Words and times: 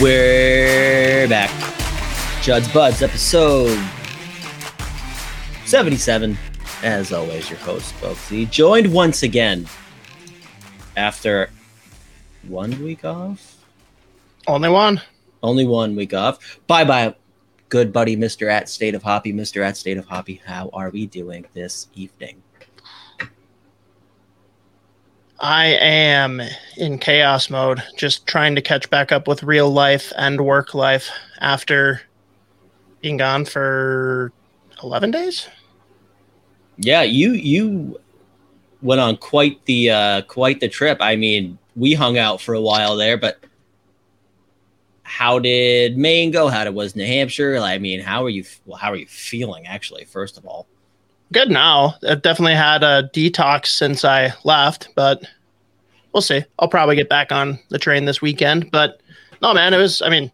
We're 0.00 1.28
back. 1.28 1.50
Judd'z 2.40 2.68
Budz, 2.68 3.02
episode 3.02 3.78
77. 5.66 6.38
As 6.82 7.12
always, 7.12 7.50
your 7.50 7.58
host, 7.58 7.92
Folksy, 7.96 8.46
joined 8.46 8.90
once 8.90 9.22
again 9.22 9.68
after 10.96 11.50
one 12.48 12.82
week 12.82 13.04
off. 13.04 13.58
Only 14.46 14.70
one. 14.70 15.02
Only 15.42 15.66
one 15.66 15.94
week 15.94 16.14
off. 16.14 16.58
Bye 16.66 16.84
bye, 16.84 17.14
good 17.68 17.92
buddy, 17.92 18.16
Mr. 18.16 18.50
At 18.50 18.70
State 18.70 18.94
of 18.94 19.02
Hoppy. 19.02 19.34
Mr. 19.34 19.62
At 19.62 19.76
State 19.76 19.98
of 19.98 20.06
Hoppy, 20.06 20.40
how 20.46 20.70
are 20.72 20.88
we 20.88 21.04
doing 21.04 21.44
this 21.52 21.88
evening? 21.94 22.42
I 25.40 25.68
am 25.68 26.42
in 26.76 26.98
chaos 26.98 27.48
mode, 27.48 27.82
just 27.96 28.26
trying 28.26 28.54
to 28.56 28.62
catch 28.62 28.90
back 28.90 29.10
up 29.10 29.26
with 29.26 29.42
real 29.42 29.70
life 29.70 30.12
and 30.16 30.42
work 30.42 30.74
life 30.74 31.10
after 31.40 32.02
being 33.00 33.16
gone 33.16 33.46
for 33.46 34.32
11 34.82 35.10
days. 35.10 35.48
Yeah, 36.76 37.02
you 37.02 37.32
you 37.32 37.98
went 38.82 39.00
on 39.00 39.16
quite 39.16 39.64
the 39.64 39.90
uh 39.90 40.22
quite 40.22 40.60
the 40.60 40.68
trip. 40.68 40.98
I 41.00 41.16
mean, 41.16 41.58
we 41.76 41.94
hung 41.94 42.18
out 42.18 42.40
for 42.40 42.54
a 42.54 42.60
while 42.60 42.96
there, 42.96 43.16
but 43.16 43.38
how 45.02 45.38
did 45.38 45.98
Maine 45.98 46.30
go? 46.30 46.48
How 46.48 46.64
did 46.64 46.74
was 46.74 46.96
New 46.96 47.06
Hampshire? 47.06 47.58
I 47.58 47.78
mean, 47.78 48.00
how 48.00 48.24
are 48.24 48.30
you 48.30 48.44
well, 48.66 48.78
how 48.78 48.92
are 48.92 48.96
you 48.96 49.06
feeling 49.06 49.66
actually 49.66 50.04
first 50.04 50.38
of 50.38 50.46
all? 50.46 50.66
Good 51.32 51.50
now. 51.50 51.94
I've 52.06 52.22
definitely 52.22 52.54
had 52.54 52.82
a 52.82 53.08
detox 53.14 53.66
since 53.66 54.04
I 54.04 54.32
left, 54.44 54.88
but 54.96 55.22
we'll 56.12 56.22
see. 56.22 56.42
I'll 56.58 56.68
probably 56.68 56.96
get 56.96 57.08
back 57.08 57.30
on 57.30 57.58
the 57.68 57.78
train 57.78 58.04
this 58.04 58.20
weekend, 58.20 58.70
but 58.70 59.00
no 59.40 59.54
man, 59.54 59.72
it 59.72 59.78
was 59.78 60.02
I 60.02 60.08
mean, 60.08 60.30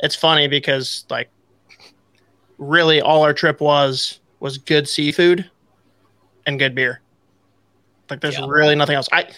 it's 0.00 0.14
funny 0.14 0.46
because 0.46 1.04
like 1.08 1.30
really 2.58 3.00
all 3.00 3.22
our 3.22 3.32
trip 3.32 3.60
was 3.60 4.20
was 4.40 4.58
good 4.58 4.86
seafood 4.88 5.50
and 6.46 6.58
good 6.58 6.74
beer. 6.74 7.00
Like 8.10 8.20
there's 8.20 8.38
Yeah. 8.38 8.46
really 8.48 8.74
nothing 8.74 8.94
else. 8.96 9.08
I 9.12 9.28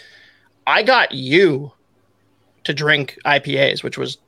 I 0.66 0.82
got 0.82 1.12
you 1.12 1.72
to 2.64 2.74
drink 2.74 3.16
IPAs, 3.24 3.82
which 3.82 3.96
was 3.96 4.18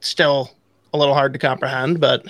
still 0.00 0.50
a 0.92 0.98
little 0.98 1.14
hard 1.14 1.32
to 1.32 1.38
comprehend, 1.38 1.98
but 1.98 2.24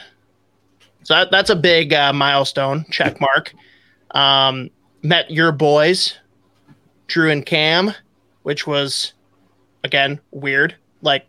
so 1.09 1.15
that, 1.15 1.31
that's 1.31 1.49
a 1.49 1.57
big 1.57 1.95
uh, 1.95 2.13
milestone 2.13 2.85
check 2.91 3.19
mark. 3.19 3.55
Um, 4.11 4.69
met 5.03 5.31
your 5.31 5.53
boys, 5.53 6.19
Drew 7.07 7.31
and 7.31 7.47
Cam, 7.47 7.95
which 8.43 8.67
was 8.67 9.15
again 9.85 10.21
weird, 10.33 10.77
like 11.01 11.25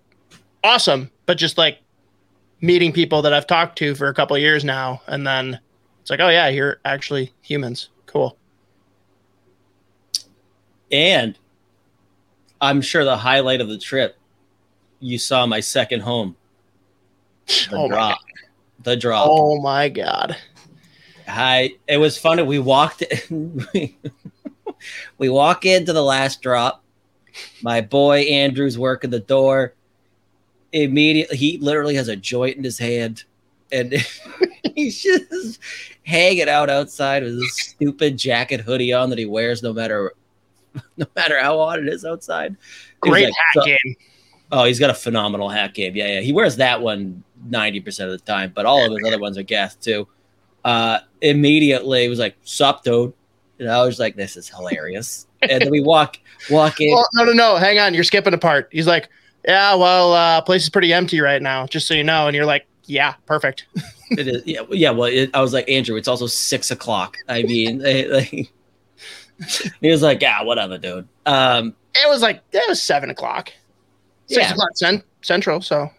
awesome, 0.65 1.09
but 1.25 1.37
just 1.37 1.57
like 1.57 1.79
meeting 2.59 2.91
people 2.91 3.21
that 3.21 3.31
I've 3.31 3.47
talked 3.47 3.77
to 3.77 3.95
for 3.95 4.09
a 4.09 4.13
couple 4.13 4.35
of 4.35 4.41
years 4.41 4.65
now, 4.65 5.01
and 5.07 5.25
then 5.25 5.57
it's 6.01 6.09
like, 6.09 6.19
oh 6.19 6.27
yeah, 6.27 6.49
you're 6.49 6.81
actually 6.83 7.31
humans. 7.39 7.87
Cool. 8.05 8.35
And 10.91 11.39
I'm 12.59 12.81
sure 12.81 13.05
the 13.05 13.15
highlight 13.15 13.61
of 13.61 13.69
the 13.69 13.77
trip, 13.77 14.17
you 14.99 15.17
saw 15.17 15.45
my 15.45 15.61
second 15.61 16.01
home. 16.01 16.35
The 17.47 17.67
Oh 17.71 17.87
my 17.87 17.95
drop. 17.95 18.19
The 18.83 18.95
drop. 18.95 19.27
Oh 19.29 19.59
my 19.61 19.89
god. 19.89 20.37
I 21.27 21.75
it 21.87 21.97
was 21.97 22.17
funny. 22.17 22.43
We 22.43 22.59
walked 22.59 23.03
we 25.17 25.29
walk 25.29 25.65
into 25.65 25.93
the 25.93 26.03
last 26.03 26.41
drop. 26.41 26.83
My 27.61 27.81
boy 27.81 28.21
Andrew's 28.21 28.77
working 28.77 29.09
the 29.09 29.19
door. 29.19 29.73
Immediately 30.71 31.37
he 31.37 31.57
literally 31.57 31.95
has 31.95 32.07
a 32.07 32.15
joint 32.15 32.57
in 32.57 32.63
his 32.63 32.77
hand 32.79 33.23
and 33.71 33.93
he's 34.75 35.01
just 35.01 35.59
hanging 36.03 36.49
out 36.49 36.69
outside 36.69 37.23
with 37.23 37.39
this 37.39 37.57
stupid 37.57 38.17
jacket 38.17 38.61
hoodie 38.61 38.93
on 38.93 39.09
that 39.09 39.19
he 39.19 39.25
wears 39.25 39.61
no 39.61 39.73
matter 39.73 40.13
no 40.97 41.05
matter 41.15 41.39
how 41.39 41.57
hot 41.57 41.79
it 41.79 41.87
is 41.87 42.05
outside. 42.05 42.55
Great 43.01 43.25
like, 43.25 43.33
hat 43.33 43.53
"So- 43.55 43.65
game. 43.65 43.95
Oh, 44.51 44.63
he's 44.63 44.79
got 44.79 44.89
a 44.89 44.95
phenomenal 44.95 45.49
hat 45.49 45.75
game. 45.75 45.95
Yeah, 45.95 46.07
yeah. 46.07 46.21
He 46.21 46.33
wears 46.33 46.55
that 46.55 46.81
one 46.81 47.23
90% 47.47 48.05
of 48.05 48.11
the 48.11 48.17
time, 48.19 48.51
but 48.55 48.65
all 48.65 48.83
of 48.85 48.91
his 48.91 49.07
other 49.07 49.19
ones 49.19 49.37
are 49.37 49.43
gas 49.43 49.75
too. 49.75 50.07
Uh 50.65 50.99
immediately 51.21 52.07
was 52.09 52.19
like, 52.19 52.35
Sup, 52.43 52.83
dude. 52.83 53.13
And 53.59 53.69
I 53.69 53.83
was 53.85 53.99
like, 53.99 54.15
This 54.15 54.35
is 54.37 54.49
hilarious. 54.49 55.27
and 55.41 55.61
then 55.61 55.69
we 55.69 55.79
walk 55.81 56.17
walk 56.49 56.81
in. 56.81 56.91
Well, 56.93 57.07
no, 57.13 57.23
no, 57.25 57.31
no. 57.33 57.55
Hang 57.57 57.79
on. 57.79 57.93
You're 57.93 58.03
skipping 58.03 58.33
a 58.33 58.37
part. 58.37 58.67
He's 58.71 58.87
like, 58.87 59.07
yeah, 59.47 59.73
well, 59.75 60.11
uh, 60.13 60.41
place 60.41 60.63
is 60.63 60.69
pretty 60.69 60.91
empty 60.91 61.21
right 61.21 61.41
now, 61.41 61.65
just 61.65 61.87
so 61.87 61.93
you 61.93 62.03
know. 62.03 62.27
And 62.27 62.35
you're 62.35 62.45
like, 62.45 62.65
yeah, 62.85 63.13
perfect. 63.25 63.67
It 64.11 64.27
is 64.27 64.43
yeah, 64.45 64.61
yeah. 64.71 64.89
Well, 64.91 65.05
it, 65.09 65.29
I 65.33 65.39
was 65.41 65.53
like, 65.53 65.69
Andrew, 65.69 65.95
it's 65.95 66.07
also 66.09 66.27
six 66.27 66.71
o'clock. 66.71 67.15
I 67.29 67.43
mean, 67.43 67.79
like, 68.11 68.49
he 69.81 69.89
was 69.89 70.01
like, 70.01 70.21
Yeah, 70.21 70.43
whatever, 70.43 70.77
dude. 70.77 71.07
Um, 71.25 71.75
It 71.95 72.09
was 72.09 72.21
like, 72.21 72.41
it 72.51 72.67
was 72.67 72.81
seven 72.81 73.09
o'clock. 73.09 73.51
Six 74.27 74.41
Yeah. 74.41 74.51
o'clock 74.51 74.69
cent- 74.75 75.03
central. 75.21 75.61
So 75.61 75.89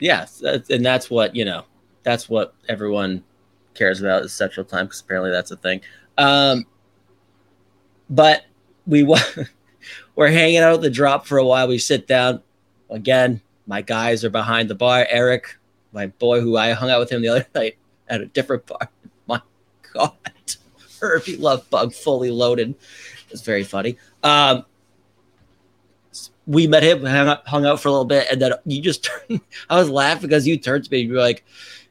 yes, 0.00 0.42
and 0.42 0.84
that's 0.84 1.10
what 1.10 1.34
you 1.34 1.44
know. 1.44 1.64
That's 2.02 2.28
what 2.28 2.54
everyone 2.68 3.24
cares 3.74 4.00
about 4.00 4.22
is 4.22 4.32
central 4.32 4.64
time 4.64 4.86
because 4.86 5.00
apparently 5.00 5.30
that's 5.30 5.50
a 5.50 5.56
thing. 5.56 5.80
Um, 6.16 6.66
but 8.10 8.44
we 8.86 9.04
we're 10.16 10.28
hanging 10.28 10.58
out 10.58 10.74
at 10.74 10.80
the 10.80 10.90
drop 10.90 11.26
for 11.26 11.38
a 11.38 11.44
while. 11.44 11.68
We 11.68 11.78
sit 11.78 12.06
down 12.06 12.42
again. 12.90 13.40
My 13.66 13.82
guys 13.82 14.24
are 14.24 14.30
behind 14.30 14.70
the 14.70 14.74
bar. 14.74 15.06
Eric, 15.10 15.58
my 15.92 16.06
boy, 16.06 16.40
who 16.40 16.56
I 16.56 16.72
hung 16.72 16.90
out 16.90 17.00
with 17.00 17.10
him 17.10 17.22
the 17.22 17.28
other 17.28 17.46
night 17.54 17.76
at 18.08 18.20
a 18.20 18.26
different 18.26 18.66
bar. 18.66 18.88
My 19.26 19.42
God, 19.92 20.12
Herbie 21.00 21.36
Love 21.36 21.68
Bug 21.68 21.92
fully 21.92 22.30
loaded. 22.30 22.74
It's 23.30 23.42
very 23.42 23.64
funny. 23.64 23.98
Um, 24.22 24.64
we 26.48 26.66
met 26.66 26.82
him, 26.82 27.04
hung 27.04 27.28
out, 27.28 27.46
hung 27.46 27.66
out 27.66 27.78
for 27.78 27.88
a 27.88 27.92
little 27.92 28.06
bit, 28.06 28.26
and 28.32 28.40
then 28.40 28.52
you 28.64 28.80
just 28.80 29.04
turned. 29.28 29.40
I 29.70 29.78
was 29.78 29.88
laughing 29.88 30.22
because 30.22 30.46
you 30.46 30.56
turned 30.56 30.84
to 30.84 30.90
me 30.90 31.02
and 31.02 31.08
you 31.10 31.14
were 31.14 31.20
like, 31.20 31.44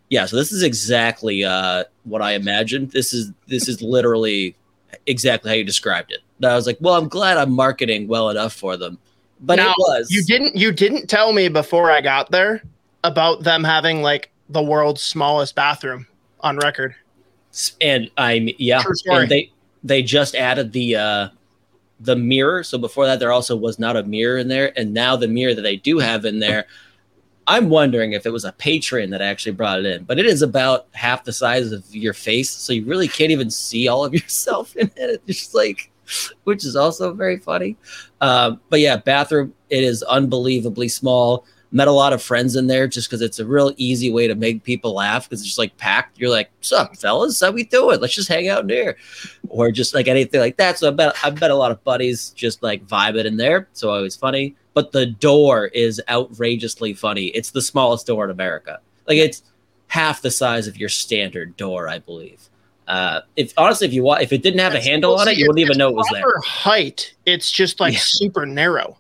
"Yeah, 0.10 0.26
so 0.26 0.36
this 0.36 0.52
is 0.52 0.64
exactly 0.64 1.46
uh, 1.46 1.86
what 2.04 2.22
I 2.22 2.34
imagined. 2.34 2.92
This 2.92 3.14
is 3.14 3.32
this 3.48 3.70
is 3.70 3.82
literally 3.82 4.56
exactly 5.06 5.50
how 5.50 5.56
you 5.56 5.64
described 5.64 6.12
it." 6.12 6.20
And 6.38 6.48
I 6.48 6.56
was 6.56 6.66
like, 6.66 6.78
"Well, 6.82 6.96
I'm 6.96 7.08
glad 7.08 7.38
I'm 7.38 7.52
marketing 7.52 8.08
well 8.08 8.30
enough 8.30 8.54
for 8.54 8.76
them." 8.76 8.98
But 9.40 9.56
Now, 9.56 9.70
it 9.70 9.76
was 9.78 10.10
you 10.10 10.24
didn't 10.24 10.56
you 10.56 10.72
didn't 10.72 11.08
tell 11.08 11.32
me 11.32 11.48
before 11.48 11.92
I 11.92 12.02
got 12.02 12.32
there 12.32 12.64
about 13.04 13.44
them 13.44 13.64
having 13.64 14.02
like 14.02 14.32
the 14.50 14.64
world's 14.64 15.04
smallest 15.04 15.54
bathroom 15.54 16.08
on 16.40 16.58
record. 16.58 16.96
and 17.80 18.10
I'm 18.18 18.50
yeah, 18.58 18.82
and 19.06 19.30
they 19.30 19.52
they 19.84 20.02
just 20.02 20.34
added 20.34 20.74
the 20.74 20.96
uh 20.96 21.30
the 22.00 22.16
mirror. 22.16 22.64
So 22.64 22.78
before 22.78 23.06
that, 23.06 23.20
there 23.20 23.32
also 23.32 23.56
was 23.56 23.80
not 23.80 23.98
a 23.98 24.04
mirror 24.04 24.38
in 24.38 24.48
there, 24.48 24.78
and 24.78 24.94
now 24.94 25.16
the 25.16 25.28
mirror 25.28 25.54
that 25.54 25.62
they 25.62 25.78
do 25.78 26.00
have 26.00 26.26
in 26.26 26.40
there. 26.40 26.66
I'm 27.50 27.70
wondering 27.70 28.12
if 28.12 28.26
it 28.26 28.32
was 28.32 28.44
a 28.44 28.52
patron 28.52 29.10
that 29.12 29.22
actually 29.22 29.54
brought 29.54 29.80
it 29.80 29.86
in, 29.86 30.04
but 30.04 30.20
it 30.20 30.26
is 30.26 30.42
about 30.42 30.88
half 30.92 31.24
the 31.24 31.32
size 31.32 31.72
of 31.72 31.84
your 31.96 32.14
face, 32.14 32.50
so 32.50 32.74
you 32.74 32.86
really 32.86 33.08
can't 33.08 33.32
even 33.32 33.50
see 33.50 33.88
all 33.88 34.04
of 34.04 34.14
yourself 34.14 34.76
in 34.76 34.92
it. 34.98 35.22
It's 35.28 35.40
just 35.40 35.56
like, 35.56 35.90
which 36.44 36.66
is 36.66 36.76
also 36.76 37.14
very 37.14 37.38
funny. 37.38 37.78
Um, 38.20 38.60
but 38.70 38.82
yeah, 38.82 38.98
bathroom 38.98 39.54
it 39.70 39.84
is 39.84 40.04
unbelievably 40.04 40.90
small. 40.90 41.46
Met 41.72 41.88
a 41.90 41.92
lot 41.92 42.14
of 42.14 42.22
friends 42.24 42.56
in 42.56 42.68
there 42.68 42.88
just 42.88 43.10
because 43.10 43.22
it's 43.22 43.40
a 43.40 43.46
real 43.46 43.74
easy 43.76 44.10
way 44.12 44.26
to 44.28 44.36
make 44.36 44.64
people 44.64 44.94
laugh 44.94 45.26
because 45.28 45.42
it's 45.42 45.48
just 45.48 45.58
like 45.60 45.76
packed. 45.78 46.18
You're 46.18 46.30
like, 46.30 46.50
"Sup, 46.62 46.96
fellas? 46.96 47.42
How 47.42 47.52
we 47.52 47.66
doing? 47.66 48.00
Let's 48.00 48.16
just 48.16 48.30
hang 48.30 48.48
out 48.48 48.64
in 48.64 48.70
here," 48.70 48.96
or 49.50 49.70
just 49.72 49.94
like 49.94 50.08
anything 50.08 50.40
like 50.40 50.56
that. 50.58 50.78
So 50.80 50.88
I 50.88 50.92
bet 50.92 51.16
I 51.24 51.30
bet 51.30 51.52
a 51.52 51.56
lot 51.56 51.72
of 51.72 51.84
buddies 51.84 52.30
just 52.32 52.64
like 52.64 52.88
vibe 52.88 53.18
it 53.18 53.26
in 53.26 53.36
there. 53.36 53.68
So 53.74 53.90
always 53.90 54.16
funny. 54.16 54.56
But 54.74 54.94
the 54.94 55.08
door 55.08 55.66
is 55.68 56.02
outrageously 56.10 56.94
funny. 56.94 57.26
It's 57.28 57.52
the 57.52 57.62
smallest 57.62 58.08
door 58.08 58.24
in 58.26 58.32
America. 58.32 58.80
Like 59.08 59.18
it's 59.18 59.44
half 59.88 60.22
the 60.22 60.32
size 60.32 60.68
of 60.68 60.78
your 60.78 60.90
standard 60.90 61.58
door, 61.58 61.90
I 61.90 62.00
believe. 62.00 62.50
Uh, 62.88 63.22
if 63.36 63.54
honestly, 63.58 63.88
if 63.88 63.94
you 63.94 64.04
want, 64.04 64.22
if 64.22 64.32
it 64.32 64.42
didn't 64.42 64.60
have 64.62 64.74
a 64.74 64.80
handle 64.80 65.16
on 65.20 65.28
it, 65.28 65.36
you 65.38 65.46
wouldn't 65.48 65.60
even 65.66 65.78
know 65.78 65.90
it 65.90 65.96
was 65.96 66.08
there. 66.14 66.40
height. 66.46 67.14
It's 67.26 67.52
just 67.52 67.82
like 67.82 67.94
Yeah. 67.94 68.00
super 68.02 68.46
narrow. 68.46 68.98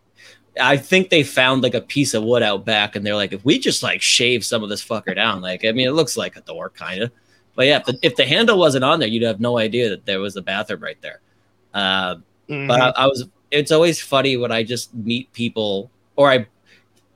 I 0.60 0.78
think 0.78 1.10
they 1.10 1.24
found 1.24 1.64
like 1.64 1.74
a 1.74 1.82
piece 1.82 2.14
of 2.14 2.24
wood 2.24 2.44
out 2.44 2.66
back, 2.66 2.96
and 2.96 3.06
they're 3.06 3.16
like, 3.16 3.34
if 3.34 3.44
we 3.46 3.60
just 3.60 3.84
like 3.84 4.02
shave 4.02 4.46
some 4.46 4.64
of 4.64 4.70
this 4.70 4.84
fucker 4.84 5.16
down, 5.16 5.42
like 5.42 5.66
I 5.66 5.72
mean, 5.72 5.88
it 5.88 5.92
looks 5.92 6.18
like 6.18 6.36
a 6.36 6.42
door, 6.42 6.70
kind 6.70 7.04
of. 7.04 7.12
But 7.56 7.66
yeah, 7.68 7.78
if 7.80 7.86
the, 7.86 8.00
if 8.04 8.16
the 8.16 8.26
handle 8.26 8.60
wasn't 8.60 8.84
on 8.84 9.00
there, 9.00 9.08
you'd 9.10 9.24
have 9.24 9.40
no 9.40 9.58
idea 9.58 9.90
that 9.90 10.06
there 10.06 10.20
was 10.20 10.36
a 10.36 10.42
bathroom 10.42 10.82
right 10.82 11.02
there. 11.02 11.22
Uh, 11.74 12.18
Mhm. 12.50 12.68
but 12.68 12.80
I, 12.80 12.90
I 13.04 13.06
was. 13.08 13.28
It's 13.50 13.72
always 13.72 14.00
funny 14.02 14.38
when 14.38 14.52
I 14.52 14.64
just 14.64 14.94
meet 14.94 15.32
people, 15.34 15.90
or 16.16 16.30
I 16.30 16.46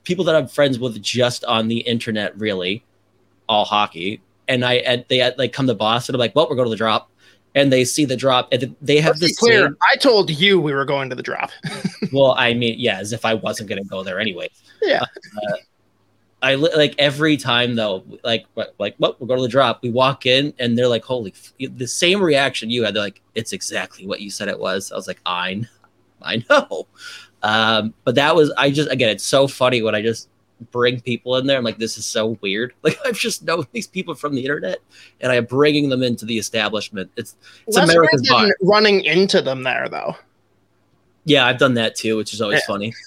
people 0.03 0.25
that 0.25 0.35
I'm 0.35 0.47
friends 0.47 0.79
with 0.79 0.99
just 1.01 1.45
on 1.45 1.67
the 1.67 1.77
internet, 1.81 2.35
really, 2.39 2.83
all 3.47 3.65
hockey, 3.65 4.21
and 4.47 4.65
I 4.65 4.75
and 4.75 5.05
they 5.09 5.31
like 5.37 5.53
come 5.53 5.67
to 5.67 5.75
Boston. 5.75 6.15
I'm 6.15 6.19
like, 6.19 6.35
well, 6.35 6.47
we're 6.49 6.55
going 6.55 6.65
to 6.65 6.71
the 6.71 6.75
drop, 6.75 7.10
and 7.55 7.71
they 7.71 7.83
see 7.83 8.05
the 8.05 8.15
drop, 8.15 8.47
and 8.51 8.75
they 8.81 8.97
have 9.01 9.11
Let's 9.15 9.19
be 9.19 9.27
this 9.27 9.37
clear. 9.39 9.63
same. 9.65 9.77
I 9.91 9.95
told 9.97 10.29
you 10.29 10.59
we 10.59 10.73
were 10.73 10.85
going 10.85 11.09
to 11.09 11.15
the 11.15 11.23
drop. 11.23 11.51
Well, 12.11 12.33
I 12.37 12.53
mean, 12.53 12.75
yeah, 12.77 12.97
as 12.99 13.13
if 13.13 13.23
I 13.23 13.35
wasn't 13.35 13.69
going 13.69 13.81
to 13.81 13.87
go 13.87 14.03
there 14.03 14.19
anyway 14.19 14.49
Yeah. 14.81 15.05
I 16.41 16.55
like 16.55 16.95
every 16.97 17.37
time 17.37 17.75
though, 17.75 18.03
like 18.23 18.45
like 18.79 18.95
what 18.97 19.19
we'll 19.19 19.27
go 19.27 19.35
to 19.35 19.41
the 19.43 19.47
drop. 19.47 19.83
We 19.83 19.91
walk 19.91 20.25
in 20.25 20.53
and 20.57 20.75
they're 20.75 20.87
like, 20.87 21.03
"Holy!" 21.03 21.31
F-. 21.31 21.53
The 21.77 21.87
same 21.87 22.19
reaction 22.19 22.71
you 22.71 22.83
had. 22.83 22.95
They're 22.95 23.03
like, 23.03 23.21
"It's 23.35 23.53
exactly 23.53 24.07
what 24.07 24.21
you 24.21 24.31
said 24.31 24.47
it 24.47 24.59
was." 24.59 24.91
I 24.91 24.95
was 24.95 25.07
like, 25.07 25.21
"I, 25.27 25.61
I 26.23 26.43
know," 26.49 26.87
um, 27.43 27.93
but 28.05 28.15
that 28.15 28.35
was 28.35 28.51
I 28.57 28.71
just 28.71 28.89
again, 28.89 29.09
it's 29.09 29.23
so 29.23 29.47
funny 29.47 29.83
when 29.83 29.93
I 29.93 30.01
just 30.01 30.29
bring 30.71 31.01
people 31.01 31.35
in 31.37 31.47
there. 31.47 31.57
I'm 31.57 31.63
like, 31.63 31.77
this 31.79 31.97
is 31.97 32.05
so 32.05 32.37
weird. 32.41 32.73
Like 32.83 32.97
I've 33.05 33.17
just 33.17 33.43
known 33.43 33.65
these 33.71 33.87
people 33.87 34.13
from 34.15 34.35
the 34.35 34.41
internet, 34.41 34.79
and 35.21 35.31
I'm 35.31 35.45
bringing 35.45 35.89
them 35.89 36.03
into 36.03 36.25
the 36.25 36.37
establishment. 36.37 37.09
It's 37.15 37.35
it's 37.67 37.77
Less 37.77 37.89
America's 37.89 38.27
bar. 38.29 38.47
running 38.61 39.03
into 39.05 39.41
them 39.41 39.63
there 39.63 39.87
though. 39.89 40.15
Yeah, 41.25 41.45
I've 41.45 41.57
done 41.59 41.75
that 41.75 41.95
too, 41.95 42.17
which 42.17 42.33
is 42.33 42.41
always 42.41 42.59
Yeah. 42.61 42.67
funny. 42.67 42.93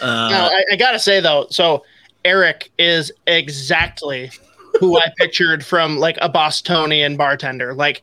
Uh, 0.00 0.50
I, 0.52 0.64
I 0.72 0.76
gotta 0.76 0.98
say 0.98 1.20
though, 1.20 1.46
so 1.50 1.84
Eric 2.24 2.68
is 2.78 3.12
exactly 3.28 4.28
who 4.80 4.98
I 4.98 5.04
pictured 5.16 5.64
from 5.64 5.98
like 5.98 6.18
a 6.20 6.28
Bostonian 6.28 7.16
bartender. 7.16 7.72
Like, 7.74 8.02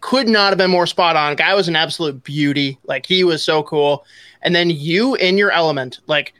could 0.00 0.28
not 0.28 0.50
have 0.50 0.58
been 0.58 0.70
more 0.70 0.86
spot 0.86 1.16
on. 1.16 1.34
Guy 1.34 1.52
was 1.54 1.66
an 1.66 1.74
absolute 1.74 2.22
beauty. 2.22 2.78
Like, 2.84 3.04
he 3.04 3.24
was 3.24 3.44
so 3.44 3.64
cool. 3.64 4.06
And 4.42 4.54
then 4.54 4.70
you 4.70 5.16
in 5.16 5.36
your 5.36 5.50
element, 5.50 5.98
like 6.06 6.34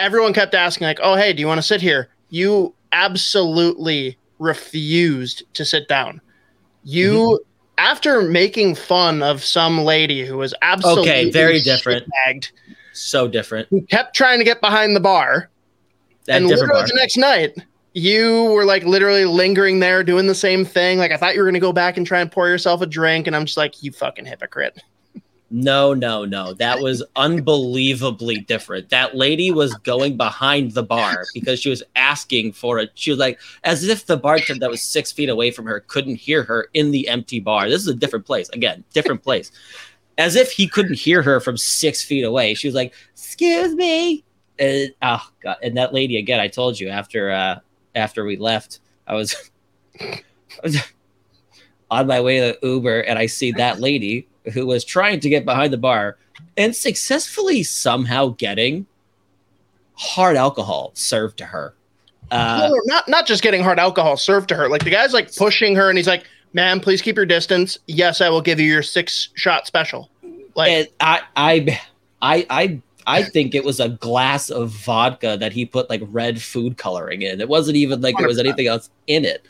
everyone 0.00 0.32
kept 0.32 0.54
asking, 0.54 0.86
like, 0.86 0.98
"Oh, 1.02 1.14
hey, 1.14 1.32
do 1.32 1.40
you 1.40 1.46
want 1.46 1.58
to 1.58 1.66
sit 1.66 1.80
here?" 1.80 2.08
You 2.30 2.74
absolutely 2.92 4.16
refused 4.38 5.42
to 5.54 5.64
sit 5.64 5.86
down. 5.88 6.20
You. 6.84 7.12
Mm-hmm. 7.12 7.44
After 7.78 8.20
making 8.20 8.74
fun 8.74 9.22
of 9.22 9.42
some 9.42 9.78
lady 9.78 10.26
who 10.26 10.36
was 10.36 10.52
absolutely 10.60 11.08
okay, 11.08 11.30
very 11.30 11.60
different. 11.62 12.02
shit-bagged, 12.02 12.52
so 12.92 13.26
different. 13.26 13.68
who 13.70 13.80
kept 13.86 14.14
trying 14.14 14.38
to 14.38 14.44
get 14.44 14.60
behind 14.60 14.94
the 14.94 15.00
bar, 15.00 15.48
That 16.26 16.36
and 16.36 16.46
literally 16.46 16.74
bar. 16.74 16.86
the 16.86 16.92
next 16.94 17.16
night, 17.16 17.56
you 17.94 18.44
were 18.52 18.66
like 18.66 18.84
literally 18.84 19.24
lingering 19.24 19.78
there 19.78 20.04
doing 20.04 20.26
the 20.26 20.34
same 20.34 20.62
thing. 20.66 20.98
Like 20.98 21.10
I 21.10 21.16
thought 21.16 21.34
you 21.34 21.40
were 21.40 21.46
gonna 21.46 21.58
go 21.58 21.72
back 21.72 21.96
and 21.96 22.06
try 22.06 22.20
and 22.20 22.30
pour 22.30 22.48
yourself 22.50 22.82
a 22.82 22.86
drink, 22.86 23.26
and 23.26 23.34
I'm 23.34 23.46
just 23.46 23.56
like, 23.56 23.82
you 23.82 23.92
fucking 23.92 24.26
hypocrite. 24.26 24.78
No, 25.52 25.92
no, 25.94 26.24
no. 26.24 26.54
That 26.54 26.78
was 26.78 27.02
unbelievably 27.16 28.42
different. 28.42 28.88
That 28.90 29.16
lady 29.16 29.50
was 29.50 29.74
going 29.74 30.16
behind 30.16 30.72
the 30.72 30.84
bar 30.84 31.24
because 31.34 31.58
she 31.58 31.68
was 31.68 31.82
asking 31.96 32.52
for 32.52 32.78
it. 32.78 32.92
She 32.94 33.10
was 33.10 33.18
like, 33.18 33.40
as 33.64 33.82
if 33.82 34.06
the 34.06 34.16
bartender 34.16 34.60
that 34.60 34.70
was 34.70 34.80
six 34.80 35.10
feet 35.10 35.28
away 35.28 35.50
from 35.50 35.66
her 35.66 35.80
couldn't 35.80 36.16
hear 36.16 36.44
her 36.44 36.68
in 36.72 36.92
the 36.92 37.08
empty 37.08 37.40
bar. 37.40 37.68
This 37.68 37.82
is 37.82 37.88
a 37.88 37.94
different 37.94 38.26
place. 38.26 38.48
Again, 38.50 38.84
different 38.92 39.24
place. 39.24 39.50
As 40.18 40.36
if 40.36 40.52
he 40.52 40.68
couldn't 40.68 40.98
hear 40.98 41.20
her 41.20 41.40
from 41.40 41.56
six 41.56 42.04
feet 42.04 42.22
away. 42.22 42.54
She 42.54 42.68
was 42.68 42.74
like, 42.74 42.94
"Excuse 43.14 43.74
me." 43.74 44.22
And, 44.58 44.94
oh 45.02 45.26
god! 45.42 45.56
And 45.62 45.76
that 45.76 45.92
lady 45.92 46.18
again. 46.18 46.38
I 46.38 46.46
told 46.48 46.78
you 46.78 46.90
after 46.90 47.30
uh 47.30 47.60
after 47.94 48.24
we 48.24 48.36
left, 48.36 48.80
I 49.06 49.14
was, 49.14 49.34
I 49.98 50.22
was 50.62 50.76
on 51.90 52.06
my 52.06 52.20
way 52.20 52.38
to 52.38 52.58
Uber, 52.62 53.00
and 53.00 53.18
I 53.18 53.26
see 53.26 53.52
that 53.52 53.80
lady 53.80 54.28
who 54.52 54.66
was 54.66 54.84
trying 54.84 55.20
to 55.20 55.28
get 55.28 55.44
behind 55.44 55.72
the 55.72 55.78
bar 55.78 56.16
and 56.56 56.74
successfully 56.74 57.62
somehow 57.62 58.28
getting 58.38 58.86
hard 59.94 60.36
alcohol 60.36 60.92
served 60.94 61.36
to 61.38 61.44
her. 61.44 61.74
Uh, 62.30 62.68
No, 62.68 62.68
no, 62.68 62.80
not 62.84 63.08
not 63.08 63.26
just 63.26 63.42
getting 63.42 63.62
hard 63.62 63.78
alcohol 63.78 64.16
served 64.16 64.48
to 64.50 64.54
her. 64.54 64.68
Like 64.68 64.84
the 64.84 64.90
guy's 64.90 65.12
like 65.12 65.34
pushing 65.34 65.74
her, 65.76 65.88
and 65.88 65.98
he's 65.98 66.06
like, 66.06 66.24
"Ma'am, 66.52 66.80
please 66.80 67.02
keep 67.02 67.16
your 67.16 67.26
distance. 67.26 67.78
Yes, 67.86 68.20
I 68.20 68.28
will 68.28 68.40
give 68.40 68.60
you 68.60 68.66
your 68.66 68.82
six 68.82 69.28
shot 69.34 69.66
special." 69.66 70.08
Like 70.54 70.92
I, 71.00 71.22
I, 71.36 71.80
I, 72.22 72.46
I, 72.50 72.80
I 73.06 73.22
think 73.22 73.54
it 73.54 73.64
was 73.64 73.80
a 73.80 73.88
glass 73.88 74.50
of 74.50 74.70
vodka 74.70 75.36
that 75.38 75.52
he 75.52 75.64
put 75.64 75.90
like 75.90 76.02
red 76.06 76.40
food 76.40 76.76
coloring 76.76 77.22
in. 77.22 77.40
It 77.40 77.48
wasn't 77.48 77.76
even 77.76 78.00
like 78.00 78.16
there 78.16 78.28
was 78.28 78.38
anything 78.38 78.66
else 78.66 78.90
in 79.06 79.24
it. 79.24 79.44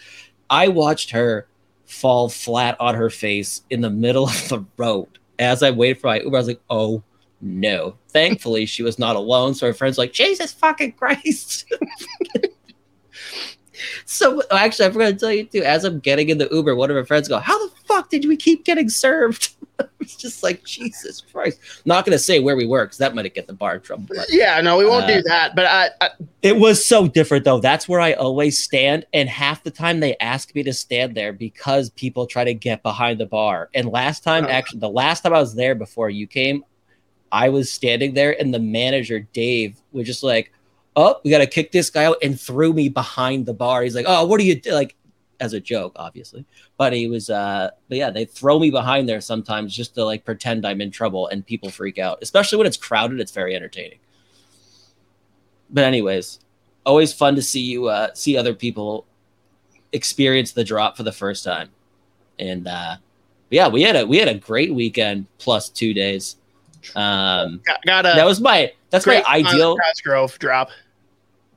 I 0.49 0.69
watched 0.69 1.11
her 1.11 1.47
fall 1.91 2.29
flat 2.29 2.77
on 2.81 2.95
her 2.95 3.11
face 3.11 3.63
in 3.71 3.81
the 3.81 3.91
middle 3.91 4.29
of 4.29 4.49
the 4.49 4.65
road 4.77 5.09
as 5.39 5.63
I 5.63 5.71
waited 5.71 6.01
for 6.01 6.07
my 6.07 6.21
Uber. 6.21 6.37
I 6.37 6.41
was 6.41 6.49
like, 6.49 6.63
"Oh 6.71 7.03
no!" 7.41 7.97
Thankfully, 8.09 8.67
she 8.67 8.83
was 8.83 8.99
not 8.99 9.17
alone. 9.17 9.55
So 9.55 9.67
her 9.67 9.75
friends 9.75 9.99
like, 9.99 10.13
"Jesus 10.13 10.53
fucking 10.53 10.93
Christ!" 10.93 11.71
so 14.05 14.43
actually, 14.51 14.87
I 14.87 14.91
forgot 14.91 15.09
to 15.11 15.17
tell 15.17 15.33
you 15.33 15.45
too. 15.45 15.63
As 15.63 15.85
I'm 15.85 15.99
getting 16.01 16.29
in 16.29 16.39
the 16.39 16.49
Uber, 16.51 16.75
one 16.77 16.91
of 16.91 16.97
my 16.97 17.05
friends 17.05 17.29
go, 17.29 17.39
"How 17.39 17.59
the 17.67 17.75
fuck 17.87 18.11
did 18.11 18.27
we 18.27 18.37
keep 18.37 18.65
getting 18.65 18.89
served?" 18.89 19.55
it's 20.01 20.17
just 20.17 20.43
like 20.43 20.63
Jesus 20.65 21.23
Christ. 21.33 21.59
Not 21.85 22.05
gonna 22.05 22.19
say 22.19 22.39
where 22.41 22.57
we 22.57 22.67
were 22.67 22.85
because 22.85 22.99
that 22.99 23.15
might 23.15 23.33
get 23.35 23.47
the 23.47 23.53
bar 23.53 23.77
in 23.77 23.81
trouble. 23.81 24.05
But 24.09 24.27
yeah, 24.31 24.61
no, 24.61 24.77
we 24.77 24.85
won't 24.85 25.05
Uh, 25.05 25.17
do 25.17 25.23
that. 25.23 25.55
But 25.57 25.67
I, 25.67 25.89
I 26.01 26.11
it 26.43 26.57
was 26.57 26.85
so 26.85 27.09
different 27.09 27.45
though. 27.45 27.61
That's 27.61 27.89
where 27.89 28.01
I 28.01 28.13
always 28.15 28.63
stand, 28.63 29.07
and 29.13 29.29
half 29.29 29.63
the 29.63 29.71
time 29.71 30.01
they 30.01 30.17
ask 30.21 30.55
me 30.55 30.63
to 30.65 30.73
stand 30.73 31.15
there 31.15 31.33
because 31.33 31.91
people 31.91 32.27
try 32.27 32.45
to 32.45 32.55
get 32.55 32.83
behind 32.83 33.19
the 33.21 33.27
bar. 33.27 33.71
And 33.75 33.89
last 33.89 34.23
time, 34.25 34.45
Oh. 34.47 34.49
actually, 34.49 34.81
the 34.81 34.91
last 34.91 35.23
time 35.23 35.33
I 35.35 35.41
was 35.41 35.55
there 35.55 35.75
before 35.75 36.11
you 36.11 36.27
came, 36.27 36.65
I 37.33 37.49
was 37.49 37.73
standing 37.73 38.15
there, 38.15 38.39
and 38.41 38.53
the 38.53 38.59
manager 38.59 39.21
Dave 39.33 39.77
was 39.93 40.07
just 40.07 40.23
like, 40.23 40.53
"Oh, 40.97 41.21
we 41.25 41.31
got 41.31 41.39
to 41.39 41.47
kick 41.47 41.73
this 41.73 41.91
guy 41.91 42.05
out," 42.05 42.17
and 42.23 42.41
threw 42.41 42.73
me 42.73 42.89
behind 42.89 43.47
the 43.47 43.55
bar. 43.55 43.83
He's 43.83 43.95
like, 43.95 44.07
"Oh, 44.09 44.27
what 44.27 44.41
are 44.41 44.45
you 44.45 44.61
do-" 44.61 44.73
like?" 44.73 44.97
As 45.41 45.55
a 45.55 45.61
joke, 45.61 45.93
obviously, 45.97 46.45
but 46.77 46.93
he 46.93 47.09
was, 47.09 47.31
uh, 47.31 47.71
but 47.89 47.97
yeah, 47.97 48.11
they 48.11 48.27
throw 48.27 48.59
me 48.59 48.71
behind 48.71 49.09
there 49.09 49.23
sometimes 49.23 49.75
just 49.75 49.95
to 49.95 50.05
like 50.05 50.27
pretend 50.27 50.67
I'm 50.67 50.83
in 50.83 50.91
trouble, 50.91 51.29
and 51.29 51.47
people 51.47 51.71
freak 51.71 51.99
out, 51.99 52.19
especially 52.21 52.59
when 52.59 52.67
it's 52.67 52.77
crowded. 52.77 53.21
It's 53.21 53.33
very 53.33 53.57
entertaining 53.57 54.01
but 55.71 55.85
anyways 55.85 56.41
always 56.85 57.13
fun 57.13 57.35
to 57.35 57.43
see 57.43 57.61
you 57.61 57.87
uh 57.87 58.13
see 58.15 58.37
other 58.37 58.55
people 58.55 59.07
experience 59.93 60.53
the 60.53 60.65
drop 60.65 60.97
for 60.97 61.03
the 61.03 61.13
first 61.13 61.45
time 61.45 61.69
and 62.39 62.67
uh 62.67 62.97
yeah 63.51 63.69
we 63.69 63.83
had 63.83 63.97
a 63.97 64.07
we 64.07 64.19
had 64.19 64.29
a 64.29 64.35
great 64.35 64.75
weekend 64.75 65.27
plus 65.39 65.69
two 65.69 65.95
days 65.95 66.37
um 66.97 67.61
got, 67.65 67.83
got 67.85 68.07
a 68.07 68.13
that 68.17 68.25
was 68.25 68.41
my 68.41 68.73
that's 68.91 69.07
my 69.07 69.15
great 69.15 69.25
time 69.25 69.47
at 69.47 69.53
ideal 69.53 69.77
Cosgrove 69.77 70.39
drop. 70.39 70.71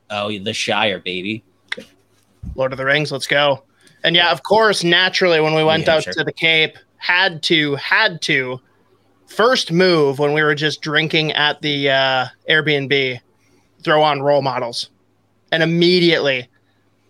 oh 0.10 0.38
the 0.40 0.54
shire 0.54 1.00
baby 1.00 1.44
Lord 2.56 2.72
of 2.72 2.78
the 2.78 2.86
Rings, 2.86 3.12
let's 3.12 3.28
go. 3.28 3.64
And 4.04 4.16
yeah, 4.16 4.32
of 4.32 4.44
course, 4.44 4.84
naturally, 4.84 5.40
when 5.40 5.56
we 5.56 5.64
went 5.64 5.88
Yeah, 5.88 5.96
out 5.96 6.04
sure. 6.04 6.14
to 6.14 6.24
the 6.24 6.34
Cape, 6.34 6.78
had 6.98 7.42
to, 7.44 7.76
had 7.76 8.22
to, 8.24 8.60
first 9.28 9.72
move 9.72 10.20
when 10.20 10.34
we 10.34 10.44
were 10.44 10.54
just 10.54 10.82
drinking 10.82 11.32
at 11.32 11.62
the 11.62 11.90
uh, 11.90 12.26
Airbnb, 12.50 13.20
throw 13.82 14.04
on 14.04 14.22
role 14.22 14.42
models. 14.42 14.90
And 15.52 15.64
immediately, 15.64 16.50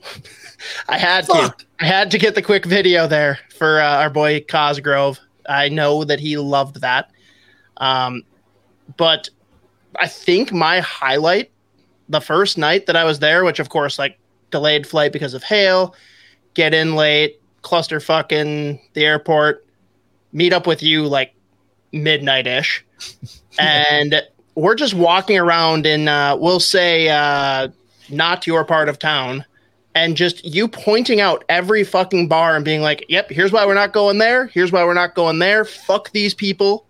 I 0.88 0.98
had 0.98 1.26
to, 1.26 1.54
I 1.80 1.86
had 1.86 2.12
to 2.12 2.18
get 2.18 2.36
the 2.36 2.42
quick 2.42 2.66
video 2.66 3.08
there 3.08 3.40
for 3.58 3.82
uh, 3.82 3.98
our 3.98 4.10
boy 4.10 4.46
Cosgrove. 4.48 5.20
I 5.50 5.70
know 5.70 6.04
that 6.04 6.20
he 6.20 6.38
loved 6.38 6.82
that. 6.82 7.10
Um, 7.78 8.24
but 8.98 9.30
I 9.98 10.08
think 10.08 10.52
my 10.52 10.80
highlight 10.80 11.52
the 12.10 12.22
first 12.22 12.58
night 12.58 12.86
that 12.86 12.96
I 12.96 13.04
was 13.04 13.20
there, 13.20 13.44
which 13.44 13.60
of 13.60 13.70
course, 13.70 13.98
like 13.98 14.18
delayed 14.52 14.86
flight 14.86 15.12
because 15.14 15.34
of 15.34 15.44
hail, 15.44 15.96
get 16.54 16.74
in 16.74 16.96
late, 16.96 17.42
cluster 17.62 18.00
fucking 18.00 18.80
the 18.94 19.06
airport, 19.06 19.66
meet 20.32 20.54
up 20.54 20.68
with 20.68 20.84
you 20.84 21.08
like 21.08 21.34
midnight 21.92 22.48
ish. 22.48 22.86
and 23.60 24.22
we're 24.56 24.76
just 24.76 24.94
walking 24.94 25.38
around 25.38 25.86
in, 25.86 26.08
uh, 26.08 26.36
we'll 26.38 26.60
say, 26.60 27.10
uh, 27.10 27.70
not 28.10 28.46
your 28.46 28.64
part 28.64 28.90
of 28.90 29.00
town. 29.00 29.46
And 29.96 30.18
just 30.18 30.44
you 30.44 30.68
pointing 30.68 31.22
out 31.22 31.44
every 31.50 31.84
fucking 31.84 32.28
bar 32.28 32.56
and 32.56 32.66
being 32.66 32.82
like, 32.82 33.06
yep, 33.10 33.30
here's 33.30 33.52
why 33.52 33.64
we're 33.66 33.76
not 33.76 33.94
going 33.94 34.18
there. 34.18 34.48
Here's 34.48 34.72
why 34.72 34.84
we're 34.84 34.96
not 34.96 35.14
going 35.14 35.38
there. 35.38 35.66
Fuck 35.66 36.12
these 36.12 36.34
people. 36.34 36.88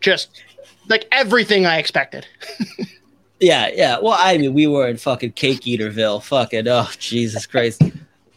Just 0.00 0.42
like 0.88 1.06
everything 1.12 1.66
I 1.66 1.78
expected. 1.78 2.26
yeah 3.42 3.70
yeah 3.72 3.98
well 3.98 4.18
i 4.20 4.36
mean 4.36 4.52
we 4.52 4.66
were 4.66 4.86
in 4.86 4.98
fucking 4.98 5.32
cake 5.32 5.66
eaterville 5.66 6.20
fucking 6.20 6.68
oh 6.68 6.86
jesus 6.98 7.46
christ 7.46 7.80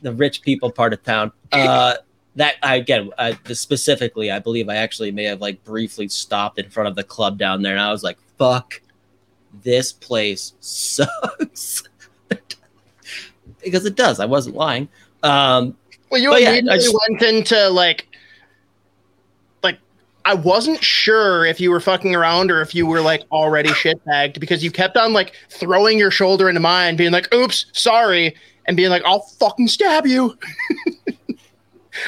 the 0.02 0.14
rich 0.14 0.42
people 0.42 0.72
part 0.72 0.94
of 0.94 1.04
town 1.04 1.30
uh 1.52 1.96
that 2.36 2.56
I 2.64 2.78
again 2.78 3.12
uh, 3.18 3.34
specifically, 3.52 4.32
I 4.32 4.40
believe 4.40 4.68
I 4.68 4.78
actually 4.78 5.12
may 5.12 5.26
have 5.26 5.40
like 5.42 5.64
briefly 5.64 6.08
stopped 6.08 6.58
in 6.58 6.68
front 6.70 6.88
of 6.90 6.96
the 6.96 7.04
club 7.04 7.38
down 7.38 7.62
there, 7.62 7.74
and 7.74 7.82
I 7.82 7.92
was 7.92 8.02
like, 8.02 8.18
"Fuck, 8.40 8.82
this 9.62 9.94
place 9.94 10.54
sucks," 10.62 11.84
because 13.64 13.86
it 13.86 13.96
does. 13.96 14.20
I 14.20 14.26
wasn't 14.26 14.56
lying. 14.56 14.88
Um, 15.22 15.78
Well, 16.10 16.20
you 16.22 16.36
yeah, 16.38 16.60
just- 16.62 16.92
went 17.08 17.22
into 17.22 17.70
like 17.70 18.08
I 20.26 20.34
wasn't 20.34 20.82
sure 20.84 21.46
if 21.46 21.60
you 21.60 21.70
were 21.72 21.80
fucking 21.80 22.16
around 22.16 22.50
or 22.52 22.62
if 22.62 22.74
you 22.74 22.86
were 22.86 23.02
like 23.02 23.24
already 23.32 23.70
shitbagged 23.70 24.40
because 24.40 24.64
you 24.64 24.72
kept 24.72 24.96
on 24.98 25.14
like 25.14 25.34
throwing 25.50 26.00
your 26.00 26.12
shoulder 26.12 26.48
into 26.50 26.62
mine, 26.62 26.96
being 26.96 27.12
like, 27.12 27.34
"Oops, 27.34 27.66
sorry," 27.74 28.36
and 28.66 28.78
being 28.78 28.90
like, 28.90 29.04
"I'll 29.06 29.22
fucking 29.22 29.68
stab 29.68 30.08
you." 30.08 30.38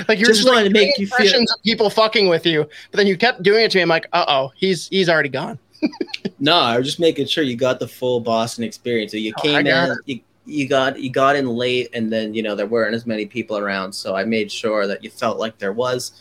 like 0.07 0.19
you're 0.19 0.27
Just 0.29 0.41
just, 0.41 0.47
like, 0.47 0.65
to 0.65 0.69
make 0.71 0.97
you 0.97 1.07
feel- 1.07 1.41
of 1.41 1.47
people 1.63 1.89
fucking 1.89 2.27
with 2.27 2.45
you, 2.45 2.67
but 2.91 2.97
then 2.97 3.07
you 3.07 3.17
kept 3.17 3.43
doing 3.43 3.63
it 3.65 3.71
to 3.71 3.77
me. 3.77 3.81
I'm 3.81 3.89
like, 3.89 4.07
"Uh 4.13 4.25
oh, 4.27 4.51
he's 4.55 4.87
he's 4.87 5.09
already 5.09 5.29
gone." 5.29 5.59
No, 6.37 6.53
I 6.53 6.77
was 6.77 6.85
just 6.85 6.99
making 6.99 7.27
sure 7.27 7.43
you 7.43 7.55
got 7.55 7.79
the 7.79 7.87
full 7.87 8.19
Boston 8.19 8.63
experience. 8.65 9.13
So 9.13 9.17
you 9.17 9.33
Oh, 9.37 9.41
came 9.41 9.65
in, 9.67 9.95
you, 10.05 10.19
you 10.45 10.67
got 10.67 10.99
you 10.99 11.09
got 11.09 11.35
in 11.35 11.47
late, 11.47 11.89
and 11.93 12.11
then 12.11 12.33
you 12.33 12.43
know 12.43 12.55
there 12.55 12.65
weren't 12.67 12.93
as 12.93 13.05
many 13.05 13.25
people 13.25 13.57
around. 13.57 13.93
So 13.93 14.15
I 14.15 14.25
made 14.25 14.51
sure 14.51 14.85
that 14.85 15.03
you 15.03 15.09
felt 15.09 15.39
like 15.39 15.57
there 15.57 15.71
was. 15.73 16.11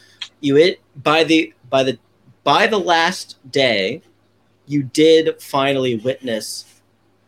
You 0.41 0.57
it 0.57 0.81
by 1.03 1.25
the 1.25 1.53
by 1.75 1.83
the 1.83 1.99
by 2.45 2.69
the 2.69 2.79
last 2.79 3.37
day, 3.51 4.01
you 4.67 4.85
did 4.85 5.43
finally 5.43 5.97
witness 5.97 6.67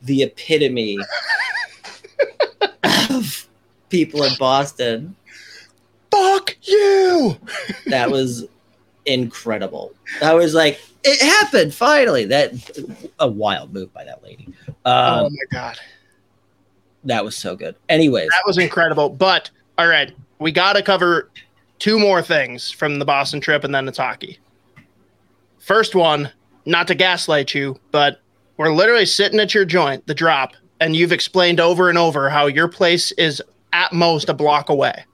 the 0.03 0.23
epitome 0.23 0.99
of 2.85 3.49
people 3.89 4.23
in 4.23 4.31
Boston. 4.39 5.17
Fuck 6.13 6.55
you. 6.63 7.37
That 7.87 8.09
was 8.11 8.45
incredible. 9.05 9.93
I 10.23 10.35
was 10.35 10.55
like, 10.55 10.81
it 11.03 11.21
happened 11.21 11.75
finally. 11.75 12.25
That 12.27 12.53
a 13.19 13.27
wild 13.27 13.73
move 13.73 13.93
by 13.93 14.05
that 14.05 14.23
lady. 14.23 14.49
oh 14.85 15.25
Um, 15.25 15.33
my 15.33 15.45
god. 15.51 15.77
that 17.03 17.25
was 17.25 17.35
so 17.37 17.57
good. 17.57 17.75
Anyways, 17.89 18.29
That 18.29 18.45
was 18.47 18.59
incredible. 18.59 19.09
But 19.09 19.51
all 19.77 19.89
right, 19.89 20.13
we 20.39 20.53
got 20.53 20.75
to 20.75 20.83
cover 20.83 21.31
two 21.79 21.99
more 21.99 22.23
things 22.23 22.71
from 22.71 22.99
the 22.99 23.05
Boston 23.05 23.41
trip, 23.41 23.65
and 23.65 23.75
then 23.75 23.87
it's 23.89 23.99
hockey. 23.99 24.39
First 25.59 25.95
one, 25.95 26.31
not 26.65 26.87
to 26.89 26.95
gaslight 26.95 27.55
you, 27.55 27.79
but 27.91 28.21
we're 28.57 28.73
literally 28.73 29.07
sitting 29.07 29.41
at 29.41 29.55
your 29.55 29.65
joint, 29.65 30.07
the 30.07 30.15
drop, 30.15 30.55
and 30.81 30.95
you've 30.97 31.13
explained 31.13 31.61
over 31.61 31.89
and 31.89 31.99
over 31.99 32.31
how 32.31 32.47
your 32.47 32.69
place 32.69 33.13
is 33.13 33.43
at 33.73 33.93
most 33.93 34.29
a 34.29 34.35
block 34.35 34.69
away. 34.69 35.05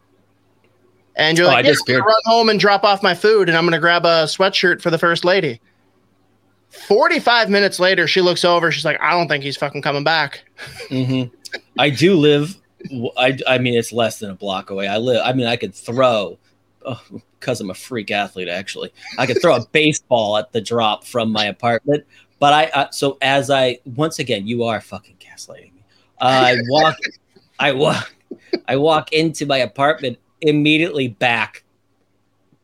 And 1.16 1.36
you're 1.36 1.46
Oh, 1.46 1.50
like, 1.50 1.64
I 1.66 1.68
yeah, 1.68 1.74
I'm 1.74 1.86
gonna 1.86 2.04
run 2.04 2.16
home 2.24 2.48
and 2.48 2.58
drop 2.60 2.84
off 2.84 3.02
my 3.02 3.14
food, 3.14 3.48
and 3.48 3.56
I'm 3.58 3.64
going 3.64 3.72
to 3.72 3.78
grab 3.78 4.04
a 4.06 4.24
sweatshirt 4.24 4.80
for 4.80 4.90
the 4.90 4.98
first 4.98 5.24
lady. 5.24 5.60
45 6.70 7.50
minutes 7.50 7.78
later, 7.78 8.06
she 8.06 8.22
looks 8.22 8.44
over. 8.46 8.72
She's 8.72 8.84
like, 8.84 8.98
I 9.00 9.10
don't 9.10 9.28
think 9.28 9.44
he's 9.44 9.56
fucking 9.58 9.82
coming 9.82 10.04
back. 10.04 10.42
mhm. 10.88 11.30
I 11.78 11.90
do 11.90 12.14
live. 12.14 12.56
I, 13.18 13.38
I 13.46 13.58
mean, 13.58 13.74
it's 13.74 13.92
less 13.92 14.18
than 14.18 14.30
a 14.30 14.34
block 14.34 14.70
away. 14.70 14.88
I 14.88 14.96
live. 14.96 15.20
I 15.24 15.34
mean, 15.34 15.46
I 15.46 15.56
could 15.56 15.74
throw 15.74 16.38
because 17.38 17.60
I'm 17.60 17.70
a 17.70 17.74
freak 17.74 18.10
athlete. 18.10 18.48
Actually, 18.48 18.92
I 19.18 19.26
could 19.26 19.40
throw 19.40 19.56
a 19.56 19.66
baseball 19.72 20.36
at 20.36 20.52
the 20.52 20.60
drop 20.60 21.04
from 21.04 21.30
my 21.32 21.46
apartment. 21.46 22.04
But 22.38 22.52
I 22.52 22.64
uh, 22.66 22.90
so 22.90 23.18
as 23.22 23.50
I 23.50 23.78
once 23.84 24.18
again, 24.18 24.46
you 24.46 24.64
are 24.64 24.80
fucking 24.80 25.16
gaslighting 25.20 25.74
me. 25.74 25.84
I 26.20 26.56
walk. 26.68 26.96
I 27.58 27.72
walk. 27.72 28.14
I 28.66 28.76
walk 28.76 29.12
into 29.12 29.46
my 29.46 29.58
apartment. 29.58 30.18
Immediately 30.40 31.08
back 31.08 31.64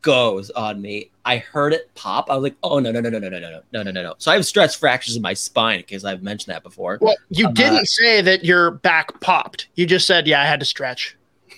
goes 0.01 0.49
on 0.51 0.81
me. 0.81 1.11
I 1.25 1.37
heard 1.37 1.73
it 1.73 1.93
pop. 1.95 2.29
I 2.29 2.35
was 2.35 2.43
like, 2.43 2.55
"Oh 2.63 2.79
no 2.79 2.91
no 2.91 2.99
no 3.01 3.09
no 3.09 3.19
no 3.19 3.29
no 3.29 3.39
no 3.39 3.61
no 3.71 3.83
no 3.83 3.91
no 3.91 4.03
no!" 4.03 4.15
So 4.17 4.31
I 4.31 4.35
have 4.35 4.45
stress 4.45 4.75
fractures 4.75 5.15
in 5.15 5.21
my 5.21 5.33
spine 5.33 5.79
because 5.79 6.03
I've 6.05 6.23
mentioned 6.23 6.53
that 6.53 6.63
before. 6.63 6.97
Well, 7.01 7.15
you 7.29 7.47
Uh, 7.47 7.51
didn't 7.51 7.85
say 7.87 8.21
that 8.21 8.43
your 8.43 8.71
back 8.71 9.19
popped. 9.19 9.67
You 9.75 9.85
just 9.85 10.07
said, 10.07 10.27
"Yeah, 10.27 10.41
I 10.41 10.45
had 10.45 10.59
to 10.59 10.65
stretch." 10.65 11.15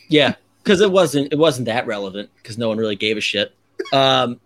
Yeah, 0.10 0.34
because 0.64 0.82
it 0.82 0.92
wasn't 0.92 1.32
it 1.32 1.40
wasn't 1.40 1.66
that 1.66 1.88
relevant 1.88 2.30
because 2.38 2.58
no 2.58 2.68
one 2.68 2.78
really 2.78 2.96
gave 2.96 3.18
a 3.18 3.22
shit. 3.22 3.54
Um, 3.94 4.40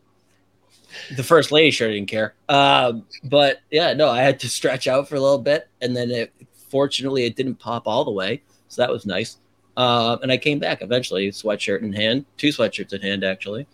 the 1.15 1.23
first 1.23 1.51
lady 1.51 1.71
sure 1.71 1.89
didn't 1.89 2.07
care. 2.07 2.33
Um, 2.47 3.05
but 3.23 3.59
yeah, 3.71 3.93
no, 3.93 4.09
I 4.09 4.21
had 4.21 4.39
to 4.41 4.49
stretch 4.49 4.87
out 4.87 5.07
for 5.07 5.15
a 5.15 5.19
little 5.19 5.39
bit, 5.39 5.67
and 5.81 5.95
then 5.95 6.11
it 6.11 6.33
fortunately 6.69 7.25
it 7.25 7.35
didn't 7.35 7.55
pop 7.55 7.87
all 7.87 8.05
the 8.05 8.11
way, 8.11 8.41
so 8.67 8.81
that 8.81 8.91
was 8.91 9.05
nice. 9.05 9.37
Um, 9.77 10.19
and 10.21 10.31
I 10.31 10.37
came 10.37 10.59
back 10.59 10.81
eventually, 10.81 11.29
sweatshirt 11.31 11.81
in 11.81 11.91
hand, 11.91 12.25
two 12.37 12.49
sweatshirts 12.49 12.93
in 12.93 13.01
hand 13.01 13.23
actually. 13.23 13.67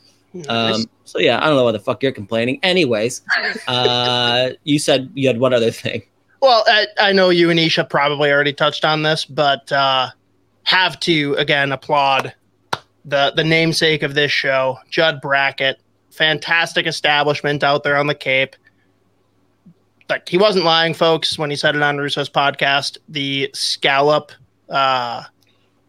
Um, 0.47 0.85
so 1.03 1.19
yeah, 1.19 1.43
I 1.43 1.47
don't 1.47 1.57
know 1.57 1.65
why 1.65 1.73
the 1.73 1.79
fuck 1.79 2.01
you're 2.01 2.11
complaining. 2.11 2.59
Anyways, 2.63 3.21
uh, 3.67 4.51
you 4.63 4.79
said 4.79 5.11
you 5.13 5.27
had 5.27 5.39
one 5.39 5.53
other 5.53 5.71
thing. 5.71 6.03
well, 6.41 6.63
I, 6.67 6.87
I 6.99 7.11
know 7.11 7.29
you 7.29 7.49
and 7.49 7.59
Isha 7.59 7.85
probably 7.85 8.31
already 8.31 8.53
touched 8.53 8.85
on 8.85 9.03
this, 9.03 9.25
but 9.25 9.71
uh, 9.71 10.09
have 10.63 10.99
to 11.01 11.35
again 11.35 11.71
applaud 11.71 12.33
the 13.05 13.33
the 13.35 13.43
namesake 13.43 14.03
of 14.03 14.13
this 14.13 14.31
show, 14.31 14.77
Judd 14.89 15.21
Brackett. 15.21 15.79
Fantastic 16.11 16.87
establishment 16.87 17.63
out 17.63 17.83
there 17.83 17.97
on 17.97 18.07
the 18.07 18.15
Cape. 18.15 18.55
Like 20.09 20.27
he 20.27 20.37
wasn't 20.37 20.65
lying, 20.65 20.93
folks, 20.93 21.37
when 21.37 21.49
he 21.49 21.55
said 21.55 21.75
it 21.75 21.81
on 21.81 21.97
Russo's 21.97 22.29
podcast. 22.29 22.97
The 23.07 23.49
scallop 23.53 24.31
uh, 24.69 25.23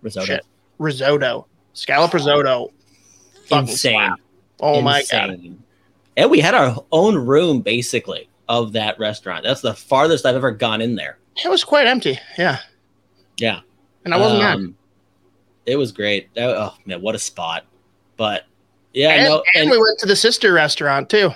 Risotto. 0.00 0.26
shit, 0.26 0.46
risotto, 0.78 1.46
scallop 1.72 2.14
risotto, 2.14 2.72
Insane. 3.50 4.14
Oh 4.60 4.80
my 4.80 5.02
god! 5.10 5.56
And 6.16 6.30
we 6.30 6.40
had 6.40 6.54
our 6.54 6.84
own 6.92 7.16
room 7.16 7.62
basically 7.62 8.28
of 8.48 8.72
that 8.72 8.98
restaurant. 8.98 9.44
That's 9.44 9.60
the 9.60 9.74
farthest 9.74 10.26
I've 10.26 10.36
ever 10.36 10.50
gone 10.50 10.80
in 10.80 10.94
there. 10.94 11.18
It 11.42 11.48
was 11.48 11.64
quite 11.64 11.86
empty. 11.86 12.18
Yeah. 12.36 12.58
Yeah. 13.38 13.60
And 14.04 14.14
I 14.14 14.18
wasn't 14.18 14.40
mad. 14.42 14.54
Um, 14.56 14.76
It 15.66 15.76
was 15.76 15.92
great. 15.92 16.28
Oh 16.36 16.74
man, 16.86 17.00
what 17.02 17.14
a 17.14 17.18
spot. 17.18 17.64
But 18.16 18.44
yeah, 18.92 19.10
And, 19.10 19.24
no, 19.24 19.42
and 19.54 19.62
and 19.62 19.70
we 19.70 19.78
went 19.78 19.98
to 20.00 20.06
the 20.06 20.16
sister 20.16 20.52
restaurant 20.52 21.08
too. 21.08 21.30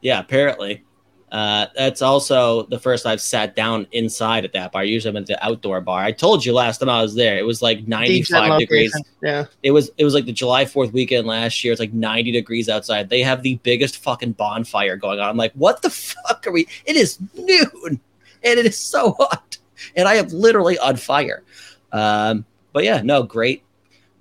yeah, 0.00 0.18
apparently. 0.20 0.84
Uh, 1.30 1.66
that's 1.76 2.02
also 2.02 2.64
the 2.64 2.78
first 2.80 3.06
I've 3.06 3.20
sat 3.20 3.54
down 3.54 3.86
inside 3.92 4.44
at 4.44 4.52
that 4.54 4.72
bar. 4.72 4.82
Usually 4.82 5.10
I'm 5.10 5.16
at 5.16 5.26
the 5.26 5.44
outdoor 5.46 5.80
bar. 5.80 6.02
I 6.02 6.10
told 6.10 6.44
you 6.44 6.52
last 6.52 6.78
time 6.78 6.88
I 6.88 7.00
was 7.02 7.14
there, 7.14 7.38
it 7.38 7.46
was 7.46 7.62
like 7.62 7.86
95 7.86 8.58
degrees. 8.58 8.92
location. 8.92 9.12
Yeah. 9.22 9.44
It 9.62 9.70
was 9.70 9.92
it 9.96 10.04
was 10.04 10.12
like 10.12 10.24
the 10.24 10.32
July 10.32 10.64
4th 10.64 10.92
weekend 10.92 11.28
last 11.28 11.62
year. 11.62 11.72
It's 11.72 11.78
like 11.78 11.92
90 11.92 12.32
degrees 12.32 12.68
outside. 12.68 13.08
They 13.08 13.22
have 13.22 13.44
the 13.44 13.54
biggest 13.62 13.98
fucking 13.98 14.32
bonfire 14.32 14.96
going 14.96 15.20
on. 15.20 15.28
I'm 15.28 15.36
like, 15.36 15.52
what 15.52 15.82
the 15.82 15.90
fuck 15.90 16.44
are 16.48 16.50
we? 16.50 16.66
It 16.84 16.96
is 16.96 17.18
noon 17.36 18.00
and 18.42 18.58
it 18.58 18.66
is 18.66 18.76
so 18.76 19.12
hot. 19.12 19.56
And 19.94 20.08
I 20.08 20.14
am 20.14 20.26
literally 20.30 20.80
on 20.80 20.96
fire. 20.96 21.44
Um, 21.92 22.44
but 22.72 22.84
yeah, 22.84 23.02
no, 23.02 23.22
great, 23.22 23.64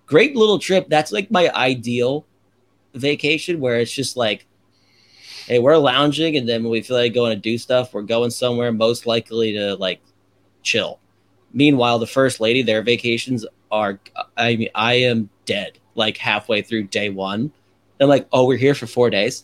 great 0.06 0.36
little 0.36 0.60
trip. 0.60 0.88
That's 0.90 1.12
like 1.12 1.30
my 1.30 1.50
ideal 1.54 2.26
vacation 2.94 3.60
where 3.60 3.80
it's 3.80 3.92
just 3.92 4.18
like, 4.18 4.46
hey, 5.46 5.60
we're 5.60 5.78
lounging, 5.78 6.38
and 6.38 6.48
then 6.48 6.64
when 6.64 6.72
we 6.72 6.82
feel 6.82 6.98
like 6.98 7.14
going 7.14 7.36
to 7.36 7.42
do 7.42 7.58
stuff, 7.58 7.94
we're 7.94 8.02
going 8.02 8.32
somewhere 8.32 8.72
most 8.72 9.06
likely 9.06 9.54
to 9.54 9.76
like 9.76 10.02
chill. 10.64 11.00
Meanwhile, 11.54 12.00
the 12.00 12.08
first 12.08 12.40
lady, 12.40 12.62
their 12.62 12.82
vacations 12.82 13.46
are 13.72 14.00
I 14.38 14.56
mean, 14.56 14.70
I 14.76 14.94
am 14.94 15.30
dead 15.46 15.80
like 15.96 16.18
halfway 16.18 16.62
through 16.62 16.84
day 16.84 17.10
one. 17.10 17.52
They're 17.98 18.08
like, 18.08 18.28
oh, 18.32 18.46
we're 18.46 18.58
here 18.58 18.76
for 18.76 18.88
four 18.88 19.10
days. 19.10 19.44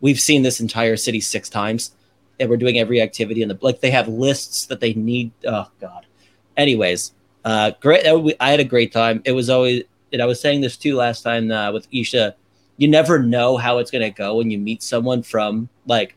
We've 0.00 0.20
seen 0.20 0.42
this 0.42 0.60
entire 0.60 0.96
city 0.96 1.20
six 1.20 1.48
times, 1.48 1.92
and 2.38 2.50
we're 2.50 2.56
doing 2.58 2.78
every 2.78 3.00
activity 3.00 3.42
in 3.42 3.48
the 3.48 3.58
like. 3.60 3.80
They 3.80 3.90
have 3.90 4.08
lists 4.08 4.66
that 4.66 4.80
they 4.80 4.94
need. 4.94 5.32
Oh 5.46 5.68
God. 5.80 6.06
Anyways, 6.56 7.12
uh, 7.44 7.72
great. 7.80 8.04
would- 8.06 8.36
I 8.40 8.50
had 8.50 8.60
a 8.60 8.64
great 8.64 8.92
time. 8.92 9.22
It 9.24 9.32
was 9.32 9.50
always, 9.50 9.84
and 10.12 10.22
I 10.22 10.26
was 10.26 10.40
saying 10.40 10.60
this 10.62 10.76
too 10.76 10.96
last 10.96 11.22
time 11.22 11.50
uh, 11.50 11.72
with 11.72 11.86
Isha. 11.92 12.34
You 12.76 12.88
never 12.88 13.18
know 13.20 13.56
how 13.56 13.78
it's 13.78 13.90
gonna 13.90 14.10
go 14.10 14.36
when 14.36 14.50
you 14.50 14.58
meet 14.58 14.82
someone 14.82 15.22
from 15.22 15.68
like 15.86 16.16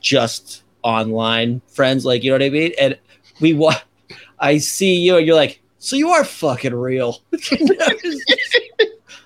just 0.00 0.62
online 0.82 1.60
friends, 1.68 2.04
like 2.04 2.22
you 2.24 2.30
know 2.30 2.34
what 2.36 2.42
I 2.42 2.50
mean. 2.50 2.72
And 2.80 2.98
we 3.40 3.54
wa 3.54 3.74
I 4.38 4.58
see 4.58 4.96
you, 4.96 5.16
and 5.18 5.26
you're 5.26 5.36
like, 5.36 5.60
so 5.78 5.96
you 5.96 6.10
are 6.10 6.24
fucking 6.24 6.74
real. 6.74 7.18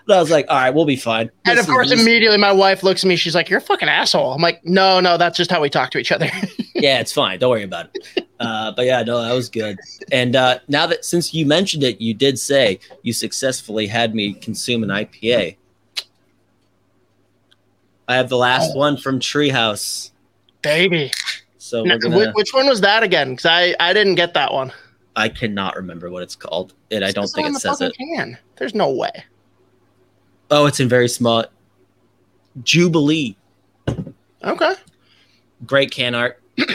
And 0.08 0.14
I 0.14 0.20
was 0.20 0.30
like, 0.30 0.46
all 0.48 0.54
right, 0.56 0.70
we'll 0.72 0.84
be 0.84 0.94
fine. 0.94 1.32
And 1.44 1.58
This 1.58 1.66
of 1.66 1.72
course, 1.72 1.90
is- 1.90 2.00
immediately 2.00 2.38
my 2.38 2.52
wife 2.52 2.84
looks 2.84 3.02
at 3.02 3.08
me. 3.08 3.16
She's 3.16 3.34
like, 3.34 3.50
"You're 3.50 3.58
a 3.58 3.62
fucking 3.62 3.88
asshole." 3.88 4.32
I'm 4.34 4.40
like, 4.40 4.64
"No, 4.64 5.00
no, 5.00 5.16
that's 5.16 5.36
just 5.36 5.50
how 5.50 5.60
we 5.60 5.68
talk 5.68 5.90
to 5.90 5.98
each 5.98 6.12
other." 6.12 6.30
yeah, 6.83 7.00
it's 7.00 7.12
fine. 7.12 7.38
Don't 7.38 7.50
worry 7.50 7.62
about 7.62 7.90
it. 7.95 8.26
Uh, 8.38 8.71
but 8.73 8.85
yeah, 8.87 9.02
no, 9.02 9.23
that 9.23 9.33
was 9.33 9.49
good. 9.49 9.78
And 10.12 10.37
uh, 10.37 10.59
now 10.68 10.87
that 10.87 11.04
since 11.04 11.33
you 11.33 11.47
mentioned 11.47 11.83
it, 11.83 12.00
you 12.00 12.12
did 12.14 12.38
say 12.38 12.78
you 13.02 13.12
successfully 13.12 13.87
had 13.87 14.14
me 14.14 14.35
consume 14.35 14.83
an 14.83 14.90
IPA. 14.90 15.56
I 18.09 18.14
have 18.16 18.28
the 18.28 18.37
last 18.37 18.73
Oh. 18.75 18.78
one 18.78 18.97
from 18.97 19.18
Treehouse. 19.18 20.11
Baby, 20.62 21.11
So 21.59 21.83
Now, 21.85 21.97
gonna, 21.97 22.33
which 22.33 22.52
one 22.52 22.66
was 22.66 22.80
that 22.83 23.02
again? 23.02 23.30
Because 23.30 23.47
I 23.47 23.75
I 23.80 23.92
didn't 23.92 24.14
get 24.16 24.35
that 24.35 24.52
one. 24.52 24.73
I 25.16 25.28
cannot 25.28 25.76
remember 25.76 26.11
what 26.11 26.23
it's 26.23 26.37
called, 26.37 26.75
and 26.90 27.04
I 27.04 27.11
don't 27.11 27.26
think 27.28 27.49
it 27.49 27.52
the 27.54 27.61
says 27.61 27.80
it. 27.80 27.97
Can. 27.97 28.37
There's 28.56 28.75
no 28.75 28.90
way. 28.90 29.25
Oh, 30.50 30.66
it's 30.66 30.78
in 30.78 30.88
very 30.88 31.09
small. 31.09 31.45
Jubilee, 32.62 33.37
Okay. 34.45 34.75
great 35.66 35.90
can 35.90 36.14
art. 36.14 36.40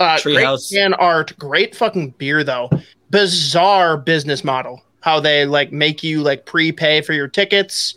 Uh, 0.00 0.18
great 0.22 0.38
Treehouse. 0.38 0.72
can 0.72 0.94
art, 0.94 1.32
great 1.38 1.76
fucking 1.76 2.10
beer 2.18 2.42
though. 2.42 2.68
Bizarre 3.10 3.96
business 3.96 4.42
model. 4.42 4.82
How 5.00 5.20
they 5.20 5.44
like 5.46 5.70
make 5.70 6.02
you 6.02 6.22
like 6.22 6.44
prepay 6.44 7.02
for 7.02 7.12
your 7.12 7.28
tickets. 7.28 7.94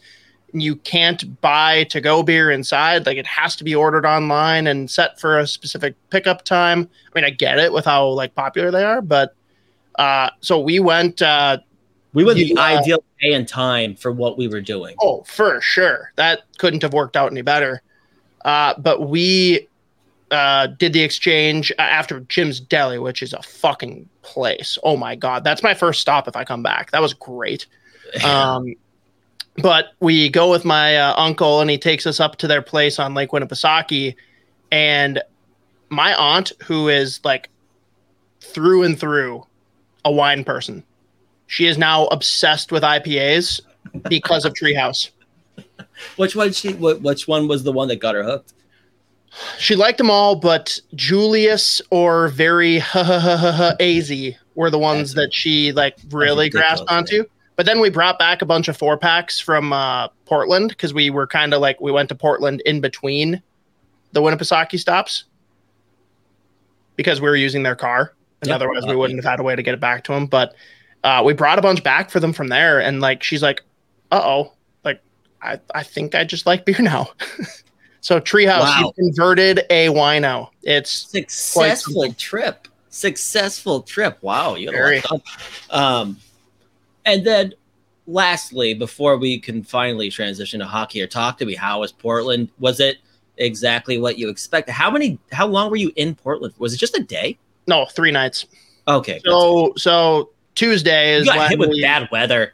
You 0.54 0.76
can't 0.76 1.42
buy 1.42 1.86
to 1.86 2.00
go 2.02 2.22
beer 2.22 2.52
inside. 2.52 3.08
Like 3.08 3.18
it 3.18 3.26
has 3.26 3.56
to 3.56 3.64
be 3.64 3.74
ordered 3.74 4.06
online 4.06 4.68
and 4.68 4.92
set 4.92 5.20
for 5.20 5.40
a 5.40 5.48
specific 5.48 5.96
pickup 6.12 6.46
time. 6.46 6.88
I 7.08 7.18
mean, 7.20 7.26
I 7.26 7.32
get 7.32 7.58
it 7.58 7.74
with 7.74 7.86
how 7.86 8.08
like 8.10 8.36
popular 8.36 8.70
they 8.70 8.84
are, 8.84 9.02
but 9.02 9.34
uh, 9.98 10.30
so 10.42 10.60
we 10.60 10.80
went. 10.80 11.24
Uh, 11.24 11.58
We 12.14 12.24
were 12.24 12.36
the 12.36 12.56
uh, 12.56 12.62
ideal 12.62 13.04
day 13.20 13.34
and 13.34 13.48
time 13.48 13.96
for 13.96 14.12
what 14.12 14.38
we 14.38 14.48
were 14.48 14.62
doing. 14.62 14.96
Oh, 15.02 15.24
for 15.24 15.60
sure. 15.60 16.12
That 16.18 16.42
couldn't 16.60 16.84
have 16.84 16.94
worked 16.94 17.18
out 17.18 17.32
any 17.32 17.42
better. 17.42 17.82
Uh, 18.44 18.76
but 18.78 19.10
we 19.10 19.68
uh, 20.36 20.68
did 20.68 20.94
the 20.94 21.02
exchange 21.02 21.72
uh, 21.80 21.82
after 21.82 22.20
Jim's 22.22 22.60
Deli, 22.60 23.00
which 23.00 23.24
is 23.24 23.34
a 23.34 23.42
fucking 23.42 24.10
place. 24.22 24.78
Oh 24.84 24.98
my 24.98 25.16
god, 25.16 25.44
that's 25.44 25.64
my 25.64 25.74
first 25.74 26.02
stop 26.02 26.28
if 26.28 26.36
I 26.36 26.44
come 26.44 26.62
back. 26.62 26.92
That 26.92 27.02
was 27.02 27.14
great. 27.14 27.66
Um, 28.24 28.76
but 29.58 29.88
we 30.00 30.30
go 30.30 30.52
with 30.52 30.64
my 30.64 30.96
uh, 30.96 31.16
uncle, 31.18 31.60
and 31.60 31.70
he 31.70 31.78
takes 31.78 32.06
us 32.06 32.20
up 32.20 32.38
to 32.38 32.48
their 32.48 32.62
place 32.62 33.00
on 33.00 33.14
Lake 33.14 33.32
Winnipesaukee, 33.32 34.16
and 34.72 35.22
my 35.90 36.14
aunt, 36.14 36.52
who 36.64 36.88
is 36.88 37.20
like 37.24 37.50
through 38.42 38.84
and 38.84 38.98
through 39.00 39.46
a 40.06 40.12
wine 40.12 40.44
person, 40.44 40.84
she 41.48 41.66
is 41.66 41.78
now 41.78 42.06
obsessed 42.06 42.72
with 42.72 42.84
IPAs 42.84 43.60
because 44.08 44.46
of 44.46 44.54
Treehouse. 44.54 45.10
Which 46.16 46.36
one? 46.36 46.52
She 46.52 46.74
which 46.74 47.28
one 47.28 47.48
was 47.48 47.64
the 47.64 47.72
one 47.72 47.88
that 47.88 47.98
got 47.98 48.16
her 48.16 48.24
hooked? 48.24 48.54
She 49.60 49.76
liked 49.76 49.98
them 49.98 50.10
all, 50.10 50.36
but 50.36 50.80
Julius 50.96 51.82
or 51.90 52.30
very 52.30 52.80
ha 52.80 53.04
ha 53.04 53.20
ha 53.20 53.36
ha, 53.38 53.52
ha 53.52 53.74
AZ 53.80 54.12
were 54.56 54.70
the 54.70 54.80
ones 54.80 55.14
that 55.16 55.34
she 55.34 55.72
like 55.74 55.98
really 56.12 56.50
grasped 56.50 56.90
onto. 56.90 57.26
But 57.58 57.66
then 57.66 57.80
we 57.80 57.90
brought 57.90 58.20
back 58.20 58.42
a 58.42 58.46
bunch 58.46 58.68
of 58.68 58.76
four 58.78 58.98
packs 58.98 59.40
from 59.40 59.72
uh, 59.74 60.08
Portland 60.26 60.70
because 60.70 60.94
we 60.94 61.10
were 61.10 61.26
kind 61.28 61.54
of 61.54 61.62
like 61.62 61.80
we 61.82 61.92
went 61.92 62.10
to 62.10 62.16
Portland 62.16 62.62
in 62.66 62.82
between 62.82 63.42
the 64.12 64.22
Winnipesaukee 64.22 64.80
stops 64.80 65.26
because 66.96 67.20
we 67.22 67.28
were 67.30 67.36
using 67.36 67.64
their 67.64 67.76
car, 67.76 68.14
and 68.42 68.48
Yep. 68.50 68.56
otherwise 68.56 68.86
we 68.86 68.94
Uh, 68.94 68.98
wouldn't 68.98 69.18
have 69.24 69.30
had 69.30 69.40
a 69.40 69.44
way 69.44 69.56
to 69.56 69.64
get 69.64 69.74
it 69.74 69.80
back 69.80 70.04
to 70.06 70.14
them. 70.14 70.26
But 70.26 70.54
uh, 71.04 71.22
we 71.26 71.34
brought 71.34 71.60
a 71.60 71.62
bunch 71.62 71.84
back 71.84 72.10
for 72.10 72.20
them 72.20 72.34
from 72.34 72.48
there, 72.48 72.80
and 72.80 73.02
like 73.02 73.24
she's 73.24 73.44
like, 73.44 73.62
"Uh 74.12 74.22
oh, 74.24 74.54
like 74.84 75.02
I 75.42 75.60
I 75.74 75.84
think 75.84 76.16
I 76.16 76.24
just 76.24 76.46
like 76.46 76.66
beer 76.66 76.80
now." 76.80 77.10
so 78.06 78.20
Treehouse, 78.20 78.60
Wow. 78.60 78.94
you 78.98 79.04
converted 79.04 79.62
a 79.72 79.88
wino. 79.88 80.50
It's 80.62 80.92
Successful 80.92 82.14
trip. 82.14 82.68
Successful 82.92 83.82
trip. 83.82 84.20
Wow, 84.22 84.54
you 84.54 84.70
Very. 84.70 85.02
Um, 85.72 86.18
and 87.04 87.26
then, 87.26 87.56
lastly, 88.06 88.76
before 88.76 89.18
we 89.18 89.40
can 89.40 89.64
finally 89.64 90.12
transition 90.12 90.60
to 90.60 90.68
hockey 90.68 91.02
or 91.02 91.08
talk 91.08 91.40
to 91.40 91.46
me, 91.46 91.56
how 91.56 91.80
was 91.80 91.92
Portland? 91.92 92.50
Was 92.60 92.80
it 92.80 92.98
exactly 93.38 93.98
what 93.98 94.20
you 94.20 94.30
expected? 94.30 94.74
How 94.74 94.92
many? 94.92 95.18
How 95.32 95.48
long 95.48 95.72
were 95.72 95.76
you 95.76 95.92
in 95.96 96.14
Portland? 96.14 96.54
Was 96.60 96.76
it 96.76 96.78
just 96.78 96.96
a 96.96 97.02
day? 97.04 97.40
no 97.68 97.88
three 97.88 98.12
nights. 98.12 98.46
Okay, 98.88 99.20
So 99.26 99.74
so 99.78 100.30
Tuesday 100.54 101.16
you 101.16 101.22
is 101.22 101.26
got 101.26 101.38
when 101.40 101.50
hit 101.50 101.58
with 101.60 101.70
we- 101.70 101.82
bad 101.82 102.08
weather. 102.12 102.54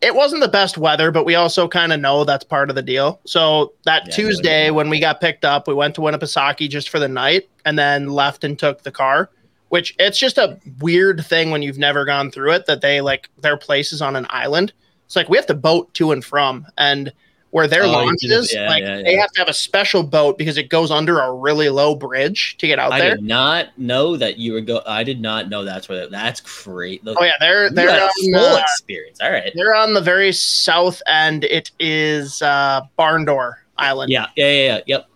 It 0.00 0.14
wasn't 0.14 0.42
the 0.42 0.48
best 0.48 0.78
weather, 0.78 1.10
but 1.10 1.24
we 1.24 1.34
also 1.34 1.66
kind 1.66 1.92
of 1.92 2.00
know 2.00 2.24
that's 2.24 2.44
part 2.44 2.70
of 2.70 2.76
the 2.76 2.82
deal. 2.82 3.20
So 3.24 3.72
that 3.84 4.06
Yeah, 4.06 4.14
Tuesday, 4.14 4.70
when 4.70 4.88
we 4.88 5.00
got 5.00 5.20
picked 5.20 5.44
up, 5.44 5.66
we 5.66 5.74
went 5.74 5.94
to 5.96 6.00
Winnipesaukee 6.00 6.68
just 6.68 6.88
for 6.88 6.98
the 6.98 7.08
night 7.08 7.48
and 7.64 7.78
then 7.78 8.08
left 8.08 8.44
and 8.44 8.58
took 8.58 8.82
the 8.82 8.92
car. 8.92 9.30
Which 9.70 9.94
it's 9.98 10.18
just 10.18 10.38
a 10.38 10.58
weird 10.80 11.26
thing 11.26 11.50
when 11.50 11.60
you've 11.60 11.78
never 11.78 12.06
gone 12.06 12.30
through 12.30 12.52
it 12.52 12.64
that 12.66 12.80
they 12.80 13.02
like 13.02 13.28
their 13.42 13.58
place 13.58 13.92
is 13.92 14.00
on 14.00 14.16
an 14.16 14.26
island. 14.30 14.72
It's 15.04 15.16
like 15.16 15.28
we 15.28 15.36
have 15.36 15.46
to 15.46 15.54
boat 15.54 15.92
to 15.94 16.12
and 16.12 16.24
from, 16.24 16.66
and 16.78 17.12
where 17.50 17.66
their 17.66 17.84
Oh, 17.84 17.86
you 17.86 17.92
launch 17.92 18.20
did 18.20 18.30
it- 18.30 18.34
is, 18.34 18.54
yeah, 18.54 18.68
like 18.68 18.82
yeah, 18.82 19.02
they 19.02 19.16
have 19.16 19.30
to 19.32 19.40
have 19.40 19.48
a 19.48 19.54
special 19.54 20.02
boat 20.02 20.36
because 20.36 20.58
it 20.58 20.68
goes 20.68 20.90
under 20.90 21.20
a 21.20 21.32
really 21.32 21.68
low 21.70 21.94
bridge 21.94 22.56
to 22.58 22.66
get 22.66 22.78
out 22.78 22.92
I 22.92 22.98
there. 23.00 23.12
I 23.12 23.14
did 23.16 23.24
not 23.24 23.78
know 23.78 24.16
that 24.16 24.38
you 24.38 24.52
were 24.52 24.60
go. 24.60 24.82
I 24.86 25.02
did 25.02 25.20
not 25.20 25.48
know 25.48 25.64
that's 25.64 25.88
where. 25.88 26.06
That's 26.08 26.40
great. 26.40 27.02
Oh 27.06 27.24
yeah, 27.24 27.32
they're 27.40 27.70
they're 27.70 28.02
on, 28.02 28.10
full 28.32 28.36
uh, 28.36 28.60
experience. 28.60 29.18
All 29.22 29.32
right. 29.32 29.50
they're 29.54 29.74
on 29.74 29.94
the 29.94 30.00
very 30.00 30.32
south 30.32 31.00
end. 31.06 31.44
It 31.44 31.70
is 31.78 32.42
uh, 32.42 32.82
Barn 32.96 33.24
Door 33.24 33.64
Island. 33.78 34.10
Yeah. 34.10 34.26
Yeah. 34.36 34.50
Yeah. 34.50 34.66
yeah. 34.66 34.80
Yep. 34.86 35.08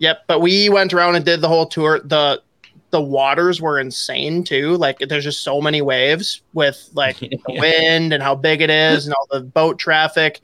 Yep, 0.00 0.24
but 0.28 0.40
we 0.40 0.70
went 0.70 0.94
around 0.94 1.16
and 1.16 1.24
did 1.24 1.42
the 1.42 1.48
whole 1.48 1.66
tour. 1.66 2.00
The 2.00 2.42
the 2.90 3.00
waters 3.00 3.60
were 3.60 3.78
insane 3.78 4.44
too. 4.44 4.76
Like 4.76 4.98
there's 4.98 5.24
just 5.24 5.42
so 5.42 5.60
many 5.60 5.80
waves 5.82 6.42
with 6.52 6.88
like 6.94 7.18
the 7.20 7.38
wind 7.48 8.12
and 8.12 8.22
how 8.22 8.34
big 8.34 8.60
it 8.60 8.70
is 8.70 9.06
and 9.06 9.14
all 9.14 9.26
the 9.30 9.40
boat 9.40 9.78
traffic. 9.78 10.40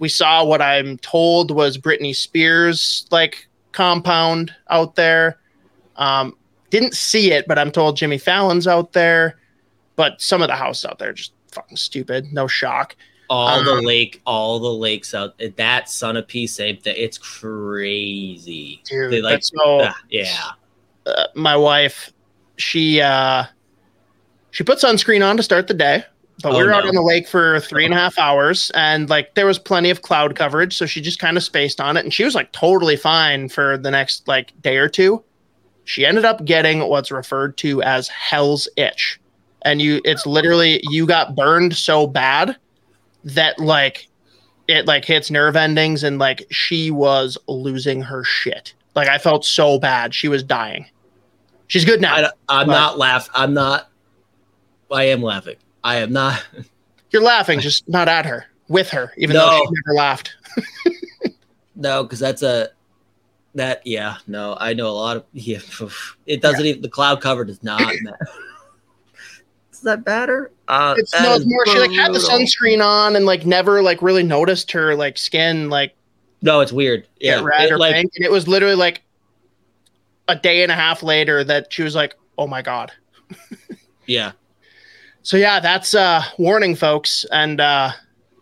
We 0.00 0.08
saw 0.08 0.44
what 0.44 0.60
I'm 0.60 0.98
told 0.98 1.52
was 1.52 1.78
Britney 1.78 2.14
Spears 2.16 3.06
like 3.12 3.46
compound 3.72 4.52
out 4.68 4.96
there. 4.96 5.38
Um, 5.96 6.36
didn't 6.70 6.94
see 6.94 7.30
it, 7.32 7.46
but 7.46 7.58
I'm 7.58 7.70
told 7.70 7.96
Jimmy 7.96 8.18
Fallon's 8.18 8.66
out 8.66 8.92
there. 8.92 9.38
But 9.96 10.20
some 10.20 10.40
of 10.42 10.48
the 10.48 10.54
houses 10.56 10.86
out 10.86 10.98
there 10.98 11.12
just 11.12 11.32
fucking 11.52 11.76
stupid. 11.76 12.32
No 12.32 12.46
shock. 12.48 12.96
all 13.28 13.62
the 13.62 13.74
Um, 13.74 13.84
lake, 13.84 14.20
all 14.26 14.58
the 14.58 14.72
lakes 14.72 15.14
out 15.14 15.38
that 15.38 15.84
Sunapee 15.86 16.48
same 16.48 16.78
thing. 16.78 16.94
It's 16.96 17.18
crazy. 17.18 18.82
Dude, 18.84 19.12
They 19.12 19.20
like, 19.22 19.44
so 19.44 19.82
ah, 19.82 19.94
yeah. 20.08 20.34
uh, 21.06 21.26
my 21.34 21.56
wife, 21.56 22.10
she 22.56 23.00
uh, 23.00 23.44
she 24.50 24.64
put 24.64 24.78
sunscreen 24.78 25.24
on 25.24 25.36
to 25.36 25.42
start 25.42 25.66
the 25.68 25.74
day, 25.74 26.04
but 26.42 26.52
oh, 26.52 26.56
we 26.56 26.62
Oh, 26.62 26.66
were 26.66 26.72
out 26.74 26.86
on 26.86 26.94
the 26.94 27.02
lake 27.02 27.26
for 27.28 27.60
three 27.60 27.84
and 27.84 27.94
a 27.94 27.96
half 27.96 28.18
hours, 28.18 28.70
and 28.74 29.08
like 29.10 29.34
there 29.34 29.46
was 29.46 29.58
plenty 29.58 29.90
of 29.90 30.02
cloud 30.02 30.34
coverage, 30.36 30.76
so 30.76 30.86
she 30.86 31.00
just 31.00 31.18
kind 31.18 31.36
of 31.36 31.42
spaced 31.42 31.80
on 31.80 31.96
it, 31.96 32.04
and 32.04 32.12
she 32.14 32.24
was 32.24 32.34
like 32.34 32.50
totally 32.52 32.96
fine 32.96 33.48
for 33.48 33.76
the 33.78 33.90
next 33.90 34.26
like 34.28 34.52
day 34.62 34.76
or 34.76 34.88
two. 34.88 35.22
She 35.84 36.04
ended 36.06 36.24
up 36.24 36.44
getting 36.44 36.80
what's 36.88 37.10
referred 37.10 37.56
to 37.58 37.82
as 37.82 38.08
hell's 38.08 38.68
itch, 38.76 39.20
and 39.62 39.80
you 39.82 40.00
it's 40.04 40.26
literally 40.26 40.80
you 40.84 41.06
got 41.06 41.34
burned 41.34 41.76
so 41.76 42.06
bad 42.06 42.56
that 43.24 43.58
like 43.58 44.06
it 44.68 44.86
like 44.86 45.04
hits 45.04 45.30
nerve 45.30 45.56
endings 45.56 46.04
and 46.04 46.18
like 46.18 46.46
she 46.50 46.90
was 46.90 47.36
losing 47.48 48.00
her 48.02 48.22
shit. 48.22 48.72
Like 48.94 49.08
I 49.08 49.18
felt 49.18 49.44
so 49.44 49.78
bad. 49.78 50.14
She 50.14 50.28
was 50.28 50.42
dying. 50.42 50.86
She's 51.66 51.84
good 51.84 52.00
now. 52.00 52.14
I, 52.14 52.30
I'm 52.48 52.66
But- 52.66 52.72
not 52.72 52.98
laughing. 52.98 53.32
I'm 53.34 53.52
not. 53.54 53.88
I 54.92 55.04
am 55.04 55.22
laughing. 55.22 55.56
I 55.84 55.96
am 55.96 56.12
not. 56.12 56.44
You're 57.10 57.22
laughing, 57.22 57.60
just 57.60 57.88
not 57.88 58.08
at 58.08 58.26
her, 58.26 58.46
with 58.68 58.90
her, 58.90 59.12
even 59.16 59.34
though 59.34 59.46
No. 59.46 59.58
she 59.58 59.70
never 59.86 59.96
laughed. 59.96 60.36
No, 61.76 62.02
because 62.02 62.18
that's 62.18 62.42
a 62.42 62.68
that. 63.54 63.80
Yeah, 63.86 64.16
no. 64.26 64.54
I 64.60 64.74
know 64.74 64.88
a 64.88 64.92
lot 64.92 65.16
of. 65.16 65.24
Yeah, 65.32 65.60
it 66.26 66.42
doesn't 66.42 66.66
even. 66.66 66.82
The 66.82 66.90
cloud 66.90 67.22
cover 67.22 67.42
does 67.46 67.62
not 67.62 67.80
matter. 68.02 68.28
Does 69.70 69.80
that 69.80 70.04
matter? 70.04 70.50
Uh, 70.68 70.94
It's 70.98 71.10
that 71.12 71.22
no, 71.22 71.32
is 71.34 71.40
it's 71.40 71.50
more. 71.50 71.64
She 71.66 71.78
like 71.78 71.92
had 71.92 72.12
the 72.12 72.18
sunscreen 72.18 72.84
on 72.84 73.16
and 73.16 73.24
like 73.24 73.46
never 73.46 73.80
like 73.80 74.02
really 74.02 74.22
noticed 74.22 74.70
her 74.72 74.94
like 74.94 75.16
skin 75.16 75.70
like 75.70 75.94
No, 76.42 76.60
it's 76.60 76.70
weird. 76.72 77.08
Yeah, 77.18 77.40
red 77.42 77.70
it, 77.70 77.72
or 77.72 77.78
like 77.78 77.94
pink, 77.94 78.12
and 78.16 78.24
it 78.26 78.30
was 78.30 78.46
literally 78.46 78.74
like 78.76 79.02
a 80.28 80.36
day 80.36 80.62
and 80.62 80.70
a 80.70 80.74
half 80.74 81.02
later 81.02 81.42
that 81.44 81.72
she 81.72 81.82
was 81.82 81.94
like, 81.94 82.14
"Oh 82.36 82.46
my 82.46 82.60
god." 82.60 82.92
yeah. 84.06 84.32
So 85.22 85.36
yeah, 85.36 85.60
that's 85.60 85.94
uh 85.94 86.22
warning, 86.38 86.74
folks, 86.74 87.24
and 87.32 87.60
uh 87.60 87.90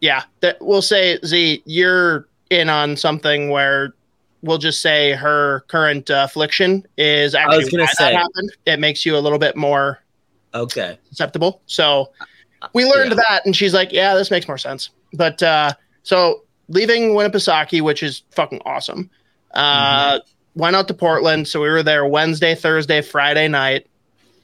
yeah, 0.01 0.23
that 0.41 0.59
we'll 0.61 0.83
say 0.83 1.19
Z, 1.25 1.63
you're 1.67 2.29
in 2.51 2.69
on 2.69 2.97
something 2.97 3.51
where 3.51 3.95
we'll 4.43 4.59
just 4.59 4.81
say 4.81 5.13
her 5.13 5.65
current 5.69 6.09
uh, 6.11 6.23
affliction 6.29 6.87
is 6.97 7.35
actually 7.35 7.65
why 7.77 7.87
say. 7.87 8.05
that 8.05 8.15
happened. 8.15 8.51
It 8.67 8.79
makes 8.79 9.05
you 9.05 9.17
a 9.17 9.19
little 9.19 9.39
bit 9.41 9.57
more 9.57 9.99
Okay. 10.55 10.99
acceptable. 11.11 11.63
So 11.67 12.13
we 12.73 12.85
learned 12.85 13.11
Yeah. 13.11 13.17
that, 13.29 13.45
and 13.45 13.55
she's 13.55 13.75
like, 13.75 13.93
"Yeah, 13.93 14.15
this 14.15 14.31
makes 14.31 14.47
more 14.49 14.57
sense." 14.59 14.91
But 15.13 15.43
uh, 15.43 15.73
so 16.05 16.43
leaving 16.69 17.11
Winnipesaukee, 17.15 17.83
which 17.83 18.03
is 18.03 18.23
fucking 18.31 18.63
awesome, 18.65 19.11
uh, 19.55 20.21
went 20.55 20.77
out 20.77 20.87
to 20.89 20.95
Portland. 20.95 21.49
So 21.49 21.61
we 21.61 21.69
were 21.69 21.83
there 21.83 22.07
Wednesday, 22.07 22.55
Thursday, 22.55 23.03
Friday 23.03 23.49
night, 23.49 23.89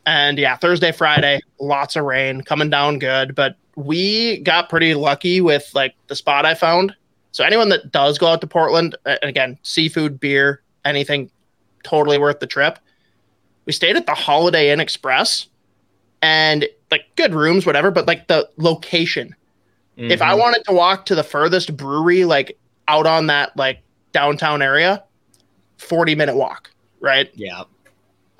and 0.07 0.39
yeah, 0.39 0.57
Thursday, 0.57 0.93
Friday, 0.93 1.41
lots 1.61 1.97
of 1.97 2.05
rain 2.05 2.43
coming 2.43 2.71
down 2.71 2.99
good. 2.99 3.35
But 3.35 3.57
we 3.77 4.39
got 4.41 4.69
pretty 4.69 4.95
lucky 4.95 5.41
with 5.41 5.69
like 5.75 5.95
the 6.09 6.17
spot 6.17 6.45
I 6.47 6.55
found. 6.55 6.95
So 7.33 7.45
anyone 7.45 7.69
that 7.71 7.91
does 7.91 8.19
go 8.19 8.29
out 8.29 8.41
to 8.43 8.47
Portland, 8.47 8.97
and 9.05 9.19
again, 9.23 9.59
seafood, 9.63 10.21
beer, 10.21 10.63
anything, 10.85 11.31
totally 11.83 12.19
worth 12.19 12.39
the 12.41 12.47
trip. 12.47 12.79
We 13.67 13.73
stayed 13.73 13.97
at 13.97 14.07
the 14.07 14.15
Holiday 14.15 14.71
Inn 14.71 14.79
Express 14.79 15.49
and 16.23 16.69
like 16.91 17.07
good 17.17 17.35
rooms, 17.35 17.67
whatever, 17.67 17.91
but 17.91 18.07
like 18.07 18.29
the 18.29 18.49
location. 18.57 19.35
If 19.97 20.21
I 20.23 20.33
Mhm. 20.35 20.39
wanted 20.39 20.65
to 20.67 20.73
walk 20.73 21.07
to 21.07 21.15
the 21.15 21.23
furthest 21.23 21.77
brewery, 21.77 22.25
like 22.25 22.59
out 22.89 23.07
on 23.07 23.27
that 23.29 23.57
like 23.57 23.79
downtown 24.13 24.61
area, 24.63 25.03
40 25.79 26.15
minute 26.15 26.37
walk, 26.37 26.71
right? 27.01 27.31
yeah. 27.35 27.65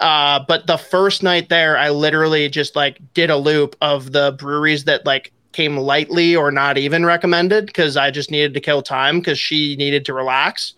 Uh, 0.01 0.41
but 0.47 0.67
the 0.67 0.77
first 0.77 1.23
night 1.23 1.49
there, 1.49 1.79
I 1.79 1.91
literally 1.91 2.49
just 2.49 2.75
like 2.77 2.99
did 3.15 3.31
a 3.31 3.37
loop 3.37 3.77
of 3.81 4.13
the 4.13 4.35
breweries 4.39 4.85
that 4.85 5.07
like 5.07 5.33
came 5.53 5.77
lightly 5.77 6.35
or 6.35 6.51
not 6.51 6.77
even 6.77 7.07
recommended 7.07 7.67
because 7.67 7.97
I 7.97 8.11
just 8.11 8.31
needed 8.31 8.55
to 8.55 8.61
kill 8.61 8.83
time 8.83 9.21
because 9.21 9.39
she 9.39 9.77
needed 9.77 10.05
to 10.07 10.15
relax. 10.15 10.75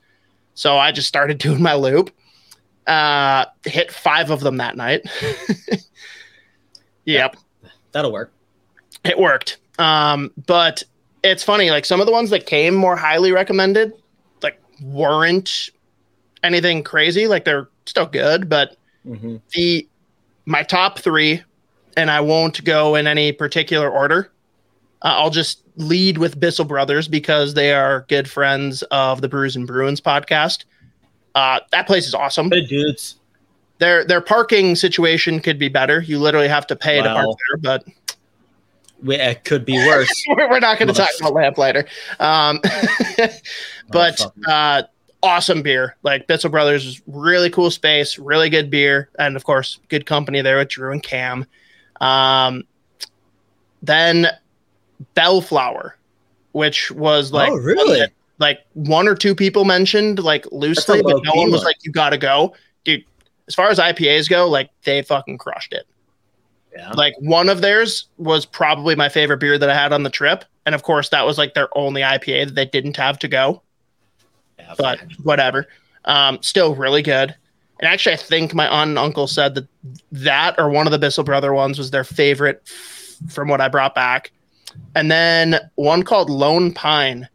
So 0.54 0.76
I 0.76 0.92
just 0.92 1.08
started 1.08 1.38
doing 1.46 1.62
my 1.62 1.74
loop. 1.74 2.10
Uh, 2.86 3.46
hit 3.64 3.90
five 3.90 4.30
of 4.30 4.40
them 4.40 4.58
that 4.58 4.76
night. 4.76 5.04
yep 7.04 7.36
That'll 7.92 8.12
work. 8.12 8.32
it 9.04 9.18
worked. 9.18 9.56
Um, 9.78 10.30
but 10.46 10.82
it's 11.24 11.42
funny, 11.42 11.70
like 11.70 11.84
some 11.84 11.98
of 12.00 12.06
the 12.06 12.12
ones 12.12 12.30
that 12.30 12.46
came 12.46 12.74
more 12.74 12.94
highly 12.94 13.32
recommended, 13.32 13.92
like 14.42 14.60
weren't 14.82 15.70
anything 16.42 16.82
crazy. 16.82 17.26
Like 17.26 17.44
they're 17.44 17.68
still 17.86 18.06
good, 18.06 18.48
but 18.48 18.76
Mhm. 19.06 19.40
the 19.52 19.86
my 20.46 20.62
top 20.62 20.98
three, 20.98 21.42
and 21.96 22.10
I 22.10 22.20
won't 22.20 22.62
go 22.64 22.94
in 22.94 23.06
any 23.06 23.32
particular 23.32 23.88
order. 23.90 24.30
Uh, 25.02 25.14
I'll 25.18 25.30
just 25.30 25.62
lead 25.76 26.18
with 26.18 26.38
Bissell 26.40 26.64
Brothers 26.64 27.06
because 27.08 27.54
they 27.54 27.72
are 27.72 28.06
good 28.08 28.28
friends 28.30 28.82
of 28.90 29.20
the 29.20 29.28
Brews 29.28 29.56
and 29.56 29.66
Bruins 29.66 30.00
podcast. 30.00 30.64
Uh, 31.34 31.60
that 31.72 31.86
place 31.86 32.06
is 32.06 32.14
awesome. 32.14 32.48
Good 32.48 32.68
dudes. 32.68 33.16
Their 33.78 34.04
their 34.04 34.20
parking 34.22 34.74
situation 34.74 35.40
could 35.40 35.58
be 35.58 35.68
better. 35.68 36.00
You 36.00 36.18
literally 36.18 36.48
have 36.48 36.66
to 36.68 36.76
pay 36.76 36.96
to 37.02 37.08
park 37.08 37.26
there, 37.50 37.56
but 37.58 37.84
We, 39.02 39.16
it 39.16 39.44
could 39.44 39.66
be 39.66 39.76
worse. 39.86 40.24
we're 40.28 40.48
we're 40.50 40.60
not 40.60 40.78
going 40.78 40.88
to 40.88 40.94
talk 40.94 41.10
about 41.20 41.34
Lamplighter. 41.34 41.86
Um, 42.18 42.60
but 43.90 44.16
Motherfucker. 44.16 44.30
uh, 44.48 44.82
awesome 45.26 45.62
beer. 45.62 45.96
Like 46.02 46.26
Bissell 46.26 46.50
Brothers 46.50 46.86
is 46.86 47.02
really 47.06 47.50
cool 47.50 47.70
space, 47.70 48.18
really 48.18 48.48
good 48.48 48.70
beer, 48.70 49.10
and 49.18 49.36
of 49.36 49.44
course, 49.44 49.80
good 49.88 50.06
company 50.06 50.40
there 50.40 50.58
with 50.58 50.68
Drew 50.68 50.92
and 50.92 51.02
Cam. 51.02 51.44
Um, 52.00 52.64
then 53.82 54.28
Belleflower, 55.14 55.92
which 56.52 56.90
was 56.90 57.32
like 57.32 57.50
oh, 57.50 57.56
really? 57.56 58.00
one 58.00 58.08
like 58.38 58.60
one 58.74 59.08
or 59.08 59.14
two 59.14 59.34
people 59.34 59.64
mentioned 59.64 60.22
like 60.22 60.46
loosely, 60.52 61.02
but 61.02 61.22
no 61.24 61.32
one 61.34 61.50
was 61.50 61.64
like, 61.64 61.76
"You 61.82 61.92
got 61.92 62.10
to 62.10 62.18
go, 62.18 62.54
dude." 62.84 63.04
As 63.48 63.54
far 63.54 63.68
as 63.68 63.78
IPAs 63.78 64.28
go, 64.28 64.48
like 64.48 64.70
they 64.82 65.02
fucking 65.02 65.38
crushed 65.38 65.72
it. 65.72 65.86
yeah. 66.74 66.90
Like 66.90 67.14
one 67.20 67.48
of 67.48 67.60
theirs 67.60 68.08
was 68.18 68.44
probably 68.44 68.96
my 68.96 69.08
favorite 69.08 69.38
beer 69.38 69.56
that 69.56 69.70
I 69.70 69.74
had 69.74 69.92
on 69.92 70.02
the 70.02 70.10
trip, 70.10 70.44
and 70.64 70.74
of 70.74 70.82
course 70.82 71.08
that 71.10 71.24
was 71.24 71.38
like 71.38 71.54
their 71.54 71.68
only 71.76 72.02
IPA 72.02 72.46
that 72.46 72.54
they 72.54 72.66
didn't 72.66 72.96
have 72.96 73.18
to 73.20 73.28
go. 73.28 73.62
Yeah, 74.58 74.74
But 74.78 75.00
whatever, 75.22 75.66
um, 76.04 76.38
still 76.42 76.74
really 76.74 77.02
good. 77.02 77.34
And 77.78 77.88
actually, 77.88 78.14
I 78.14 78.18
think 78.18 78.54
my 78.54 78.66
aunt 78.68 78.90
and 78.90 78.98
uncle 78.98 79.26
said 79.26 79.54
that 79.54 79.68
that 80.12 80.58
or 80.58 80.70
one 80.70 80.86
of 80.86 80.92
the 80.92 80.98
Bissell 80.98 81.24
brother 81.24 81.52
ones 81.52 81.78
was 81.78 81.90
their 81.90 82.04
favorite 82.04 82.62
f- 82.66 83.32
from 83.32 83.48
what 83.48 83.60
I 83.60 83.68
brought 83.68 83.94
back. 83.94 84.32
And 84.94 85.10
then 85.10 85.58
one 85.74 86.02
called 86.02 86.30
Lone 86.30 86.72
Pine 86.72 87.28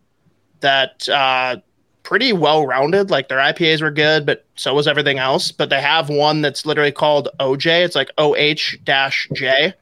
that 0.62 1.08
uh, 1.10 1.58
pretty 2.04 2.34
well 2.34 2.66
rounded. 2.66 3.12
Like 3.12 3.30
their 3.30 3.38
IPAs 3.38 3.82
were 3.82 3.92
good, 3.92 4.26
but 4.26 4.46
so 4.56 4.74
was 4.74 4.88
everything 4.88 5.20
else. 5.20 5.52
But 5.52 5.70
they 5.70 5.82
have 5.82 6.10
one 6.10 6.42
that's 6.42 6.66
literally 6.66 6.92
called 6.92 7.30
OJ. 7.40 7.86
It's 7.86 7.96
like 7.96 8.10
OH 8.18 8.78
dash 8.84 9.28
J 9.34 9.74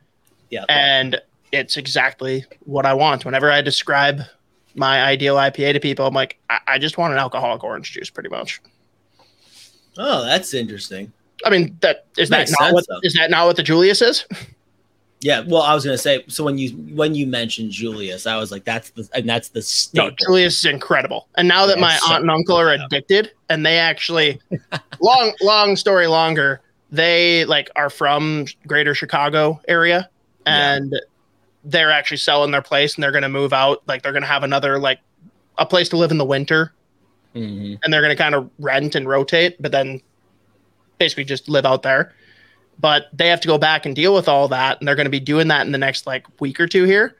yeah. 0.50 0.66
and 0.68 1.22
it's 1.52 1.78
exactly 1.78 2.46
what 2.62 2.86
I 2.86 2.94
want. 2.94 3.26
Whenever 3.26 3.52
I 3.52 3.62
describe 3.62 4.22
my 4.76 5.04
ideal 5.04 5.36
IPA 5.36 5.74
to 5.74 5.80
people, 5.80 6.06
I'm 6.06 6.14
like, 6.14 6.38
I, 6.50 6.60
I 6.68 6.78
just 6.80 6.98
want 6.98 7.14
an 7.14 7.20
alcoholic 7.20 7.64
orange 7.64 7.92
juice, 7.92 8.10
pretty 8.10 8.30
much. 8.30 8.62
oh, 9.98 10.24
that's 10.26 10.54
interesting. 10.54 11.12
I 11.46 11.50
mean, 11.50 11.78
that 11.82 12.06
is 12.18 12.30
that 12.30 12.40
not 12.40 12.48
sense, 12.50 12.74
what 12.74 12.86
though. 12.90 13.00
is 13.04 13.14
that 13.14 13.30
not 13.30 13.46
what 13.48 13.56
the 13.56 13.64
Julius 13.64 14.02
is? 14.02 14.26
Yeah. 15.22 15.44
Well, 15.48 15.62
I 15.62 15.74
was 15.74 15.84
gonna 15.86 15.98
say. 15.98 16.24
So 16.28 16.44
when 16.44 16.58
you 16.58 16.72
when 16.96 17.14
you 17.16 17.28
mentioned 17.28 17.72
Julius, 17.72 18.26
I 18.28 18.38
was 18.38 18.52
like, 18.52 18.64
that's 18.66 18.90
the 18.92 19.08
and 19.14 19.28
that's 19.28 19.50
the 19.50 19.90
No. 19.94 20.12
Julius 20.12 20.60
is 20.60 20.66
incredible. 20.66 21.28
And 21.36 21.48
now 21.48 21.66
that 21.66 21.80
my 21.80 21.96
so- 21.98 22.14
aunt 22.14 22.22
and 22.24 22.32
uncle 22.32 22.58
are 22.58 22.72
addicted, 22.72 23.32
and 23.50 23.66
they 23.66 23.78
actually, 23.78 24.40
long 25.02 25.34
long 25.42 25.76
story 25.76 26.08
longer, 26.08 26.62
they 26.92 27.46
like 27.46 27.70
are 27.76 27.90
from 27.90 28.46
Greater 28.68 28.94
Chicago 28.96 29.60
area, 29.68 30.10
Yeah. 30.46 30.80
They're 31.64 31.92
actually 31.92 32.18
selling 32.18 32.52
their 32.52 32.62
place, 32.62 32.96
and 32.96 33.04
they're 33.04 33.12
going 33.12 33.24
to 33.24 33.30
move 33.30 33.54
out. 33.54 33.82
Like 33.88 34.02
they're 34.04 34.12
going 34.14 34.24
to 34.24 34.28
have 34.28 34.44
another 34.44 34.80
like 34.80 35.00
a 35.58 35.66
place 35.66 35.90
to 35.90 35.98
live 35.98 36.12
in 36.12 36.18
the 36.18 36.26
winter 36.26 36.74
Mhm. 37.36 37.78
and 37.84 37.94
they're 37.94 38.02
going 38.02 38.16
to 38.16 38.22
kind 38.22 38.34
of 38.34 38.50
rent 38.60 38.96
and 38.96 39.08
rotate, 39.08 39.62
but 39.62 39.72
then 39.72 40.02
basically 40.98 41.24
just 41.26 41.48
live 41.48 41.66
out 41.66 41.84
there. 41.84 42.14
But 42.80 43.08
they 43.14 43.28
have 43.28 43.40
to 43.42 43.48
go 43.48 43.58
back 43.58 43.86
and 43.86 43.94
deal 43.96 44.14
with 44.16 44.28
all 44.30 44.48
that, 44.48 44.80
and 44.80 44.88
they're 44.88 44.96
going 44.96 45.06
to 45.06 45.12
be 45.12 45.20
doing 45.20 45.48
that 45.50 45.66
in 45.66 45.72
the 45.72 45.78
next 45.78 46.08
like 46.08 46.26
week 46.40 46.60
or 46.60 46.66
two 46.68 46.86
here. 46.86 47.18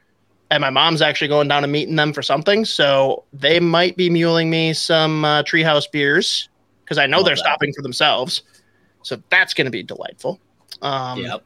And 0.50 0.62
my 0.62 0.70
mom's 0.70 1.00
actually 1.00 1.28
going 1.28 1.46
down 1.46 1.62
and 1.62 1.72
meeting 1.72 1.94
them 1.96 2.12
for 2.12 2.22
something, 2.22 2.64
so 2.64 3.24
they 3.32 3.60
might 3.60 3.96
be 3.96 4.10
muling 4.10 4.50
me 4.50 4.72
some 4.72 5.24
uh, 5.24 5.42
Treehouse 5.44 5.88
beers 5.92 6.48
because 6.82 6.98
I 6.98 7.06
know 7.06 7.18
Love 7.18 7.26
they're 7.26 7.34
that. 7.36 7.40
stopping 7.44 7.72
for 7.72 7.82
themselves. 7.82 8.42
So 9.02 9.22
that's 9.30 9.54
going 9.54 9.66
to 9.66 9.70
be 9.70 9.82
delightful. 9.84 10.40
Um, 10.82 11.20
Yep. 11.20 11.42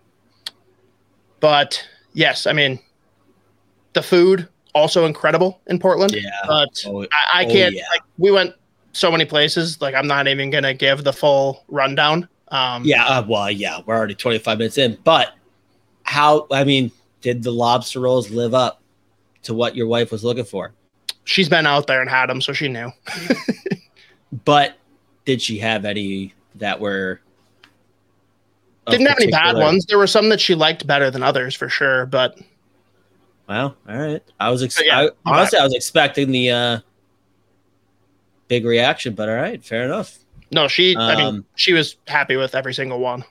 But 1.41 1.87
yes, 2.15 2.47
I 2.47 2.53
mean, 2.53 2.79
the 3.93 4.03
food 4.03 4.49
also 4.75 5.05
incredible 5.05 5.61
in 5.69 5.79
Portland. 5.79 6.13
Yeah. 6.15 6.31
But 6.47 6.83
Oh, 6.87 7.03
I, 7.05 7.07
I 7.43 7.45
Oh, 7.45 7.53
can't. 7.53 7.75
yeah. 7.75 7.85
Like 7.93 8.03
we 8.19 8.31
went 8.33 8.55
so 8.93 9.11
many 9.13 9.25
places. 9.25 9.81
Like 9.81 9.95
I'm 9.95 10.07
not 10.09 10.27
even 10.27 10.51
gonna 10.51 10.75
give 10.75 11.05
the 11.05 11.13
full 11.13 11.65
rundown. 11.69 12.29
Um, 12.49 12.83
yeah. 12.85 13.05
Uh, 13.05 13.25
well, 13.29 13.51
yeah. 13.51 13.81
We're 13.87 13.97
already 13.97 14.15
25 14.15 14.59
minutes 14.59 14.79
in, 14.79 14.99
but 15.05 15.35
how? 16.05 16.47
I 16.51 16.65
mean, 16.65 16.91
did 17.21 17.43
the 17.43 17.51
lobster 17.53 18.01
rolls 18.01 18.31
live 18.31 18.55
up 18.55 18.81
to 19.45 19.55
what 19.55 19.77
your 19.77 19.87
wife 19.87 20.11
was 20.11 20.25
looking 20.25 20.45
for? 20.45 20.73
she's 21.27 21.49
been 21.49 21.67
out 21.67 21.87
there 21.87 22.03
and 22.03 22.11
had 22.11 22.29
them, 22.29 22.41
so 22.43 22.53
she 22.53 22.69
knew. 22.69 22.91
But 24.45 24.77
did 25.25 25.41
she 25.41 25.59
have 25.59 25.85
any 25.85 26.35
that 26.57 26.81
were? 26.81 27.21
Didn't 28.89 29.07
have 29.07 29.19
any 29.21 29.31
bad 29.31 29.57
ones. 29.57 29.87
There 29.87 29.99
were 29.99 30.07
some 30.07 30.29
that 30.29 30.41
she 30.41 30.55
liked 30.55 30.87
better 30.87 31.11
than 31.11 31.23
others 31.23 31.55
for 31.55 31.69
sure. 31.69 32.07
But 32.07 32.39
Well, 33.49 33.77
all 33.89 33.97
right. 33.99 34.23
I 34.41 34.51
was 34.51 34.63
ex- 34.63 34.81
yeah, 34.85 35.01
I, 35.01 35.09
honestly, 35.25 35.59
I 35.59 35.65
was 35.65 35.75
expecting 35.75 36.31
the 36.33 36.51
uh, 36.51 36.79
big 38.49 38.65
reaction, 38.65 39.15
but 39.15 39.29
all 39.29 39.35
right, 39.37 39.63
fair 39.65 39.85
enough. 39.85 40.19
no, 40.53 40.69
she. 40.69 40.97
I 40.97 41.17
mean, 41.17 41.27
Um, 41.27 41.45
she 41.57 41.73
was 41.73 41.97
happy 42.07 42.37
with 42.37 42.55
every 42.55 42.75
single 42.75 42.99
one. 43.01 43.25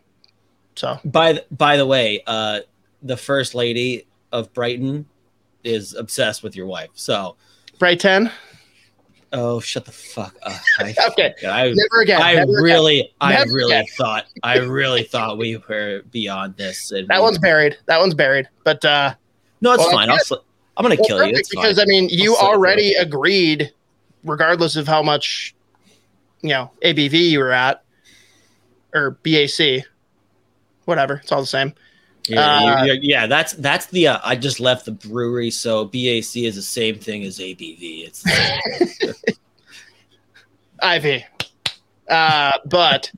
So 0.75 0.99
By 1.05 1.33
th- 1.33 1.45
by 1.51 1.77
the 1.77 1.85
way, 1.85 2.23
uh, 2.25 2.61
the 3.03 3.17
first 3.17 3.53
lady 3.53 4.07
of 4.31 4.51
Brighton 4.53 5.05
is 5.63 5.93
obsessed 5.93 6.41
with 6.43 6.55
your 6.55 6.65
wife. 6.65 6.89
So, 6.95 7.35
Bright 7.79 7.99
ten. 7.99 8.31
Oh, 9.33 9.59
shut 9.59 9.85
the 9.85 9.91
fuck 9.91 10.35
up. 10.43 10.53
I, 10.79 10.95
Okay. 11.09 11.33
I, 11.45 11.73
Never 11.75 12.01
again. 12.01 12.21
I 12.21 12.35
never 12.35 12.43
again. 12.51 12.63
really, 12.63 13.13
I 13.19 13.33
Never 13.33 13.51
really 13.51 13.73
again. 13.73 13.85
thought, 13.97 14.25
I 14.43 14.59
really 14.59 15.03
thought 15.03 15.37
we 15.37 15.57
were 15.67 16.03
beyond 16.11 16.55
this. 16.55 16.89
That 16.89 17.05
we- 17.09 17.19
one's 17.19 17.37
buried. 17.39 17.77
That 17.87 17.99
one's 17.99 18.13
buried. 18.13 18.47
But 18.63 18.83
uh, 18.85 19.15
no, 19.61 19.73
it's 19.73 19.79
well, 19.79 19.91
fine. 19.91 20.09
Sli- 20.09 20.43
I'm 20.77 20.83
gonna 20.83 20.95
well, 20.95 21.05
kill 21.05 21.25
you. 21.25 21.35
It's 21.35 21.49
because 21.49 21.77
fine. 21.77 21.85
I 21.85 21.87
mean, 21.87 22.09
you 22.09 22.35
I'll 22.35 22.47
already 22.47 22.93
agreed, 22.95 23.71
regardless 24.23 24.75
of 24.75 24.87
how 24.87 25.03
much, 25.03 25.53
you 26.41 26.49
know, 26.49 26.71
ABV 26.83 27.13
you 27.13 27.39
were 27.39 27.51
at, 27.51 27.83
or 28.93 29.11
BAC, 29.23 29.85
whatever. 30.85 31.15
It's 31.23 31.31
all 31.31 31.41
the 31.41 31.47
same. 31.47 31.73
Yeah, 32.27 32.39
Uh, 32.39 32.85
yeah, 33.01 33.27
that's 33.27 33.53
that's 33.53 33.87
the. 33.87 34.07
Uh, 34.07 34.19
I 34.23 34.35
just 34.35 34.59
left 34.59 34.85
the 34.85 34.91
brewery, 34.93 35.51
so 35.51 35.85
BAC 35.85 36.37
is 36.37 36.55
the 36.55 36.61
same 36.61 36.97
thing 36.97 37.23
as 37.23 37.39
ABV. 37.39 38.07
It's 38.07 38.23
IV. 40.83 41.23
Uh, 42.09 42.51
but 42.65 43.11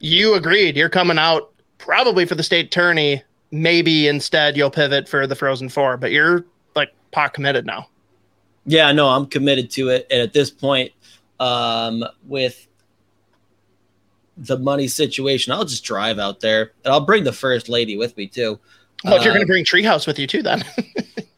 you 0.00 0.34
agreed. 0.34 0.76
You're 0.76 0.88
coming 0.88 1.18
out 1.18 1.52
probably 1.78 2.24
for 2.26 2.34
the 2.34 2.42
state 2.42 2.70
tourney. 2.70 3.22
Maybe 3.50 4.08
instead 4.08 4.56
you'll 4.56 4.70
pivot 4.70 5.08
for 5.08 5.26
the 5.26 5.34
Frozen 5.36 5.68
Four, 5.68 5.96
but 5.96 6.10
you're 6.10 6.44
like 6.74 6.92
pot 7.12 7.32
committed 7.34 7.64
now. 7.66 7.88
yeah, 8.66 8.90
no, 8.92 9.08
I'm 9.08 9.26
committed 9.26 9.70
to 9.72 9.88
it, 9.90 10.06
and 10.10 10.20
at 10.20 10.32
this 10.32 10.50
point, 10.50 10.92
um, 11.40 12.04
with 12.24 12.66
the 14.36 14.58
money 14.58 14.86
situation, 14.88 15.52
I'll 15.52 15.64
just 15.64 15.84
drive 15.84 16.18
out 16.18 16.40
there, 16.40 16.72
and 16.84 16.92
I'll 16.92 17.04
bring 17.04 17.24
the 17.24 17.32
first 17.32 17.68
lady 17.68 17.96
with 17.96 18.16
me 18.16 18.26
too. 18.26 18.58
Well, 19.04 19.16
if 19.16 19.24
you're 19.24 19.32
going 19.34 19.46
to 19.46 19.50
bring 19.50 19.64
Treehouse 19.64 20.06
with 20.06 20.18
you 20.18 20.26
too, 20.26 20.42
then 20.42 20.64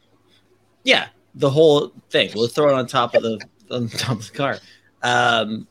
yeah, 0.83 1.07
the 1.35 1.49
whole 1.49 1.91
thing. 2.09 2.31
We'll 2.35 2.47
throw 2.47 2.69
it 2.69 2.73
on 2.73 2.87
top 2.87 3.15
of 3.15 3.23
the 3.23 3.39
on 3.71 3.87
top 3.89 4.17
of 4.19 4.31
the 4.31 4.37
car. 4.37 4.57
Um, 5.03 5.67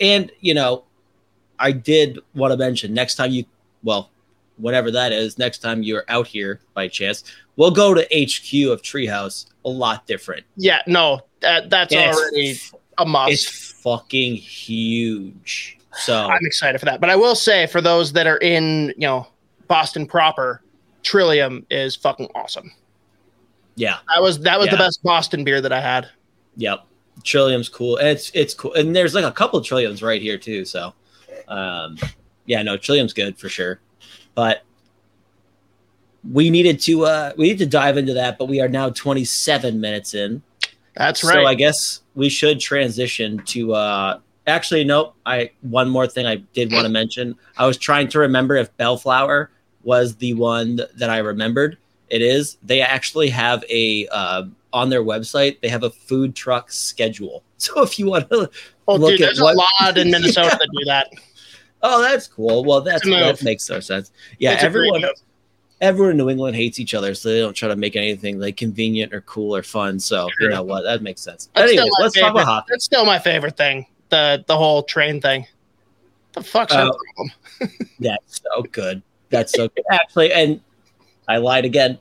and 0.00 0.30
you 0.40 0.54
know, 0.54 0.84
I 1.58 1.72
did 1.72 2.18
want 2.34 2.52
to 2.52 2.56
mention 2.56 2.94
next 2.94 3.16
time 3.16 3.30
you, 3.32 3.44
well, 3.82 4.10
whatever 4.56 4.90
that 4.92 5.12
is, 5.12 5.38
next 5.38 5.58
time 5.58 5.82
you're 5.82 6.04
out 6.08 6.26
here 6.26 6.60
by 6.74 6.88
chance, 6.88 7.24
we'll 7.56 7.70
go 7.70 7.94
to 7.94 8.02
HQ 8.02 8.70
of 8.72 8.82
Treehouse. 8.82 9.46
A 9.64 9.68
lot 9.68 10.06
different. 10.06 10.44
yeah, 10.56 10.80
no, 10.86 11.20
that, 11.40 11.68
that's 11.68 11.92
And 11.92 12.14
already 12.16 12.58
a 12.96 13.04
must. 13.04 13.32
it's 13.32 13.72
fucking 13.82 14.36
huge. 14.36 15.77
So 16.00 16.26
I'm 16.26 16.44
excited 16.44 16.78
for 16.78 16.84
that. 16.86 17.00
But 17.00 17.10
I 17.10 17.16
will 17.16 17.34
say, 17.34 17.66
for 17.66 17.80
those 17.80 18.12
that 18.12 18.26
are 18.26 18.38
in, 18.38 18.88
you 18.96 19.06
know, 19.06 19.26
Boston 19.66 20.06
proper, 20.06 20.62
Trillium 21.02 21.66
is 21.70 21.96
fucking 21.96 22.28
awesome. 22.34 22.72
yeah, 23.76 23.98
That 24.14 24.22
was 24.22 24.40
that 24.40 24.58
was 24.58 24.68
the 24.68 24.76
best 24.76 25.02
Boston 25.02 25.44
beer 25.44 25.60
that 25.60 25.72
I 25.72 25.80
had. 25.80 26.08
Yep. 26.56 26.84
Trillium's 27.24 27.68
cool. 27.68 27.96
It's 27.96 28.30
it's 28.34 28.54
cool. 28.54 28.74
And 28.74 28.94
there's 28.94 29.14
like 29.14 29.24
a 29.24 29.32
couple 29.32 29.58
of 29.58 29.64
Trilliums 29.64 30.02
right 30.02 30.20
here 30.20 30.38
too. 30.38 30.64
So 30.64 30.92
um 31.48 31.98
yeah, 32.46 32.62
no, 32.62 32.76
Trillium's 32.76 33.12
good 33.12 33.38
for 33.38 33.48
sure. 33.48 33.80
But 34.34 34.64
we 36.30 36.50
needed 36.50 36.80
to 36.80 37.04
uh 37.04 37.32
we 37.36 37.48
need 37.48 37.58
to 37.58 37.66
dive 37.66 37.96
into 37.96 38.14
that, 38.14 38.38
but 38.38 38.46
we 38.46 38.60
are 38.60 38.68
now 38.68 38.90
27 38.90 39.80
minutes 39.80 40.14
in. 40.14 40.42
That's 40.96 41.22
right. 41.22 41.34
So. 41.34 41.46
I 41.46 41.54
guess 41.54 42.02
we 42.14 42.28
should 42.28 42.60
transition 42.60 43.38
to 43.46 43.74
uh 43.74 44.20
Actually, 44.48 44.82
nope. 44.84 45.14
I 45.26 45.50
one 45.60 45.88
more 45.88 46.06
thing 46.06 46.26
I 46.26 46.36
did 46.54 46.72
want 46.72 46.84
to 46.84 46.88
mention. 46.88 47.36
I 47.56 47.66
was 47.66 47.76
trying 47.76 48.08
to 48.08 48.18
remember 48.18 48.56
if 48.56 48.74
Belleflower 48.78 49.48
was 49.84 50.16
the 50.16 50.34
one 50.34 50.80
that 50.96 51.10
I 51.10 51.18
remembered. 51.18 51.78
It 52.08 52.22
is. 52.22 52.56
They 52.62 52.80
actually 52.80 53.28
have 53.28 53.62
a 53.68 54.08
uh, 54.08 54.44
on 54.72 54.88
their 54.88 55.02
website. 55.04 55.60
They 55.60 55.68
have 55.68 55.82
a 55.84 55.90
food 55.90 56.34
truck 56.34 56.72
schedule. 56.72 57.42
So 57.60 57.82
if 57.82 57.98
you 57.98 58.06
want 58.06 58.30
to 58.30 58.48
Oh, 58.86 58.94
look 58.94 59.10
dude, 59.10 59.20
at 59.22 59.24
there's 59.26 59.40
what- 59.40 59.56
a 59.56 59.84
lot 59.84 59.98
in 59.98 60.12
Minnesota 60.12 60.46
Yeah. 60.52 60.58
that 60.58 60.68
do 60.78 60.84
that. 60.86 61.08
Oh, 61.82 62.00
that's 62.02 62.26
cool. 62.28 62.64
Well, 62.64 62.80
that's 62.80 62.98
It's 63.02 63.06
a 63.06 63.10
move. 63.10 63.20
that 63.38 63.42
makes 63.44 63.68
no 63.68 63.80
sense. 63.80 64.12
Yeah, 64.38 64.52
It's 64.54 64.62
everyone 64.64 65.04
everyone 65.80 66.12
in 66.12 66.16
New 66.18 66.28
England 66.30 66.54
hates 66.56 66.78
each 66.80 66.94
other, 66.94 67.14
so 67.14 67.28
they 67.30 67.40
don't 67.40 67.52
try 67.54 67.68
to 67.68 67.76
make 67.76 67.94
anything 67.96 68.38
like 68.40 68.56
convenient 68.56 69.12
or 69.12 69.20
cool 69.22 69.54
or 69.56 69.62
fun. 69.64 69.98
So 70.00 70.28
you 70.40 70.48
know 70.50 70.62
what? 70.62 70.82
That 70.82 71.02
makes 71.02 71.20
sense. 71.20 71.48
That's 71.54 71.72
Anyways, 71.72 71.90
let's 72.00 72.18
talk 72.18 72.30
about 72.32 72.46
hockey. 72.46 72.66
That's 72.70 72.84
still 72.84 73.04
my 73.04 73.18
favorite 73.18 73.56
thing. 73.56 73.86
The 74.10 74.44
the 74.46 74.56
whole 74.56 74.82
train 74.82 75.20
thing. 75.20 75.46
The 76.32 76.42
fuck's 76.42 76.72
Oh. 76.74 76.90
problem? 77.16 77.32
That's 78.00 78.40
so 78.42 78.62
good. 78.62 79.02
That's 79.30 79.52
so 79.52 79.68
good. 79.68 79.84
Actually, 79.90 80.32
and 80.32 80.60
I 81.28 81.36
lied 81.38 81.64
again. 81.64 81.98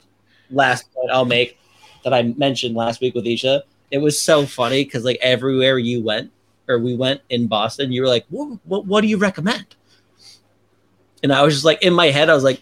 Last 0.50 0.91
point 0.93 1.12
I'll 1.12 1.26
make 1.26 1.58
that 2.04 2.13
I 2.13 2.24
mentioned 2.24 2.76
last 2.76 3.02
week 3.02 3.15
with 3.15 3.26
Isha. 3.28 3.63
It 3.91 3.98
was 3.98 4.20
so 4.20 4.46
funny 4.46 4.84
because 4.86 5.04
like 5.04 5.17
everywhere 5.22 5.78
you 5.78 6.02
went 6.02 6.32
or 6.70 6.80
we 6.80 6.96
went 6.96 7.22
in 7.30 7.48
Boston, 7.48 7.91
you 7.91 8.02
were 8.02 8.08
like, 8.08 8.26
"What? 8.30 8.60
What, 8.65 8.86
what 8.86 9.02
do 9.02 9.08
you 9.08 9.17
recommend?" 9.17 9.76
And 11.24 11.34
I 11.34 11.41
was 11.43 11.54
just 11.56 11.65
like 11.65 11.82
in 11.84 11.93
my 11.93 12.08
head, 12.08 12.30
I 12.30 12.34
was 12.36 12.43
like, 12.43 12.62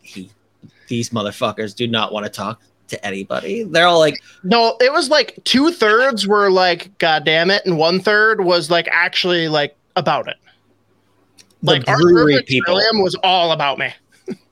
he, 0.00 0.30
"These 0.88 1.10
motherfuckers 1.10 1.74
do 1.76 1.86
not 1.86 2.12
want 2.12 2.24
to 2.26 2.30
talk 2.30 2.60
to 2.88 3.06
anybody." 3.06 3.64
They're 3.64 3.86
all 3.86 3.98
like, 3.98 4.20
No, 4.42 4.76
it 4.80 4.92
was 4.92 5.08
like 5.10 5.38
two 5.44 5.70
thirds 5.72 6.26
were 6.26 6.50
like, 6.50 6.96
God 6.98 7.24
damn 7.24 7.50
it, 7.50 7.64
and 7.66 7.78
one 7.78 8.00
third 8.00 8.42
was 8.44 8.70
like 8.70 8.88
actually 8.90 9.48
like 9.48 9.76
about 9.96 10.28
it. 10.28 10.36
the 11.62 11.72
Like 11.72 11.88
our 11.88 11.96
brewery 12.00 12.42
people. 12.42 12.74
Was 13.02 13.16
all 13.22 13.52
about 13.52 13.78
me. 13.78 13.92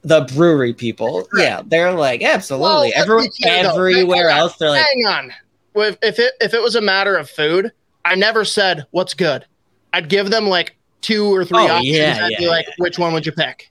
The 0.03 0.20
brewery 0.37 0.73
people, 0.75 1.27
yeah, 1.35 1.62
they're 1.66 1.92
like 1.92 2.23
absolutely. 2.23 2.68
Well, 2.68 2.92
Everyone, 2.94 3.25
let's 3.25 3.38
be 3.38 3.44
clear, 3.44 3.62
though. 3.62 3.70
everywhere 3.70 4.29
Hang 4.29 4.37
on, 4.37 4.40
else, 4.40 4.57
they're 4.57 4.70
like, 4.70 4.85
Hang 4.85 5.07
on. 5.07 5.33
If 5.77 5.97
if 6.03 6.18
it 6.18 6.35
if 6.40 6.55
it 6.55 6.62
was 6.62 6.77
a 6.77 6.81
matter 6.81 7.16
of 7.16 7.29
food, 7.31 7.73
I 8.05 8.14
never 8.14 8.44
said 8.44 8.87
what's 8.90 9.14
good. 9.14 9.44
I'd 9.92 10.09
give 10.09 10.31
them 10.31 10.47
like 10.49 10.77
two 11.01 11.35
or 11.35 11.44
three 11.44 11.59
Oh, 11.59 11.68
options. 11.68 11.97
yeah, 11.97 12.18
I'd 12.23 12.33
yeah, 12.33 12.38
be 12.38 12.47
like, 12.49 12.66
yeah. 12.66 12.75
which 12.79 12.99
one 12.99 13.12
would 13.14 13.25
you 13.27 13.33
pick? 13.33 13.70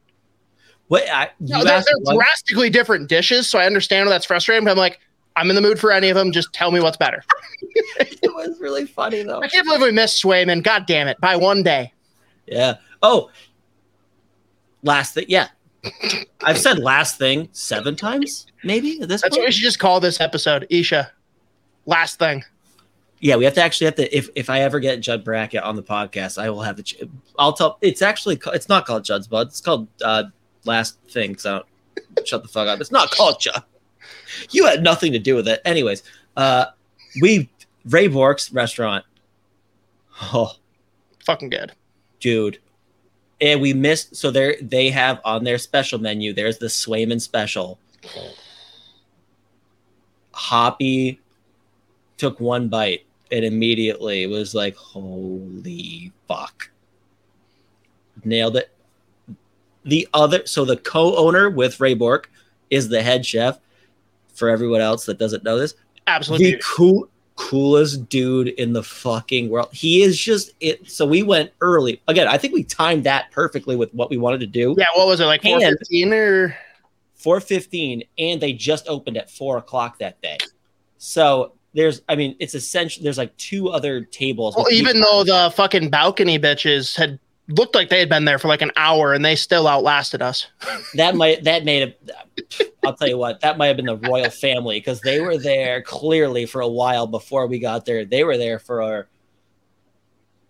"What?" 0.87 1.07
I, 1.09 1.29
you 1.39 1.55
No, 1.55 1.63
they're, 1.63 1.81
they're 1.81 1.97
one- 2.01 2.15
drastically 2.15 2.69
different 2.69 3.09
dishes, 3.09 3.49
so 3.49 3.59
I 3.59 3.65
understand 3.65 4.07
why 4.07 4.11
that's 4.11 4.25
frustrating. 4.25 4.65
But 4.65 4.71
I'm 4.71 4.77
like, 4.77 4.99
I'm 5.35 5.49
in 5.49 5.55
the 5.55 5.61
mood 5.61 5.79
for 5.79 5.91
any 5.91 6.09
of 6.09 6.15
them. 6.15 6.31
Just 6.31 6.53
tell 6.53 6.71
me 6.71 6.79
what's 6.79 6.97
better. 6.97 7.23
it 7.99 8.33
was 8.33 8.59
really 8.59 8.85
funny 8.85 9.23
though. 9.23 9.41
I 9.41 9.47
can't 9.47 9.65
believe 9.65 9.81
we 9.81 9.91
missed 9.91 10.23
Swayman. 10.23 10.63
God 10.63 10.85
damn 10.85 11.07
it! 11.07 11.19
By 11.19 11.35
one 11.35 11.63
day. 11.63 11.93
Yeah. 12.45 12.75
Oh, 13.01 13.29
last 14.83 15.13
thing. 15.13 15.25
Yeah, 15.27 15.47
I've 16.43 16.57
said 16.57 16.79
last 16.79 17.17
thing 17.17 17.49
seven 17.51 17.95
times, 17.95 18.47
maybe 18.63 19.01
at 19.01 19.09
this 19.09 19.21
That's 19.21 19.35
what 19.37 19.45
we 19.45 19.51
should 19.51 19.63
just 19.63 19.79
call 19.79 19.99
this 19.99 20.21
episode. 20.21 20.67
Isha. 20.69 21.11
Last 21.85 22.19
thing. 22.19 22.43
Yeah, 23.19 23.37
we 23.37 23.45
have 23.45 23.53
to 23.55 23.61
actually 23.61 23.85
have 23.85 23.95
to. 23.95 24.17
If 24.17 24.29
if 24.35 24.49
I 24.49 24.61
ever 24.61 24.79
get 24.79 24.99
Judd 24.99 25.23
Brackett 25.23 25.63
on 25.63 25.75
the 25.75 25.83
podcast, 25.83 26.41
I 26.41 26.49
will 26.49 26.61
have 26.61 26.75
to. 26.77 26.83
ch- 26.83 27.01
I'll 27.39 27.53
tell. 27.53 27.77
It's 27.81 28.01
actually 28.01 28.39
it's 28.47 28.69
not 28.69 28.85
called 28.85 29.03
Judd's 29.05 29.27
Bud. 29.27 29.47
It's 29.47 29.61
called 29.61 29.87
uh 30.03 30.25
last 30.65 30.97
thing. 31.09 31.37
So 31.37 31.63
shut 32.25 32.43
the 32.43 32.49
fuck 32.49 32.67
up. 32.67 32.79
It's 32.81 32.91
not 32.91 33.11
Judd. 33.39 33.63
You 34.51 34.65
had 34.65 34.83
nothing 34.83 35.11
to 35.13 35.19
do 35.19 35.35
with 35.35 35.47
it. 35.47 35.61
Anyways, 35.65 36.03
uh, 36.37 36.65
we 37.21 37.49
Ray 37.85 38.07
Bourque's 38.07 38.51
restaurant. 38.53 39.05
Oh, 40.21 40.53
Fucking 41.25 41.49
good. 41.49 41.71
dude 42.19 42.59
and 43.41 43.61
we 43.61 43.73
missed 43.73 44.15
so 44.15 44.29
they 44.29 44.57
they 44.61 44.89
have 44.89 45.19
on 45.25 45.43
their 45.43 45.57
special 45.57 45.99
menu 45.99 46.33
there's 46.33 46.57
the 46.59 46.67
swayman 46.67 47.19
special 47.19 47.79
hoppy 50.33 51.19
took 52.17 52.39
one 52.39 52.67
bite 52.67 53.05
and 53.31 53.45
immediately 53.45 54.27
was 54.27 54.53
like 54.53 54.75
holy 54.75 56.11
fuck 56.27 56.69
nailed 58.23 58.57
it 58.57 58.69
the 59.85 60.07
other 60.13 60.45
so 60.45 60.63
the 60.65 60.77
co-owner 60.77 61.49
with 61.49 61.79
ray 61.79 61.93
bourque 61.93 62.29
is 62.69 62.89
the 62.89 63.01
head 63.03 63.25
chef 63.25 63.59
for 64.33 64.49
everyone 64.49 64.81
else 64.81 65.05
that 65.05 65.17
doesn't 65.19 65.43
know 65.43 65.57
this 65.57 65.75
Absolutely. 66.07 66.51
the 66.51 66.61
cool 66.75 67.07
coolest 67.35 68.07
dude 68.09 68.49
in 68.49 68.73
the 68.73 68.83
fucking 68.83 69.49
world. 69.49 69.67
He 69.71 70.03
is 70.03 70.19
just 70.19 70.51
it. 70.59 70.87
So 70.89 71.03
we 71.05 71.23
went 71.23 71.51
early 71.61 71.99
again. 72.07 72.27
I 72.27 72.37
think 72.37 72.53
we 72.53 72.63
timed 72.63 73.05
that 73.05 73.31
perfectly 73.31 73.75
with 73.75 73.91
what 73.93 74.09
we 74.11 74.17
wanted 74.17 74.39
to 74.41 74.45
do. 74.47 74.75
yeah, 74.77 74.85
what 74.95 75.07
was 75.07 75.19
it, 75.19 75.25
like 75.25 75.43
And- 75.43 75.61
415 75.61 76.13
or 76.13 76.55
Four 77.15 77.39
fifteen, 77.39 78.03
and 78.17 78.41
they 78.41 78.51
just 78.51 78.87
opened 78.89 79.15
at 79.17 79.31
four 79.31 79.55
o'clock 79.57 79.97
that 79.99 80.21
day. 80.21 80.37
So 80.97 81.53
there's, 81.73 82.01
I 82.09 82.15
mean, 82.17 82.35
it's 82.39 82.53
essential. 82.53 83.01
There's 83.01 83.17
like 83.17 83.35
two 83.37 83.69
other 83.69 84.01
tables. 84.01 84.55
well, 84.57 84.69
even 84.69 84.97
people. 84.97 85.23
though 85.23 85.45
the 85.47 85.51
fucking 85.51 85.89
balcony 85.89 86.37
bitches 86.37 86.97
had 86.97 87.17
looked 87.49 87.75
like 87.75 87.89
they 87.89 87.99
had 87.99 88.09
been 88.09 88.25
there 88.25 88.39
for 88.39 88.47
like 88.47 88.61
an 88.61 88.71
hour 88.77 89.13
and 89.13 89.23
they 89.23 89.35
still 89.35 89.67
outlasted 89.67 90.21
us. 90.21 90.47
that 90.95 91.15
might 91.15 91.43
that 91.43 91.65
made 91.65 91.83
it. 91.83 92.71
I'll 92.85 92.95
tell 92.95 93.07
you 93.07 93.17
what, 93.17 93.41
that 93.41 93.57
might 93.57 93.67
have 93.67 93.77
been 93.77 93.85
the 93.85 93.97
royal 93.97 94.29
family 94.29 94.79
because 94.79 95.01
they 95.01 95.19
were 95.19 95.37
there 95.37 95.81
clearly 95.81 96.45
for 96.45 96.61
a 96.61 96.67
while 96.67 97.07
before 97.07 97.47
we 97.47 97.59
got 97.59 97.85
there. 97.85 98.05
They 98.05 98.23
were 98.23 98.37
there 98.37 98.59
for 98.59 98.79
a, 98.81 99.05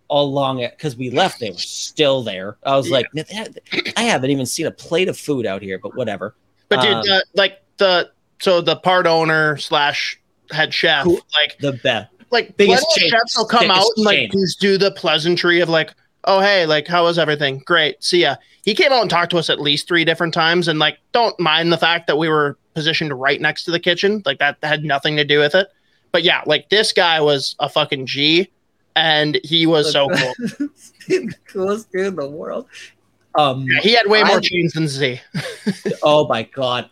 all 0.08 0.26
along 0.26 0.58
because 0.58 0.96
we 0.96 1.10
left. 1.10 1.40
They 1.40 1.50
were 1.50 1.56
still 1.58 2.22
there. 2.22 2.56
I 2.64 2.76
was 2.76 2.88
Yeah. 2.88 2.92
like, 2.96 3.06
that- 3.12 3.58
I 3.96 4.02
haven't 4.02 4.30
even 4.30 4.46
seen 4.46 4.66
a 4.66 4.70
plate 4.70 5.08
of 5.08 5.18
food 5.18 5.46
out 5.46 5.62
here, 5.62 5.78
but 5.78 5.96
whatever. 5.96 6.34
But 6.68 6.80
dude, 6.82 6.92
Um, 6.92 7.02
the, 7.02 7.24
like 7.34 7.62
the 7.78 8.10
so 8.40 8.60
the 8.60 8.76
part 8.76 9.06
owner 9.06 9.56
slash 9.56 10.20
head 10.50 10.72
chef, 10.74 11.04
Cool. 11.04 11.20
like 11.36 11.58
The 11.58 11.72
best. 11.72 12.10
like 12.30 12.56
Biggest 12.56 12.86
chefs 12.98 13.36
will 13.36 13.46
come 13.46 13.70
out 13.70 13.86
and 13.96 14.04
like 14.04 14.32
just 14.32 14.60
do 14.60 14.76
the 14.78 14.90
pleasantry 14.92 15.60
of 15.60 15.68
like, 15.68 15.94
oh 16.24 16.40
hey, 16.40 16.66
like 16.66 16.86
how 16.86 17.04
was 17.04 17.18
everything? 17.18 17.58
Great, 17.60 18.02
see 18.02 18.22
ya. 18.22 18.36
He 18.62 18.74
came 18.74 18.92
out 18.92 19.02
and 19.02 19.10
talked 19.10 19.30
to 19.30 19.38
us 19.38 19.50
at 19.50 19.60
least 19.60 19.86
three 19.86 20.04
different 20.04 20.34
times, 20.34 20.68
and 20.68 20.78
like 20.78 20.98
don't 21.12 21.38
mind 21.38 21.72
the 21.72 21.78
fact 21.78 22.06
that 22.06 22.16
we 22.16 22.28
were 22.28 22.58
positioned 22.74 23.18
right 23.18 23.40
next 23.40 23.64
to 23.64 23.70
the 23.70 23.80
kitchen, 23.80 24.22
like 24.24 24.38
that 24.38 24.58
had 24.62 24.84
nothing 24.84 25.16
to 25.16 25.24
do 25.24 25.38
with 25.38 25.54
it. 25.54 25.68
But 26.12 26.22
yeah, 26.22 26.42
like 26.46 26.68
this 26.68 26.92
guy 26.92 27.20
was 27.20 27.56
a 27.58 27.68
fucking 27.68 28.06
G, 28.06 28.50
and 28.96 29.38
he 29.44 29.66
was 29.66 29.92
so 29.92 30.08
cool. 30.08 30.34
the 31.08 31.32
coolest 31.46 31.90
dude 31.92 32.06
in 32.06 32.16
the 32.16 32.28
world. 32.28 32.66
Um. 33.34 33.66
Yeah, 33.68 33.80
he 33.80 33.92
had 33.94 34.06
way 34.06 34.22
more 34.22 34.38
I- 34.38 34.40
chains 34.40 34.72
than 34.72 34.88
Z. 34.88 35.20
Oh 36.02 36.26
my 36.28 36.42
god. 36.44 36.90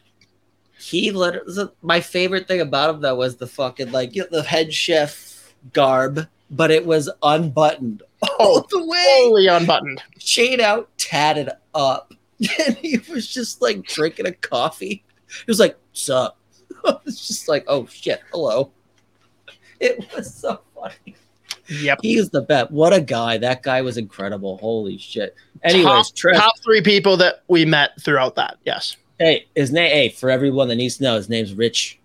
He 0.78 1.12
literally 1.12 1.70
my 1.80 2.00
favorite 2.00 2.48
thing 2.48 2.60
about 2.60 2.94
him 2.94 3.00
though 3.02 3.14
was 3.14 3.36
the 3.36 3.46
fucking 3.46 3.92
like 3.92 4.16
you 4.16 4.22
know, 4.22 4.28
the 4.30 4.42
head 4.42 4.74
chef 4.74 5.54
garb, 5.72 6.26
but 6.50 6.72
it 6.72 6.84
was 6.84 7.08
unbuttoned 7.22 8.02
Oh, 8.22 8.36
all 8.38 8.66
the 8.70 8.86
way, 8.86 9.20
Totally 9.24 9.46
unbuttoned. 9.48 10.02
shade 10.18 10.60
out, 10.60 10.88
tatted 10.96 11.50
up, 11.74 12.12
and 12.66 12.76
he 12.76 12.98
was 13.12 13.26
just 13.26 13.60
like 13.62 13.82
drinking 13.84 14.26
a 14.26 14.32
coffee. 14.32 15.02
He 15.28 15.44
was 15.48 15.58
like, 15.60 15.76
"Sup?" 15.92 16.36
It's 17.06 17.26
just 17.26 17.48
like, 17.48 17.64
"Oh 17.68 17.86
shit, 17.86 18.20
hello." 18.32 18.70
It 19.80 20.08
was 20.14 20.32
so 20.32 20.60
funny. 20.74 21.16
Yep. 21.68 21.98
He 22.02 22.16
was 22.16 22.30
the 22.30 22.42
best. 22.42 22.70
What 22.70 22.92
a 22.92 23.00
guy! 23.00 23.38
That 23.38 23.62
guy 23.62 23.82
was 23.82 23.96
incredible. 23.96 24.58
Holy 24.58 24.98
shit. 24.98 25.34
Anyways, 25.62 26.10
Trev, 26.10 26.36
Top 26.36 26.54
three 26.62 26.82
people 26.82 27.16
that 27.18 27.42
we 27.48 27.64
met 27.64 28.00
throughout 28.00 28.34
that. 28.36 28.58
Yes. 28.64 28.96
Hey, 29.18 29.46
his 29.54 29.72
name. 29.72 29.90
Hey, 29.90 30.08
for 30.08 30.30
everyone 30.30 30.68
that 30.68 30.76
needs 30.76 30.98
to 30.98 31.04
know, 31.04 31.16
his 31.16 31.28
name's 31.28 31.54
Rich, 31.54 31.98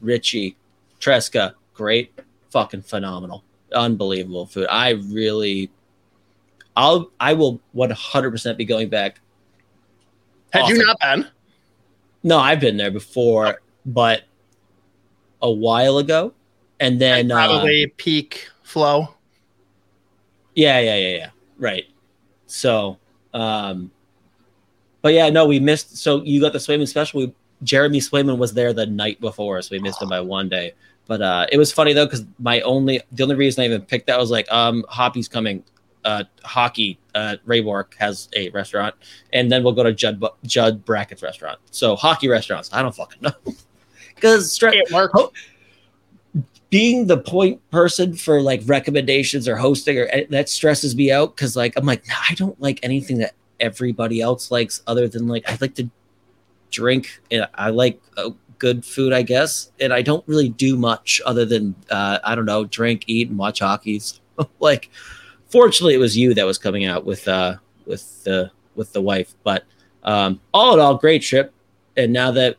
Richie 0.00 0.56
Tresca. 1.00 1.54
Great, 1.74 2.12
fucking 2.50 2.82
phenomenal, 2.82 3.42
unbelievable 3.72 4.46
food. 4.46 4.66
I 4.70 4.90
really, 4.90 5.70
I'll, 6.76 7.10
I 7.20 7.32
will 7.34 7.60
one 7.72 7.90
hundred 7.90 8.30
percent 8.30 8.58
be 8.58 8.64
going 8.64 8.88
back. 8.88 9.20
Had 10.52 10.68
you 10.68 10.84
not 10.84 10.98
been? 11.00 11.28
No, 12.22 12.38
I've 12.38 12.60
been 12.60 12.76
there 12.76 12.90
before, 12.90 13.62
but 13.86 14.22
a 15.42 15.50
while 15.50 15.98
ago, 15.98 16.34
and 16.80 17.00
then 17.00 17.28
Like, 17.28 17.44
uh, 17.44 17.48
probably 17.48 17.86
peak 17.96 18.48
flow. 18.62 19.14
Yeah, 20.54 20.80
yeah, 20.80 20.96
yeah, 20.96 21.16
yeah. 21.16 21.30
Right. 21.58 21.84
So, 22.46 22.98
um, 23.32 23.90
but 25.02 25.14
yeah, 25.14 25.30
no, 25.30 25.46
we 25.46 25.60
missed. 25.60 25.96
So 25.96 26.22
you 26.24 26.40
got 26.40 26.52
the 26.52 26.58
Swayman 26.58 26.88
special. 26.88 27.20
We, 27.20 27.34
Jeremy 27.62 28.00
Swayman 28.00 28.38
was 28.38 28.52
there 28.52 28.72
the 28.72 28.86
night 28.86 29.20
before, 29.20 29.62
so 29.62 29.68
we 29.72 29.78
missed 29.78 30.02
him 30.02 30.08
by 30.08 30.20
one 30.20 30.48
day. 30.48 30.74
But 31.06 31.22
uh, 31.22 31.46
it 31.50 31.58
was 31.58 31.72
funny 31.72 31.92
though 31.92 32.06
because 32.06 32.24
my 32.38 32.60
only 32.60 33.00
the 33.12 33.22
only 33.22 33.34
reason 33.34 33.62
I 33.62 33.66
even 33.66 33.82
picked 33.82 34.06
that 34.06 34.18
was 34.18 34.30
like, 34.30 34.50
um, 34.52 34.84
Hoppy's 34.88 35.28
coming. 35.28 35.64
Uh, 36.02 36.24
hockey. 36.44 36.98
Uh, 37.14 37.36
Ray 37.44 37.62
has 37.98 38.28
a 38.34 38.48
restaurant, 38.50 38.94
and 39.32 39.52
then 39.52 39.62
we'll 39.62 39.74
go 39.74 39.82
to 39.82 39.92
Judd 39.92 40.22
Judd 40.44 40.84
Brackett's 40.84 41.22
restaurant. 41.22 41.58
So 41.70 41.96
hockey 41.96 42.28
restaurants. 42.28 42.70
I 42.72 42.80
don't 42.80 42.94
fucking 42.94 43.20
know 43.22 43.32
because 44.14 44.58
worked. 44.90 45.14
Oh. 45.16 45.32
being 46.70 47.06
the 47.06 47.18
point 47.18 47.60
person 47.70 48.14
for 48.14 48.40
like 48.40 48.62
recommendations 48.64 49.48
or 49.48 49.56
hosting 49.56 49.98
or 49.98 50.08
that 50.30 50.48
stresses 50.48 50.94
me 50.94 51.10
out 51.10 51.36
because 51.36 51.56
like 51.56 51.74
I'm 51.76 51.84
like, 51.84 52.04
I 52.30 52.34
don't 52.34 52.58
like 52.60 52.80
anything 52.82 53.18
that 53.18 53.34
everybody 53.58 54.20
else 54.20 54.50
likes 54.50 54.82
other 54.86 55.06
than 55.08 55.28
like 55.28 55.48
I 55.50 55.58
like 55.60 55.74
to 55.74 55.90
drink 56.70 57.20
and 57.30 57.46
I 57.54 57.70
like 57.70 58.00
uh, 58.16 58.30
good 58.60 58.84
food, 58.84 59.12
I 59.12 59.22
guess, 59.22 59.72
and 59.80 59.92
I 59.92 60.02
don't 60.02 60.22
really 60.28 60.50
do 60.50 60.76
much 60.76 61.20
other 61.26 61.44
than 61.44 61.74
uh, 61.90 62.20
I 62.22 62.36
don't 62.36 62.44
know, 62.44 62.64
drink, 62.64 63.02
eat, 63.08 63.28
and 63.28 63.36
watch 63.36 63.58
hockey. 63.58 64.00
So, 64.38 64.48
like, 64.58 64.88
fortunately, 65.50 65.92
it 65.92 65.98
was 65.98 66.16
you 66.16 66.32
that 66.32 66.46
was 66.46 66.56
coming 66.56 66.86
out 66.86 67.04
with 67.04 67.28
uh 67.28 67.56
with 67.84 68.24
the 68.24 68.50
with 68.74 68.92
the 68.94 69.02
wife, 69.02 69.34
but 69.42 69.64
um, 70.04 70.40
all 70.54 70.72
in 70.72 70.80
all, 70.80 70.94
great 70.96 71.22
trip. 71.22 71.52
And 71.96 72.12
now 72.12 72.30
that 72.30 72.56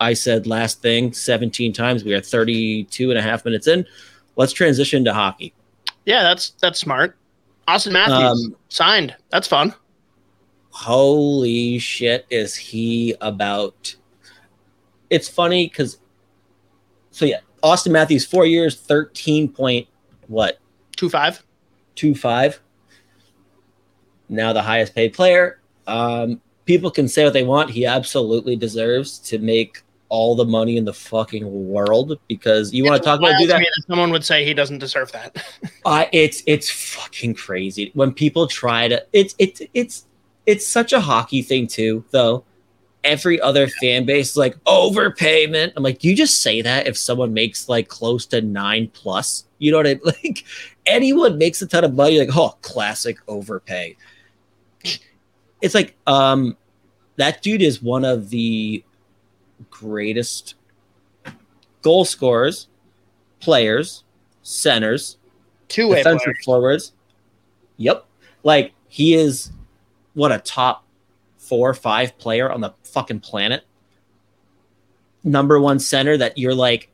I 0.00 0.14
said 0.14 0.46
last 0.46 0.82
thing 0.82 1.12
17 1.12 1.72
times, 1.72 2.02
we 2.02 2.14
are 2.14 2.20
32 2.20 3.10
and 3.10 3.18
a 3.18 3.22
half 3.22 3.44
minutes 3.44 3.68
in. 3.68 3.86
Let's 4.34 4.52
transition 4.52 5.04
to 5.04 5.14
hockey. 5.14 5.52
Yeah, 6.06 6.22
that's 6.22 6.50
that's 6.60 6.80
smart. 6.80 7.16
Auston 7.68 7.92
Matthews 7.92 8.46
um, 8.46 8.56
signed. 8.68 9.14
That's 9.28 9.46
fun. 9.46 9.74
Holy 10.70 11.78
shit, 11.78 12.26
is 12.30 12.56
he 12.56 13.14
about? 13.20 13.94
It's 15.10 15.28
funny 15.28 15.66
because, 15.66 15.98
so 17.10 17.24
yeah, 17.24 17.40
Auston 17.62 17.92
Matthews, 17.92 18.24
four 18.24 18.46
years, 18.46 18.76
13 18.76 19.52
point, 19.52 19.88
what? 20.28 20.58
Two 20.96 21.10
five. 21.10 21.42
Two 21.94 22.14
five. 22.14 22.60
Now 24.28 24.52
the 24.52 24.62
highest 24.62 24.94
paid 24.94 25.12
player. 25.12 25.60
Um, 25.86 26.40
people 26.64 26.90
can 26.90 27.08
say 27.08 27.24
what 27.24 27.32
they 27.32 27.42
want. 27.42 27.70
He 27.70 27.84
absolutely 27.84 28.54
deserves 28.54 29.18
to 29.20 29.38
make 29.38 29.82
all 30.08 30.34
the 30.34 30.44
money 30.44 30.76
in 30.76 30.84
the 30.84 30.92
fucking 30.92 31.68
world 31.68 32.18
because 32.28 32.74
you 32.74 32.84
want 32.84 33.00
to 33.00 33.04
talk 33.04 33.18
about 33.18 33.38
do 33.38 33.46
that. 33.46 33.58
that. 33.58 33.84
Someone 33.88 34.10
would 34.10 34.24
say 34.24 34.44
he 34.44 34.54
doesn't 34.54 34.78
deserve 34.78 35.10
that. 35.12 35.44
uh, 35.84 36.04
it's 36.12 36.42
it's 36.46 36.70
fucking 36.70 37.34
crazy 37.34 37.90
when 37.94 38.12
people 38.12 38.46
try 38.46 38.88
to. 38.88 39.04
It's 39.12 39.34
it's 39.38 39.62
it's 39.74 40.06
it's 40.46 40.66
such 40.66 40.92
a 40.92 41.00
hockey 41.00 41.42
thing 41.42 41.66
too, 41.66 42.04
though. 42.10 42.44
Every 43.02 43.40
other 43.40 43.66
fan 43.66 44.04
base 44.04 44.30
is 44.30 44.36
like 44.36 44.62
overpayment. 44.64 45.72
I'm 45.76 45.82
like, 45.82 46.00
do 46.00 46.08
you 46.08 46.14
just 46.14 46.42
say 46.42 46.60
that 46.62 46.86
if 46.86 46.98
someone 46.98 47.32
makes 47.32 47.68
like 47.68 47.88
close 47.88 48.26
to 48.26 48.40
nine 48.42 48.90
plus? 48.92 49.44
You 49.58 49.72
know 49.72 49.78
what 49.78 49.86
I 49.86 49.94
mean? 49.94 50.00
Like 50.24 50.44
anyone 50.86 51.38
makes 51.38 51.62
a 51.62 51.66
ton 51.66 51.84
of 51.84 51.94
money, 51.94 52.18
like, 52.18 52.36
oh, 52.36 52.56
classic 52.62 53.18
overpay. 53.28 53.96
It's 55.62 55.74
like, 55.74 55.96
um, 56.06 56.56
that 57.16 57.42
dude 57.42 57.62
is 57.62 57.82
one 57.82 58.04
of 58.04 58.30
the 58.30 58.82
greatest 59.70 60.54
goal 61.82 62.04
scorers, 62.04 62.68
players, 63.40 64.04
centers, 64.42 65.18
two 65.68 65.88
way 65.88 65.98
defensive 65.98 66.34
forwards. 66.44 66.92
Yep. 67.76 68.06
Like 68.42 68.72
he 68.88 69.14
is 69.14 69.52
what 70.14 70.32
a 70.32 70.38
top 70.38 70.84
four 71.50 71.68
or 71.68 71.74
five 71.74 72.16
player 72.18 72.50
on 72.50 72.60
the 72.60 72.72
fucking 72.84 73.18
planet. 73.18 73.64
Number 75.24 75.58
one 75.58 75.80
center 75.80 76.16
that 76.16 76.38
you're 76.38 76.54
like 76.54 76.90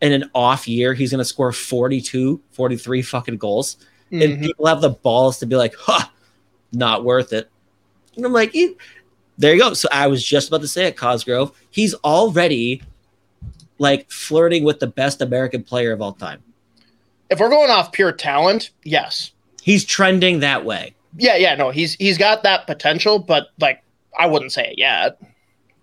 in 0.00 0.12
an 0.12 0.30
off 0.34 0.66
year, 0.66 0.94
he's 0.94 1.10
going 1.10 1.18
to 1.18 1.24
score 1.24 1.52
42, 1.52 2.40
43 2.52 3.02
fucking 3.02 3.36
goals. 3.36 3.76
Mm-hmm. 4.10 4.22
And 4.22 4.42
people 4.42 4.66
have 4.66 4.80
the 4.80 4.88
balls 4.88 5.38
to 5.40 5.46
be 5.46 5.54
like, 5.54 5.74
huh, 5.78 6.08
not 6.72 7.04
worth 7.04 7.34
it. 7.34 7.50
And 8.16 8.24
I'm 8.24 8.32
like, 8.32 8.56
there 9.36 9.52
you 9.52 9.60
go. 9.60 9.74
So 9.74 9.86
I 9.92 10.06
was 10.06 10.24
just 10.24 10.48
about 10.48 10.62
to 10.62 10.68
say 10.68 10.86
it, 10.86 10.96
Cosgrove. 10.96 11.52
He's 11.70 11.92
already 11.96 12.82
like 13.78 14.10
flirting 14.10 14.64
with 14.64 14.80
the 14.80 14.86
best 14.86 15.20
American 15.20 15.62
player 15.62 15.92
of 15.92 16.00
all 16.00 16.14
time. 16.14 16.42
If 17.28 17.38
we're 17.38 17.50
going 17.50 17.70
off 17.70 17.92
pure 17.92 18.12
talent, 18.12 18.70
yes. 18.82 19.32
He's 19.60 19.84
trending 19.84 20.40
that 20.40 20.64
way. 20.64 20.94
Yeah, 21.18 21.36
yeah, 21.36 21.54
no, 21.54 21.70
he's 21.70 21.94
he's 21.94 22.18
got 22.18 22.42
that 22.44 22.66
potential, 22.66 23.18
but 23.18 23.48
like 23.60 23.82
I 24.18 24.26
wouldn't 24.26 24.52
say 24.52 24.68
it 24.70 24.78
yet. 24.78 25.20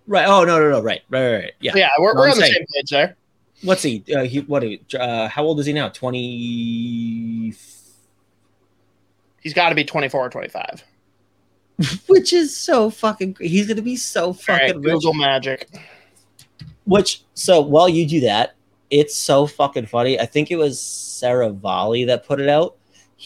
Right. 0.06 0.26
Oh 0.26 0.44
no, 0.44 0.58
no, 0.58 0.70
no. 0.70 0.80
Right, 0.80 1.02
right, 1.08 1.32
right. 1.32 1.34
right. 1.42 1.52
Yeah, 1.60 1.72
yeah. 1.74 1.88
We're, 1.98 2.14
we're 2.14 2.30
on 2.30 2.38
the 2.38 2.46
same 2.46 2.64
page 2.74 2.90
there. 2.90 3.16
What's 3.62 3.82
he? 3.82 4.04
Uh, 4.14 4.24
he 4.24 4.40
what? 4.40 4.64
Uh, 4.94 5.28
how 5.28 5.44
old 5.44 5.60
is 5.60 5.66
he 5.66 5.72
now? 5.72 5.88
Twenty. 5.88 7.54
He's 9.40 9.54
got 9.54 9.68
to 9.70 9.74
be 9.74 9.84
twenty 9.84 10.08
four 10.08 10.26
or 10.26 10.30
twenty 10.30 10.48
five. 10.48 10.82
which 12.06 12.32
is 12.32 12.56
so 12.56 12.90
fucking. 12.90 13.36
He's 13.40 13.66
gonna 13.66 13.82
be 13.82 13.96
so 13.96 14.32
fucking 14.32 14.76
right, 14.76 14.82
Google 14.82 15.14
magic. 15.14 15.68
Which 16.84 17.22
so 17.34 17.60
while 17.60 17.88
you 17.88 18.06
do 18.06 18.20
that, 18.20 18.54
it's 18.90 19.14
so 19.14 19.46
fucking 19.46 19.86
funny. 19.86 20.18
I 20.18 20.26
think 20.26 20.50
it 20.50 20.56
was 20.56 20.78
Seravalli 20.78 22.06
that 22.06 22.26
put 22.26 22.40
it 22.40 22.48
out. 22.48 22.76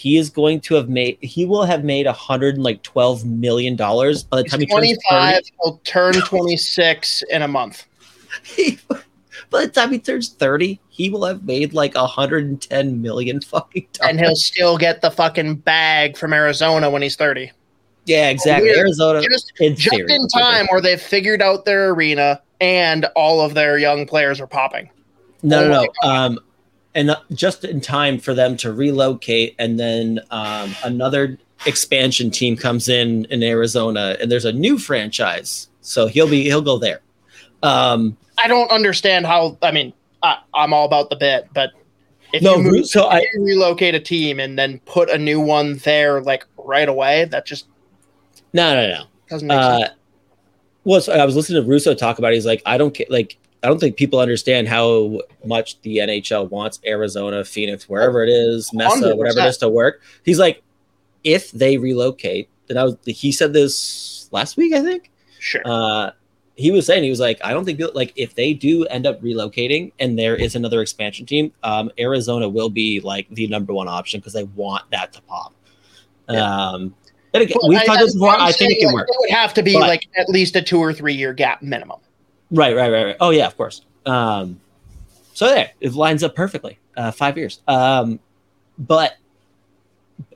He 0.01 0.17
is 0.17 0.31
going 0.31 0.63
to 0.63 0.77
have 0.77 0.89
made. 0.89 1.19
He 1.21 1.45
will 1.45 1.65
have 1.65 1.85
made 1.85 2.07
a 2.07 2.13
hundred 2.15 2.55
and 2.55 2.65
like 2.65 2.83
twelve 2.83 3.27
million 3.27 3.77
dollars 3.77 4.23
by 4.23 4.39
the 4.39 4.45
time 4.49 4.61
he 4.61 4.67
twenty 4.67 4.97
five. 5.11 5.43
He'll 5.63 5.77
turn 5.85 6.15
twenty 6.15 6.57
six 6.57 7.23
in 7.29 7.43
a 7.43 7.49
month. 7.49 7.87
He, 8.43 8.79
by 9.51 9.67
the 9.67 9.69
time 9.69 9.93
he 9.93 9.99
turns 9.99 10.31
30, 10.31 10.81
he 10.89 11.11
will 11.11 11.27
have 11.27 11.45
made 11.45 11.75
like 11.75 11.95
110 11.95 13.03
million 13.03 13.43
fucking 13.43 13.89
dollars. 13.93 14.11
And 14.11 14.19
he'll 14.19 14.37
still 14.37 14.79
get 14.79 15.03
the 15.03 15.11
fucking 15.11 15.57
bag 15.57 16.17
from 16.17 16.33
Arizona 16.33 16.89
when 16.89 17.03
he's 17.03 17.17
30. 17.17 17.53
Yeah, 18.07 18.31
exactly. 18.31 18.71
Arizona 18.71 19.21
just, 19.21 19.53
in, 19.61 19.77
just 19.77 19.95
theory, 19.95 20.15
in 20.15 20.27
time 20.29 20.67
where 20.71 20.81
they've 20.81 21.01
figured 21.01 21.43
out 21.43 21.67
their 21.67 21.91
arena 21.91 22.41
and 22.63 23.05
all 23.17 23.43
of 23.43 23.53
their 23.53 23.77
young 23.77 24.07
players 24.07 24.41
are 24.41 24.47
popping. 24.47 24.89
No, 25.43 25.69
no, 25.69 25.83
no. 25.83 26.09
Um, 26.09 26.39
and 26.95 27.17
just 27.33 27.65
in 27.65 27.81
time 27.81 28.19
for 28.19 28.35
them 28.35 28.57
to 28.59 28.73
relocate, 28.73 29.55
and 29.59 29.79
then 29.79 30.21
um, 30.31 30.75
another 30.85 31.39
expansion 31.67 32.31
team 32.31 32.57
comes 32.57 32.89
in 32.89 33.27
in 33.27 33.43
Arizona, 33.43 34.17
and 34.21 34.31
there's 34.31 34.45
a 34.45 34.53
new 34.53 34.79
franchise, 34.79 35.69
so 35.81 36.07
he'll 36.07 36.29
be 36.29 36.45
he'll 36.45 36.63
go 36.63 36.79
there. 36.79 37.01
Um, 37.63 38.17
I 38.39 38.49
don't 38.49 38.71
understand 38.71 39.27
how. 39.27 39.59
I 39.63 39.71
mean, 39.71 39.93
I, 40.23 40.39
am 40.55 40.73
all 40.73 40.87
about 40.87 41.11
the 41.11 41.17
bit, 41.17 41.49
but 41.55 41.71
if 42.33 42.43
no, 42.43 42.57
you 42.57 42.63
move, 42.63 42.87
so 42.87 43.09
I 43.09 43.25
relocate 43.39 43.95
a 43.95 44.01
team 44.01 44.41
and 44.41 44.59
then 44.59 44.81
put 44.87 45.11
a 45.11 45.19
new 45.19 45.41
one 45.41 45.77
there 45.79 46.21
like 46.21 46.45
right 46.57 46.89
away, 46.89 47.27
that 47.27 47.47
just 47.47 47.67
no, 48.53 48.75
no, 48.75 48.89
no. 48.89 49.05
Doesn't 49.29 49.47
make 49.47 49.59
uh, 49.59 49.79
sense. 49.79 49.93
Well, 50.85 51.01
so 51.01 51.13
I 51.13 51.25
was 51.25 51.37
listening 51.37 51.63
to 51.63 51.69
Russo 51.69 51.95
talk 51.95 52.19
about. 52.19 52.33
It. 52.33 52.37
He's 52.37 52.47
like, 52.47 52.63
I 52.67 52.79
don't 52.79 52.93
care 52.93 53.07
like 53.11 53.37
I 53.63 53.69
don't 53.69 53.79
think 53.79 53.97
people 53.97 54.21
understand 54.21 54.69
how 54.69 55.21
much 55.45 55.81
the 55.83 55.99
NHL 55.99 56.49
wants 56.51 56.81
Arizona, 56.87 57.45
Phoenix, 57.45 57.89
wherever 57.89 58.23
it 58.23 58.31
is, 58.31 58.73
Mesa, 58.73 59.13
100%. 59.13 59.17
whatever 59.17 59.41
it 59.41 59.47
is 59.47 59.59
to 59.59 59.69
work. 59.69 60.01
He's 60.25 60.39
like, 60.39 60.63
if 61.25 61.51
they 61.53 61.77
relocate, 61.77 62.49
then 62.69 62.79
I 62.79 62.85
was. 62.85 62.97
He 63.05 63.33
said 63.33 63.53
this 63.53 64.29
last 64.33 64.57
week, 64.57 64.73
I 64.73 64.81
think. 64.81 65.11
Sure. 65.39 65.61
Uh, 65.65 66.13
he 66.61 66.71
was 66.71 66.87
saying 66.87 67.03
he 67.03 67.11
was 67.11 67.21
like, 67.21 67.41
I 67.43 67.53
don't 67.53 67.65
think 67.65 67.81
like 67.95 68.13
if 68.17 68.35
they 68.35 68.53
do 68.53 68.85
end 68.87 69.07
up 69.07 69.21
relocating 69.23 69.93
and 69.99 70.19
there 70.19 70.37
is 70.37 70.55
another 70.55 70.83
expansion 70.83 71.27
team, 71.27 71.53
um, 71.63 71.91
Arizona 71.99 72.49
will 72.49 72.69
be 72.69 73.01
like 73.01 73.29
the 73.31 73.47
number 73.49 73.73
one 73.73 73.89
option 73.89 74.21
because 74.21 74.35
they 74.35 74.45
want 74.45 74.85
that 74.91 75.13
to 75.15 75.23
pop. 75.23 75.55
Yeah. 76.29 76.45
Um, 76.45 76.95
and 77.33 77.43
again, 77.45 77.59
we've 77.67 77.85
talked 77.85 78.01
this 78.01 78.15
before. 78.15 78.31
I 78.31 78.53
think 78.53 78.73
it 78.73 78.81
can 78.81 78.93
work. 78.93 79.09
It 79.09 79.17
would 79.21 79.31
have 79.31 79.55
to 79.55 79.63
be 79.63 79.75
but, 79.75 79.89
like 79.89 80.07
at 80.17 80.29
least 80.29 80.57
a 80.57 80.63
two 80.63 80.79
or 80.79 80.93
three 80.93 81.15
year 81.15 81.33
gap 81.33 81.63
minimum. 81.63 82.01
Right, 82.51 82.75
right, 82.75 82.91
right, 82.91 83.05
right. 83.05 83.17
Oh 83.21 83.31
yeah, 83.31 83.47
of 83.47 83.57
course. 83.57 83.83
Um, 84.07 84.61
so 85.35 85.47
there, 85.47 85.71
it 85.81 85.95
lines 85.95 86.23
up 86.23 86.35
perfectly. 86.35 86.79
Uh, 86.97 87.11
five 87.11 87.39
years. 87.39 87.61
Um, 87.69 88.21
but 88.79 89.17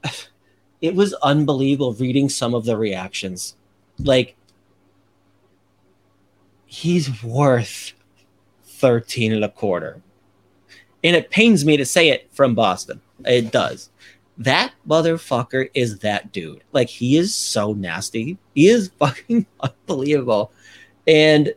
it 0.81 0.95
was 0.95 1.15
unbelievable 1.15 1.95
reading 1.95 2.29
some 2.29 2.55
of 2.55 2.65
the 2.65 2.77
reactions. 2.77 3.57
Like 3.99 4.37
he's 6.67 7.23
worth 7.23 7.93
13 8.65 9.33
and 9.33 9.45
a 9.45 9.49
quarter. 9.49 10.01
And 11.03 11.15
it 11.15 11.31
pains 11.31 11.65
me 11.65 11.77
to 11.77 11.85
say 11.85 12.09
it 12.09 12.29
from 12.33 12.55
Boston. 12.55 13.01
It 13.25 13.53
does 13.53 13.91
that 14.39 14.73
motherfucker 14.87 15.71
is 15.75 15.99
that 16.01 16.33
dude. 16.33 16.63
Like 16.73 16.89
he 16.89 17.17
is 17.17 17.35
so 17.35 17.73
nasty. 17.73 18.39
He 18.55 18.69
is 18.69 18.91
fucking 18.99 19.47
unbelievable. 19.61 20.53
And 21.07 21.55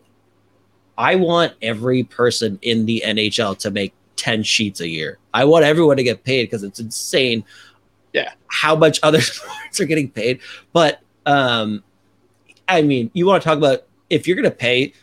I 0.97 1.15
want 1.15 1.53
every 1.61 2.03
person 2.03 2.59
in 2.61 2.85
the 2.85 3.03
NHL 3.05 3.57
to 3.59 3.71
make 3.71 3.93
10 4.15 4.43
sheets 4.43 4.79
a 4.81 4.87
year. 4.87 5.19
I 5.33 5.45
want 5.45 5.63
everyone 5.63 5.97
to 5.97 6.03
get 6.03 6.23
paid 6.23 6.45
because 6.45 6.63
it's 6.63 6.79
insane 6.79 7.43
yeah 8.13 8.31
how 8.47 8.75
much 8.75 8.99
other 9.03 9.21
sports 9.21 9.79
are 9.79 9.85
getting 9.85 10.09
paid. 10.09 10.39
But 10.73 11.01
um 11.25 11.83
I 12.67 12.81
mean, 12.81 13.11
you 13.13 13.25
want 13.25 13.41
to 13.41 13.47
talk 13.47 13.57
about 13.57 13.83
if 14.09 14.27
you're 14.27 14.35
going 14.35 14.49
to 14.49 14.51
pay 14.51 14.93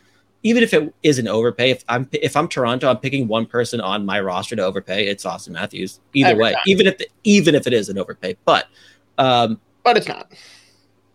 even 0.45 0.63
if 0.63 0.75
it 0.75 0.95
isn't 1.03 1.27
overpay, 1.27 1.71
if 1.71 1.85
I'm 1.89 2.07
if 2.13 2.37
I'm 2.37 2.47
Toronto, 2.47 2.89
I'm 2.91 2.99
picking 2.99 3.27
one 3.27 3.47
person 3.47 3.81
on 3.81 4.05
my 4.05 4.21
roster 4.21 4.55
to 4.55 4.63
overpay. 4.63 5.07
It's 5.07 5.25
Auston 5.25 5.51
Matthews. 5.51 6.01
Either 6.13 6.31
Every 6.31 6.43
way, 6.43 6.53
time. 6.53 6.63
even 6.67 6.87
if 6.87 6.99
the, 6.99 7.09
even 7.25 7.55
if 7.55 7.67
it 7.67 7.73
is 7.73 7.89
an 7.89 7.99
overpay, 7.99 8.37
but 8.45 8.67
um, 9.17 9.59
but 9.83 9.97
it's 9.97 10.07
not. 10.07 10.31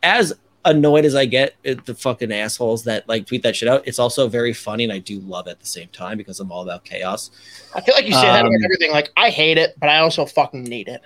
As 0.02 0.34
annoyed 0.66 1.06
as 1.06 1.16
I 1.16 1.26
get 1.26 1.56
at 1.66 1.86
the 1.86 1.96
fucking 1.96 2.32
assholes 2.32 2.84
that 2.84 3.08
like 3.08 3.26
tweet 3.26 3.44
that 3.44 3.56
shit 3.56 3.70
out, 3.70 3.88
it's 3.88 4.00
also 4.00 4.28
very 4.28 4.54
funny 4.54 4.84
and 4.84 4.94
I 4.94 5.00
do 5.00 5.20
love 5.22 5.48
it 5.48 5.52
at 5.52 5.60
the 5.60 5.66
same 5.66 5.88
time 5.90 6.18
because 6.18 6.40
I'm 6.40 6.52
all 6.52 6.64
about 6.64 6.84
chaos. 6.84 7.32
I 7.76 7.82
feel 7.82 7.96
like 7.96 8.06
you 8.06 8.14
say 8.14 8.22
that 8.22 8.46
Um, 8.46 8.48
about 8.48 8.64
everything. 8.64 8.92
Like 8.92 9.12
I 9.16 9.30
hate 9.30 9.58
it, 9.58 9.76
but 9.80 9.90
I 9.90 10.00
also 10.00 10.26
fucking 10.26 10.64
need 10.64 10.88
it. 10.88 11.02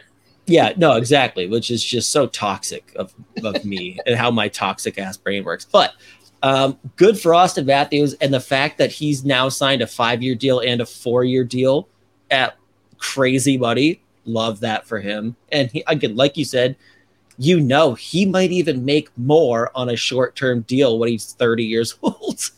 Yeah, 0.45 0.73
no, 0.75 0.97
exactly, 0.97 1.47
which 1.47 1.71
is 1.71 1.83
just 1.83 2.09
so 2.09 2.27
toxic 2.27 2.91
of, 2.97 3.13
of 3.43 3.63
me 3.63 3.99
and 4.05 4.15
how 4.15 4.29
my 4.29 4.49
toxic 4.49 4.97
ass 4.97 5.15
brain 5.15 5.43
works. 5.43 5.65
But 5.65 5.93
um, 6.41 6.77
good 6.97 7.17
for 7.17 7.31
Auston 7.31 7.65
Matthews 7.65 8.15
and 8.15 8.33
the 8.33 8.41
fact 8.41 8.77
that 8.79 8.91
he's 8.91 9.23
now 9.23 9.47
signed 9.47 9.81
a 9.81 9.87
five 9.87 10.21
year 10.21 10.35
deal 10.35 10.59
and 10.59 10.81
a 10.81 10.85
four 10.85 11.23
year 11.23 11.45
deal 11.45 11.87
at 12.29 12.57
crazy 12.97 13.57
money. 13.57 14.01
Love 14.25 14.59
that 14.61 14.85
for 14.85 14.99
him. 14.99 15.35
And 15.51 15.71
he, 15.71 15.83
again, 15.87 16.15
like 16.15 16.35
you 16.35 16.45
said, 16.45 16.75
you 17.37 17.59
know, 17.59 17.93
he 17.93 18.25
might 18.25 18.51
even 18.51 18.85
make 18.85 19.09
more 19.17 19.71
on 19.75 19.89
a 19.89 19.95
short 19.95 20.35
term 20.35 20.61
deal 20.61 20.99
when 20.99 21.09
he's 21.09 21.33
30 21.33 21.63
years 21.63 21.95
old 22.03 22.49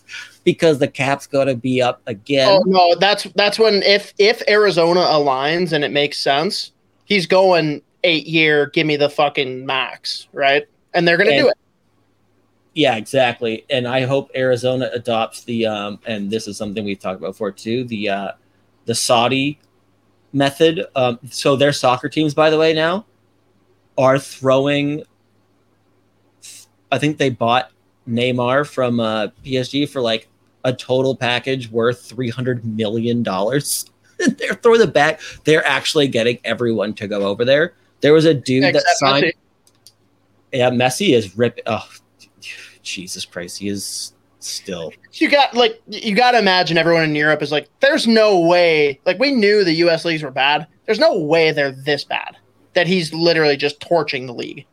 because 0.43 0.79
the 0.79 0.87
cap's 0.87 1.27
going 1.27 1.47
to 1.47 1.55
be 1.55 1.81
up 1.81 2.01
again. 2.07 2.47
Oh 2.49 2.63
no, 2.65 2.95
that's 2.95 3.23
that's 3.35 3.59
when 3.59 3.83
if 3.83 4.13
if 4.17 4.41
Arizona 4.47 5.01
aligns 5.01 5.73
and 5.73 5.83
it 5.83 5.91
makes 5.91 6.17
sense, 6.17 6.71
he's 7.05 7.25
going 7.25 7.81
eight 8.03 8.27
year. 8.27 8.67
Give 8.67 8.87
me 8.87 8.95
the 8.95 9.09
fucking 9.09 9.65
max, 9.65 10.27
right? 10.31 10.65
And 10.93 11.07
they're 11.07 11.17
gonna 11.17 11.37
do 11.37 11.49
it. 11.49 11.57
Yeah, 12.73 12.95
exactly. 12.97 13.65
And 13.69 13.87
I 13.87 14.01
hope 14.01 14.31
Arizona 14.35 14.89
adopts 14.93 15.43
the 15.43 15.65
um 15.65 15.99
and 16.05 16.29
this 16.29 16.47
is 16.47 16.57
something 16.57 16.85
we've 16.85 16.99
talked 16.99 17.19
about 17.19 17.31
before 17.31 17.51
too, 17.51 17.83
the 17.85 18.09
uh 18.09 18.31
the 18.85 18.95
Saudi 18.95 19.59
method. 20.31 20.85
Um 20.95 21.19
so 21.29 21.55
their 21.55 21.73
soccer 21.73 22.07
teams 22.07 22.33
by 22.33 22.49
the 22.49 22.57
way 22.57 22.73
now 22.73 23.05
are 23.97 24.19
throwing 24.19 25.03
I 26.91 26.97
think 26.97 27.17
they 27.17 27.29
bought 27.29 27.71
Neymar 28.07 28.67
from 28.67 28.99
uh 28.99 29.27
PSG 29.43 29.89
for 29.89 30.01
like 30.01 30.27
a 30.63 30.73
total 30.73 31.15
package 31.15 31.69
worth 31.69 32.01
300 32.05 32.65
million 32.65 33.23
dollars. 33.23 33.85
They're 34.17 34.55
throwing 34.55 34.79
the 34.79 34.87
back. 34.87 35.21
They're 35.43 35.65
actually 35.65 36.07
getting 36.07 36.39
everyone 36.43 36.93
to 36.95 37.07
go 37.07 37.21
over 37.21 37.45
there. 37.45 37.73
There 38.01 38.13
was 38.13 38.25
a 38.25 38.33
dude 38.33 38.63
that 38.63 38.83
signed 38.97 39.25
Messi. 39.25 39.33
yeah, 40.51 40.69
Messi 40.69 41.15
is 41.15 41.37
rip. 41.37 41.59
Oh, 41.65 41.87
Jesus 42.81 43.25
Christ, 43.25 43.57
he 43.57 43.67
is 43.67 44.13
still. 44.39 44.91
You 45.13 45.29
got 45.29 45.53
like 45.53 45.81
you 45.87 46.15
got 46.15 46.31
to 46.31 46.39
imagine 46.39 46.77
everyone 46.77 47.03
in 47.03 47.15
Europe 47.15 47.41
is 47.41 47.51
like, 47.51 47.69
there's 47.79 48.07
no 48.07 48.39
way. 48.39 48.99
Like 49.05 49.19
we 49.19 49.31
knew 49.31 49.63
the 49.63 49.73
U.S. 49.73 50.05
leagues 50.05 50.23
were 50.23 50.31
bad. 50.31 50.67
There's 50.85 50.99
no 50.99 51.19
way 51.19 51.51
they're 51.51 51.71
this 51.71 52.03
bad. 52.03 52.37
That 52.75 52.87
he's 52.87 53.13
literally 53.13 53.57
just 53.57 53.79
torching 53.79 54.27
the 54.27 54.33
league. 54.33 54.65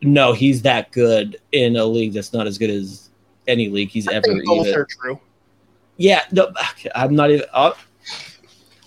No, 0.00 0.32
he's 0.32 0.62
that 0.62 0.92
good 0.92 1.40
in 1.52 1.76
a 1.76 1.84
league 1.84 2.12
that's 2.12 2.32
not 2.32 2.46
as 2.46 2.56
good 2.56 2.70
as 2.70 3.10
any 3.46 3.68
league 3.68 3.88
he's 3.88 4.06
I 4.08 4.14
ever 4.14 4.26
think 4.26 4.44
both 4.46 4.66
even. 4.66 4.80
are 4.80 4.86
true. 4.88 5.20
Yeah, 5.96 6.22
no, 6.30 6.52
I'm 6.94 7.14
not 7.14 7.30
even. 7.30 7.44
i 7.52 7.72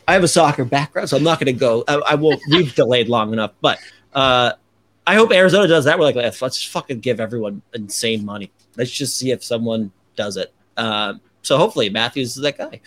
I 0.08 0.14
have 0.14 0.24
a 0.24 0.28
soccer 0.28 0.66
background, 0.66 1.10
so 1.10 1.18
I'm 1.18 1.24
not 1.24 1.40
going 1.40 1.54
to 1.54 1.60
go. 1.60 1.84
I, 1.88 1.96
I 1.96 2.16
will. 2.16 2.40
We've 2.50 2.74
delayed 2.74 3.08
long 3.08 3.34
enough, 3.34 3.52
but 3.62 3.80
uh, 4.14 4.54
I 5.06 5.16
hope 5.16 5.32
Arizona 5.32 5.68
does 5.68 5.86
that. 5.86 6.00
We're 6.00 6.06
like, 6.06 6.16
let's 6.16 6.42
let's 6.42 6.64
fucking 6.64 7.00
give 7.00 7.20
everyone 7.20 7.62
insane 7.74 8.26
money. 8.26 8.52
Let's 8.78 8.92
just 8.92 9.18
see 9.18 9.32
if 9.32 9.44
someone 9.44 9.92
does 10.16 10.38
it. 10.38 10.54
Um, 10.78 11.22
so 11.42 11.58
hopefully 11.58 11.90
Matthews 11.90 12.38
is 12.38 12.44
that 12.44 12.58
guy. 12.58 12.82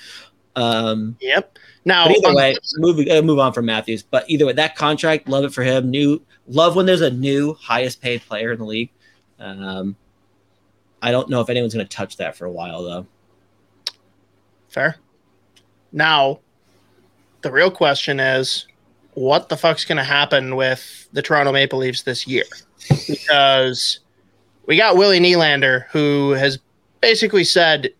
Um, 0.57 1.17
Yep. 1.21 1.59
Now, 1.85 2.07
But 2.07 2.17
either 2.17 2.35
way, 2.35 2.57
move 2.77 3.07
uh, 3.09 3.23
move 3.23 3.39
on 3.39 3.53
from 3.53 3.67
Matthews. 3.67 4.03
But 4.03 4.29
either 4.29 4.47
way, 4.47 4.55
that 4.55 4.75
contract, 4.75 5.29
love 5.29 5.45
it 5.45 5.53
for 5.53 5.63
him. 5.63 5.91
New 5.91 6.23
love 6.49 6.77
when 6.77 6.87
there's 6.87 7.03
a 7.03 7.11
new 7.11 7.55
highest 7.55 8.01
paid 8.01 8.23
player 8.23 8.53
in 8.53 8.59
the 8.59 8.65
league. 8.65 8.91
Um, 9.39 9.97
I 11.03 11.11
don't 11.11 11.29
know 11.29 11.41
if 11.43 11.51
anyone's 11.51 11.75
going 11.75 11.87
to 11.87 11.97
touch 11.97 12.17
that 12.17 12.37
for 12.37 12.47
a 12.47 12.51
while 12.51 12.83
though. 12.83 13.07
Fair. 14.69 14.97
Now, 15.93 16.41
the 17.43 17.53
real 17.53 17.71
question 17.71 18.19
is 18.19 18.67
what 19.13 19.49
the 19.49 19.57
fuck's 19.57 19.85
going 19.85 19.99
to 19.99 20.05
happen 20.05 20.57
with 20.57 21.09
the 21.13 21.23
Toronto 21.23 21.53
Maple 21.53 21.79
Leafs 21.79 22.03
this 22.03 22.27
year? 22.27 22.45
Because 23.07 24.01
we 24.67 24.77
got 24.77 24.97
Willie 24.97 25.21
Nylander, 25.21 25.87
who 25.91 26.31
has 26.31 26.59
basically 27.01 27.45
said 27.45 27.91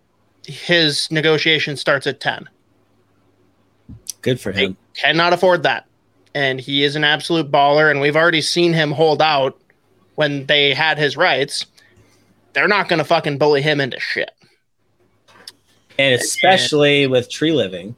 his 0.47 1.11
negotiation 1.11 1.77
starts 1.77 2.07
at 2.07 2.21
10. 2.21 2.49
Good 4.25 4.41
for 4.41 4.53
him. 4.53 4.77
Cannot 4.95 5.35
afford 5.35 5.65
that. 5.65 5.87
And 6.35 6.59
he 6.59 6.83
is 6.83 6.97
an 6.97 7.05
absolute 7.05 7.51
baller, 7.53 7.91
and 7.91 8.01
we've 8.01 8.17
already 8.17 8.41
seen 8.41 8.73
him 8.73 8.91
hold 8.91 9.21
out 9.21 9.61
when 10.15 10.47
they 10.47 10.73
had 10.73 10.99
his 10.99 11.15
rights. 11.15 11.67
They're 12.55 12.67
not 12.67 12.89
going 12.89 12.99
to 12.99 13.05
fucking 13.05 13.37
bully 13.37 13.61
him 13.61 13.83
into 13.83 14.01
shit. 14.01 14.31
And 15.99 16.15
especially 16.15 17.07
with 17.07 17.29
Treliving. 17.29 17.95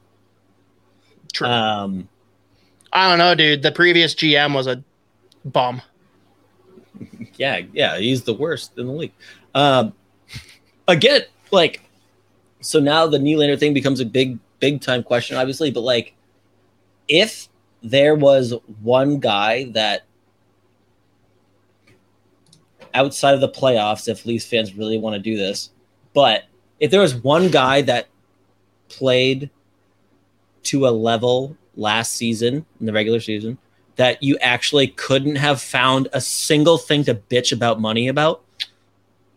True. 1.31 1.47
Um, 1.47 2.09
I 2.91 3.09
don't 3.09 3.19
know, 3.19 3.33
dude. 3.33 3.63
The 3.63 3.71
previous 3.71 4.13
GM 4.13 4.53
was 4.53 4.67
a 4.67 4.83
bum. 5.45 5.81
yeah, 7.37 7.61
yeah, 7.71 7.97
he's 7.97 8.23
the 8.23 8.33
worst 8.33 8.77
in 8.77 8.85
the 8.85 8.93
league. 8.93 9.13
Um, 9.55 9.93
again, 10.89 11.21
like, 11.51 11.81
so 12.59 12.81
now 12.81 13.07
the 13.07 13.17
Nylander 13.17 13.57
thing 13.57 13.73
becomes 13.73 14.01
a 14.01 14.05
big, 14.05 14.37
big 14.59 14.81
time 14.81 15.03
question, 15.03 15.37
obviously. 15.37 15.71
But 15.71 15.81
like, 15.81 16.13
if 17.07 17.47
there 17.83 18.15
was 18.15 18.53
one 18.81 19.19
guy 19.19 19.65
that 19.71 20.03
outside 22.93 23.33
of 23.33 23.41
the 23.41 23.49
playoffs, 23.49 24.07
if 24.07 24.25
Leafs 24.25 24.45
fans 24.45 24.75
really 24.75 24.97
want 24.97 25.13
to 25.13 25.19
do 25.19 25.37
this, 25.37 25.71
but 26.13 26.45
if 26.79 26.91
there 26.91 27.01
was 27.01 27.15
one 27.15 27.49
guy 27.49 27.81
that 27.83 28.07
played 28.89 29.49
to 30.63 30.87
a 30.87 30.89
level 30.89 31.55
last 31.75 32.13
season 32.13 32.65
in 32.79 32.85
the 32.85 32.93
regular 32.93 33.19
season 33.19 33.57
that 33.95 34.21
you 34.21 34.37
actually 34.39 34.87
couldn't 34.87 35.35
have 35.35 35.61
found 35.61 36.07
a 36.13 36.21
single 36.21 36.77
thing 36.77 37.03
to 37.03 37.15
bitch 37.15 37.51
about 37.51 37.79
money 37.79 38.07
about, 38.07 38.43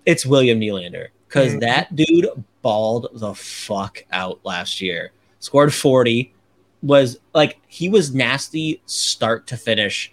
it's 0.06 0.26
William 0.26 0.60
Nylander. 0.60 1.08
Because 1.28 1.54
Mhm. 1.54 1.60
that 1.60 1.94
dude 1.94 2.28
balled 2.62 3.08
the 3.12 3.34
fuck 3.34 4.04
out 4.12 4.40
last 4.44 4.80
year. 4.80 5.12
Scored 5.38 5.72
40, 5.72 6.34
was 6.82 7.18
like, 7.34 7.60
he 7.66 7.88
was 7.88 8.14
nasty 8.14 8.80
start 8.86 9.46
to 9.48 9.56
finish, 9.56 10.12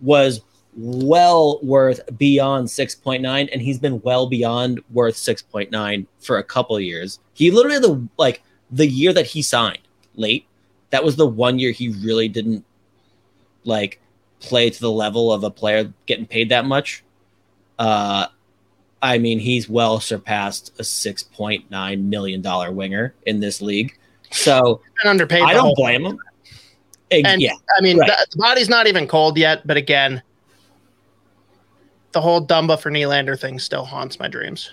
was 0.00 0.40
well 0.76 1.58
worth 1.62 2.00
beyond 2.18 2.68
6.9, 2.68 3.48
and 3.52 3.62
he's 3.62 3.78
been 3.78 4.00
well 4.02 4.26
beyond 4.26 4.80
worth 4.90 5.16
6.9 5.16 6.06
for 6.20 6.38
a 6.38 6.44
couple 6.44 6.78
years. 6.80 7.18
He 7.34 7.50
literally, 7.50 7.78
the 7.78 8.08
like, 8.16 8.42
the 8.70 8.86
year 8.86 9.12
that 9.12 9.26
he 9.26 9.42
signed 9.42 9.86
late, 10.14 10.46
that 10.90 11.04
was 11.04 11.16
the 11.16 11.26
one 11.26 11.58
year 11.58 11.72
he 11.72 11.88
really 11.88 12.28
didn't 12.28 12.64
like 13.64 14.00
play 14.40 14.70
to 14.70 14.80
the 14.80 14.90
level 14.90 15.32
of 15.32 15.44
a 15.44 15.50
player 15.50 15.92
getting 16.06 16.26
paid 16.26 16.48
that 16.50 16.64
much. 16.64 17.02
Uh, 17.78 18.26
I 19.02 19.18
mean, 19.18 19.38
he's 19.38 19.68
well 19.68 20.00
surpassed 20.00 20.72
a 20.78 20.84
six 20.84 21.22
point 21.22 21.70
nine 21.70 22.08
million 22.08 22.40
dollar 22.40 22.72
winger 22.72 23.14
in 23.26 23.40
this 23.40 23.60
league. 23.60 23.98
So 24.36 24.80
And 25.02 25.10
underpaid. 25.10 25.42
I 25.42 25.52
don't 25.54 25.74
blame 25.76 26.04
him. 26.06 26.18
And, 27.10 27.40
yeah, 27.40 27.52
I 27.78 27.80
mean, 27.80 27.98
Right. 27.98 28.08
the, 28.08 28.26
the 28.32 28.36
body's 28.38 28.68
not 28.68 28.86
even 28.88 29.06
cold 29.06 29.38
yet, 29.38 29.64
but 29.66 29.76
again, 29.76 30.22
the 32.12 32.20
whole 32.20 32.44
Dumba 32.44 32.80
for 32.80 32.90
Nylander 32.90 33.38
thing 33.38 33.58
still 33.58 33.84
haunts 33.84 34.18
my 34.18 34.28
dreams. 34.28 34.70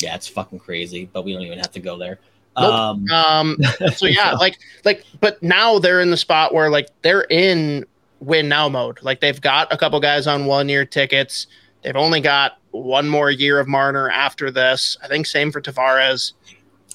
yeah, 0.00 0.14
it's 0.14 0.28
fucking 0.28 0.58
crazy, 0.60 1.08
but 1.12 1.24
we 1.24 1.32
don't 1.32 1.42
even 1.42 1.58
have 1.58 1.70
to 1.72 1.80
go 1.80 1.96
there. 1.96 2.18
Nope. 2.58 2.72
Um, 2.72 3.10
Um, 3.10 3.56
so 3.96 4.06
yeah, 4.06 4.32
like, 4.32 4.58
like, 4.84 5.04
but 5.20 5.42
now 5.42 5.78
they're 5.78 6.00
in 6.00 6.10
the 6.10 6.16
spot 6.16 6.52
where 6.52 6.68
like 6.70 6.88
they're 7.02 7.22
in 7.30 7.86
win 8.20 8.48
now 8.48 8.68
mode. 8.68 8.98
Like 9.02 9.20
they've 9.20 9.40
got 9.40 9.72
a 9.72 9.76
couple 9.76 9.98
guys 10.00 10.26
on 10.26 10.46
one 10.46 10.68
year 10.68 10.84
tickets. 10.84 11.46
They've 11.82 11.96
only 11.96 12.20
got 12.20 12.58
one 12.72 13.08
more 13.08 13.30
year 13.30 13.58
of 13.58 13.66
Marner 13.68 14.10
after 14.10 14.50
this. 14.50 14.96
I 15.02 15.08
think 15.08 15.26
same 15.26 15.50
for 15.50 15.60
Tavares. 15.60 16.32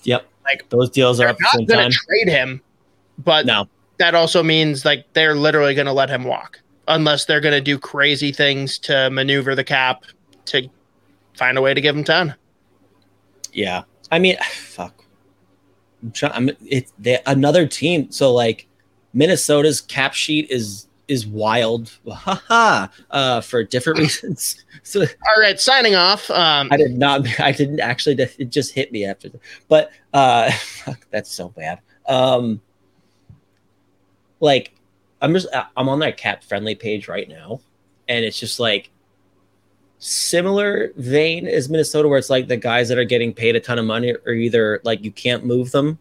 yep, 0.04 0.26
like, 0.48 0.70
those 0.70 0.90
deals 0.90 1.20
are 1.20 1.28
up 1.28 1.38
at 1.42 1.52
the 1.54 1.66
not 1.66 1.68
going 1.68 1.92
to 1.92 1.98
trade 1.98 2.28
him, 2.28 2.62
but 3.20 3.46
No, 3.46 3.68
that 4.00 4.16
also 4.16 4.42
means 4.44 4.86
like 4.86 5.06
they're 5.14 5.36
literally 5.36 5.76
going 5.76 5.88
to 5.88 5.94
let 5.94 6.10
him 6.10 6.24
walk 6.24 6.60
unless 6.88 7.26
they're 7.26 7.42
going 7.42 7.54
to 7.54 7.62
do 7.62 7.78
crazy 7.78 8.32
things 8.32 8.80
to 8.80 9.10
maneuver 9.10 9.56
the 9.56 9.64
cap 9.64 10.04
to 10.46 10.70
find 11.34 11.58
a 11.58 11.62
way 11.62 11.74
to 11.74 11.82
give 11.82 11.96
him 11.96 12.04
10 12.04 12.34
Yeah, 13.54 13.84
I 14.12 14.20
mean, 14.20 14.38
fuck. 14.52 15.04
I'm 16.04 16.12
trying. 16.12 16.32
I'm 16.34 16.50
they, 17.00 17.20
another 17.26 17.68
team. 17.68 18.12
So 18.12 18.34
like, 18.34 18.68
Minnesota's 19.14 19.82
cap 19.82 20.14
sheet 20.14 20.50
is 20.52 20.87
is 21.08 21.26
wild. 21.26 21.98
Haha. 22.10 22.88
Uh, 23.12 23.42
for 23.42 23.64
different 23.64 24.00
reasons. 24.00 24.64
So 24.84 25.02
all 25.02 25.42
right 25.42 25.60
signing 25.60 25.96
off 25.96 26.30
um 26.30 26.70
I 26.72 26.78
did 26.78 26.98
not. 26.98 27.40
I 27.40 27.52
didn't 27.52 27.80
actually. 27.80 28.16
It 28.38 28.50
just 28.50 28.74
hit 28.74 28.92
me 28.92 29.06
after. 29.06 29.30
But 29.68 29.92
uh, 30.14 30.52
fuck, 30.86 31.06
that's 31.12 31.32
so 31.32 31.50
bad. 31.50 31.80
Um, 32.08 32.62
like, 34.40 34.74
I'm 35.22 35.34
just. 35.34 35.48
I'm 35.76 35.90
on 35.90 36.00
that 36.00 36.18
CapFriendly 36.18 36.80
page 36.80 37.08
right 37.08 37.28
now, 37.28 37.60
and 38.08 38.24
it's 38.24 38.40
just 38.40 38.60
like 38.60 38.90
similar 40.00 40.92
vein 40.98 41.48
as 41.48 41.70
Minnesota, 41.70 42.08
where 42.08 42.20
it's 42.20 42.30
like 42.30 42.48
the 42.48 42.58
guys 42.58 42.90
that 42.90 42.98
are 42.98 43.04
getting 43.04 43.34
paid 43.34 43.56
a 43.56 43.60
ton 43.60 43.80
of 43.80 43.86
money 43.86 44.14
are 44.26 44.34
either 44.34 44.82
like 44.84 45.04
you 45.04 45.12
can't 45.12 45.46
move 45.46 45.72
them, 45.72 45.98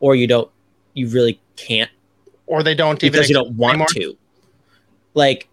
or 0.00 0.14
you 0.14 0.26
don't, 0.26 0.50
you 0.94 1.08
really 1.08 1.40
can't, 1.56 1.90
or 2.46 2.62
they 2.62 2.74
don't 2.74 3.02
even 3.02 3.12
because 3.12 3.28
you 3.28 3.34
don't 3.34 3.52
want 3.52 3.74
anymore? 3.74 3.86
to. 3.94 4.16
Like, 5.16 5.48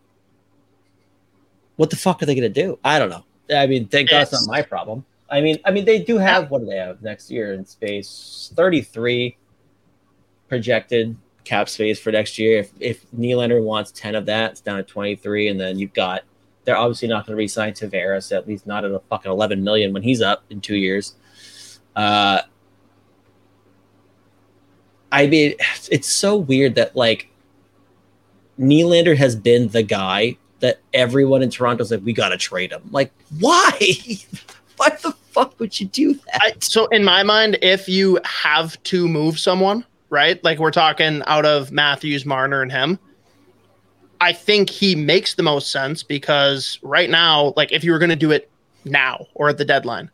what 1.78 1.90
the 1.90 1.96
fuck 1.96 2.22
are 2.22 2.26
they 2.28 2.36
gonna 2.36 2.50
do? 2.50 2.78
I 2.84 3.00
don't 3.00 3.10
know. 3.10 3.24
I 3.56 3.66
mean, 3.66 3.88
thank 3.88 4.10
God 4.10 4.24
it's 4.24 4.34
not 4.34 4.46
my 4.46 4.62
problem. 4.62 5.06
I 5.30 5.42
mean, 5.42 5.58
I 5.66 5.72
mean, 5.72 5.86
they 5.86 6.00
do 6.00 6.18
have 6.18 6.52
what 6.52 6.60
do 6.60 6.66
they 6.68 6.76
have 6.76 7.02
next 7.02 7.32
year 7.32 7.54
in 7.54 7.66
space? 7.66 8.52
Thirty 8.56 8.82
three 8.82 9.38
projected 10.50 11.16
cap 11.46 11.70
space 11.70 11.98
for 11.98 12.12
next 12.12 12.38
year. 12.38 12.60
If 12.60 12.72
if 12.80 13.10
Nylander 13.12 13.64
wants 13.64 13.92
ten 13.92 14.16
of 14.16 14.26
that, 14.26 14.52
it's 14.52 14.62
down 14.62 14.78
to 14.78 14.84
twenty 14.84 15.16
three, 15.16 15.48
and 15.48 15.60
then 15.60 15.80
you've 15.80 15.94
got 15.94 16.24
they're 16.66 16.78
obviously 16.78 17.08
not 17.08 17.26
going 17.26 17.36
to 17.36 17.38
re-sign 17.38 17.74
Tavares 17.74 18.36
at 18.36 18.48
least 18.48 18.68
not 18.68 18.86
at 18.86 18.92
a 18.92 19.00
fucking 19.00 19.32
eleven 19.32 19.64
million 19.64 19.94
when 19.94 20.04
he's 20.04 20.22
up 20.22 20.44
in 20.50 20.60
two 20.60 20.76
years. 20.76 21.16
Uh, 21.96 22.42
I 25.10 25.28
mean, 25.28 25.56
it's 25.90 26.10
so 26.10 26.36
weird 26.36 26.76
that 26.76 26.98
like 26.98 27.30
Nylander 28.60 29.16
has 29.16 29.36
been 29.36 29.68
the 29.70 29.84
guy 29.84 30.38
that 30.60 30.80
everyone 30.94 31.42
in 31.42 31.50
Toronto's 31.50 31.92
like, 31.92 32.02
we 32.04 32.14
gotta 32.14 32.38
trade 32.38 32.72
him. 32.72 32.84
Like, 32.92 33.12
why? 33.40 33.78
why 34.78 34.90
the 35.02 35.14
fuck 35.32 35.60
would 35.60 35.80
you 35.80 35.88
do 35.88 36.14
that? 36.14 36.42
I, 36.42 36.54
so 36.60 36.86
in 36.88 37.04
my 37.04 37.24
mind, 37.24 37.58
if 37.62 37.90
you 37.90 38.20
have 38.24 38.82
to 38.84 39.08
move 39.08 39.40
someone, 39.40 39.86
right? 40.10 40.42
Like 40.44 40.60
we're 40.60 40.72
talking 40.72 41.24
out 41.26 41.46
of 41.46 41.72
Matthews, 41.72 42.26
Marner, 42.26 42.62
and 42.62 42.72
him. 42.72 43.00
I 44.22 44.32
think 44.32 44.70
he 44.70 44.96
makes 44.96 45.34
the 45.34 45.44
most 45.44 45.72
sense 45.72 46.04
because 46.04 46.80
right 46.82 47.10
now, 47.10 47.54
like 47.58 47.72
if 47.72 47.84
you 47.84 47.92
were 47.92 48.00
going 48.00 48.10
to 48.10 48.16
do 48.16 48.32
it 48.32 48.50
now 48.86 49.26
or 49.34 49.50
at 49.50 49.58
the 49.58 49.66
deadline, 49.66 50.10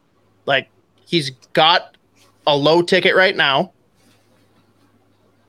like 0.45 0.69
he's 1.05 1.31
got 1.53 1.95
a 2.47 2.55
low 2.55 2.81
ticket 2.81 3.15
right 3.15 3.35
now. 3.35 3.73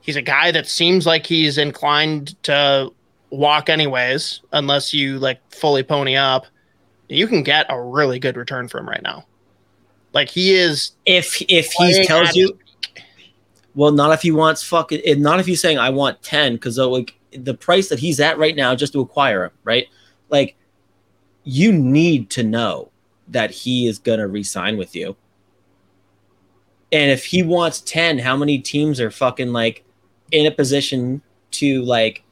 He's 0.01 0.17
a 0.17 0.23
guy 0.23 0.51
that 0.51 0.67
seems 0.67 1.07
like 1.07 1.27
he's 1.27 1.59
inclined 1.59 2.43
to 2.45 2.91
walk 3.31 3.69
anyways, 3.69 4.41
unless 4.53 4.93
you 4.93 5.19
like 5.19 5.39
fully 5.53 5.83
pony 5.83 6.17
up. 6.17 6.47
You 7.09 7.27
can 7.27 7.43
get 7.43 7.67
a 7.69 7.81
really 7.81 8.19
good 8.19 8.37
return 8.37 8.69
from 8.69 8.85
him 8.85 8.89
right 8.89 9.03
now. 9.03 9.27
Like 10.13 10.29
he 10.29 10.55
is 10.55 10.93
if 11.07 11.41
if 11.49 11.71
he 11.73 12.05
tells 12.05 12.35
you, 12.35 12.59
well, 13.75 13.93
not 13.93 14.13
if 14.13 14.23
he 14.23 14.33
wants 14.33 14.63
fucking, 14.63 15.21
not 15.21 15.41
if 15.41 15.47
he's 15.47 15.61
saying 15.61 15.79
I 15.79 15.91
want 15.91 16.23
ten, 16.23 16.55
because 16.55 16.79
uh, 16.79 16.89
like 16.89 17.19
the 17.33 17.55
price 17.55 17.89
that 17.89 17.99
he's 17.99 18.21
at 18.21 18.39
right 18.39 18.57
now 18.57 18.75
just 18.75 18.93
to 18.95 19.01
acquire 19.01 19.45
him, 19.45 19.53
right? 19.65 19.87
Like, 20.29 20.57
you 21.45 21.73
need 21.73 22.31
to 22.31 22.43
know 22.43 22.91
that 23.29 23.51
he 23.51 23.87
is 23.87 23.99
gonna 23.99 24.27
re-sign 24.27 24.77
with 24.77 24.97
you. 24.97 25.17
And 26.93 27.11
if 27.13 27.27
he 27.27 27.43
wants 27.45 27.81
10, 27.83 28.19
how 28.19 28.37
many 28.37 28.59
teams 28.59 29.01
are 29.01 29.13
fucking 29.13 29.53
like 29.53 29.85
in 30.33 30.47
a 30.47 30.51
position 30.51 31.23
to 31.53 31.83
like 31.83 32.23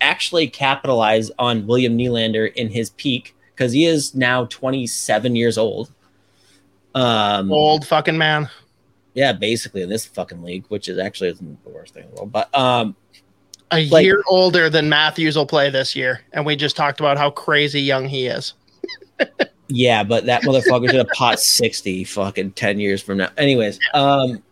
actually 0.00 0.46
capitalize 0.48 1.30
on 1.38 1.66
William 1.66 1.96
Nylander 1.98 2.52
in 2.54 2.68
his 2.68 2.90
peak? 2.90 3.34
Because 3.54 3.72
he 3.72 3.84
is 3.86 4.14
now 4.14 4.44
27 4.46 5.34
years 5.34 5.58
old. 5.58 5.92
Um, 6.94 7.50
old 7.52 7.86
fucking 7.86 8.16
man. 8.18 8.48
yeah, 9.14 9.32
basically 9.32 9.82
in 9.82 9.88
this 9.88 10.06
fucking 10.06 10.42
league, 10.42 10.64
which 10.68 10.88
is 10.88 10.98
actually 10.98 11.30
isn't 11.30 11.64
the 11.64 11.70
worst 11.70 11.94
thing 11.94 12.04
in 12.04 12.10
the 12.10 12.16
world. 12.16 12.32
But 12.32 12.54
um, 12.58 12.94
A 13.72 13.88
Like- 13.88 14.04
year 14.04 14.22
older 14.28 14.70
than 14.70 14.88
Matthews 14.88 15.36
will 15.36 15.46
play 15.46 15.70
this 15.70 15.94
year, 15.96 16.20
and 16.32 16.46
we 16.46 16.56
just 16.56 16.76
talked 16.76 17.00
about 17.00 17.18
how 17.18 17.30
crazy 17.30 17.80
young 17.80 18.06
he 18.08 18.26
is. 18.26 18.54
yeah, 19.68 20.02
but 20.04 20.24
that 20.26 20.42
motherfucker's 20.42 20.92
have 20.92 21.08
pot 21.08 21.40
60 21.40 22.04
fucking 22.04 22.52
10 22.52 22.78
years 22.80 23.02
from 23.02 23.18
now. 23.18 23.28
Anyways, 23.36 23.78
um, 23.92 24.42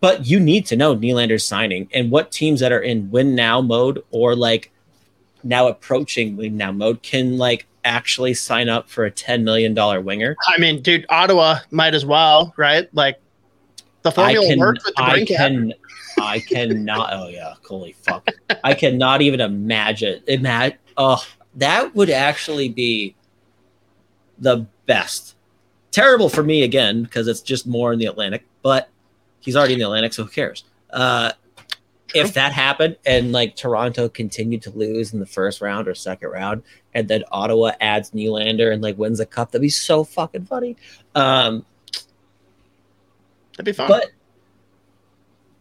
but 0.00 0.26
you 0.26 0.40
need 0.40 0.66
to 0.66 0.76
know 0.76 0.96
Nylander's 0.96 1.46
signing 1.46 1.88
and 1.92 2.10
what 2.10 2.32
teams 2.32 2.60
that 2.60 2.72
are 2.72 2.80
in 2.80 3.10
win 3.10 3.34
now 3.34 3.60
mode 3.60 4.02
or 4.10 4.34
like 4.34 4.70
now 5.44 5.68
approaching 5.68 6.36
win 6.36 6.56
now 6.56 6.72
mode 6.72 7.02
can 7.02 7.38
like 7.38 7.66
actually 7.84 8.34
sign 8.34 8.68
up 8.68 8.88
for 8.88 9.04
a 9.04 9.10
$10 9.10 9.42
million 9.42 9.74
winger. 10.04 10.36
I 10.46 10.58
mean, 10.58 10.82
dude, 10.82 11.06
Ottawa 11.08 11.58
might 11.70 11.94
as 11.94 12.04
well, 12.04 12.52
right? 12.56 12.88
Like 12.94 13.20
the 14.02 14.12
formula 14.12 14.46
can, 14.46 14.58
worked 14.58 14.82
with 14.84 14.94
the 14.94 15.02
I 15.02 15.24
can, 15.24 15.74
I 16.20 16.40
cannot. 16.40 17.10
Oh 17.12 17.28
yeah, 17.28 17.54
holy 17.66 17.92
fuck! 17.92 18.28
I 18.64 18.74
cannot 18.74 19.22
even 19.22 19.40
imagine. 19.40 20.22
Imagine. 20.26 20.78
Oh, 20.96 21.24
that 21.56 21.94
would 21.94 22.10
actually 22.10 22.68
be 22.68 23.14
the 24.38 24.66
best. 24.86 25.36
Terrible 25.90 26.28
for 26.28 26.42
me 26.42 26.62
again 26.62 27.02
because 27.02 27.28
it's 27.28 27.40
just 27.40 27.66
more 27.66 27.92
in 27.92 27.98
the 27.98 28.06
Atlantic, 28.06 28.44
but 28.62 28.89
he's 29.40 29.56
already 29.56 29.74
in 29.74 29.78
the 29.80 29.84
Atlantic, 29.86 30.12
so 30.12 30.24
who 30.24 30.30
cares? 30.30 30.64
Uh, 30.90 31.32
if 32.14 32.34
that 32.34 32.52
happened 32.52 32.96
and 33.06 33.30
like 33.30 33.54
Toronto 33.54 34.08
continued 34.08 34.62
to 34.62 34.70
lose 34.70 35.12
in 35.12 35.20
the 35.20 35.26
first 35.26 35.60
round 35.60 35.86
or 35.86 35.94
second 35.94 36.30
round, 36.30 36.62
and 36.94 37.06
then 37.06 37.22
Ottawa 37.30 37.72
adds 37.80 38.10
Nylander 38.10 38.72
and 38.72 38.82
like 38.82 38.98
wins 38.98 39.18
the 39.18 39.26
cup, 39.26 39.52
that'd 39.52 39.62
be 39.62 39.68
so 39.68 40.02
fucking 40.02 40.44
funny. 40.46 40.76
Um, 41.14 41.64
That'd 43.52 43.66
be 43.66 43.72
fun. 43.72 43.88
but 43.88 44.10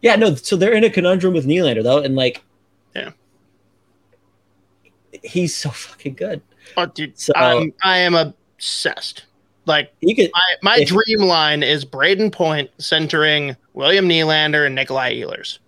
yeah, 0.01 0.15
no. 0.15 0.33
So 0.35 0.55
they're 0.55 0.73
in 0.73 0.83
a 0.83 0.89
conundrum 0.89 1.33
with 1.33 1.45
Nylander 1.45 1.83
though, 1.83 1.99
and 1.99 2.15
like, 2.15 2.43
Yeah. 2.95 3.11
he's 5.23 5.55
so 5.55 5.69
fucking 5.69 6.15
good. 6.15 6.41
oh, 6.77 6.85
dude, 6.87 7.19
So 7.19 7.33
I 7.35 7.97
am 7.97 8.15
obsessed. 8.15 9.25
Like 9.65 9.91
could. 10.01 10.29
my, 10.33 10.53
my 10.63 10.77
If- 10.79 10.89
dream 10.89 11.19
line 11.27 11.63
is 11.63 11.85
Brayden 11.85 12.31
Point 12.31 12.69
centering 12.79 13.55
William 13.73 14.07
Nylander 14.09 14.65
and 14.65 14.75
Nikolai 14.75 15.15
Ehlers. 15.15 15.59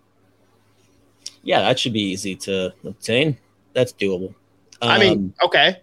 Yeah, 1.44 1.62
that 1.62 1.80
should 1.80 1.94
be 1.94 2.02
easy 2.02 2.36
to 2.38 2.74
obtain. 2.86 3.38
That's 3.74 3.94
doable. 3.94 4.34
I 4.82 5.00
mean, 5.00 5.12
Um, 5.12 5.34
okay, 5.44 5.78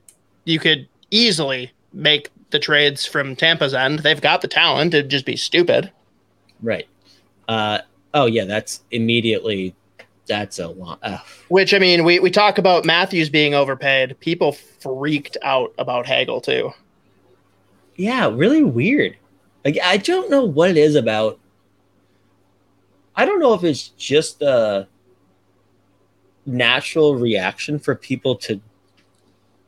you 0.45 0.59
could 0.59 0.89
easily 1.11 1.73
make 1.93 2.31
the 2.51 2.59
trades 2.59 3.07
from 3.07 3.35
Tampa's 3.37 3.75
end. 3.75 4.01
They've 4.01 4.21
got 4.21 4.41
the 4.41 4.49
talent. 4.49 4.95
It'd 4.95 5.11
just 5.11 5.25
be 5.27 5.37
stupid. 5.37 5.91
right. 6.63 6.87
Uh, 7.49 7.79
oh 8.15 8.27
yeah, 8.27 8.45
that's 8.45 8.83
immediately. 8.91 9.75
That's 10.27 10.59
a 10.59 10.69
lot. 10.69 10.99
Uh, 11.03 11.17
Which 11.49 11.73
I 11.73 11.79
mean, 11.79 12.05
we, 12.05 12.21
we 12.21 12.31
talk 12.31 12.59
about 12.59 12.85
Matthews 12.85 13.31
being 13.31 13.55
overpaid. 13.55 14.19
People 14.21 14.53
freaked 14.53 15.39
out 15.43 15.73
about 15.79 16.07
Hagel 16.07 16.43
too. 16.43 16.71
Yeah, 17.99 18.31
really 18.33 18.63
weird. 18.63 19.17
Like 19.65 19.79
I 19.85 19.99
don't 19.99 20.31
know 20.31 20.45
what 20.45 20.71
it 20.71 20.79
is 20.79 20.95
about. 20.95 21.39
I 23.15 23.27
don't 23.27 23.41
know 23.41 23.53
if 23.53 23.65
it's 23.65 23.89
just 23.89 24.41
a 24.41 24.89
natural 26.47 27.17
reaction 27.17 27.79
for 27.79 27.95
people 27.95 28.37
to 28.37 28.61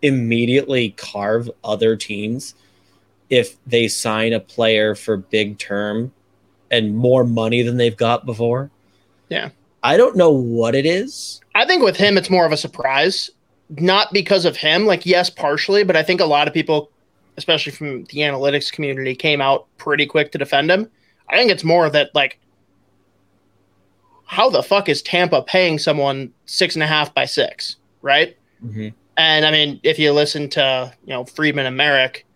immediately 0.00 0.90
carve 0.90 1.50
other 1.62 1.96
teams 1.96 2.54
if 3.28 3.62
they 3.66 3.86
sign 3.88 4.32
a 4.32 4.40
player 4.40 4.94
for 4.94 5.16
big 5.16 5.58
term 5.58 6.12
and 6.70 6.96
more 6.96 7.24
money 7.24 7.62
than 7.62 7.76
they've 7.76 7.96
got 7.96 8.24
before. 8.24 8.70
Yeah. 9.28 9.50
I 9.82 9.96
don't 9.96 10.16
know 10.16 10.30
what 10.30 10.74
it 10.74 10.86
is. 10.86 11.40
I 11.54 11.66
think 11.66 11.82
with 11.82 11.96
him, 11.96 12.16
it's 12.16 12.30
more 12.30 12.46
of 12.46 12.52
a 12.52 12.56
surprise, 12.56 13.30
not 13.70 14.12
because 14.12 14.44
of 14.44 14.56
him. 14.56 14.86
Like, 14.86 15.06
yes, 15.06 15.30
partially, 15.30 15.84
but 15.84 15.96
I 15.96 16.02
think 16.02 16.20
a 16.20 16.26
lot 16.26 16.48
of 16.48 16.54
people, 16.54 16.90
especially 17.40 17.72
from 17.72 18.04
the 18.04 18.18
analytics 18.18 18.70
community, 18.70 19.14
came 19.14 19.40
out 19.40 19.66
pretty 19.78 20.04
quick 20.04 20.30
to 20.32 20.38
defend 20.38 20.70
him. 20.70 20.90
I 21.30 21.38
think 21.38 21.50
it's 21.50 21.64
more 21.64 21.88
that 21.88 22.14
like, 22.14 22.38
how 24.26 24.50
the 24.50 24.62
fuck 24.62 24.90
is 24.90 25.00
Tampa 25.00 25.42
paying 25.42 25.78
someone 25.78 26.30
six 26.44 26.76
and 26.76 26.82
a 26.82 26.86
half 26.86 27.14
by 27.14 27.24
six, 27.24 27.76
right? 28.02 28.36
Mm-hmm. 28.62 28.88
And 29.16 29.46
I 29.46 29.50
mean, 29.50 29.80
if 29.82 29.98
you 29.98 30.12
listen 30.12 30.50
to 30.50 30.92
you 31.04 31.14
know 31.14 31.24
Friedman 31.24 31.64
and 31.64 31.78
Marek, 31.78 32.26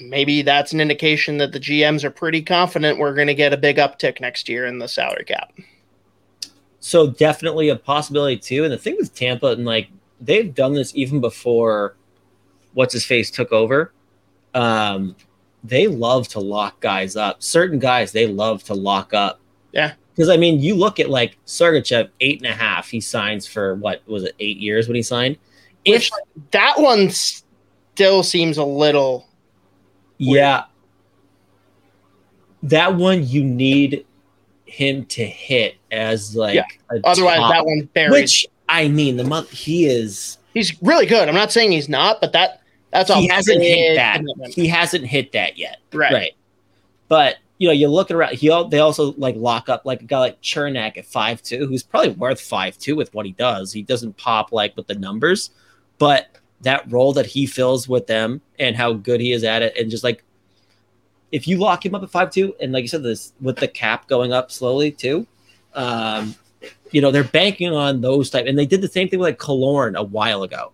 maybe 0.00 0.42
that's 0.42 0.72
an 0.72 0.80
indication 0.80 1.38
that 1.38 1.50
the 1.50 1.60
GMs 1.60 2.04
are 2.04 2.10
pretty 2.10 2.40
confident 2.40 2.98
we're 2.98 3.14
going 3.14 3.26
to 3.26 3.34
get 3.34 3.52
a 3.52 3.56
big 3.56 3.78
uptick 3.78 4.20
next 4.20 4.48
year 4.48 4.64
in 4.64 4.78
the 4.78 4.88
salary 4.88 5.24
cap. 5.24 5.52
So 6.78 7.08
definitely 7.08 7.68
a 7.68 7.76
possibility 7.76 8.38
too. 8.38 8.62
And 8.62 8.72
the 8.72 8.78
thing 8.78 8.96
with 8.96 9.12
Tampa, 9.12 9.48
and 9.48 9.64
like 9.64 9.88
they've 10.20 10.54
done 10.54 10.74
this 10.74 10.94
even 10.94 11.20
before 11.20 11.96
what's 12.74 12.92
his 12.92 13.04
face 13.04 13.30
took 13.30 13.52
over. 13.52 13.92
Um, 14.54 15.16
they 15.64 15.86
love 15.86 16.28
to 16.28 16.40
lock 16.40 16.80
guys 16.80 17.16
up. 17.16 17.42
Certain 17.42 17.78
guys 17.78 18.12
they 18.12 18.26
love 18.26 18.62
to 18.64 18.74
lock 18.74 19.14
up. 19.14 19.40
Yeah. 19.72 19.92
Because 20.14 20.28
I 20.28 20.36
mean, 20.36 20.60
you 20.60 20.74
look 20.74 21.00
at 21.00 21.08
like 21.08 21.38
Sergachev, 21.46 22.10
eight 22.20 22.38
and 22.42 22.46
a 22.50 22.54
half. 22.54 22.88
He 22.88 23.00
signs 23.00 23.46
for 23.46 23.76
what 23.76 24.02
was 24.06 24.24
it, 24.24 24.34
eight 24.40 24.58
years 24.58 24.86
when 24.88 24.94
he 24.96 25.02
signed? 25.02 25.38
If 25.84 26.02
Which, 26.02 26.10
That 26.50 26.74
one 26.78 27.08
still 27.10 28.22
seems 28.22 28.58
a 28.58 28.64
little. 28.64 29.26
yeah, 30.18 30.64
that 32.64 32.94
one 32.94 33.26
you 33.26 33.42
need 33.44 34.06
him 34.66 35.04
to 35.06 35.24
hit 35.24 35.76
as 35.90 36.36
like 36.36 36.54
Yeah. 36.54 36.64
a 36.90 37.00
Otherwise, 37.04 37.38
top- 37.38 37.52
that 37.52 37.64
one 37.66 37.88
buried. 37.94 38.12
which 38.12 38.46
I 38.68 38.88
mean 38.88 39.16
the 39.16 39.24
month 39.24 39.50
he 39.50 39.86
is 39.86 40.38
he's 40.54 40.80
really 40.82 41.06
good. 41.06 41.28
I'm 41.28 41.34
not 41.34 41.52
saying 41.52 41.72
he's 41.72 41.88
not, 41.88 42.20
but 42.20 42.32
that 42.32 42.61
That's 42.92 43.12
he 43.12 43.26
hasn't 43.26 43.62
hit 43.62 43.96
that. 43.96 44.18
commitment. 44.18 44.54
He 44.54 44.68
hasn't 44.68 45.06
hit 45.06 45.32
that 45.32 45.58
yet. 45.58 45.78
Right. 45.92 46.12
Right. 46.12 46.32
But 47.08 47.38
you 47.58 47.68
know, 47.68 47.72
you 47.72 47.88
look 47.88 48.10
around. 48.10 48.34
He 48.34 48.48
they 48.70 48.80
also 48.80 49.12
like 49.12 49.36
lock 49.36 49.68
up 49.68 49.84
like 49.84 50.02
a 50.02 50.04
guy 50.04 50.18
like 50.18 50.42
Cernak 50.42 50.96
at 50.98 51.06
five 51.06 51.42
two, 51.42 51.66
who's 51.66 51.82
probably 51.82 52.10
worth 52.10 52.40
five 52.40 52.76
two 52.76 52.96
with 52.96 53.12
what 53.14 53.24
he 53.24 53.32
does. 53.32 53.72
He 53.72 53.82
doesn't 53.82 54.16
pop 54.16 54.52
like 54.52 54.76
with 54.76 54.88
the 54.88 54.94
numbers, 54.94 55.50
but 55.98 56.28
that 56.62 56.90
role 56.90 57.12
that 57.12 57.26
he 57.26 57.46
fills 57.46 57.88
with 57.88 58.06
them 58.06 58.40
and 58.58 58.76
how 58.76 58.92
good 58.92 59.20
he 59.20 59.32
is 59.32 59.44
at 59.44 59.62
it, 59.62 59.76
and 59.76 59.90
just 59.90 60.04
like 60.04 60.24
if 61.30 61.48
you 61.48 61.56
lock 61.56 61.84
him 61.84 61.94
up 61.94 62.02
at 62.02 62.10
five 62.10 62.30
two, 62.30 62.54
and 62.60 62.72
like 62.72 62.82
you 62.82 62.88
said, 62.88 63.02
this 63.02 63.32
with 63.40 63.56
the 63.56 63.68
cap 63.68 64.06
going 64.08 64.32
up 64.32 64.50
slowly 64.50 64.90
too, 64.90 65.26
um, 65.74 66.34
you 66.90 67.00
know 67.00 67.10
they're 67.10 67.24
banking 67.24 67.72
on 67.72 68.00
those 68.00 68.28
type, 68.28 68.46
and 68.46 68.58
they 68.58 68.66
did 68.66 68.80
the 68.80 68.88
same 68.88 69.08
thing 69.08 69.18
with 69.18 69.28
like 69.28 69.38
Killorn 69.38 69.96
a 69.96 70.02
while 70.02 70.42
ago, 70.42 70.72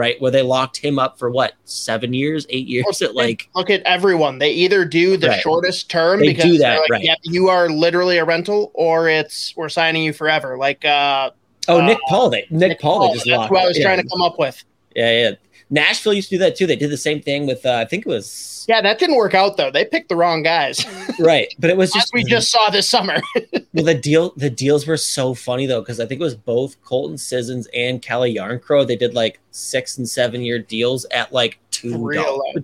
right? 0.00 0.20
Where 0.20 0.30
they 0.30 0.40
locked 0.42 0.78
him 0.78 0.98
up 0.98 1.18
for 1.18 1.30
what 1.30 1.52
seven 1.64 2.14
years, 2.14 2.46
eight 2.48 2.66
years 2.66 3.02
at 3.02 3.14
like 3.14 3.48
look 3.54 3.68
at 3.68 3.82
everyone. 3.82 4.38
They 4.38 4.50
either 4.52 4.84
do 4.86 5.16
the 5.18 5.28
Right. 5.28 5.40
shortest 5.42 5.90
term 5.90 6.20
They 6.20 6.28
because 6.28 6.44
do 6.44 6.58
that, 6.58 6.80
like, 6.80 6.90
right. 6.90 7.04
yeah, 7.04 7.14
you 7.22 7.48
are 7.48 7.68
literally 7.68 8.16
a 8.18 8.24
rental, 8.24 8.70
or 8.74 9.08
it's 9.08 9.54
we're 9.56 9.68
signing 9.68 10.02
you 10.02 10.12
forever. 10.14 10.56
Like 10.56 10.84
uh, 10.86 11.30
oh 11.68 11.80
Uh, 11.80 11.86
Nick 11.86 11.98
Paul, 12.08 12.30
they 12.30 12.46
Nick, 12.50 12.80
Paul, 12.80 13.08
they 13.08 13.14
just 13.14 13.26
that's 13.26 13.36
locked. 13.38 13.52
what 13.52 13.62
I 13.62 13.68
was 13.68 13.78
yeah. 13.78 13.84
trying 13.84 14.02
to 14.02 14.08
come 14.08 14.22
up 14.22 14.38
with. 14.38 14.64
Yeah, 14.96 15.12
yeah. 15.12 15.30
Nashville 15.70 16.12
used 16.12 16.28
to 16.30 16.34
do 16.34 16.38
that 16.40 16.56
too. 16.56 16.66
They 16.66 16.76
did 16.76 16.90
the 16.90 16.96
same 16.96 17.22
thing 17.22 17.46
with 17.46 17.64
uh, 17.64 17.74
I 17.74 17.84
think 17.84 18.04
it 18.04 18.08
was 18.08 18.66
Yeah, 18.68 18.80
that 18.82 18.98
didn't 18.98 19.16
work 19.16 19.34
out 19.34 19.56
though. 19.56 19.70
They 19.70 19.84
picked 19.84 20.08
the 20.08 20.16
wrong 20.16 20.42
guys. 20.42 20.84
right, 21.20 21.54
but 21.58 21.70
it 21.70 21.76
was 21.76 21.90
As 21.90 22.02
just 22.02 22.12
we 22.12 22.24
just 22.24 22.50
saw 22.50 22.70
this 22.70 22.90
summer. 22.90 23.20
well, 23.72 23.84
the 23.84 23.94
deal. 23.94 24.32
The 24.36 24.50
deals 24.50 24.86
were 24.86 24.96
so 24.96 25.32
funny 25.34 25.66
though 25.66 25.80
because 25.80 26.00
I 26.00 26.06
think 26.06 26.20
it 26.20 26.24
was 26.24 26.34
both 26.34 26.82
Colton 26.82 27.16
Sissons 27.16 27.68
and 27.72 28.02
Calle 28.02 28.34
Jarnkrok. 28.34 28.88
They 28.88 28.96
did 28.96 29.14
like 29.14 29.38
six 29.52 29.96
and 29.98 30.08
seven 30.08 30.42
year 30.42 30.58
deals 30.58 31.06
at 31.12 31.32
like 31.32 31.58
two 31.70 31.92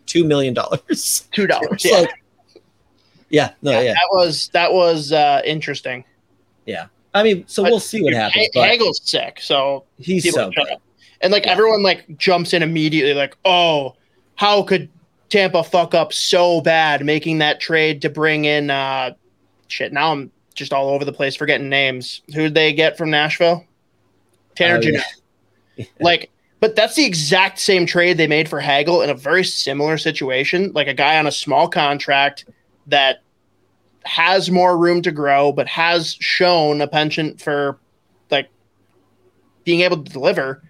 two 0.07 0.25
million 0.25 0.53
dollars. 0.55 1.29
Two 1.33 1.47
dollars. 1.47 1.85
Yeah. 1.85 2.01
like- 2.01 2.23
yeah, 3.29 3.55
no, 3.61 3.73
yeah, 3.73 3.81
yeah, 3.81 3.93
that 3.95 4.09
was 4.13 4.51
that 4.53 4.73
was 4.73 5.11
uh, 5.11 5.43
interesting. 5.45 6.05
Yeah. 6.65 6.87
I 7.13 7.23
mean, 7.23 7.45
so 7.49 7.63
But 7.63 7.73
we'll 7.73 7.81
see 7.81 8.03
what 8.03 8.13
happens. 8.13 8.49
Hagel's 8.53 9.01
sick, 9.03 9.41
so 9.41 9.85
he's 9.99 10.33
so 10.33 10.51
good. 10.51 10.71
up. 10.71 10.83
And 11.21 11.33
like 11.33 11.47
everyone 11.47 11.83
like 11.83 12.05
jumps 12.19 12.53
in 12.53 12.63
immediately, 12.63 13.15
like, 13.15 13.37
oh, 13.45 13.97
how 14.37 14.63
could 14.63 14.89
Tampa 15.29 15.65
fuck 15.65 15.95
up 15.95 16.13
so 16.13 16.61
bad 16.61 17.05
making 17.05 17.39
that 17.39 17.61
trade 17.61 18.03
to 18.03 18.11
bring 18.11 18.45
in 18.45 18.71
uh 18.71 19.13
shit. 19.69 19.93
Now 19.93 20.13
I'm 20.13 20.31
just 20.55 20.73
all 20.73 20.89
over 20.89 21.05
the 21.05 21.13
place 21.13 21.35
forgetting 21.37 21.69
names. 21.69 22.23
Who'd 22.35 22.55
they 22.55 22.73
get 22.73 22.97
from 22.97 23.11
Nashville? 23.11 23.65
Tanner 24.55 24.77
Oh, 24.77 24.81
Jeannot. 24.81 25.05
yeah. 25.77 25.85
Like, 26.01 26.31
but 26.61 26.75
that's 26.75 26.95
the 26.95 27.05
exact 27.05 27.59
same 27.59 27.85
trade 27.85 28.17
they 28.17 28.27
made 28.27 28.49
for 28.49 28.61
Hagel 28.61 29.03
in 29.03 29.11
a 29.11 29.15
very 29.15 29.45
similar 29.45 29.99
situation. 29.99 30.73
Like 30.73 30.87
a 30.87 30.95
guy 30.95 31.19
on 31.19 31.27
a 31.27 31.33
small 31.33 31.69
contract 31.69 32.47
that 32.87 33.21
has 34.07 34.51
more 34.51 34.79
room 34.79 35.03
to 35.03 35.13
grow, 35.13 35.53
but 35.53 35.69
has 35.69 36.17
shown 36.21 36.81
a 36.81 36.89
penchant 36.89 37.43
for 37.43 37.79
like 38.31 38.49
being 39.65 39.83
able 39.83 40.03
to 40.03 40.11
deliver. 40.11 40.63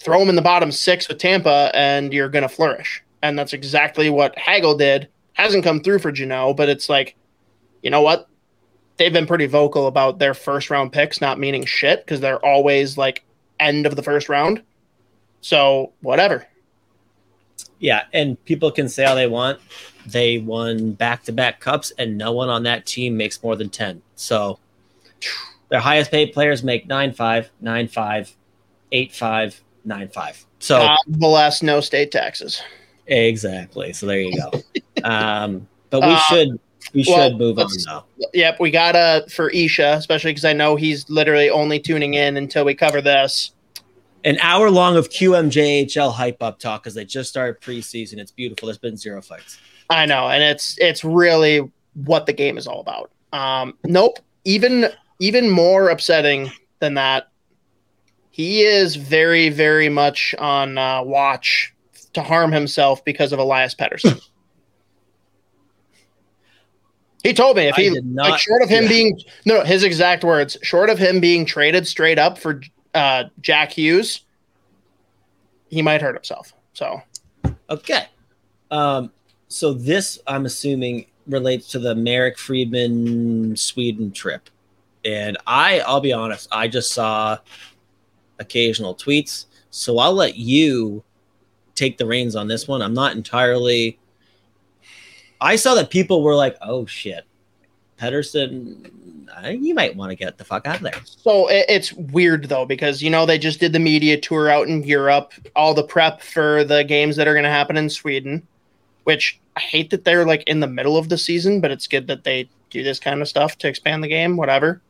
Throw 0.00 0.20
him 0.20 0.28
in 0.28 0.36
the 0.36 0.42
bottom 0.42 0.70
six 0.70 1.08
with 1.08 1.18
Tampa, 1.18 1.70
and 1.74 2.12
you're 2.12 2.28
going 2.28 2.42
to 2.42 2.48
flourish. 2.48 3.02
And 3.22 3.38
that's 3.38 3.52
exactly 3.52 4.10
what 4.10 4.38
Hagel 4.38 4.76
did. 4.76 5.08
Hasn't 5.32 5.64
come 5.64 5.80
through 5.80 5.98
for 5.98 6.12
Jeannot, 6.12 6.54
but 6.54 6.68
it's 6.68 6.88
like, 6.88 7.16
you 7.82 7.90
know 7.90 8.02
what? 8.02 8.28
They've 8.96 9.12
been 9.12 9.26
pretty 9.26 9.46
vocal 9.46 9.86
about 9.86 10.18
their 10.18 10.34
first 10.34 10.70
round 10.70 10.92
picks 10.92 11.20
not 11.20 11.38
meaning 11.38 11.64
shit 11.64 12.04
because 12.04 12.20
they're 12.20 12.44
always 12.44 12.98
like 12.98 13.24
end 13.60 13.86
of 13.86 13.96
the 13.96 14.02
first 14.02 14.28
round. 14.28 14.62
So 15.40 15.92
whatever. 16.00 16.46
Yeah, 17.78 18.04
and 18.12 18.42
people 18.44 18.72
can 18.72 18.88
say 18.88 19.04
all 19.04 19.14
they 19.14 19.28
want. 19.28 19.60
They 20.04 20.38
won 20.38 20.92
back 20.92 21.24
to 21.24 21.32
back 21.32 21.60
cups, 21.60 21.92
and 21.98 22.18
no 22.18 22.32
one 22.32 22.48
on 22.48 22.64
that 22.64 22.86
team 22.86 23.16
makes 23.16 23.42
more 23.42 23.54
than 23.56 23.70
10. 23.70 24.02
So 24.16 24.58
their 25.68 25.80
highest 25.80 26.10
paid 26.10 26.32
players 26.32 26.62
make 26.62 26.86
9 26.88 27.12
5, 27.12 27.50
9 27.60 27.88
5, 27.88 28.36
8 28.90 29.12
5, 29.12 29.62
9 29.88 30.08
5. 30.08 30.46
So 30.60 30.94
the 31.06 31.26
last, 31.26 31.62
no 31.62 31.80
state 31.80 32.12
taxes. 32.12 32.62
exactly. 33.06 33.92
So 33.92 34.06
there 34.06 34.20
you 34.20 34.36
go. 34.36 34.52
um, 35.04 35.66
but 35.90 36.02
we 36.02 36.08
Uh, 36.08 36.20
should 36.28 36.60
we 36.94 37.02
should 37.02 37.12
well, 37.12 37.38
move 37.38 37.58
on. 37.58 37.68
Yep, 38.34 38.60
we 38.60 38.70
gotta 38.70 39.26
for 39.30 39.50
Isha, 39.50 39.94
especially 39.98 40.30
because 40.30 40.44
I 40.44 40.52
know 40.52 40.76
he's 40.76 41.08
literally 41.10 41.50
only 41.50 41.80
tuning 41.80 42.14
in 42.14 42.36
until 42.36 42.64
we 42.64 42.74
cover 42.74 43.00
this. 43.00 43.52
An 44.24 44.38
hour 44.40 44.70
long 44.70 44.96
of 44.96 45.08
QMJHL 45.10 46.12
hype 46.12 46.42
up 46.42 46.58
talk 46.58 46.82
because 46.82 46.94
they 46.94 47.04
just 47.04 47.30
started 47.30 47.60
preseason. 47.60 48.18
It's 48.18 48.30
beautiful. 48.32 48.66
There's 48.66 48.78
been 48.78 48.96
zero 48.96 49.22
fights. 49.22 49.58
I 49.90 50.06
know, 50.06 50.28
and 50.28 50.42
it's 50.42 50.76
it's 50.78 51.04
really 51.04 51.70
what 52.04 52.26
the 52.26 52.32
game 52.32 52.58
is 52.58 52.66
all 52.66 52.80
about. 52.80 53.10
Um, 53.32 53.76
nope, 53.84 54.18
even 54.44 54.86
even 55.20 55.48
more 55.50 55.88
upsetting 55.90 56.50
than 56.80 56.94
that. 56.94 57.27
He 58.38 58.62
is 58.62 58.96
very 58.96 59.50
very 59.50 59.90
much 59.90 60.34
on 60.38 60.78
uh, 60.78 61.02
watch 61.02 61.74
to 62.14 62.22
harm 62.22 62.50
himself 62.52 63.04
because 63.04 63.34
of 63.34 63.38
Elias 63.38 63.74
Pettersson. 63.74 64.18
he 67.22 67.34
told 67.34 67.56
me 67.56 67.64
if 67.64 67.78
I 67.78 67.82
he 67.82 67.90
did 67.90 68.06
not- 68.06 68.30
like 68.30 68.40
short 68.40 68.62
of 68.62 68.70
him 68.70 68.84
yeah. 68.84 68.88
being 68.88 69.20
no, 69.44 69.58
no 69.58 69.64
his 69.64 69.84
exact 69.84 70.24
words 70.24 70.56
short 70.62 70.88
of 70.88 70.98
him 70.98 71.20
being 71.20 71.44
traded 71.44 71.86
straight 71.86 72.18
up 72.18 72.38
for 72.38 72.62
uh, 72.94 73.24
Jack 73.42 73.72
Hughes, 73.72 74.22
he 75.68 75.82
might 75.82 76.00
hurt 76.00 76.14
himself. 76.14 76.54
So 76.72 77.02
Okay. 77.70 78.06
Um, 78.70 79.12
so 79.48 79.72
this, 79.72 80.18
I'm 80.26 80.46
assuming, 80.46 81.06
relates 81.26 81.68
to 81.68 81.78
the 81.78 81.94
Marek 81.94 82.38
Friedman 82.38 83.56
Sweden 83.56 84.10
trip. 84.10 84.48
And 85.04 85.36
I, 85.46 85.80
I'll 85.80 86.00
be 86.00 86.12
honest, 86.12 86.48
I 86.50 86.68
just 86.68 86.92
saw 86.92 87.38
occasional 88.38 88.94
tweets. 88.94 89.46
So 89.70 89.98
I'll 89.98 90.14
let 90.14 90.36
you 90.36 91.02
take 91.74 91.98
the 91.98 92.06
reins 92.06 92.34
on 92.36 92.48
this 92.48 92.66
one. 92.66 92.82
I'm 92.82 92.94
not 92.94 93.14
entirely. 93.14 93.98
I 95.40 95.56
saw 95.56 95.74
that 95.74 95.90
people 95.90 96.22
were 96.22 96.34
like, 96.34 96.56
"Oh 96.60 96.86
shit, 96.86 97.24
Pettersson, 98.00 98.90
you 99.60 99.74
might 99.74 99.94
want 99.94 100.10
to 100.10 100.16
get 100.16 100.36
the 100.36 100.44
fuck 100.44 100.66
out 100.66 100.76
of 100.76 100.82
there." 100.82 101.00
So 101.04 101.48
it's 101.48 101.92
weird 101.92 102.48
though 102.48 102.66
because 102.66 103.02
you 103.02 103.10
know 103.10 103.24
they 103.24 103.38
just 103.38 103.60
did 103.60 103.72
the 103.72 103.78
media 103.78 104.20
tour 104.20 104.50
out 104.50 104.68
in 104.68 104.82
Europe, 104.82 105.32
all 105.54 105.74
the 105.74 105.84
prep 105.84 106.20
for 106.20 106.64
the 106.64 106.82
games 106.84 107.16
that 107.16 107.28
are 107.28 107.34
going 107.34 107.44
to 107.44 107.50
happen 107.50 107.76
in 107.76 107.88
Sweden, 107.88 108.46
which 109.04 109.38
I 109.56 109.60
hate 109.60 109.90
that 109.90 110.04
they're 110.04 110.26
like 110.26 110.42
in 110.44 110.60
the 110.60 110.66
middle 110.66 110.96
of 110.96 111.08
the 111.08 111.18
season, 111.18 111.60
but 111.60 111.70
it's 111.70 111.86
good 111.86 112.08
that 112.08 112.24
they 112.24 112.48
do 112.70 112.82
this 112.82 113.00
kind 113.00 113.22
of 113.22 113.28
stuff 113.28 113.56
to 113.58 113.68
expand 113.68 114.02
the 114.02 114.08
game. 114.08 114.36
Whatever. 114.36 114.82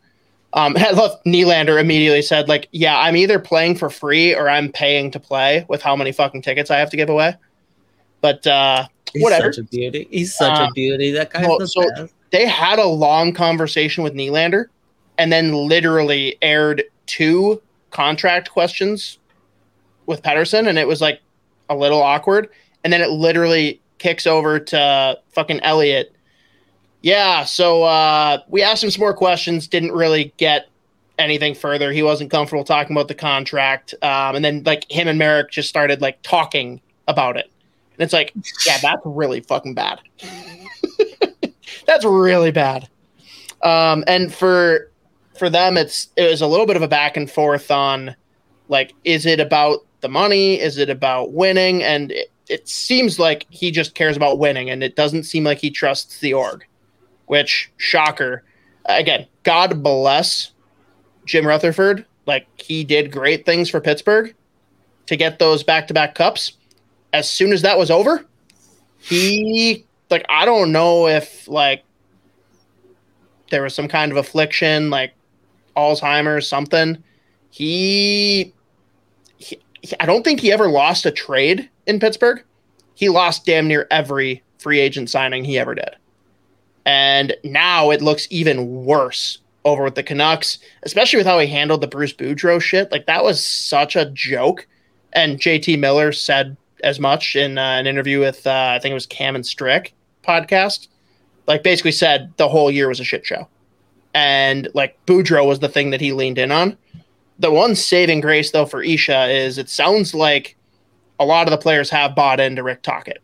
Um, 0.54 0.76
I 0.78 0.90
love 0.90 1.22
Nylander 1.24 1.80
immediately 1.80 2.22
said 2.22 2.48
like, 2.48 2.68
"Yeah, 2.72 2.98
I'm 2.98 3.16
either 3.16 3.38
playing 3.38 3.76
for 3.76 3.90
free 3.90 4.34
or 4.34 4.48
I'm 4.48 4.70
paying 4.72 5.10
to 5.12 5.20
play 5.20 5.64
with 5.68 5.82
how 5.82 5.94
many 5.96 6.12
fucking 6.12 6.42
tickets 6.42 6.70
I 6.70 6.78
have 6.78 6.90
to 6.90 6.96
give 6.96 7.08
away." 7.10 7.34
But 8.20 8.46
uh, 8.46 8.86
He's 9.12 9.22
Whatever. 9.22 9.52
such 9.52 9.58
a 9.58 9.62
beauty. 9.64 10.06
He's 10.10 10.34
such 10.34 10.58
Uh, 10.58 10.66
a 10.68 10.72
beauty. 10.72 11.10
That 11.12 11.32
guy's 11.32 11.46
well, 11.46 11.58
the 11.58 11.66
so- 11.68 11.88
best. 11.96 12.12
they 12.30 12.46
had 12.46 12.78
a 12.78 12.86
long 12.86 13.32
conversation 13.32 14.04
with 14.04 14.12
Nylander 14.14 14.66
and 15.16 15.32
then 15.32 15.52
literally 15.54 16.36
aired 16.42 16.84
two 17.06 17.60
contract 17.90 18.50
questions 18.50 19.18
with 20.06 20.22
Pettersson, 20.22 20.68
and 20.68 20.78
it 20.78 20.86
was 20.86 21.00
like 21.00 21.20
a 21.70 21.74
little 21.76 22.02
awkward. 22.02 22.48
And 22.84 22.92
then 22.92 23.00
it 23.00 23.10
literally 23.10 23.80
kicks 23.98 24.26
over 24.26 24.58
to 24.60 25.18
fucking 25.30 25.60
Elliotte. 25.60 26.12
Yeah, 27.02 27.44
so 27.44 27.84
uh, 27.84 28.38
we 28.48 28.62
asked 28.62 28.82
him 28.82 28.90
some 28.90 29.00
more 29.00 29.14
questions, 29.14 29.68
didn't 29.68 29.92
really 29.92 30.32
get 30.36 30.68
anything 31.18 31.54
further. 31.54 31.92
He 31.92 32.02
wasn't 32.02 32.30
comfortable 32.30 32.64
talking 32.64 32.96
about 32.96 33.08
the 33.08 33.14
contract. 33.14 33.94
Um, 34.02 34.36
and 34.36 34.44
then 34.44 34.62
like 34.64 34.90
him 34.90 35.08
and 35.08 35.18
Marek 35.18 35.50
just 35.50 35.68
started 35.68 36.00
like 36.00 36.20
talking 36.22 36.80
about 37.06 37.36
it. 37.36 37.50
And 37.94 38.04
it's 38.04 38.12
like, 38.12 38.32
yeah, 38.66 38.78
that's 38.82 39.02
really 39.04 39.40
fucking 39.40 39.74
bad. 39.74 40.00
that's 41.86 42.04
really 42.04 42.50
bad. 42.50 42.88
Um, 43.62 44.04
and 44.06 44.32
for 44.32 44.90
for 45.36 45.50
them, 45.50 45.76
it's 45.76 46.08
it 46.16 46.30
was 46.30 46.40
a 46.40 46.46
little 46.46 46.66
bit 46.66 46.76
of 46.76 46.82
a 46.82 46.88
back 46.88 47.16
and 47.16 47.30
forth 47.30 47.70
on 47.70 48.14
like, 48.68 48.94
is 49.04 49.26
it 49.26 49.40
about 49.40 49.84
the 50.00 50.08
money? 50.08 50.60
Is 50.60 50.78
it 50.78 50.90
about 50.90 51.32
winning? 51.32 51.82
And 51.82 52.12
it, 52.12 52.30
it 52.48 52.68
seems 52.68 53.18
like 53.18 53.46
he 53.50 53.70
just 53.70 53.94
cares 53.94 54.16
about 54.16 54.38
winning, 54.38 54.70
and 54.70 54.82
it 54.82 54.96
doesn't 54.96 55.24
seem 55.24 55.44
like 55.44 55.58
he 55.58 55.70
trusts 55.70 56.20
the 56.20 56.34
org. 56.34 56.64
Which 57.28 57.70
shocker. 57.76 58.42
Again, 58.86 59.26
God 59.44 59.82
bless 59.82 60.52
Jim 61.24 61.46
Rutherford. 61.46 62.04
Like 62.26 62.46
he 62.60 62.84
did 62.84 63.10
great 63.10 63.46
things 63.46 63.70
for 63.70 63.80
Pittsburgh 63.80 64.34
to 65.06 65.16
get 65.16 65.38
those 65.38 65.62
back 65.62 65.88
to 65.88 65.94
back 65.94 66.14
cups. 66.14 66.52
As 67.12 67.30
soon 67.30 67.52
as 67.52 67.62
that 67.62 67.78
was 67.78 67.90
over, 67.90 68.26
he 68.98 69.86
like 70.10 70.26
I 70.28 70.44
don't 70.44 70.72
know 70.72 71.06
if 71.06 71.48
like 71.48 71.84
there 73.50 73.62
was 73.62 73.74
some 73.74 73.88
kind 73.88 74.12
of 74.12 74.18
affliction 74.18 74.90
like 74.90 75.14
Alzheimer's 75.76 76.46
something. 76.48 77.02
He, 77.50 78.52
he 79.38 79.58
I 80.00 80.06
don't 80.06 80.22
think 80.22 80.40
he 80.40 80.52
ever 80.52 80.68
lost 80.68 81.06
a 81.06 81.10
trade 81.10 81.70
in 81.86 81.98
Pittsburgh. 82.00 82.42
he 82.94 83.08
lost 83.08 83.46
damn 83.46 83.68
near 83.68 83.86
every 83.90 84.42
free 84.58 84.80
agent 84.80 85.08
signing 85.08 85.44
he 85.44 85.58
ever 85.58 85.74
did. 85.74 85.96
And 86.88 87.36
now 87.44 87.90
it 87.90 88.00
looks 88.00 88.26
even 88.30 88.86
worse 88.86 89.40
over 89.66 89.84
with 89.84 89.94
the 89.94 90.02
Canucks, 90.02 90.58
especially 90.84 91.18
with 91.18 91.26
how 91.26 91.38
he 91.38 91.46
handled 91.46 91.82
the 91.82 91.86
Bruce 91.86 92.14
Boudreau 92.14 92.62
shit. 92.62 92.90
Like 92.90 93.04
that 93.04 93.22
was 93.22 93.44
such 93.44 93.94
a 93.94 94.06
joke. 94.06 94.66
And 95.12 95.38
JT 95.38 95.78
Miller 95.78 96.12
said 96.12 96.56
as 96.82 96.98
much 96.98 97.36
in 97.36 97.58
uh, 97.58 97.60
an 97.60 97.86
interview 97.86 98.20
with 98.20 98.46
uh, 98.46 98.72
I 98.74 98.78
think 98.78 98.92
it 98.92 98.94
was 98.94 99.04
Cam 99.04 99.34
and 99.34 99.44
Strick 99.44 99.92
podcast. 100.26 100.88
Like 101.46 101.62
basically 101.62 101.92
said 101.92 102.32
the 102.38 102.48
whole 102.48 102.70
year 102.70 102.88
was 102.88 103.00
a 103.00 103.04
shit 103.04 103.26
show, 103.26 103.46
and 104.14 104.68
like 104.72 104.98
Boudreau 105.04 105.46
was 105.46 105.58
the 105.58 105.68
thing 105.68 105.90
that 105.90 106.00
he 106.00 106.12
leaned 106.12 106.38
in 106.38 106.50
on. 106.50 106.74
The 107.38 107.50
one 107.50 107.74
saving 107.74 108.22
grace 108.22 108.50
though 108.50 108.64
for 108.66 108.82
Isha 108.82 109.26
is 109.26 109.58
it 109.58 109.68
sounds 109.68 110.14
like 110.14 110.56
a 111.20 111.26
lot 111.26 111.46
of 111.46 111.50
the 111.50 111.58
players 111.58 111.90
have 111.90 112.14
bought 112.14 112.40
into 112.40 112.62
Rick 112.62 112.80
Tocchet, 112.80 113.22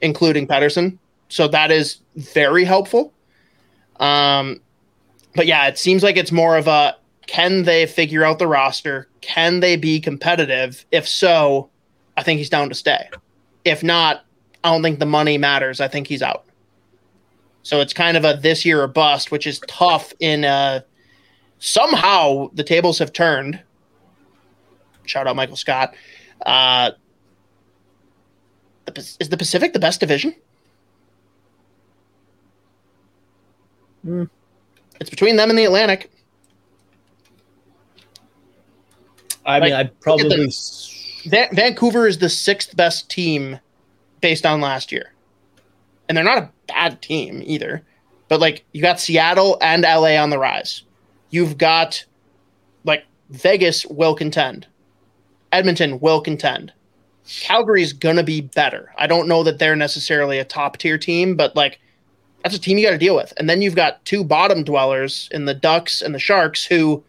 including 0.00 0.46
Pettersson. 0.46 0.96
So 1.28 1.48
that 1.48 1.70
is 1.70 1.98
very 2.16 2.64
helpful. 2.64 3.12
Um, 4.00 4.60
but 5.34 5.46
yeah, 5.46 5.68
it 5.68 5.78
seems 5.78 6.02
like 6.02 6.16
it's 6.16 6.32
more 6.32 6.56
of 6.56 6.66
a 6.66 6.96
can 7.26 7.64
they 7.64 7.86
figure 7.86 8.24
out 8.24 8.38
the 8.38 8.46
roster? 8.46 9.06
Can 9.20 9.60
they 9.60 9.76
be 9.76 10.00
competitive? 10.00 10.84
If 10.90 11.06
so, 11.06 11.68
I 12.16 12.22
think 12.22 12.38
he's 12.38 12.48
down 12.48 12.70
to 12.70 12.74
stay. 12.74 13.10
If 13.64 13.82
not, 13.84 14.24
I 14.64 14.72
don't 14.72 14.82
think 14.82 14.98
the 14.98 15.06
money 15.06 15.36
matters. 15.36 15.80
I 15.80 15.88
think 15.88 16.06
he's 16.06 16.22
out. 16.22 16.46
So 17.62 17.80
it's 17.80 17.92
kind 17.92 18.16
of 18.16 18.24
a 18.24 18.38
this 18.40 18.64
year 18.64 18.82
or 18.82 18.88
bust, 18.88 19.30
which 19.30 19.46
is 19.46 19.60
tough. 19.68 20.14
In 20.20 20.44
uh, 20.44 20.80
somehow 21.58 22.48
the 22.54 22.64
tables 22.64 22.98
have 22.98 23.12
turned. 23.12 23.62
Shout 25.04 25.26
out 25.26 25.36
Michael 25.36 25.56
Scott. 25.56 25.94
Uh, 26.44 26.92
is 28.96 29.28
the 29.28 29.36
Pacific 29.36 29.74
the 29.74 29.78
best 29.78 30.00
division? 30.00 30.34
Mm. 34.06 34.28
It's 35.00 35.10
between 35.10 35.36
them 35.36 35.50
and 35.50 35.58
the 35.58 35.64
Atlantic. 35.64 36.10
I 39.46 39.60
mean, 39.60 39.72
I 39.72 39.84
probably 40.00 40.50
Van- 41.24 41.54
Vancouver 41.54 42.06
is 42.06 42.18
the 42.18 42.28
sixth 42.28 42.76
best 42.76 43.10
team 43.10 43.58
based 44.20 44.44
on 44.44 44.60
last 44.60 44.92
year. 44.92 45.12
And 46.08 46.16
they're 46.16 46.24
not 46.24 46.38
a 46.38 46.50
bad 46.66 47.00
team 47.00 47.42
either. 47.44 47.82
But 48.28 48.40
like 48.40 48.64
you 48.72 48.82
got 48.82 49.00
Seattle 49.00 49.58
and 49.62 49.82
LA 49.82 50.16
on 50.16 50.30
the 50.30 50.38
rise. 50.38 50.82
You've 51.30 51.56
got 51.58 52.04
like 52.84 53.04
Vegas 53.30 53.86
will 53.86 54.14
contend. 54.14 54.66
Edmonton 55.50 55.98
will 56.00 56.20
contend. 56.20 56.72
Calgary's 57.26 57.92
gonna 57.92 58.22
be 58.22 58.42
better. 58.42 58.92
I 58.96 59.06
don't 59.06 59.28
know 59.28 59.42
that 59.42 59.58
they're 59.58 59.76
necessarily 59.76 60.38
a 60.38 60.44
top 60.44 60.76
tier 60.76 60.98
team, 60.98 61.36
but 61.36 61.56
like 61.56 61.80
that's 62.42 62.54
a 62.54 62.58
team 62.58 62.78
you 62.78 62.84
got 62.84 62.92
to 62.92 62.98
deal 62.98 63.16
with. 63.16 63.32
And 63.36 63.48
then 63.48 63.62
you've 63.62 63.74
got 63.74 64.04
two 64.04 64.24
bottom 64.24 64.64
dwellers 64.64 65.28
in 65.32 65.44
the 65.44 65.54
Ducks 65.54 66.02
and 66.02 66.14
the 66.14 66.18
Sharks 66.18 66.64
who, 66.64 67.02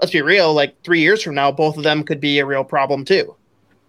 let's 0.00 0.12
be 0.12 0.22
real, 0.22 0.54
like 0.54 0.80
three 0.82 1.00
years 1.00 1.22
from 1.22 1.34
now, 1.34 1.52
both 1.52 1.76
of 1.76 1.82
them 1.82 2.04
could 2.04 2.20
be 2.20 2.38
a 2.38 2.46
real 2.46 2.64
problem 2.64 3.04
too. 3.04 3.34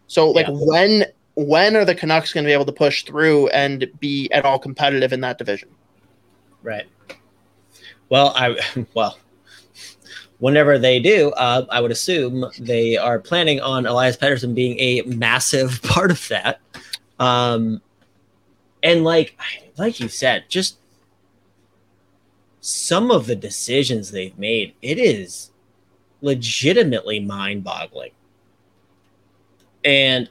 So 0.08 0.30
like 0.30 0.48
yeah. 0.48 0.54
when 0.56 1.06
when 1.36 1.76
are 1.76 1.86
the 1.86 1.96
Canucks 1.96 2.32
going 2.32 2.44
to 2.44 2.48
be 2.48 2.54
able 2.54 2.66
to 2.66 2.72
push 2.72 3.04
through 3.04 3.48
and 3.48 3.90
be 4.00 4.30
at 4.32 4.46
all 4.46 4.60
competitive 4.60 5.12
in 5.12 5.22
that 5.22 5.38
division? 5.38 5.70
Right. 6.62 6.86
Well, 8.10 8.34
I 8.36 8.60
well, 8.94 9.18
whenever 10.40 10.78
they 10.78 11.00
do, 11.00 11.32
uh, 11.32 11.66
I 11.70 11.82
would 11.82 11.92
assume 11.92 12.46
they 12.60 12.98
are 12.98 13.18
planning 13.18 13.60
on 13.62 13.86
Elias 13.86 14.18
Pettersson 14.18 14.54
being 14.54 14.78
a 14.80 15.02
massive 15.04 15.82
part 15.84 16.12
of 16.12 16.28
that. 16.28 16.60
Um, 17.20 17.82
and 18.84 19.04
like 19.04 19.38
like 19.78 20.00
you 20.00 20.10
said, 20.10 20.46
just 20.50 20.78
some 22.60 23.12
of 23.12 23.26
the 23.26 23.36
decisions 23.36 24.12
they've 24.12 24.38
made, 24.38 24.74
it 24.82 24.98
is 24.98 25.52
legitimately 26.22 27.20
mind-boggling. 27.20 28.12
And 29.84 30.30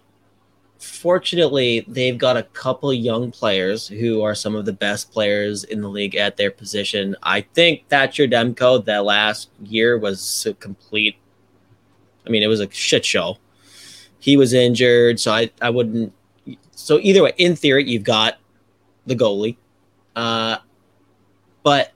fortunately, 0.78 1.84
they've 1.86 2.16
got 2.16 2.38
a 2.38 2.42
couple 2.42 2.92
young 2.94 3.30
players 3.30 3.86
who 3.86 4.22
are 4.22 4.34
some 4.34 4.54
of 4.54 4.64
the 4.64 4.72
best 4.72 5.12
players 5.12 5.64
in 5.64 5.82
the 5.82 5.88
league 5.88 6.16
at 6.16 6.38
their 6.38 6.50
position. 6.50 7.14
I 7.22 7.42
think 7.42 7.86
Thatcher 7.88 8.26
Demko 8.26 8.84
that 8.86 9.04
last 9.04 9.50
year 9.62 9.98
was 9.98 10.46
a 10.46 10.54
complete. 10.54 11.16
I 12.26 12.30
mean, 12.30 12.42
it 12.42 12.48
was 12.48 12.60
a 12.60 12.70
shit 12.70 13.04
show. 13.04 13.36
He 14.20 14.36
was 14.36 14.54
injured, 14.54 15.20
so 15.20 15.32
I, 15.32 15.50
I 15.60 15.68
wouldn't. 15.68 16.14
So 16.70 16.98
either 17.02 17.24
way, 17.24 17.32
in 17.36 17.56
theory, 17.56 17.84
you've 17.90 18.04
got 18.04 18.38
the 19.06 19.16
goalie, 19.16 19.56
uh, 20.16 20.58
but 21.62 21.92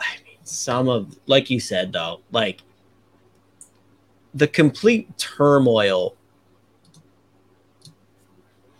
I 0.00 0.16
mean, 0.24 0.38
some 0.44 0.88
of 0.88 1.18
like 1.26 1.50
you 1.50 1.60
said 1.60 1.92
though, 1.92 2.20
like 2.32 2.62
the 4.34 4.46
complete 4.46 5.16
turmoil 5.16 6.14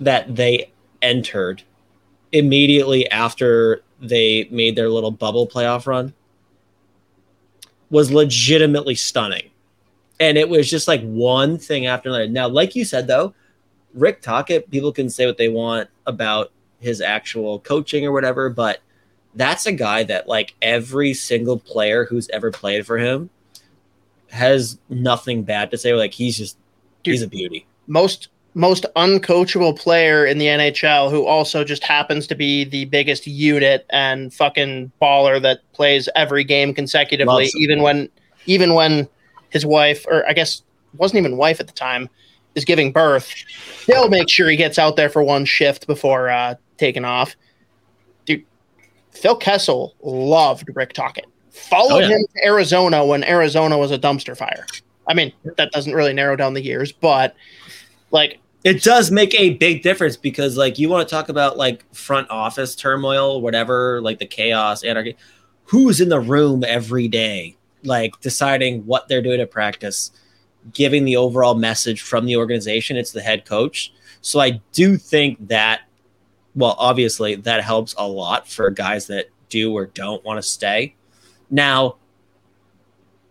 that 0.01 0.37
they 0.37 0.71
entered 1.01 1.63
immediately 2.33 3.11
after 3.11 3.83
they 4.01 4.47
made 4.51 4.77
their 4.77 4.91
little 4.91 5.11
bubble 5.11 5.47
playoff 5.47 5.87
run 5.87 6.13
was 7.91 8.11
legitimately 8.11 8.95
stunning. 8.95 9.51
And 10.19 10.37
it 10.37 10.49
was 10.49 10.69
just 10.69 10.89
like 10.89 11.03
one 11.03 11.59
thing 11.59 11.87
after 11.87 12.09
another. 12.09 12.29
Now, 12.29 12.49
like 12.49 12.75
you 12.75 12.85
said, 12.85 13.07
though, 13.07 13.35
Rick 13.95 14.23
Tocchet, 14.23 14.71
people 14.71 14.93
can 14.93 15.09
say 15.09 15.27
what 15.27 15.39
they 15.39 15.49
want 15.49 15.89
about 16.07 16.53
his 16.81 17.01
actual 17.01 17.61
coaching 17.61 18.05
or 18.05 18.13
whatever, 18.13 18.51
but 18.51 18.81
that's 19.35 19.67
a 19.67 19.73
guy 19.73 20.03
that, 20.05 20.29
like, 20.29 20.55
every 20.63 21.15
single 21.15 21.59
player 21.59 22.05
who's 22.05 22.29
ever 22.31 22.51
played 22.51 22.87
for 22.87 22.99
him 22.99 23.31
has 24.31 24.79
nothing 24.89 25.43
bad 25.43 25.71
to 25.71 25.79
say. 25.79 25.95
Like, 25.95 26.15
he's 26.15 26.37
just, 26.37 26.57
Dude, 27.03 27.13
he's 27.13 27.23
a 27.23 27.29
beauty. 27.29 27.67
Most 27.87 28.29
most 28.57 28.87
uncoachable 28.97 29.79
player 29.79 30.25
in 30.25 30.39
the 30.39 30.47
NHL 30.47 31.11
who 31.11 31.27
also 31.27 31.63
just 31.63 31.85
happens 31.85 32.27
to 32.27 32.35
be 32.35 32.65
the 32.65 32.87
biggest 32.87 33.27
unit 33.27 33.85
and 33.91 34.33
fucking 34.33 34.91
baller 35.01 35.41
that 35.43 35.61
plays 35.75 36.09
every 36.17 36.43
game 36.43 36.73
consecutively, 36.73 37.51
even 37.57 37.83
when 37.83 38.09
even 38.47 38.73
when 38.73 39.07
his 39.51 39.67
wife 39.67 40.07
or 40.09 40.27
I 40.27 40.33
guess 40.33 40.63
wasn't 40.97 41.19
even 41.19 41.37
wife 41.37 41.61
at 41.61 41.67
the 41.67 41.75
time 41.75 42.09
is 42.57 42.65
giving 42.65 42.91
birth. 42.91 43.33
He'll 43.87 44.09
make 44.09 44.29
sure 44.29 44.49
he 44.49 44.57
gets 44.57 44.79
out 44.79 44.97
there 44.97 45.09
for 45.09 45.23
one 45.23 45.45
shift 45.45 45.87
before 45.87 46.29
uh, 46.29 46.57
taking 46.79 47.05
off. 47.05 47.37
Dude, 48.25 48.45
Phil 49.13 49.37
Kessel 49.37 49.95
loved 50.03 50.69
Rick 50.75 50.95
Tocchet. 50.95 51.27
Followed 51.51 52.05
oh, 52.05 52.09
yeah. 52.09 52.17
him 52.17 52.27
to 52.35 52.45
Arizona 52.45 53.07
when 53.07 53.23
Arizona 53.23 53.79
was 53.79 53.93
a 53.93 53.99
dumpster 53.99 54.37
fire. 54.37 54.67
I 55.07 55.15
mean, 55.15 55.33
that 55.57 55.71
doesn't 55.71 55.95
really 55.95 56.13
narrow 56.13 56.35
down 56.35 56.55
the 56.55 56.63
years, 56.63 56.91
but 56.91 57.37
like 58.11 58.41
it 58.65 58.83
does 58.83 59.13
make 59.13 59.33
a 59.39 59.51
big 59.51 59.83
difference 59.83 60.17
because 60.17 60.57
like 60.57 60.79
you 60.79 60.89
want 60.89 61.07
to 61.09 61.15
talk 61.15 61.29
about 61.29 61.57
like 61.57 61.85
front 61.95 62.29
office 62.31 62.75
turmoil 62.75 63.41
whatever 63.41 64.01
like 64.01 64.19
the 64.19 64.27
chaos 64.27 64.83
anarchy 64.83 65.17
who's 65.65 66.01
in 66.01 66.09
the 66.09 66.19
room 66.19 66.65
every 66.65 67.07
day 67.07 67.57
like 67.85 68.19
deciding 68.21 68.85
what 68.85 69.07
they're 69.09 69.23
doing 69.23 69.41
at 69.41 69.51
practice 69.51 70.11
giving 70.73 71.05
the 71.05 71.17
overall 71.17 71.55
message 71.55 72.03
from 72.03 72.27
the 72.27 72.37
organization 72.37 72.97
it's 72.97 73.13
the 73.13 73.21
head 73.21 73.45
coach. 73.45 73.93
So 74.21 74.41
i 74.41 74.61
do 74.73 74.97
think 74.97 75.49
that 75.49 75.83
well 76.55 76.75
obviously 76.79 77.37
that 77.37 77.63
helps 77.63 77.95
a 77.99 78.07
lot 78.07 78.49
for 78.49 78.71
guys 78.71 79.07
that 79.07 79.27
do 79.49 79.73
or 79.73 79.87
don't 79.87 80.25
want 80.25 80.39
to 80.39 80.43
stay. 80.43 80.95
Now 81.51 81.97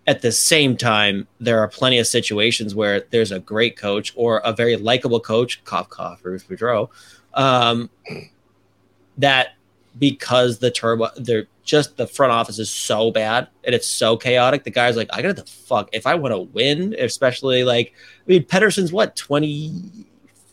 at 0.08 0.22
the 0.22 0.32
same 0.32 0.78
time, 0.78 1.28
there 1.40 1.60
are 1.60 1.68
plenty 1.68 1.98
of 1.98 2.06
situations 2.06 2.76
where 2.76 3.06
there's 3.10 3.32
a 3.32 3.40
great 3.40 3.76
coach 3.76 4.14
or 4.16 4.38
a 4.40 4.54
very 4.54 4.78
likable 4.78 5.20
coach, 5.20 5.64
cough 5.64 5.90
cough, 5.90 6.22
Boudreau, 6.22 6.90
um, 7.34 7.90
that 9.18 9.56
because 9.98 10.60
the 10.60 10.70
turbo, 10.70 11.10
they're 11.18 11.48
just 11.66 11.97
the 11.97 12.07
front 12.07 12.32
office 12.32 12.59
is 12.59 12.70
so 12.70 13.11
bad 13.11 13.49
and 13.63 13.76
it's 13.76 13.88
so 13.88 14.16
chaotic. 14.16 14.63
The 14.63 14.72
guy's 14.72 14.95
like, 14.95 15.09
I 15.11 15.22
got 15.22 15.30
to 15.30 15.34
the 15.34 15.49
fuck 15.49 15.89
if 15.91 16.07
I 16.07 16.16
want 16.16 16.34
to 16.34 16.39
win, 16.39 16.95
especially 16.97 17.63
like, 17.63 17.93
I 17.97 18.24
mean, 18.28 18.43
Pettersson's 18.43 18.93
what 18.93 19.16
twenty 19.16 19.74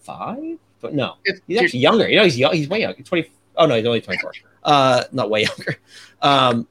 five? 0.01 0.59
But 0.81 0.95
no, 0.95 1.15
he's 1.47 1.61
actually 1.61 1.81
younger. 1.81 2.09
You 2.09 2.17
know, 2.17 2.25
he's 2.25 2.39
young. 2.39 2.55
He's 2.55 2.69
way 2.69 2.81
younger. 2.81 3.03
Twenty. 3.03 3.31
Oh 3.57 3.67
no, 3.67 3.77
he's 3.77 3.87
only 3.87 4.01
twenty 4.01 4.21
four. 4.21 4.33
Uh, 4.65 5.05
not 5.13 5.31
way 5.31 5.43
younger. 5.45 5.77
Um, 6.23 6.67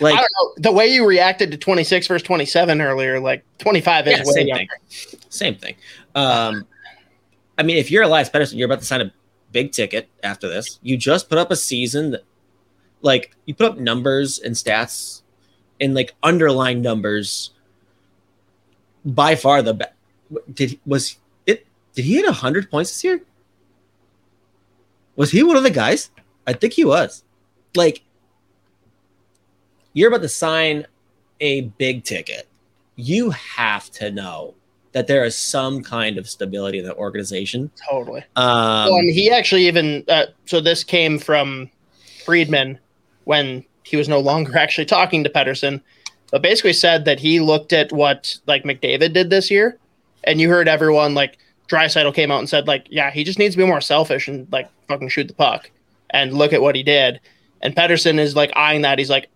like 0.00 0.14
I 0.14 0.18
don't 0.18 0.28
know 0.32 0.54
the 0.58 0.72
way 0.72 0.88
you 0.88 1.06
reacted 1.06 1.50
to 1.52 1.56
26 1.56 2.06
versus 2.08 2.22
27 2.26 2.80
earlier, 2.80 3.20
like 3.20 3.44
25 3.58 4.06
is 4.06 4.12
yeah, 4.12 4.18
way 4.18 4.24
same 4.32 4.46
younger. 4.48 4.64
Thing. 4.88 5.20
Same 5.28 5.54
thing. 5.54 5.74
Um, 6.14 6.66
I 7.58 7.62
mean, 7.62 7.76
if 7.76 7.90
you're 7.90 8.02
Elias 8.02 8.28
Pettersson, 8.28 8.56
you're 8.58 8.66
about 8.66 8.80
to 8.80 8.84
sign 8.84 9.00
a 9.00 9.12
big 9.52 9.72
ticket 9.72 10.08
after 10.22 10.48
this. 10.48 10.78
You 10.82 10.96
just 10.96 11.28
put 11.28 11.38
up 11.38 11.50
a 11.50 11.56
season 11.56 12.10
that, 12.12 12.24
like, 13.02 13.36
you 13.44 13.54
put 13.54 13.72
up 13.72 13.78
numbers 13.78 14.38
and 14.38 14.54
stats 14.54 15.22
and 15.80 15.94
like 15.94 16.14
underlying 16.22 16.82
numbers. 16.82 17.50
By 19.04 19.36
far 19.36 19.62
the 19.62 19.74
best. 19.74 19.92
Did 20.52 20.80
was 20.84 21.16
it? 21.46 21.64
Did 21.94 22.04
he 22.04 22.16
hit 22.16 22.28
hundred 22.28 22.68
points 22.70 22.90
this 22.90 23.04
year? 23.04 23.20
Was 25.14 25.30
he 25.30 25.44
one 25.44 25.56
of 25.56 25.62
the 25.62 25.70
guys? 25.70 26.10
I 26.46 26.52
think 26.52 26.72
he 26.72 26.84
was. 26.84 27.22
Like, 27.76 28.02
you're 29.92 30.08
about 30.08 30.22
to 30.22 30.28
sign 30.28 30.86
a 31.40 31.62
big 31.62 32.02
ticket. 32.02 32.48
You 32.96 33.30
have 33.30 33.90
to 33.92 34.10
know 34.10 34.54
that 34.90 35.06
there 35.06 35.24
is 35.24 35.36
some 35.36 35.82
kind 35.82 36.18
of 36.18 36.28
stability 36.28 36.78
in 36.78 36.84
the 36.84 36.96
organization. 36.96 37.70
Totally. 37.88 38.22
Um, 38.34 38.90
well, 38.90 38.96
and 38.96 39.12
he 39.12 39.30
actually 39.30 39.68
even 39.68 40.04
uh, 40.08 40.26
so 40.46 40.60
this 40.60 40.82
came 40.82 41.18
from 41.18 41.70
Friedman 42.24 42.78
when 43.26 43.64
he 43.82 43.96
was 43.96 44.08
no 44.08 44.18
longer 44.18 44.56
actually 44.58 44.86
talking 44.86 45.22
to 45.22 45.30
Pettersson, 45.30 45.82
but 46.30 46.42
basically 46.42 46.72
said 46.72 47.04
that 47.04 47.20
he 47.20 47.40
looked 47.40 47.72
at 47.72 47.92
what 47.92 48.38
like 48.46 48.64
McDavid 48.64 49.12
did 49.12 49.30
this 49.30 49.50
year, 49.50 49.78
and 50.24 50.40
you 50.40 50.48
heard 50.48 50.68
everyone 50.68 51.14
like 51.14 51.38
Draisaitl 51.68 52.14
came 52.14 52.30
out 52.30 52.38
and 52.38 52.48
said 52.48 52.66
like, 52.66 52.86
yeah, 52.90 53.10
he 53.10 53.24
just 53.24 53.38
needs 53.38 53.54
to 53.54 53.58
be 53.58 53.66
more 53.66 53.80
selfish 53.80 54.28
and 54.28 54.50
like 54.50 54.68
fucking 54.88 55.08
shoot 55.08 55.28
the 55.28 55.34
puck, 55.34 55.70
and 56.10 56.32
look 56.32 56.52
at 56.52 56.62
what 56.62 56.74
he 56.74 56.82
did. 56.82 57.20
And 57.62 57.74
Pettersson 57.74 58.18
is 58.18 58.34
like 58.36 58.52
eyeing 58.56 58.82
that. 58.82 58.98
He's 58.98 59.10
like, 59.10 59.28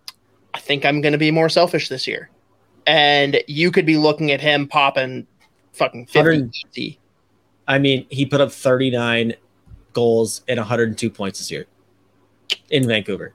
I 0.53 0.59
think 0.59 0.85
I'm 0.85 1.01
going 1.01 1.13
to 1.13 1.17
be 1.17 1.31
more 1.31 1.49
selfish 1.49 1.89
this 1.89 2.07
year, 2.07 2.29
and 2.87 3.41
you 3.47 3.71
could 3.71 3.85
be 3.85 3.97
looking 3.97 4.31
at 4.31 4.41
him 4.41 4.67
popping 4.67 5.27
fucking 5.73 6.07
50. 6.07 6.99
I 7.67 7.79
mean, 7.79 8.05
he 8.09 8.25
put 8.25 8.41
up 8.41 8.51
39 8.51 9.33
goals 9.93 10.41
and 10.47 10.57
102 10.57 11.09
points 11.09 11.39
this 11.39 11.51
year 11.51 11.67
in 12.69 12.87
Vancouver. 12.87 13.33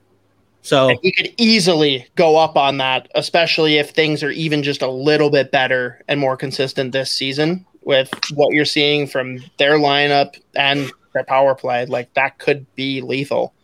So 0.67 0.89
and 0.89 0.99
he 1.01 1.13
could 1.13 1.33
easily 1.37 2.09
go 2.17 2.37
up 2.37 2.57
on 2.57 2.79
that, 2.79 3.09
especially 3.15 3.77
if 3.77 3.91
things 3.91 4.25
are 4.25 4.33
even 4.33 4.65
just 4.65 4.83
a 4.83 4.91
little 4.91 5.31
bit 5.31 5.53
better 5.53 6.03
and 6.09 6.19
more 6.19 6.37
consistent 6.37 6.91
this 6.91 7.13
season 7.13 7.65
with 7.83 8.11
what 8.35 8.53
you're 8.53 8.65
seeing 8.65 9.07
from 9.07 9.39
their 9.59 9.75
lineup 9.79 10.41
and 10.57 10.91
their 11.15 11.23
power 11.23 11.55
play. 11.55 11.87
Like 11.87 12.13
that 12.15 12.41
could 12.41 12.67
be 12.75 13.01
lethal. 13.01 13.55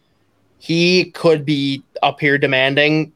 He 0.59 1.11
could 1.11 1.45
be 1.45 1.83
up 2.05 2.21
here 2.21 2.39
demanding 2.39 3.13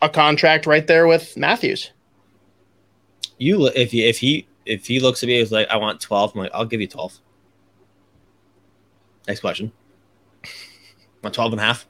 a 0.00 0.08
contract 0.08 0.64
right 0.64 0.86
there 0.86 1.08
with 1.08 1.36
Matthews. 1.36 1.90
You 3.38 3.66
if 3.66 3.92
you 3.92 4.06
if 4.06 4.18
he 4.18 4.46
if 4.64 4.86
he 4.86 5.00
looks 5.00 5.24
at 5.24 5.26
me 5.26 5.40
he's 5.40 5.50
like 5.50 5.66
I 5.70 5.76
want 5.76 6.00
12, 6.00 6.36
I'm 6.36 6.42
like, 6.42 6.52
I'll 6.54 6.66
give 6.66 6.80
you 6.80 6.86
12. 6.86 7.18
Next 9.26 9.40
question. 9.40 9.72
Want 11.22 11.34
12 11.34 11.52
and 11.52 11.60
a 11.60 11.64
half? 11.64 11.86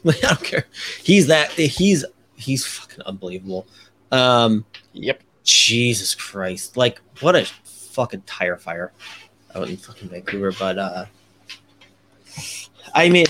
I 0.06 0.12
don't 0.20 0.42
care. 0.42 0.66
He's 1.02 1.26
that 1.26 1.50
he's 1.52 2.04
he's 2.36 2.66
fucking 2.66 3.02
unbelievable. 3.02 3.66
Um 4.12 4.64
Yep. 4.92 5.22
Jesus 5.44 6.14
Christ. 6.14 6.76
Like 6.76 7.00
what 7.20 7.34
a 7.34 7.44
fucking 7.64 8.22
tire 8.22 8.56
fire 8.56 8.92
out 9.54 9.68
in 9.68 9.76
fucking 9.76 10.08
Vancouver. 10.08 10.52
But 10.52 10.78
uh 10.78 11.04
I 12.94 13.08
mean 13.08 13.26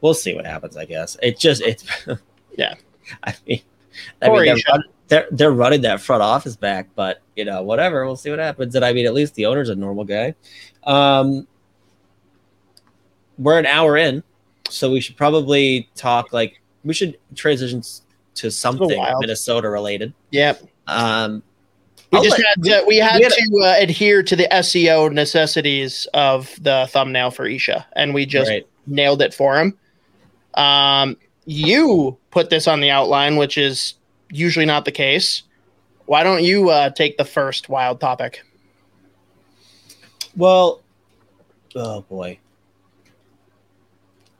we'll 0.00 0.14
see 0.14 0.34
what 0.34 0.46
happens, 0.46 0.76
I 0.76 0.84
guess. 0.84 1.16
It 1.22 1.38
just 1.38 1.62
it's 1.62 1.84
yeah. 2.56 2.74
I 3.22 3.34
mean 3.46 3.62
I 4.22 4.28
mean 4.28 4.44
they're, 4.44 4.56
run, 4.68 4.84
they're, 5.08 5.28
they're 5.30 5.52
running 5.52 5.82
that 5.82 6.00
front 6.00 6.22
office 6.22 6.56
back, 6.56 6.88
but 6.94 7.22
you 7.34 7.44
know, 7.44 7.62
whatever, 7.62 8.04
we'll 8.04 8.16
see 8.16 8.30
what 8.30 8.38
happens. 8.38 8.74
And 8.74 8.84
I 8.84 8.92
mean 8.92 9.06
at 9.06 9.14
least 9.14 9.34
the 9.34 9.46
owner's 9.46 9.68
a 9.68 9.74
normal 9.74 10.04
guy. 10.04 10.34
Um 10.84 11.46
we're 13.38 13.58
an 13.58 13.66
hour 13.66 13.98
in 13.98 14.22
so 14.68 14.90
we 14.90 15.00
should 15.00 15.16
probably 15.16 15.88
talk 15.94 16.32
like 16.32 16.60
we 16.84 16.94
should 16.94 17.18
transition 17.34 17.82
to 18.34 18.50
something 18.50 19.04
Minnesota 19.20 19.68
related. 19.68 20.12
Yep. 20.30 20.62
Um, 20.86 21.42
we 22.12 22.18
I'll 22.18 22.24
just 22.24 22.36
had 22.36 22.62
to, 22.62 22.84
we 22.86 22.98
had, 22.98 23.18
we 23.18 23.24
had 23.24 23.32
to 23.32 23.60
uh, 23.64 23.74
adhere 23.78 24.22
to 24.22 24.36
the 24.36 24.46
SEO 24.52 25.12
necessities 25.12 26.06
of 26.14 26.54
the 26.62 26.86
thumbnail 26.90 27.32
for 27.32 27.46
Isha, 27.46 27.86
and 27.94 28.14
we 28.14 28.26
just 28.26 28.48
right. 28.48 28.66
nailed 28.86 29.22
it 29.22 29.34
for 29.34 29.58
him. 29.58 29.76
Um, 30.54 31.16
you 31.46 32.16
put 32.30 32.50
this 32.50 32.68
on 32.68 32.80
the 32.80 32.90
outline, 32.90 33.36
which 33.36 33.58
is 33.58 33.94
usually 34.30 34.66
not 34.66 34.84
the 34.84 34.92
case. 34.92 35.42
Why 36.06 36.22
don't 36.22 36.44
you 36.44 36.70
uh, 36.70 36.90
take 36.90 37.18
the 37.18 37.24
first 37.24 37.68
wild 37.68 38.00
topic? 38.00 38.42
Well, 40.36 40.82
oh 41.74 42.02
boy. 42.02 42.38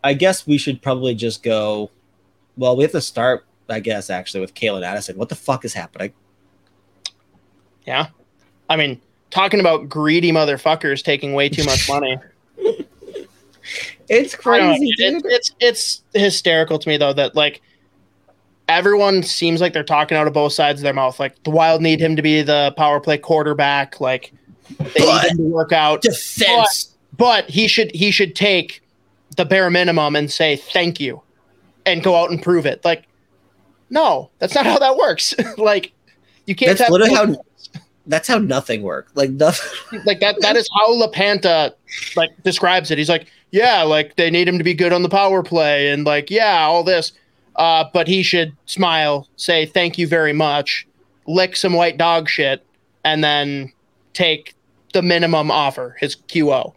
I 0.05 0.15
guess 0.15 0.47
we 0.47 0.59
should 0.59 0.83
probably 0.83 1.15
just 1.15 1.43
go. 1.43 1.91
Well, 2.57 2.77
we 2.77 2.85
have 2.85 2.93
to 2.93 3.01
start, 3.01 3.45
I 3.69 3.81
guess, 3.81 4.11
actually, 4.11 4.41
with 4.41 4.55
Calen 4.55 4.85
Addison. 4.85 5.17
What 5.17 5.29
the 5.29 5.35
fuck 5.35 5.65
is 5.65 5.75
happening? 5.75 6.13
Yeah. 7.87 8.09
I 8.69 8.77
mean, 8.77 9.01
talking 9.31 9.61
about 9.61 9.89
greedy 9.89 10.33
motherfuckers 10.33 11.03
taking 11.03 11.33
way 11.35 11.49
too 11.49 11.65
much 11.65 11.89
money. 11.89 12.19
it's 14.09 14.35
crazy. 14.35 14.93
It, 14.99 15.23
it's 15.27 15.53
it's 15.61 16.03
hysterical 16.15 16.79
to 16.79 16.89
me 16.89 16.97
though 16.97 17.13
that 17.13 17.35
like 17.35 17.63
everyone 18.69 19.23
seems 19.23 19.61
like 19.61 19.73
they're 19.73 19.85
talking 19.85 20.17
out 20.17 20.27
of 20.27 20.33
both 20.33 20.53
sides 20.53 20.81
of 20.81 20.85
their 20.85 20.95
mouth. 20.95 21.21
Like 21.21 21.43
the 21.45 21.51
Wild 21.51 21.83
need 21.83 22.01
him 22.01 22.17
to 22.17 22.23
be 22.23 22.43
the 22.43 22.75
power 22.77 23.01
play 23.01 23.19
quarterback. 23.19 24.01
Like 24.01 24.33
they 24.79 24.93
but 24.99 25.23
need 25.23 25.31
him 25.33 25.37
to 25.39 25.43
work 25.45 25.73
out 25.73 26.03
defense. 26.03 26.97
But, 27.13 27.17
but 27.17 27.51
he 27.51 27.69
should 27.69 27.93
he 27.95 28.11
should 28.11 28.35
take 28.35 28.83
the 29.37 29.45
bare 29.45 29.71
minimum 29.71 30.17
and 30.17 30.31
say 30.31 30.57
thank 30.57 31.01
you 31.01 31.23
and 31.85 32.03
go 32.03 32.17
out 32.17 32.31
and 32.31 32.43
prove 32.43 32.67
it. 32.67 32.85
Like, 32.85 33.05
no, 33.91 34.31
that's 34.39 34.55
not 34.55 34.67
how 34.67 34.79
that 34.79 34.97
works. 34.97 35.35
like, 35.59 35.93
you 36.47 36.55
can't. 36.55 36.77
That's 36.77 36.91
literally 36.91 37.15
how. 37.15 37.37
That's 38.09 38.29
how 38.29 38.39
nothing 38.39 38.83
worked. 38.83 39.17
Like 39.17 39.31
nothing. 39.33 40.01
like 40.05 40.21
that. 40.21 40.37
That 40.41 40.57
is 40.57 40.69
how 40.75 40.93
LaPanta 40.95 41.75
like 42.15 42.31
describes 42.45 42.91
it. 42.91 42.99
He's 42.99 43.09
like, 43.09 43.27
yeah, 43.51 43.83
like 43.83 44.17
they 44.17 44.31
need 44.31 44.49
him 44.49 44.59
to 44.59 44.65
be 44.65 44.75
good 44.75 44.93
on 44.93 45.03
the 45.03 45.09
power 45.09 45.43
play, 45.43 45.91
and 45.91 46.05
like, 46.05 46.31
yeah, 46.31 46.63
all 46.63 46.85
this. 46.85 47.13
Uh, 47.57 47.85
but 47.93 48.07
he 48.07 48.23
should 48.23 48.55
smile, 48.67 49.27
say 49.37 49.65
thank 49.65 49.97
you 49.97 50.07
very 50.07 50.35
much, 50.35 50.87
lick 51.27 51.57
some 51.57 51.73
white 51.73 51.97
dog 51.97 52.29
shit, 52.29 52.63
and 53.03 53.25
then 53.25 53.73
take 54.13 54.55
the 54.93 55.01
minimum 55.01 55.51
offer, 55.51 55.97
his 55.99 56.17
QO 56.17 56.76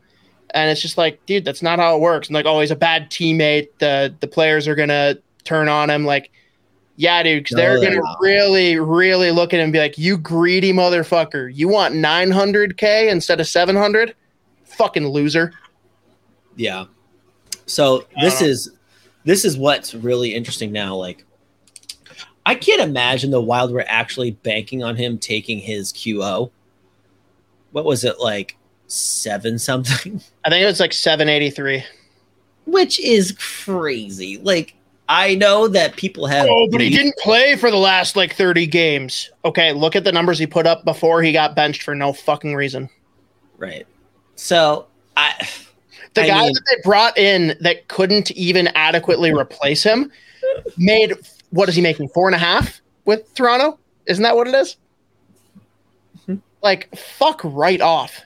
and 0.54 0.70
it's 0.70 0.82
just 0.82 0.97
like, 0.97 1.26
dude, 1.26 1.45
that's 1.45 1.62
not 1.62 1.80
how 1.80 1.95
it 1.95 2.02
works. 2.02 2.28
And 2.28 2.34
like, 2.34 2.45
oh, 2.45 2.60
he's 2.60 2.72
a 2.72 2.76
bad 2.76 3.10
teammate. 3.10 3.70
The 3.80 4.14
the 4.20 4.28
players 4.28 4.68
are 4.68 4.76
gonna 4.76 5.18
turn 5.43 5.70
on 5.70 5.89
him. 5.89 6.06
Like, 6.06 6.32
yeah, 6.95 7.24
dude, 7.24 7.43
because 7.43 7.56
they're 7.56 7.78
oh, 7.78 7.82
gonna 7.82 8.02
really, 8.20 8.78
really 8.80 9.32
look 9.32 9.54
at 9.54 9.60
him 9.60 9.66
and 9.66 9.74
be 9.74 9.80
like, 9.80 9.97
you 9.97 10.18
greedy 10.18 10.74
motherfucker. 10.74 11.52
You 11.54 11.68
want 11.68 11.95
900k 11.95 13.10
instead 13.10 13.39
of 13.39 13.47
700? 13.47 14.16
Fucking 14.66 15.08
loser. 15.08 15.54
Yeah. 16.56 16.86
So 17.66 18.06
this 18.20 18.41
is 18.41 18.72
this 19.24 19.45
is 19.45 19.58
what's 19.58 19.93
really 19.93 20.34
interesting 20.34 20.72
now. 20.72 20.95
Like, 20.95 21.26
I 22.45 22.56
can't 22.56 22.82
imagine 22.82 23.32
the 23.32 23.41
Wild 23.41 23.72
were 23.72 23.86
actually 23.88 24.32
banking 24.32 24.84
on 24.84 24.95
him 24.95 25.18
taking 25.18 25.60
his 25.60 25.93
QO. 25.93 26.52
What 27.72 27.86
was 27.86 28.04
it 28.04 28.20
like? 28.20 28.58
Seven 28.89 29.57
something. 29.57 30.21
I 30.45 30.49
think 30.49 30.63
it 30.63 30.67
was 30.67 30.79
like 30.79 30.93
seven 30.93 31.29
eighty 31.29 31.49
three, 31.49 31.83
which 32.65 32.99
is 32.99 33.35
crazy. 33.39 34.37
Like 34.37 34.75
I 35.07 35.35
know 35.35 35.67
that 35.67 35.95
people 35.95 36.27
have. 36.27 36.47
Oh, 36.49 36.67
but 36.69 36.81
he 36.81 36.89
didn't 36.89 37.15
play 37.17 37.55
for 37.55 37.71
the 37.71 37.77
last 37.77 38.15
like 38.15 38.35
thirty 38.35 38.67
games. 38.67 39.31
Okay, 39.45 39.73
look 39.73 39.95
at 39.95 40.03
the 40.03 40.11
numbers 40.11 40.37
he 40.37 40.47
put 40.47 40.67
up 40.67 40.85
before 40.85 41.21
he 41.21 41.31
got 41.31 41.55
benched 41.55 41.83
for 41.83 41.95
no 41.95 42.13
fucking 42.13 42.55
reason. 42.55 42.89
Right. 43.57 43.87
So 44.35 44.87
I. 45.15 45.47
The 46.15 46.23
I 46.23 46.27
guy 46.27 46.41
mean, 46.45 46.53
that 46.53 46.63
they 46.67 46.81
brought 46.83 47.17
in 47.19 47.55
that 47.61 47.87
couldn't 47.87 48.31
even 48.31 48.67
adequately 48.73 49.31
replace 49.31 49.83
him 49.83 50.11
made 50.75 51.13
what 51.51 51.69
is 51.69 51.75
he 51.75 51.83
making 51.83 52.09
four 52.09 52.27
and 52.27 52.33
a 52.33 52.39
half 52.39 52.81
with 53.05 53.31
Toronto? 53.35 53.77
Isn't 54.07 54.23
that 54.23 54.35
what 54.35 54.47
it 54.47 54.55
is? 54.55 54.77
Mm-hmm. 56.21 56.37
Like 56.63 56.95
fuck 56.97 57.41
right 57.43 57.79
off. 57.79 58.21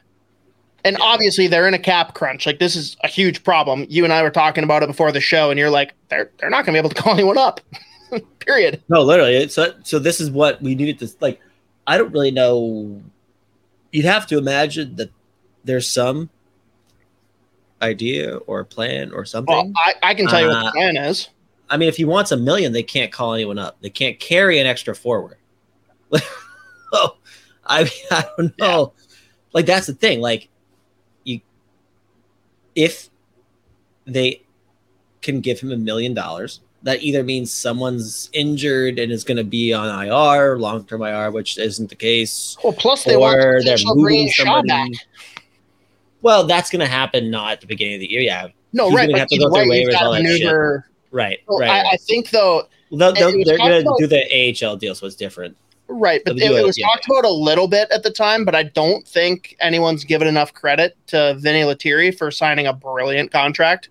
And 0.85 0.97
obviously 0.99 1.47
they're 1.47 1.67
in 1.67 1.73
a 1.73 1.79
cap 1.79 2.13
crunch. 2.13 2.45
Like 2.45 2.59
this 2.59 2.75
is 2.75 2.97
a 3.03 3.07
huge 3.07 3.43
problem. 3.43 3.85
You 3.89 4.03
and 4.03 4.11
I 4.11 4.21
were 4.21 4.31
talking 4.31 4.63
about 4.63 4.83
it 4.83 4.87
before 4.87 5.11
the 5.11 5.21
show, 5.21 5.49
and 5.49 5.59
you're 5.59 5.69
like, 5.69 5.93
they're 6.09 6.29
they're 6.39 6.49
not 6.49 6.65
gonna 6.65 6.75
be 6.75 6.79
able 6.79 6.89
to 6.89 6.95
call 7.01 7.13
anyone 7.13 7.37
up. 7.37 7.61
Period. 8.39 8.81
No, 8.89 9.01
literally. 9.01 9.47
So 9.47 9.73
so 9.83 9.99
this 9.99 10.19
is 10.19 10.29
what 10.29 10.61
we 10.61 10.75
needed 10.75 10.99
to 10.99 11.09
like 11.19 11.39
I 11.87 11.97
don't 11.97 12.11
really 12.11 12.31
know. 12.31 13.01
You'd 13.91 14.05
have 14.05 14.27
to 14.27 14.37
imagine 14.37 14.95
that 14.95 15.11
there's 15.63 15.89
some 15.89 16.29
idea 17.81 18.37
or 18.37 18.63
plan 18.63 19.11
or 19.11 19.25
something. 19.25 19.53
Well, 19.53 19.71
I, 19.75 19.93
I 20.01 20.13
can 20.13 20.27
tell 20.27 20.41
you 20.41 20.47
what 20.47 20.59
the 20.61 20.67
uh, 20.67 20.71
plan 20.71 20.97
is. 20.97 21.29
I 21.69 21.77
mean, 21.77 21.89
if 21.89 21.97
he 21.97 22.05
wants 22.05 22.31
a 22.31 22.37
million, 22.37 22.71
they 22.71 22.83
can't 22.83 23.11
call 23.11 23.33
anyone 23.33 23.57
up. 23.57 23.77
They 23.81 23.89
can't 23.89 24.19
carry 24.19 24.59
an 24.59 24.67
extra 24.67 24.95
forward. 24.95 25.37
oh, 26.93 27.17
I 27.65 27.83
mean, 27.83 27.91
I 28.11 28.25
don't 28.37 28.59
know. 28.59 28.93
Yeah. 28.95 29.05
Like 29.53 29.65
that's 29.65 29.87
the 29.87 29.93
thing. 29.93 30.21
Like 30.21 30.49
if 32.75 33.09
they 34.05 34.41
can 35.21 35.39
give 35.39 35.59
him 35.59 35.71
a 35.71 35.77
million 35.77 36.13
dollars, 36.13 36.59
that 36.83 37.01
either 37.01 37.23
means 37.23 37.51
someone's 37.51 38.29
injured 38.33 38.99
and 38.99 39.11
is 39.11 39.23
going 39.23 39.37
to 39.37 39.43
be 39.43 39.71
on 39.73 40.05
IR, 40.05 40.57
long 40.59 40.83
term 40.85 41.01
IR, 41.01 41.31
which 41.31 41.57
isn't 41.57 41.89
the 41.89 41.95
case. 41.95 42.57
Well, 42.63 42.73
plus 42.73 43.03
they 43.05 43.15
or 43.15 43.61
they're 43.63 43.77
moving 43.85 44.27
somebody. 44.29 44.93
Well, 46.21 46.45
that's 46.45 46.69
going 46.69 46.81
to 46.81 46.87
happen 46.87 47.29
not 47.31 47.53
at 47.53 47.61
the 47.61 47.67
beginning 47.67 47.95
of 47.95 47.99
the 48.01 48.11
year. 48.11 48.21
Yeah, 48.21 48.47
No, 48.73 48.87
He's 48.89 48.95
right. 48.97 49.09
but 49.11 49.19
have 49.19 49.27
to 49.29 49.37
go 49.37 49.49
through 49.49 49.69
right, 49.69 49.85
waivers, 49.87 49.91
got 49.91 50.03
all 50.03 50.11
that 50.13 50.21
shit. 50.23 50.41
maneuver- 50.43 50.87
right, 51.11 51.39
So 51.49 51.59
right. 51.59 51.69
I, 51.69 51.81
right. 51.83 51.93
I 51.93 51.97
think 51.97 52.29
though, 52.29 52.67
They'll, 52.91 53.11
they'll, 53.13 53.29
it 53.29 53.37
was 53.37 53.45
they're 53.47 53.57
going 53.57 53.83
to 53.83 53.95
do 53.97 54.07
the 54.07 54.65
AHL 54.67 54.75
deal, 54.77 54.93
so 54.93 55.07
it's 55.07 55.15
different. 55.15 55.57
Right, 55.93 56.21
but 56.25 56.37
it, 56.37 56.51
it 56.51 56.65
was 56.65 56.77
yeah. 56.77 56.85
talked 56.87 57.05
about 57.05 57.25
a 57.25 57.31
little 57.31 57.67
bit 57.67 57.89
at 57.91 58.03
the 58.03 58.11
time, 58.11 58.45
but 58.45 58.55
I 58.55 58.63
don't 58.63 59.07
think 59.07 59.55
anyone's 59.59 60.03
given 60.03 60.27
enough 60.27 60.53
credit 60.53 60.97
to 61.07 61.35
Vinny 61.39 61.63
Lettieri 61.63 62.11
for 62.11 62.31
signing 62.31 62.67
a 62.67 62.73
brilliant 62.73 63.31
contract. 63.31 63.89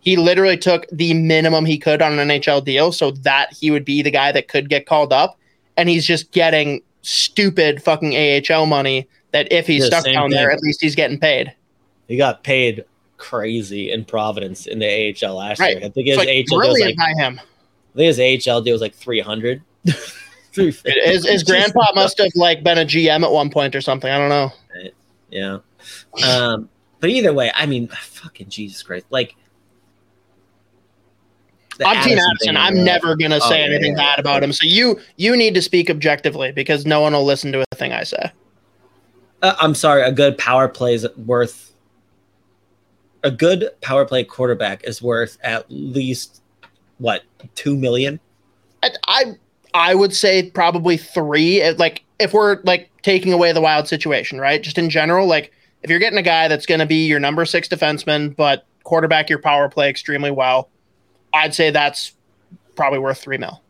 He 0.00 0.16
literally 0.16 0.56
took 0.56 0.86
the 0.90 1.12
minimum 1.14 1.64
he 1.66 1.78
could 1.78 2.00
on 2.00 2.18
an 2.18 2.28
NHL 2.28 2.64
deal 2.64 2.90
so 2.92 3.10
that 3.10 3.52
he 3.52 3.70
would 3.70 3.84
be 3.84 4.02
the 4.02 4.10
guy 4.10 4.32
that 4.32 4.48
could 4.48 4.68
get 4.68 4.86
called 4.86 5.12
up, 5.12 5.38
and 5.76 5.88
he's 5.88 6.06
just 6.06 6.32
getting 6.32 6.82
stupid 7.02 7.82
fucking 7.82 8.14
AHL 8.14 8.66
money 8.66 9.08
that 9.32 9.50
if 9.52 9.66
he's 9.66 9.84
Yeah, 9.84 10.00
stuck 10.00 10.12
down 10.12 10.30
there, 10.30 10.50
at 10.50 10.60
least 10.60 10.80
he's 10.80 10.94
getting 10.94 11.18
paid. 11.18 11.54
He 12.08 12.16
got 12.16 12.42
paid 12.42 12.84
crazy 13.16 13.92
in 13.92 14.04
Providence 14.04 14.66
in 14.66 14.78
the 14.78 14.86
AHL 15.22 15.34
last 15.36 15.60
Right. 15.60 15.76
year. 15.76 15.86
I 15.86 15.90
think 15.90 16.08
It's 16.08 16.18
his 16.18 16.26
like 16.26 16.28
AHL 16.28 16.60
deal 16.60 16.70
was 16.72 16.80
like 16.80 16.96
by 16.96 17.12
him. 17.16 17.40
I 17.94 17.96
think 17.96 18.16
his 18.16 18.48
AHL 18.48 18.62
deal 18.62 18.72
was 18.74 18.80
like 18.80 18.94
three 18.94 19.20
hundred. 19.20 19.62
His, 20.52 21.26
his 21.26 21.44
grandpa 21.44 21.86
must 21.94 22.18
have 22.18 22.32
like 22.34 22.62
been 22.62 22.78
a 22.78 22.84
GM 22.84 23.22
at 23.22 23.30
one 23.30 23.50
point 23.50 23.74
or 23.74 23.80
something. 23.80 24.10
I 24.10 24.18
don't 24.18 24.28
know. 24.28 24.52
Yeah. 25.30 25.58
Um, 26.26 26.68
but 26.98 27.10
either 27.10 27.32
way, 27.32 27.50
I 27.54 27.66
mean, 27.66 27.88
fucking 27.88 28.48
Jesus 28.48 28.82
Christ! 28.82 29.06
Like, 29.10 29.34
I'm 31.84 32.02
Team 32.04 32.18
Addison 32.18 32.56
Addison. 32.56 32.56
I'm 32.56 32.78
uh, 32.78 32.82
never 32.82 33.16
gonna 33.16 33.36
Oh, 33.36 33.48
say 33.48 33.60
yeah, 33.60 33.66
anything 33.66 33.92
yeah, 33.92 34.02
bad 34.02 34.14
yeah. 34.16 34.20
about 34.20 34.42
him. 34.42 34.52
So 34.52 34.66
you 34.66 35.00
you 35.16 35.36
need 35.36 35.54
to 35.54 35.62
speak 35.62 35.88
objectively 35.88 36.52
because 36.52 36.84
no 36.84 37.00
one 37.00 37.12
will 37.12 37.24
listen 37.24 37.52
to 37.52 37.60
a 37.60 37.76
thing 37.76 37.92
I 37.92 38.02
say. 38.02 38.30
Uh, 39.42 39.54
I'm 39.60 39.74
sorry. 39.74 40.02
A 40.02 40.12
good 40.12 40.36
power 40.36 40.68
play 40.68 40.94
is 40.94 41.06
worth. 41.16 41.72
A 43.22 43.30
good 43.30 43.70
power 43.80 44.04
play 44.04 44.24
quarterback 44.24 44.84
is 44.84 45.00
worth 45.00 45.38
at 45.42 45.64
least 45.68 46.42
what 46.98 47.22
two 47.54 47.76
million. 47.76 48.20
I 48.82 48.90
I, 49.08 49.24
I 49.74 49.94
would 49.94 50.14
say 50.14 50.50
probably 50.50 50.96
three. 50.96 51.72
Like 51.72 52.02
if 52.18 52.32
we're 52.32 52.60
like 52.62 52.90
taking 53.02 53.32
away 53.32 53.52
the 53.52 53.60
wild 53.60 53.88
situation, 53.88 54.40
right? 54.40 54.62
Just 54.62 54.78
in 54.78 54.90
general, 54.90 55.26
like 55.26 55.52
if 55.82 55.90
you're 55.90 55.98
getting 55.98 56.18
a 56.18 56.22
guy 56.22 56.48
that's 56.48 56.66
gonna 56.66 56.86
be 56.86 57.06
your 57.06 57.20
number 57.20 57.44
six 57.44 57.68
defenseman, 57.68 58.34
but 58.34 58.66
quarterback 58.84 59.30
your 59.30 59.38
power 59.38 59.68
play 59.68 59.88
extremely 59.88 60.30
well, 60.30 60.68
I'd 61.32 61.54
say 61.54 61.70
that's 61.70 62.12
probably 62.74 62.98
worth 62.98 63.18
three 63.18 63.38
mil. 63.38 63.60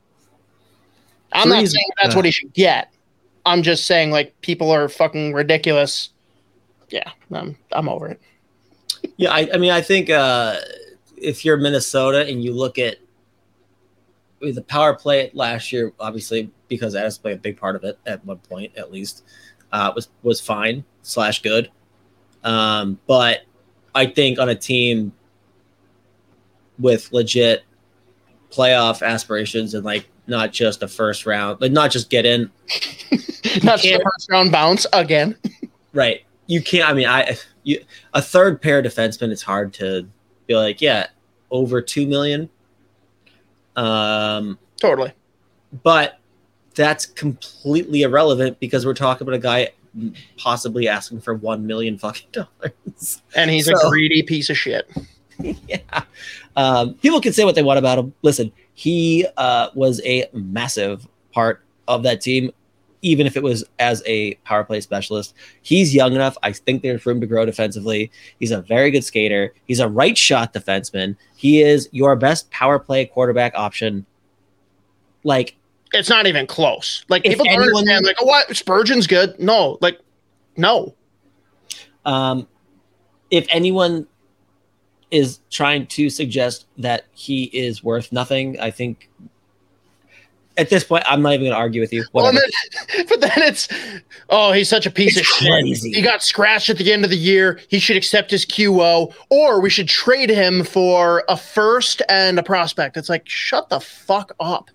I'm 1.32 1.48
not 1.48 1.66
saying 1.66 1.86
that's 2.02 2.14
uh, 2.14 2.18
what 2.18 2.24
he 2.24 2.30
should 2.30 2.52
get. 2.54 2.92
I'm 3.46 3.62
just 3.62 3.86
saying 3.86 4.10
like 4.10 4.38
people 4.40 4.70
are 4.70 4.88
fucking 4.88 5.32
ridiculous. 5.32 6.10
Yeah, 6.88 7.10
I'm 7.30 7.56
I'm 7.72 7.88
over 7.88 8.08
it. 8.08 8.20
Yeah, 9.16 9.32
I, 9.32 9.48
I 9.54 9.56
mean, 9.58 9.70
I 9.70 9.80
think 9.80 10.10
uh, 10.10 10.56
if 11.16 11.44
you're 11.44 11.56
Minnesota 11.56 12.26
and 12.26 12.42
you 12.42 12.52
look 12.52 12.78
at 12.78 12.96
I 12.96 12.98
mean, 12.98 13.09
the 14.40 14.62
power 14.62 14.94
play 14.94 15.30
last 15.34 15.72
year, 15.72 15.92
obviously 16.00 16.50
because 16.68 16.94
Addis 16.94 17.18
played 17.18 17.36
a 17.36 17.40
big 17.40 17.56
part 17.56 17.76
of 17.76 17.84
it 17.84 17.98
at 18.06 18.24
one 18.24 18.38
point, 18.38 18.76
at 18.76 18.92
least, 18.92 19.24
uh, 19.72 19.92
was 19.94 20.08
was 20.22 20.40
fine 20.40 20.84
slash 21.02 21.42
good. 21.42 21.70
Um, 22.42 22.98
but 23.06 23.40
I 23.94 24.06
think 24.06 24.38
on 24.38 24.48
a 24.48 24.54
team 24.54 25.12
with 26.78 27.12
legit 27.12 27.64
playoff 28.50 29.06
aspirations 29.06 29.74
and 29.74 29.84
like 29.84 30.08
not 30.26 30.52
just 30.52 30.82
a 30.82 30.88
first 30.88 31.26
round, 31.26 31.60
like 31.60 31.72
not 31.72 31.90
just 31.90 32.08
get 32.08 32.24
in, 32.24 32.50
Not 33.62 33.80
just 33.80 34.00
a 34.00 34.02
first 34.02 34.30
round 34.30 34.52
bounce 34.52 34.86
again. 34.92 35.36
right? 35.92 36.22
You 36.46 36.62
can't. 36.62 36.88
I 36.88 36.92
mean, 36.92 37.06
I 37.06 37.36
you 37.62 37.82
a 38.14 38.22
third 38.22 38.60
pair 38.60 38.82
defenseman. 38.82 39.30
It's 39.30 39.42
hard 39.42 39.72
to 39.74 40.06
be 40.46 40.54
like, 40.54 40.80
yeah, 40.80 41.06
over 41.50 41.80
two 41.80 42.06
million. 42.06 42.48
Um, 43.80 44.58
Totally. 44.80 45.12
but 45.82 46.18
that's 46.74 47.06
completely 47.06 48.02
irrelevant 48.02 48.60
because 48.60 48.84
we're 48.86 48.94
talking 48.94 49.26
about 49.26 49.34
a 49.34 49.38
guy 49.38 49.70
possibly 50.36 50.86
asking 50.88 51.20
for 51.20 51.34
one 51.34 51.66
million 51.66 51.98
fucking 51.98 52.28
dollars. 52.32 53.22
And 53.34 53.50
he's 53.50 53.66
So- 53.66 53.72
a 53.86 53.90
greedy 53.90 54.22
piece 54.22 54.50
of 54.50 54.56
shit. 54.58 54.90
yeah. 55.38 55.78
Um, 56.56 56.94
people 56.94 57.20
can 57.20 57.32
say 57.32 57.44
what 57.44 57.54
they 57.54 57.62
want 57.62 57.78
about 57.78 57.98
him. 57.98 58.12
Listen, 58.22 58.52
he 58.74 59.26
uh, 59.36 59.68
was 59.74 60.00
a 60.04 60.26
massive 60.32 61.06
part 61.32 61.62
of 61.88 62.02
that 62.02 62.20
team, 62.20 62.50
even 63.02 63.26
if 63.26 63.36
it 63.36 63.42
was 63.42 63.64
as 63.78 64.02
a 64.06 64.34
power 64.44 64.62
play 64.64 64.80
specialist. 64.80 65.34
He's 65.62 65.94
young 65.94 66.12
enough. 66.14 66.36
I 66.42 66.52
think 66.52 66.82
there's 66.82 67.04
room 67.06 67.20
to 67.20 67.26
grow 67.26 67.44
defensively. 67.46 68.10
He's 68.38 68.50
a 68.50 68.60
very 68.60 68.90
good 68.90 69.04
skater. 69.04 69.54
He's 69.66 69.80
a 69.80 69.88
right 69.88 70.16
shot 70.18 70.52
defenseman. 70.52 71.16
He 71.36 71.62
is 71.62 71.88
your 71.92 72.14
best 72.16 72.50
power 72.50 72.78
play 72.78 73.06
quarterback 73.06 73.54
option. 73.54 74.04
Like, 75.24 75.56
It's 75.92 76.08
not 76.10 76.26
even 76.26 76.46
close. 76.46 77.04
Like 77.08 77.24
If 77.24 77.32
people 77.32 77.46
don't 77.46 77.54
anyone- 77.62 77.78
understand. 77.88 78.04
Like, 78.06 78.16
oh, 78.20 78.26
what 78.26 78.54
Spurgeon's 78.56 79.06
good? 79.06 79.38
No, 79.40 79.78
like, 79.80 79.98
no. 80.56 80.94
um, 82.04 82.46
if 83.30 83.46
anyone 83.50 84.06
is 85.10 85.40
trying 85.50 85.86
to 85.86 86.08
suggest 86.10 86.66
that 86.78 87.04
he 87.12 87.44
is 87.44 87.82
worth 87.82 88.12
nothing, 88.12 88.58
I 88.60 88.70
think 88.70 89.08
at 90.56 90.68
this 90.68 90.84
point, 90.84 91.04
I'm 91.06 91.22
not 91.22 91.32
even 91.32 91.44
going 91.46 91.52
to 91.52 91.56
argue 91.58 91.80
with 91.80 91.92
you. 91.92 92.04
Well, 92.12 92.32
then, 92.32 92.42
but 93.08 93.20
then 93.20 93.32
it's, 93.36 93.68
oh, 94.28 94.52
he's 94.52 94.68
such 94.68 94.84
a 94.84 94.90
piece 94.90 95.16
It's 95.16 95.30
of 95.40 95.46
crazy. 95.46 95.90
shit. 95.90 95.96
He 95.96 96.02
got 96.02 96.22
scratched 96.22 96.68
at 96.70 96.76
the 96.78 96.92
end 96.92 97.04
of 97.04 97.10
the 97.10 97.16
year. 97.16 97.60
He 97.68 97.78
should 97.78 97.96
accept 97.96 98.30
his 98.30 98.44
QO, 98.44 99.14
or 99.30 99.60
we 99.60 99.70
should 99.70 99.88
trade 99.88 100.28
him 100.28 100.64
for 100.64 101.24
a 101.28 101.36
first 101.36 102.02
and 102.08 102.38
a 102.38 102.42
prospect. 102.42 102.96
It's 102.96 103.08
like, 103.08 103.28
shut 103.28 103.68
the 103.68 103.80
fuck 103.80 104.32
up. 104.40 104.70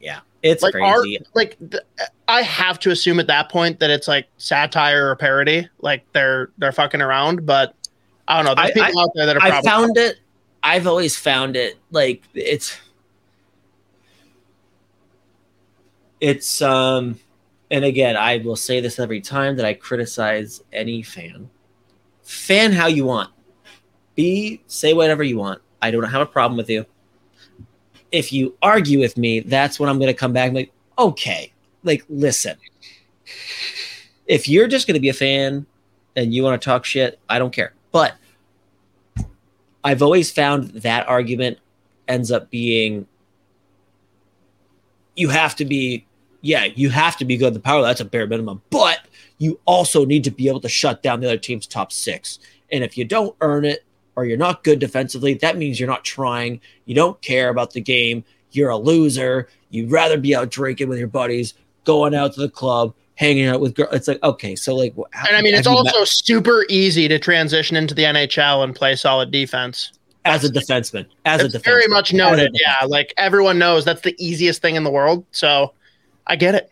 yeah, 0.00 0.20
it's 0.42 0.62
like 0.62 0.74
crazy. 0.74 1.16
art 1.18 1.26
like 1.34 1.56
th- 1.70 1.82
i 2.28 2.42
have 2.42 2.78
to 2.78 2.90
assume 2.90 3.18
at 3.18 3.26
that 3.26 3.48
point 3.50 3.78
that 3.80 3.88
it's 3.90 4.06
like 4.06 4.26
satire 4.36 5.08
or 5.10 5.16
parody 5.16 5.66
like 5.80 6.04
they're 6.12 6.50
they're 6.58 6.72
fucking 6.72 7.00
around 7.00 7.46
but 7.46 7.74
i 8.28 8.36
don't 8.36 8.44
know 8.44 8.54
there's 8.54 8.70
I- 8.78 8.86
people 8.88 9.00
out 9.00 9.10
there 9.14 9.24
that 9.26 9.36
are 9.36 9.42
I 9.42 9.50
probably 9.50 9.70
found 9.70 9.96
it. 9.96 10.18
I've 10.62 10.86
always 10.86 11.16
found 11.16 11.56
it 11.56 11.78
like 11.90 12.22
it's 12.34 12.78
it's 16.20 16.62
um 16.62 17.18
and 17.70 17.84
again 17.84 18.16
I 18.16 18.38
will 18.38 18.56
say 18.56 18.80
this 18.80 18.98
every 18.98 19.20
time 19.20 19.56
that 19.56 19.66
I 19.66 19.74
criticize 19.74 20.62
any 20.72 21.02
fan. 21.02 21.50
Fan 22.22 22.72
how 22.72 22.86
you 22.86 23.04
want. 23.04 23.30
Be 24.14 24.62
say 24.66 24.94
whatever 24.94 25.22
you 25.22 25.38
want. 25.38 25.60
I 25.82 25.90
don't 25.90 26.04
have 26.04 26.22
a 26.22 26.26
problem 26.26 26.56
with 26.56 26.70
you. 26.70 26.86
If 28.12 28.32
you 28.32 28.56
argue 28.62 29.00
with 29.00 29.18
me, 29.18 29.40
that's 29.40 29.80
when 29.80 29.88
I'm 29.88 29.98
gonna 29.98 30.14
come 30.14 30.32
back 30.32 30.46
and 30.46 30.56
like, 30.56 30.72
okay, 30.98 31.52
like 31.82 32.04
listen. 32.08 32.56
If 34.26 34.48
you're 34.48 34.68
just 34.68 34.86
gonna 34.86 35.00
be 35.00 35.08
a 35.08 35.14
fan 35.14 35.66
and 36.16 36.32
you 36.32 36.42
want 36.42 36.60
to 36.60 36.64
talk 36.64 36.84
shit, 36.84 37.18
I 37.28 37.38
don't 37.38 37.52
care. 37.52 37.74
But 37.92 38.14
I've 39.82 40.02
always 40.02 40.30
found 40.30 40.70
that 40.70 41.06
argument 41.08 41.58
ends 42.08 42.32
up 42.32 42.50
being 42.50 43.06
you 45.16 45.28
have 45.28 45.56
to 45.56 45.64
be 45.64 46.06
yeah, 46.40 46.66
you 46.66 46.90
have 46.90 47.16
to 47.16 47.24
be 47.24 47.38
good 47.38 47.48
at 47.48 47.54
the 47.54 47.60
power. 47.60 47.80
That's 47.80 48.00
a 48.00 48.04
bare 48.04 48.26
minimum. 48.26 48.60
But 48.68 49.06
you 49.38 49.58
also 49.64 50.04
need 50.04 50.24
to 50.24 50.30
be 50.30 50.46
able 50.48 50.60
to 50.60 50.68
shut 50.68 51.02
down 51.02 51.20
the 51.20 51.26
other 51.26 51.38
team's 51.38 51.66
top 51.66 51.90
six. 51.90 52.38
And 52.70 52.84
if 52.84 52.98
you 52.98 53.04
don't 53.06 53.34
earn 53.40 53.64
it 53.64 53.82
or 54.14 54.26
you're 54.26 54.36
not 54.36 54.62
good 54.62 54.78
defensively, 54.78 55.34
that 55.34 55.56
means 55.56 55.80
you're 55.80 55.88
not 55.88 56.04
trying. 56.04 56.60
You 56.84 56.94
don't 56.94 57.20
care 57.22 57.48
about 57.48 57.72
the 57.72 57.80
game. 57.80 58.24
You're 58.50 58.68
a 58.68 58.76
loser. 58.76 59.48
You'd 59.70 59.90
rather 59.90 60.18
be 60.18 60.36
out 60.36 60.50
drinking 60.50 60.90
with 60.90 60.98
your 60.98 61.08
buddies, 61.08 61.54
going 61.84 62.14
out 62.14 62.34
to 62.34 62.42
the 62.42 62.50
club, 62.50 62.94
hanging 63.14 63.46
out 63.46 63.60
with 63.60 63.74
girls. 63.74 63.94
It's 63.94 64.08
like, 64.08 64.22
okay, 64.22 64.54
so 64.54 64.76
like, 64.76 64.94
how- 65.12 65.26
and 65.28 65.36
i 65.36 65.40
mean 65.42 65.54
it's 65.54 65.66
you 65.66 65.72
met- 65.72 65.94
also 65.94 66.04
super 66.04 66.66
easy 66.68 67.08
to 67.08 67.18
transition 67.18 67.74
into 67.76 67.94
the 67.94 68.02
nhl 68.02 68.62
and 68.62 68.74
play 68.74 68.94
solid 68.96 69.30
defense 69.30 69.92
as 70.24 70.44
a 70.44 70.48
defenseman, 70.48 71.06
as 71.24 71.42
a 71.42 71.48
defenseman, 71.48 71.64
very 71.64 71.86
much 71.88 72.12
noted 72.12 72.56
yeah 72.58 72.86
like 72.86 73.12
everyone 73.16 73.58
knows 73.58 73.84
that's 73.84 74.02
the 74.02 74.14
easiest 74.18 74.62
thing 74.62 74.74
in 74.74 74.84
the 74.84 74.90
world 74.90 75.24
so 75.32 75.72
i 76.26 76.34
get 76.36 76.54
it 76.54 76.70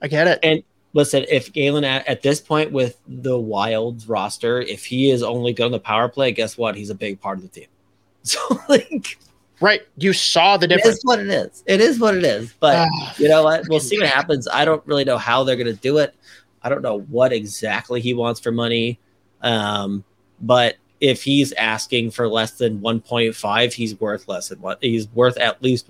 i 0.00 0.08
get 0.08 0.26
it 0.26 0.38
And 0.42 0.62
listen, 0.94 1.24
if 1.28 1.52
Calen 1.52 1.84
at, 1.84 2.06
at 2.08 2.22
this 2.22 2.40
point 2.40 2.72
with 2.72 2.98
the 3.06 3.38
Wilds 3.38 4.08
roster, 4.08 4.60
if 4.60 4.84
he 4.84 5.10
is 5.10 5.22
only 5.22 5.52
good 5.52 5.66
on 5.66 5.72
the 5.72 5.80
power 5.80 6.08
play, 6.08 6.32
guess 6.32 6.58
what? 6.58 6.74
He's 6.74 6.90
a 6.90 6.94
big 6.94 7.20
part 7.20 7.38
of 7.38 7.42
the 7.42 7.48
team. 7.48 7.68
So 8.24 8.40
like, 8.68 9.16
right 9.60 9.80
you 9.96 10.12
saw 10.12 10.56
the 10.56 10.66
difference 10.66 10.96
It 10.96 10.98
is 10.98 11.04
what 11.04 11.20
it 11.20 11.28
is. 11.28 11.64
It 11.66 11.80
is 11.80 11.98
what 11.98 12.16
it 12.16 12.24
is. 12.24 12.52
But 12.60 12.88
Ah, 12.90 13.14
you 13.16 13.28
know 13.28 13.44
what? 13.44 13.68
We'll 13.68 13.80
see 13.80 13.98
what 13.98 14.08
happens. 14.08 14.46
I 14.48 14.64
don't 14.64 14.84
really 14.86 15.04
know 15.04 15.16
how 15.16 15.44
they're 15.44 15.56
going 15.56 15.74
to 15.74 15.80
do 15.80 15.98
it. 15.98 16.14
I 16.62 16.68
don't 16.68 16.82
know 16.82 17.00
what 17.02 17.32
exactly 17.32 18.00
he 18.00 18.12
wants 18.12 18.40
for 18.40 18.52
money. 18.52 18.98
Um, 19.40 20.04
but 20.40 20.76
if 21.00 21.22
he's 21.22 21.52
asking 21.52 22.10
for 22.10 22.28
less 22.28 22.52
than 22.52 22.80
1.5, 22.80 23.72
he's 23.72 24.00
worth 24.00 24.26
less 24.28 24.48
than 24.48 24.60
what 24.60 24.78
he's 24.82 25.08
worth 25.08 25.36
at 25.38 25.62
least 25.62 25.88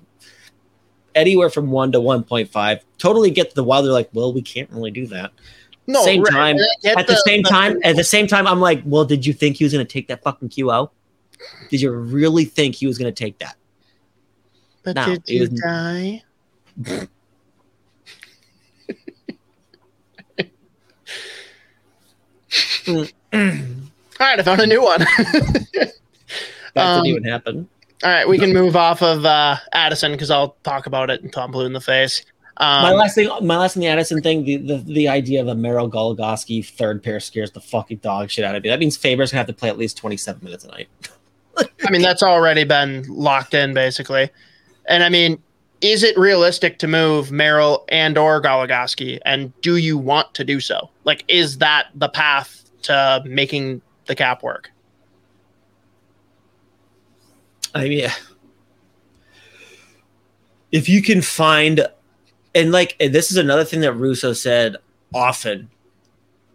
anywhere 1.15 1.49
from 1.49 1.71
one 1.71 1.91
to 1.91 1.99
1.5. 1.99 2.81
Totally 2.97 3.31
get 3.31 3.55
the 3.55 3.63
wild. 3.63 3.85
They're 3.85 3.91
like, 3.91 4.09
well, 4.13 4.31
we 4.33 4.41
can't 4.41 4.69
really 4.71 4.91
do 4.91 5.07
that. 5.07 5.31
No, 5.87 6.03
same 6.03 6.21
right. 6.21 6.31
time, 6.31 6.55
And 6.57 6.65
I 6.65 6.75
get 6.83 6.99
at 6.99 7.07
the, 7.07 7.15
same 7.25 7.41
time, 7.41 7.79
at 7.83 7.95
the 7.95 8.03
same 8.03 8.27
time, 8.27 8.45
I'm 8.45 8.59
like, 8.59 8.83
well, 8.85 9.05
did 9.05 9.25
you 9.25 9.33
think 9.33 9.55
he 9.57 9.63
was 9.63 9.73
going 9.73 9.85
to 9.85 9.91
take 9.91 10.07
that 10.09 10.21
fucking 10.21 10.49
QO? 10.49 10.91
Did 11.69 11.81
you 11.81 11.91
really 11.91 12.45
think 12.45 12.75
he 12.75 12.85
was 12.85 12.97
going 12.99 13.11
to 13.11 13.23
take 13.23 13.39
that? 13.39 13.55
But 14.83 14.95
No, 14.95 15.05
did 15.05 15.23
you 15.27 15.41
was- 15.41 15.49
die? 15.49 16.23
Mm. 22.85 23.11
All 24.19 24.27
right, 24.27 24.39
I 24.39 24.43
found 24.43 24.61
a 24.61 24.67
new 24.67 24.81
one. 24.83 25.05
That 26.75 26.85
Um, 26.85 27.03
didn't 27.03 27.17
even 27.17 27.23
happen. 27.23 27.67
All 28.03 28.09
right, 28.11 28.27
we 28.29 28.37
can 28.37 28.53
move 28.53 28.75
off 28.75 29.01
of 29.01 29.25
uh, 29.25 29.57
Addison 29.73 30.11
because 30.11 30.29
I'll 30.29 30.55
talk 30.63 30.85
about 30.85 31.09
it 31.09 31.23
and 31.23 31.33
Tom 31.33 31.49
Blue 31.51 31.65
in 31.65 31.73
the 31.73 31.81
face. 31.81 32.23
my 32.59 32.91
Um, 32.91 32.95
last 32.97 33.15
thing, 33.15 33.27
my 33.41 33.57
last 33.57 33.73
thing, 33.73 33.81
the 33.81 33.87
Addison 33.87 34.21
thing, 34.21 34.43
the, 34.45 34.57
the 34.57 34.77
the 34.77 35.07
idea 35.07 35.41
of 35.41 35.47
a 35.47 35.55
Merrill 35.55 35.89
Goligoski 35.89 36.63
third 36.63 37.01
pair 37.01 37.19
scares 37.19 37.49
the 37.51 37.59
fucking 37.59 37.97
dog 37.97 38.29
shit 38.29 38.45
out 38.45 38.55
of 38.55 38.61
me. 38.61 38.69
That 38.69 38.79
means 38.79 38.95
Faber's 38.97 39.31
gonna 39.31 39.39
have 39.39 39.47
to 39.47 39.53
play 39.53 39.67
at 39.69 39.79
least 39.79 39.97
27 39.97 40.43
minutes 40.43 40.63
a 40.63 40.67
night. 40.67 40.87
I 41.57 41.89
mean, 41.89 42.03
that's 42.03 42.21
already 42.21 42.65
been 42.65 43.05
locked 43.09 43.55
in 43.55 43.73
basically. 43.73 44.29
And 44.85 45.03
I 45.03 45.09
mean, 45.09 45.41
is 45.81 46.03
it 46.03 46.15
realistic 46.19 46.77
to 46.79 46.87
move 46.87 47.31
Merrill 47.31 47.83
and 47.89 48.15
or 48.17 48.41
Goligoski? 48.43 49.17
And 49.25 49.59
do 49.61 49.77
you 49.77 49.97
want 49.97 50.35
to 50.35 50.43
do 50.43 50.59
so? 50.59 50.91
Like, 51.03 51.23
is 51.27 51.57
that 51.57 51.87
the 51.95 52.09
path 52.09 52.69
to 52.83 53.23
making 53.25 53.81
the 54.09 54.15
cap 54.15 54.43
work? 54.43 54.71
I 57.73 57.87
mean, 57.87 58.09
if 60.71 60.89
you 60.89 61.01
can 61.01 61.21
find, 61.21 61.87
and 62.55 62.71
like, 62.71 62.97
and 62.99 63.13
this 63.13 63.31
is 63.31 63.37
another 63.37 63.63
thing 63.63 63.81
that 63.81 63.93
Russo 63.93 64.33
said 64.33 64.77
often 65.13 65.69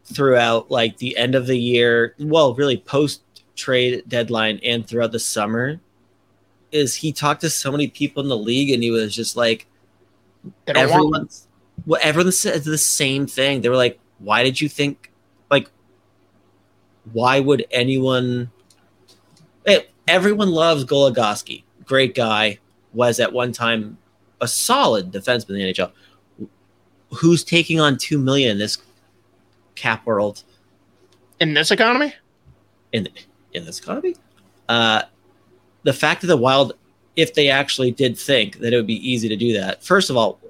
throughout, 0.04 0.70
like 0.70 0.98
the 0.98 1.16
end 1.16 1.36
of 1.36 1.46
the 1.46 1.56
year, 1.56 2.16
well, 2.18 2.54
really 2.54 2.76
post 2.76 3.22
trade 3.54 4.02
deadline 4.08 4.58
and 4.64 4.86
throughout 4.86 5.12
the 5.12 5.20
summer, 5.20 5.80
is 6.72 6.96
he 6.96 7.12
talked 7.12 7.42
to 7.42 7.50
so 7.50 7.70
many 7.70 7.86
people 7.86 8.20
in 8.20 8.28
the 8.28 8.36
league 8.36 8.70
and 8.70 8.82
he 8.82 8.90
was 8.90 9.14
just 9.14 9.36
like, 9.36 9.68
everyone, 10.66 11.28
well, 11.86 12.00
everyone 12.02 12.32
said 12.32 12.64
the 12.64 12.76
same 12.76 13.28
thing. 13.28 13.60
They 13.60 13.68
were 13.68 13.76
like, 13.76 14.00
"Why 14.18 14.42
did 14.42 14.60
you 14.60 14.68
think? 14.68 15.12
Like, 15.50 15.70
why 17.12 17.40
would 17.40 17.66
anyone? 17.70 18.50
Hey, 19.66 19.88
everyone 20.08 20.50
loves 20.50 20.84
Goligoski. 20.84 21.64
Great 21.84 22.14
guy. 22.14 22.58
Was 22.92 23.18
at 23.18 23.32
one 23.32 23.52
time 23.52 23.98
a 24.40 24.46
solid 24.46 25.10
defenseman 25.10 25.50
in 25.50 25.54
the 25.56 25.72
NHL. 25.72 25.92
Who's 27.18 27.42
taking 27.42 27.80
on 27.80 27.96
two 27.98 28.18
million 28.18 28.52
in 28.52 28.58
this 28.58 28.78
cap 29.74 30.06
world 30.06 30.44
in 31.40 31.54
this 31.54 31.70
economy. 31.70 32.14
in 32.92 33.08
in 33.52 33.64
this 33.64 33.78
economy? 33.78 34.16
Uh, 34.68 35.02
the 35.82 35.92
fact 35.92 36.22
that 36.22 36.28
the 36.28 36.36
Wild, 36.36 36.74
if 37.16 37.34
they 37.34 37.48
actually 37.48 37.90
did 37.90 38.18
think 38.18 38.58
that 38.60 38.72
it 38.72 38.76
would 38.76 38.86
be 38.86 39.08
easy 39.08 39.28
to 39.28 39.36
do 39.36 39.52
that, 39.52 39.84
first 39.84 40.10
of 40.10 40.16
all, 40.16 40.40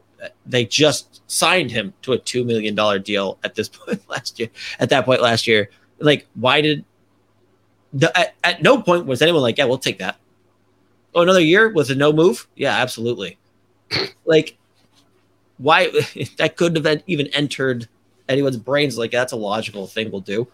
they 0.47 0.65
just 0.65 1.23
signed 1.31 1.71
him 1.71 1.93
to 2.03 2.13
a 2.13 2.19
two 2.19 2.45
million 2.45 2.75
dollar 2.75 2.99
deal 2.99 3.39
at 3.45 3.55
this 3.55 3.69
point 3.81 4.03
last 4.09 4.39
year. 4.39 4.49
At 4.79 4.91
that 4.91 5.05
point 5.05 5.23
last 5.23 5.47
year, 5.47 5.71
like, 5.99 6.27
why 6.35 6.61
did 6.61 6.85
the, 7.93 8.17
at, 8.19 8.35
at 8.43 8.63
no 8.63 8.81
point 8.81 9.07
was 9.07 9.23
anyone 9.23 9.43
like, 9.43 9.59
yeah, 9.59 9.65
we'll 9.65 9.79
take 9.79 9.99
that. 9.99 10.17
Oh, 11.15 11.23
another 11.23 11.41
year 11.41 11.69
with 11.73 11.91
a 11.91 11.95
no 11.95 12.13
move? 12.13 12.49
Yeah, 12.57 12.77
absolutely. 12.77 13.39
like, 14.25 14.57
why 15.59 15.91
that 16.39 16.57
couldn't 16.57 16.85
have 16.85 17.03
even 17.07 17.29
entered 17.29 17.89
anyone's 18.29 18.57
brains? 18.57 18.99
Like, 18.99 19.13
that's 19.13 19.33
a 19.33 19.37
logical 19.37 19.87
thing 19.87 20.11
we'll 20.11 20.21
do. 20.21 20.49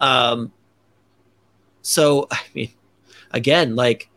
Um, 0.00 0.52
so 1.82 2.28
I 2.30 2.40
mean, 2.54 2.70
again, 3.30 3.76
like 3.76 4.08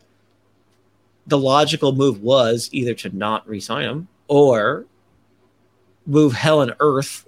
the 1.26 1.38
logical 1.38 1.92
move 1.92 2.22
was 2.22 2.68
either 2.72 2.94
to 2.94 3.16
not 3.16 3.46
re-sign 3.48 3.84
him 3.84 4.08
or 4.28 4.86
move 6.06 6.32
hell 6.32 6.62
and 6.62 6.74
earth 6.78 7.26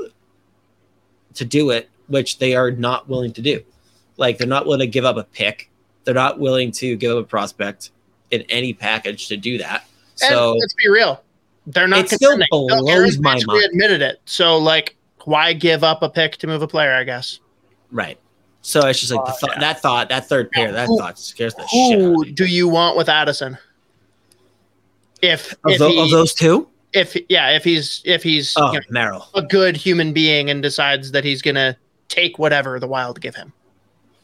to 1.34 1.44
do 1.44 1.70
it, 1.70 1.88
which 2.08 2.38
they 2.38 2.54
are 2.54 2.70
not 2.70 3.08
willing 3.08 3.32
to 3.34 3.42
do. 3.42 3.62
Like 4.16 4.38
they're 4.38 4.46
not 4.48 4.66
willing 4.66 4.80
to 4.80 4.86
give 4.86 5.04
up 5.04 5.16
a 5.16 5.24
pick. 5.24 5.70
They're 6.04 6.14
not 6.14 6.38
willing 6.40 6.72
to 6.72 6.96
give 6.96 7.16
up 7.16 7.24
a 7.24 7.26
prospect 7.26 7.90
in 8.30 8.42
any 8.48 8.72
package 8.74 9.28
to 9.28 9.36
do 9.36 9.58
that. 9.58 9.84
So 10.16 10.50
and 10.52 10.60
let's 10.60 10.74
be 10.74 10.88
real, 10.88 11.22
they're 11.66 11.86
not. 11.86 12.00
It 12.00 12.10
still 12.10 12.30
contending. 12.32 12.48
No, 12.52 12.66
blows 12.80 12.88
Aaron 12.90 13.22
my 13.22 13.40
mind. 13.46 13.64
admitted 13.64 14.02
it. 14.02 14.20
So 14.24 14.58
like, 14.58 14.96
why 15.24 15.52
give 15.52 15.84
up 15.84 16.02
a 16.02 16.08
pick 16.08 16.36
to 16.38 16.46
move 16.46 16.62
a 16.62 16.68
player? 16.68 16.92
I 16.92 17.04
guess. 17.04 17.38
right. 17.92 18.18
So 18.60 18.86
it's 18.88 18.98
just 19.00 19.12
like 19.12 19.24
the 19.24 19.30
Uh, 19.30 19.34
thought, 19.34 19.50
yeah. 19.54 19.60
that 19.60 19.80
thought, 19.80 20.08
that 20.08 20.28
third 20.28 20.50
pair, 20.50 20.72
that 20.72 20.88
Who- 20.88 20.98
thought 20.98 21.18
scares 21.18 21.54
the 21.54 21.66
shit 21.68 21.98
Who 22.00 22.24
do 22.24 22.44
you 22.44 22.68
want 22.68 22.96
with 22.96 23.08
Addison? 23.08 23.56
If 25.22 25.52
Of, 25.52 25.58
if, 25.72 25.78
tho- 25.78 25.88
he, 25.90 26.00
of 26.02 26.10
those 26.10 26.34
two, 26.34 26.68
if 26.92 27.16
yeah, 27.28 27.50
if 27.50 27.64
he's 27.64 28.02
if 28.04 28.22
he's 28.22 28.54
oh, 28.56 28.72
you 28.72 28.78
know, 28.80 28.84
Merrill. 28.90 29.26
a 29.34 29.42
good 29.42 29.76
human 29.76 30.12
being 30.12 30.50
and 30.50 30.62
decides 30.62 31.12
that 31.12 31.24
he's 31.24 31.40
gonna 31.42 31.76
take 32.08 32.38
whatever 32.38 32.78
the 32.80 32.86
Wild 32.86 33.20
give 33.20 33.34
him, 33.34 33.52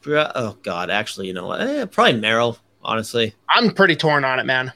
Oh 0.06 0.56
God, 0.62 0.90
actually, 0.90 1.26
you 1.28 1.32
know 1.32 1.46
what? 1.46 1.60
Eh, 1.62 1.84
probably 1.86 2.20
Merrill. 2.20 2.58
Honestly, 2.82 3.34
I'm 3.48 3.72
pretty 3.72 3.96
torn 3.96 4.24
on 4.24 4.38
it, 4.38 4.44
man. 4.44 4.72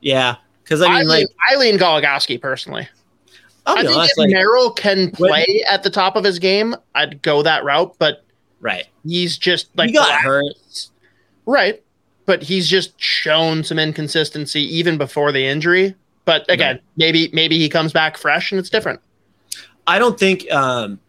yeah. 0.00 0.36
Because 0.62 0.82
I 0.82 0.86
I, 0.86 0.88
mean, 0.98 1.08
lean, 1.08 1.08
like, 1.08 1.26
I 1.50 1.56
lean 1.56 1.78
Goligoski 1.78 2.38
personally. 2.38 2.86
I'll 3.64 3.78
I 3.78 3.82
think 3.82 3.96
honest, 3.96 4.12
if 4.12 4.18
like, 4.18 4.30
Merrill 4.30 4.70
can 4.70 4.98
when- 5.16 5.30
play 5.30 5.64
at 5.66 5.82
the 5.82 5.88
top 5.88 6.14
of 6.14 6.24
his 6.24 6.38
game, 6.38 6.76
I'd 6.94 7.22
go 7.22 7.42
that 7.42 7.64
route. 7.64 7.94
But 7.98 8.22
right? 8.60 8.84
he's 9.06 9.38
just 9.38 9.68
like 9.78 9.88
he 9.88 9.94
got 9.94 10.20
hurt. 10.20 10.44
Right. 11.46 11.82
But 12.26 12.42
he's 12.42 12.68
just 12.68 13.00
shown 13.00 13.64
some 13.64 13.78
inconsistency 13.78 14.60
even 14.76 14.98
before 14.98 15.32
the 15.32 15.46
injury. 15.46 15.94
But 16.26 16.44
again, 16.50 16.76
Right. 16.76 16.84
maybe 16.98 17.30
maybe 17.32 17.58
he 17.58 17.70
comes 17.70 17.94
back 17.94 18.18
fresh 18.18 18.52
and 18.52 18.58
it's 18.58 18.68
different. 18.68 19.00
I 19.86 19.98
don't 19.98 20.18
think. 20.20 20.50
um 20.52 21.00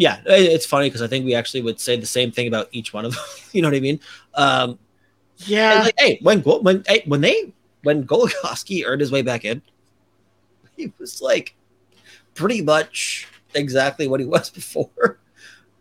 Yeah, 0.00 0.20
it's 0.24 0.64
funny 0.64 0.86
because 0.88 1.02
I 1.02 1.08
think 1.08 1.26
we 1.26 1.34
actually 1.34 1.60
would 1.60 1.78
say 1.78 1.94
the 2.00 2.06
same 2.06 2.32
thing 2.32 2.48
about 2.48 2.68
each 2.72 2.94
one 2.94 3.04
of 3.04 3.12
them. 3.14 3.22
you 3.52 3.60
know 3.60 3.68
what 3.68 3.76
I 3.76 3.80
mean? 3.80 4.00
Um 4.34 4.78
Yeah. 5.44 5.82
like, 5.84 5.94
hey, 5.98 6.18
when 6.22 6.40
when 6.40 6.82
hey, 6.88 7.02
when 7.04 7.20
they 7.20 7.52
when 7.82 8.06
Goligoski 8.06 8.82
earned 8.86 9.02
his 9.02 9.12
way 9.12 9.20
back 9.20 9.44
in, 9.44 9.60
he 10.76 10.90
was 10.98 11.20
like 11.20 11.54
pretty 12.34 12.62
much 12.62 13.28
exactly 13.54 14.08
what 14.08 14.20
he 14.20 14.26
was 14.26 14.48
before. 14.60 15.18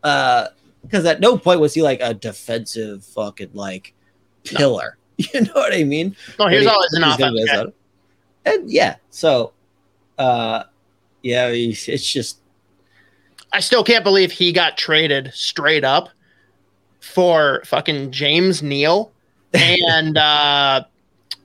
Uh 0.03 0.47
because 0.81 1.05
at 1.05 1.21
no 1.21 1.37
point 1.37 1.61
was 1.61 1.73
he 1.73 1.81
like 1.81 2.01
a 2.01 2.13
defensive 2.13 3.05
fucking 3.05 3.51
like 3.53 3.93
pillar. 4.43 4.97
You 5.33 5.41
know 5.41 5.51
what 5.53 5.73
I 5.73 5.83
mean? 5.85 6.15
No, 6.37 6.47
he 6.47 6.57
was 6.57 6.65
When 6.65 6.67
he- 6.67 6.67
always 6.67 6.93
an 6.93 7.03
offense 7.03 7.39
be 7.39 7.45
guy. 7.45 7.53
outside. 7.57 7.73
And 8.45 8.69
yeah, 8.71 8.95
so 9.11 9.53
uh 10.17 10.63
yeah, 11.23 11.47
it's 11.47 12.09
just 12.11 12.38
I 13.51 13.59
still 13.59 13.83
can't 13.83 14.03
believe 14.03 14.31
he 14.31 14.51
got 14.51 14.77
traded 14.77 15.31
straight 15.33 15.83
up 15.83 16.09
for 16.99 17.61
fucking 17.65 18.11
James 18.11 18.61
Neal 18.61 19.11
and 19.53 20.17
uh 20.17 20.83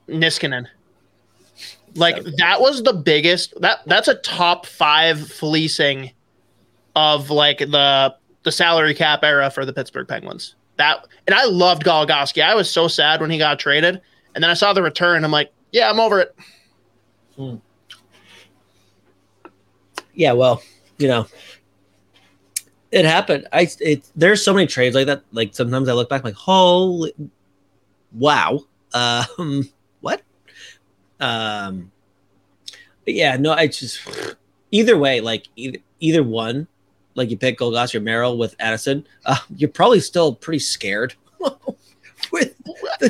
Niskanen. 0.09 0.67
Like 1.97 2.23
that 2.39 2.61
was 2.61 2.83
the 2.83 2.93
biggest 2.93 3.59
that 3.61 3.81
that's 3.87 4.09
a 4.09 4.17
top 4.17 4.67
five 4.67 5.31
fleecing 5.31 6.11
of 6.97 7.31
like 7.31 7.59
the 7.59 8.15
the 8.43 8.53
salary 8.53 8.95
cap 8.95 9.23
era 9.23 9.51
for 9.51 9.65
the 9.65 9.73
Pittsburgh 9.73 10.09
Penguins. 10.09 10.55
That 10.77 11.07
and 11.27 11.35
I 11.35 11.45
loved 11.45 11.85
Goligoski. 11.85 12.43
I 12.43 12.55
was 12.55 12.71
so 12.71 12.89
sad 12.89 13.21
when 13.21 13.31
he 13.31 13.39
got 13.39 13.59
traded, 13.59 14.01
and 14.35 14.43
then 14.43 14.51
I 14.51 14.55
saw 14.55 14.73
the 14.73 14.83
return. 14.83 15.25
I'm 15.25 15.31
like, 15.31 15.53
yeah, 15.73 15.89
I'm 15.89 16.01
over 16.01 16.21
it. 16.21 16.37
yeah, 20.15 20.33
well, 20.33 20.63
you 20.99 21.09
know, 21.09 21.27
it 22.95 23.05
happened. 23.05 23.49
I 23.53 23.69
it 23.81 24.09
there's 24.15 24.45
so 24.45 24.55
many 24.55 24.69
trades 24.69 24.95
like 24.95 25.07
that. 25.07 25.25
Like 25.33 25.53
sometimes 25.53 25.89
I 25.89 25.93
look 25.95 26.09
back, 26.09 26.23
like 26.23 26.35
holy, 26.35 27.13
wow, 28.13 28.61
um, 28.95 29.69
what? 30.01 30.23
Um, 31.19 31.91
but 33.05 33.15
yeah, 33.15 33.37
no, 33.37 33.53
I 33.53 33.67
just 33.67 34.01
either 34.71 34.97
way, 34.97 35.21
like 35.21 35.49
either 35.57 35.79
either 35.99 36.23
one, 36.23 36.69
like 37.17 37.31
you 37.31 37.37
pick 37.37 37.59
Goligoski 37.59 37.97
or 37.97 38.01
Merrill 38.01 38.39
with 38.39 38.55
Addison, 38.61 39.05
uh, 39.27 39.39
you're 39.57 39.71
probably 39.71 40.01
still 40.01 40.33
pretty 40.33 40.61
scared. 40.61 41.15
with 42.33 42.55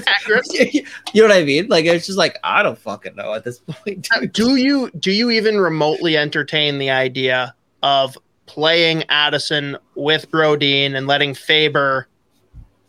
Accurate. 0.06 0.46
you 0.74 0.82
know 1.14 1.28
what 1.28 1.32
I 1.32 1.44
mean? 1.44 1.68
Like 1.68 1.84
it's 1.84 2.06
just 2.06 2.18
like 2.18 2.38
I 2.42 2.62
don't 2.62 2.78
fucking 2.78 3.16
know 3.16 3.34
at 3.34 3.44
this 3.44 3.58
point. 3.58 4.08
dude. 4.10 4.32
do 4.32 4.56
you 4.56 4.90
do 4.98 5.12
you 5.12 5.30
even 5.30 5.60
remotely 5.60 6.16
entertain 6.16 6.78
the 6.78 6.88
idea 6.88 7.54
of 7.82 8.16
playing 8.46 9.04
Addison 9.08 9.76
with 9.94 10.30
Brodin 10.30 10.94
and 10.96 11.06
letting 11.06 11.34
Faber 11.34 12.08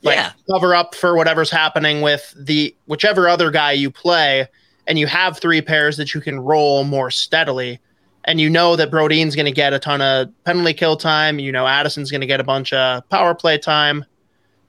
like 0.01 0.17
yeah, 0.17 0.33
cover 0.51 0.75
up 0.75 0.93
for 0.93 1.15
whatever's 1.15 1.49
happening 1.49 2.01
with 2.01 2.33
the 2.37 2.75
whichever 2.85 3.27
other 3.27 3.49
guy 3.49 3.71
you 3.71 3.89
play, 3.89 4.47
and 4.85 4.99
you 4.99 5.07
have 5.07 5.39
three 5.39 5.61
pairs 5.61 5.97
that 5.97 6.13
you 6.13 6.21
can 6.21 6.39
roll 6.39 6.83
more 6.83 7.09
steadily, 7.09 7.79
and 8.25 8.39
you 8.39 8.47
know 8.49 8.75
that 8.75 8.91
Brodin's 8.91 9.35
going 9.35 9.47
to 9.47 9.51
get 9.51 9.73
a 9.73 9.79
ton 9.79 10.01
of 10.01 10.27
penalty 10.43 10.73
kill 10.73 10.95
time. 10.95 11.39
You 11.39 11.51
know 11.51 11.65
Addison's 11.65 12.11
going 12.11 12.21
to 12.21 12.27
get 12.27 12.39
a 12.39 12.43
bunch 12.43 12.71
of 12.71 13.07
power 13.09 13.33
play 13.33 13.57
time. 13.57 14.05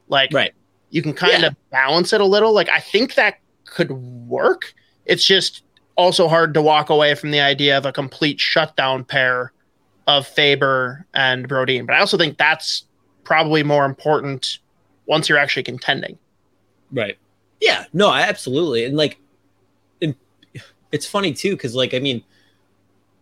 Like, 0.09 0.33
Right. 0.33 0.55
you 0.91 1.03
can 1.03 1.13
kind 1.13 1.43
Yeah. 1.43 1.49
of 1.49 1.57
balance 1.71 2.13
it 2.15 2.21
a 2.23 2.25
little. 2.25 2.55
Like, 2.55 2.69
I 2.71 2.81
think 2.81 3.15
that 3.17 3.39
could 3.65 3.91
work. 3.91 4.73
It's 5.05 5.25
just 5.25 5.65
also 5.97 6.29
hard 6.29 6.55
to 6.55 6.63
walk 6.63 6.89
away 6.89 7.15
from 7.15 7.31
the 7.31 7.41
idea 7.41 7.77
of 7.77 7.85
a 7.85 7.93
complete 7.93 8.39
shutdown 8.41 9.05
pair 9.05 9.53
of 10.07 10.27
Faber 10.27 11.07
and 11.15 11.49
Brodin. 11.49 11.87
But 11.87 11.97
I 11.97 12.01
also 12.01 12.17
think 12.17 12.39
that's 12.39 12.85
probably 13.25 13.63
more 13.63 13.85
important 13.85 14.59
once 15.07 15.29
you're 15.29 15.39
actually 15.39 15.63
contending. 15.65 16.19
Right. 16.93 17.19
Yeah. 17.61 17.85
No, 17.93 18.09
I 18.09 18.23
absolutely. 18.23 18.85
And 18.85 18.97
like, 18.97 19.19
and 20.01 20.15
it's 20.93 21.07
funny 21.07 21.33
too, 21.33 21.57
because 21.57 21.75
like, 21.75 21.95
I 21.95 21.99
mean, 21.99 22.23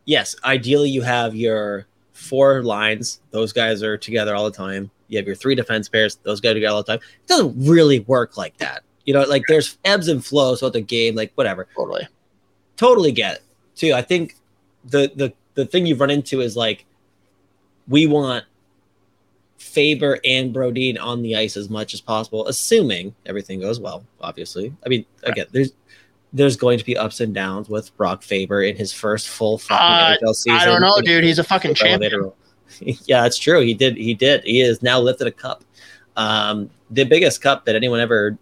yes, 0.05 0.36
ideally 0.44 0.90
you 0.90 1.02
have 1.02 1.35
your 1.35 1.86
four 2.12 2.62
lines; 2.62 3.20
those 3.31 3.52
guys 3.52 3.82
are 3.82 3.97
together 3.97 4.35
all 4.35 4.44
the 4.44 4.56
time. 4.56 4.90
You 5.09 5.19
have 5.19 5.27
your 5.27 5.36
three 5.36 5.55
defense 5.55 5.89
pairs; 5.89 6.16
those 6.23 6.40
guys 6.40 6.52
are 6.52 6.55
together 6.55 6.74
all 6.74 6.82
the 6.82 6.93
time. 6.93 7.01
It 7.23 7.28
doesn't 7.28 7.55
really 7.56 8.01
work 8.01 8.36
like 8.36 8.56
that. 8.59 8.82
You 9.05 9.15
know, 9.15 9.23
like 9.23 9.43
there's 9.48 9.78
ebbs 9.85 10.09
and 10.09 10.24
flows 10.24 10.61
throughout 10.61 10.73
the 10.73 10.81
game, 10.81 11.15
like 11.15 11.32
whatever. 11.35 11.66
Totally. 11.74 12.09
Totally 12.77 13.12
get 13.12 13.36
it 13.36 13.43
too. 13.74 13.93
I 13.93 14.02
think 14.02 14.36
the 14.85 15.12
the 15.15 15.32
the 15.55 15.66
thing 15.66 15.86
you've 15.86 16.01
run 16.01 16.10
into 16.10 16.40
is 16.40 16.56
like 16.56 16.85
we 17.89 18.06
want 18.06 18.44
Faber 19.59 20.20
and 20.24 20.55
Brodin 20.55 20.98
on 21.01 21.22
the 21.22 21.36
ice 21.36 21.56
as 21.56 21.70
much 21.70 21.94
as 21.94 22.01
possible, 22.01 22.47
assuming 22.47 23.14
everything 23.26 23.60
goes 23.60 23.81
well. 23.81 24.05
Obviously, 24.20 24.72
I 24.85 24.89
mean, 24.89 25.05
again, 25.22 25.47
there's 25.52 25.72
there's 26.32 26.56
going 26.56 26.78
to 26.78 26.85
be 26.85 26.97
ups 26.97 27.20
and 27.20 27.32
downs 27.32 27.68
with 27.68 27.97
Brock 27.97 28.22
Faber 28.22 28.62
in 28.62 28.76
his 28.76 28.93
first 28.93 29.28
full 29.28 29.59
fucking 29.59 29.86
Uh, 29.86 30.16
NHL 30.20 30.35
season. 30.35 30.59
I 30.59 30.64
don't 30.64 30.81
know, 30.81 31.01
dude. 31.01 31.24
He's 31.24 31.39
a 31.39 31.44
fucking 31.44 31.74
champion. 31.74 32.32
yeah, 32.81 33.22
that's 33.22 33.39
true. 33.39 33.60
He 33.60 33.72
did. 33.74 33.97
He 33.97 34.14
did. 34.14 34.43
He 34.44 34.59
has 34.60 34.82
now 34.82 35.01
lifted 35.01 35.28
a 35.28 35.32
cup, 35.32 35.64
um, 36.16 36.70
the 36.90 37.05
biggest 37.05 37.40
cup 37.40 37.64
that 37.66 37.76
anyone 37.76 38.01
ever 38.01 38.36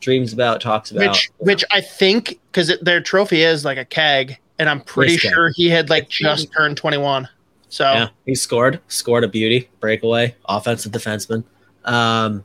dreams 0.00 0.32
about, 0.32 0.60
talks 0.60 0.90
about. 0.90 1.08
Which, 1.08 1.30
which 1.38 1.64
I 1.70 1.80
think, 1.80 2.38
because 2.52 2.72
their 2.82 3.00
trophy 3.00 3.42
is 3.42 3.64
like 3.64 3.78
a 3.78 3.84
keg, 3.84 4.38
and 4.58 4.68
I'm 4.68 4.80
pretty 4.80 5.14
Nice 5.14 5.20
sure 5.20 5.50
he 5.54 5.68
had 5.68 5.90
like 5.90 6.08
just 6.08 6.52
turned 6.52 6.76
21. 6.76 7.28
So 7.68 7.84
Yeah, 7.84 8.08
he 8.24 8.34
scored, 8.34 8.80
scored 8.88 9.24
a 9.24 9.28
beauty 9.28 9.68
breakaway, 9.80 10.34
offensive 10.48 10.92
defenseman. 10.92 11.44
Um, 11.84 12.44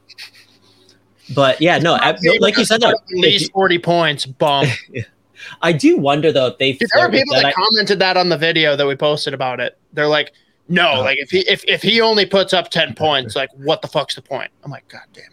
but 1.34 1.62
yeah, 1.62 1.78
no, 1.78 1.94
I, 1.94 2.18
like 2.40 2.58
you 2.58 2.66
said, 2.66 2.82
though, 2.82 2.90
at 2.90 2.96
least 3.12 3.52
40 3.54 3.80
points. 3.80 4.26
Bum. 4.26 4.68
I 5.62 5.72
do 5.72 5.98
wonder 5.98 6.32
though 6.32 6.48
if 6.48 6.58
they 6.58 6.74
Dude, 6.74 6.90
there 6.94 7.06
were 7.08 7.12
people 7.12 7.36
that 7.36 7.46
I- 7.46 7.52
commented 7.54 8.00
that 8.00 8.18
on 8.18 8.30
the 8.30 8.38
video 8.38 8.76
that 8.76 8.86
we 8.86 8.96
posted 8.96 9.34
about 9.34 9.60
it. 9.60 9.78
They're 9.94 10.08
like, 10.08 10.34
no, 10.70 10.90
Uh-huh. 10.90 11.02
like 11.02 11.18
if 11.20 11.30
he 11.32 11.40
if, 11.50 11.64
if 11.68 11.82
he 11.82 12.02
only 12.02 12.26
puts 12.26 12.54
up 12.54 12.70
10 12.70 12.94
points, 12.98 13.36
like 13.36 13.50
what 13.58 13.82
the 13.82 13.88
fuck's 13.88 14.16
the 14.16 14.22
point? 14.22 14.52
I'm 14.64 14.72
like, 14.72 14.88
God 14.88 15.02
damn 15.14 15.24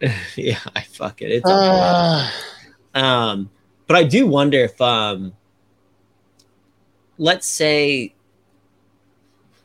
it. 0.00 0.12
yeah, 0.36 0.58
I 0.76 0.82
fuck 0.82 1.22
it. 1.22 1.30
It's. 1.30 1.46
Uh, 1.48 2.30
Um, 2.94 3.50
but 3.86 3.96
I 3.96 4.02
do 4.04 4.26
wonder 4.26 4.58
if, 4.58 4.80
um, 4.80 5.32
let's 7.20 7.46
say, 7.46 8.14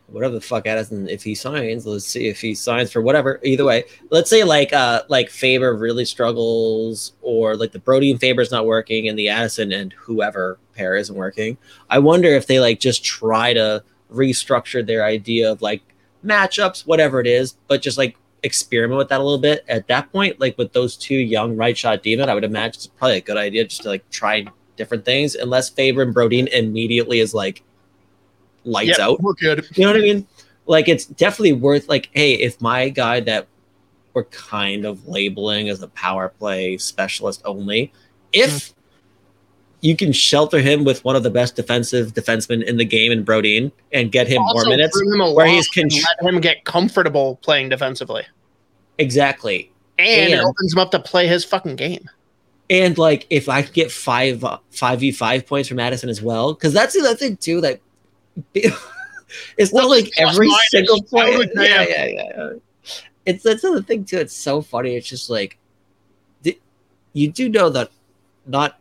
whatever 0.07 0.35
the 0.35 0.41
fuck 0.41 0.67
Addison, 0.67 1.09
if 1.09 1.23
he 1.23 1.33
signs, 1.33 1.87
let's 1.87 2.05
see 2.05 2.27
if 2.27 2.41
he 2.41 2.53
signs 2.53 2.91
for 2.91 3.01
whatever. 3.01 3.39
Either 3.43 3.63
way, 3.63 3.85
let's 4.11 4.29
say 4.29 4.43
like 4.43 4.73
uh 4.73 5.03
like 5.07 5.29
Faber 5.29 5.75
really 5.75 6.05
struggles, 6.05 7.13
or 7.21 7.55
like 7.55 7.71
the 7.71 7.79
Brody 7.79 8.11
and 8.11 8.19
Faber's 8.19 8.51
not 8.51 8.67
working, 8.67 9.07
and 9.07 9.17
the 9.17 9.29
Addison 9.29 9.71
and 9.71 9.93
whoever 9.93 10.59
pair 10.75 10.95
isn't 10.95 11.15
working. 11.15 11.57
I 11.89 11.99
wonder 11.99 12.27
if 12.27 12.45
they 12.45 12.59
like 12.59 12.79
just 12.79 13.03
try 13.03 13.53
to 13.53 13.83
restructure 14.11 14.85
their 14.85 15.05
idea 15.05 15.49
of 15.51 15.61
like 15.61 15.81
matchups, 16.25 16.85
whatever 16.85 17.21
it 17.21 17.27
is, 17.27 17.55
but 17.67 17.81
just 17.81 17.97
like 17.97 18.17
experiment 18.43 18.97
with 18.97 19.09
that 19.09 19.21
a 19.21 19.23
little 19.23 19.39
bit 19.39 19.65
at 19.67 19.87
that 19.87 20.11
point 20.11 20.39
like 20.39 20.55
with 20.55 20.71
those 20.71 20.95
two 20.95 21.15
young 21.15 21.57
right 21.57 21.75
shot 21.75 22.03
demon 22.03 22.29
i 22.29 22.33
would 22.35 22.43
imagine 22.43 22.75
it's 22.75 22.85
probably 22.85 23.17
a 23.17 23.21
good 23.21 23.37
idea 23.37 23.63
just 23.63 23.81
to 23.81 23.89
like 23.89 24.07
try 24.11 24.45
different 24.75 25.05
things 25.05 25.35
unless 25.35 25.69
faber 25.69 26.01
and 26.01 26.13
brodin 26.13 26.47
immediately 26.49 27.19
is 27.19 27.33
like 27.33 27.63
lights 28.63 28.97
yep, 28.97 28.99
out 28.99 29.21
We're 29.21 29.33
good. 29.33 29.65
you 29.75 29.85
know 29.85 29.91
what 29.91 29.99
i 29.99 30.03
mean 30.03 30.27
like 30.65 30.87
it's 30.87 31.05
definitely 31.05 31.53
worth 31.53 31.87
like 31.87 32.09
hey 32.13 32.33
if 32.33 32.59
my 32.61 32.89
guy 32.89 33.19
that 33.21 33.47
we're 34.13 34.25
kind 34.25 34.85
of 34.85 35.07
labeling 35.07 35.69
as 35.69 35.81
a 35.81 35.87
power 35.89 36.29
play 36.29 36.77
specialist 36.77 37.41
only 37.45 37.91
if 38.33 38.69
hmm. 38.69 38.79
you 39.81 39.95
can 39.95 40.11
shelter 40.11 40.59
him 40.59 40.83
with 40.83 41.03
one 41.03 41.15
of 41.15 41.23
the 41.23 41.29
best 41.29 41.55
defensive 41.55 42.13
defensemen 42.13 42.63
in 42.63 42.77
the 42.77 42.85
game 42.85 43.11
in 43.11 43.23
brodin 43.25 43.71
and 43.91 44.11
get 44.11 44.27
him 44.27 44.41
more 44.41 44.65
minutes 44.65 44.99
him 44.99 45.35
where 45.35 45.47
he's 45.47 45.69
and 45.77 45.91
let 46.21 46.33
him 46.33 46.41
get 46.41 46.63
comfortable 46.65 47.37
playing 47.37 47.69
defensively. 47.69 48.23
exactly 48.97 49.71
And, 49.99 50.31
it 50.31 50.39
And- 50.39 50.47
opens 50.47 50.73
him 50.73 50.79
up 50.79 50.91
to 50.91 50.99
play 50.99 51.27
his 51.27 51.45
fucking 51.45 51.75
game. 51.75 52.09
And 52.69 52.97
like, 52.97 53.27
if 53.29 53.47
I 53.47 53.61
could 53.61 53.73
get 53.73 53.91
five 53.91 54.43
uh, 54.43 54.57
five 54.71 54.99
v 54.99 55.11
five 55.11 55.45
points 55.45 55.67
from 55.69 55.77
Madison 55.77 56.09
as 56.09 56.21
well, 56.21 56.53
because 56.53 56.73
that's 56.73 56.93
the 56.93 57.01
other 57.01 57.15
thing 57.15 57.37
too. 57.37 57.61
That 57.61 57.79
it's 58.53 59.73
not 59.73 59.73
Well, 59.73 59.89
like 59.89 60.11
every 60.17 60.49
single 60.69 61.03
point. 61.03 61.51
Yeah, 61.55 61.83
yeah, 61.83 62.05
yeah. 62.05 62.29
yeah. 62.37 62.49
It's 63.25 63.43
that's 63.43 63.61
the 63.61 63.83
thing 63.83 64.05
too. 64.05 64.17
It's 64.17 64.35
so 64.35 64.61
funny. 64.61 64.95
It's 64.95 65.07
just 65.07 65.29
like 65.29 65.57
you 67.15 67.31
do 67.31 67.49
know 67.49 67.69
that 67.69 67.89
not. 68.45 68.77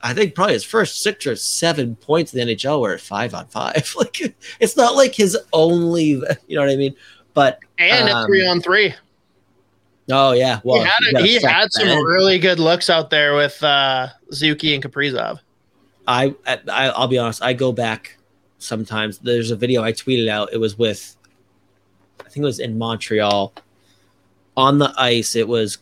I 0.00 0.14
think 0.14 0.34
probably 0.34 0.54
his 0.54 0.64
first 0.64 1.02
six 1.02 1.26
or 1.26 1.34
seven 1.36 1.96
points 1.96 2.32
in 2.32 2.46
the 2.46 2.54
NHL 2.54 2.80
were 2.80 2.98
five 2.98 3.34
on 3.34 3.46
five. 3.46 3.94
Like 3.96 4.34
it's 4.58 4.76
not 4.76 4.96
like 4.96 5.14
his 5.14 5.36
only. 5.52 6.22
You 6.46 6.56
know 6.56 6.60
what 6.60 6.70
I 6.70 6.76
mean? 6.76 6.96
But 7.34 7.60
And 7.78 8.08
Um, 8.08 8.26
three 8.26 8.46
on 8.46 8.60
three. 8.60 8.94
Oh 10.10 10.32
yeah, 10.32 10.60
well 10.64 10.82
he 10.82 10.88
had, 10.88 11.26
you 11.26 11.38
he 11.38 11.42
had 11.42 11.72
some 11.72 11.88
in. 11.88 11.98
really 11.98 12.38
good 12.38 12.58
looks 12.58 12.90
out 12.90 13.10
there 13.10 13.34
with 13.34 13.62
uh, 13.62 14.08
Zuki 14.32 14.74
and 14.74 14.82
Kaprizov. 14.82 15.40
I, 16.06 16.34
I 16.46 16.88
I'll 16.88 17.08
be 17.08 17.18
honest. 17.18 17.42
I 17.42 17.52
go 17.52 17.70
back 17.70 18.16
sometimes. 18.58 19.18
There's 19.18 19.50
a 19.50 19.56
video 19.56 19.82
I 19.82 19.92
tweeted 19.92 20.28
out. 20.28 20.48
It 20.52 20.58
was 20.58 20.78
with, 20.78 21.16
I 22.20 22.24
think 22.24 22.38
it 22.38 22.46
was 22.46 22.60
in 22.60 22.78
Montreal. 22.78 23.52
On 24.56 24.78
the 24.78 24.92
ice, 24.96 25.36
it 25.36 25.46
was 25.46 25.78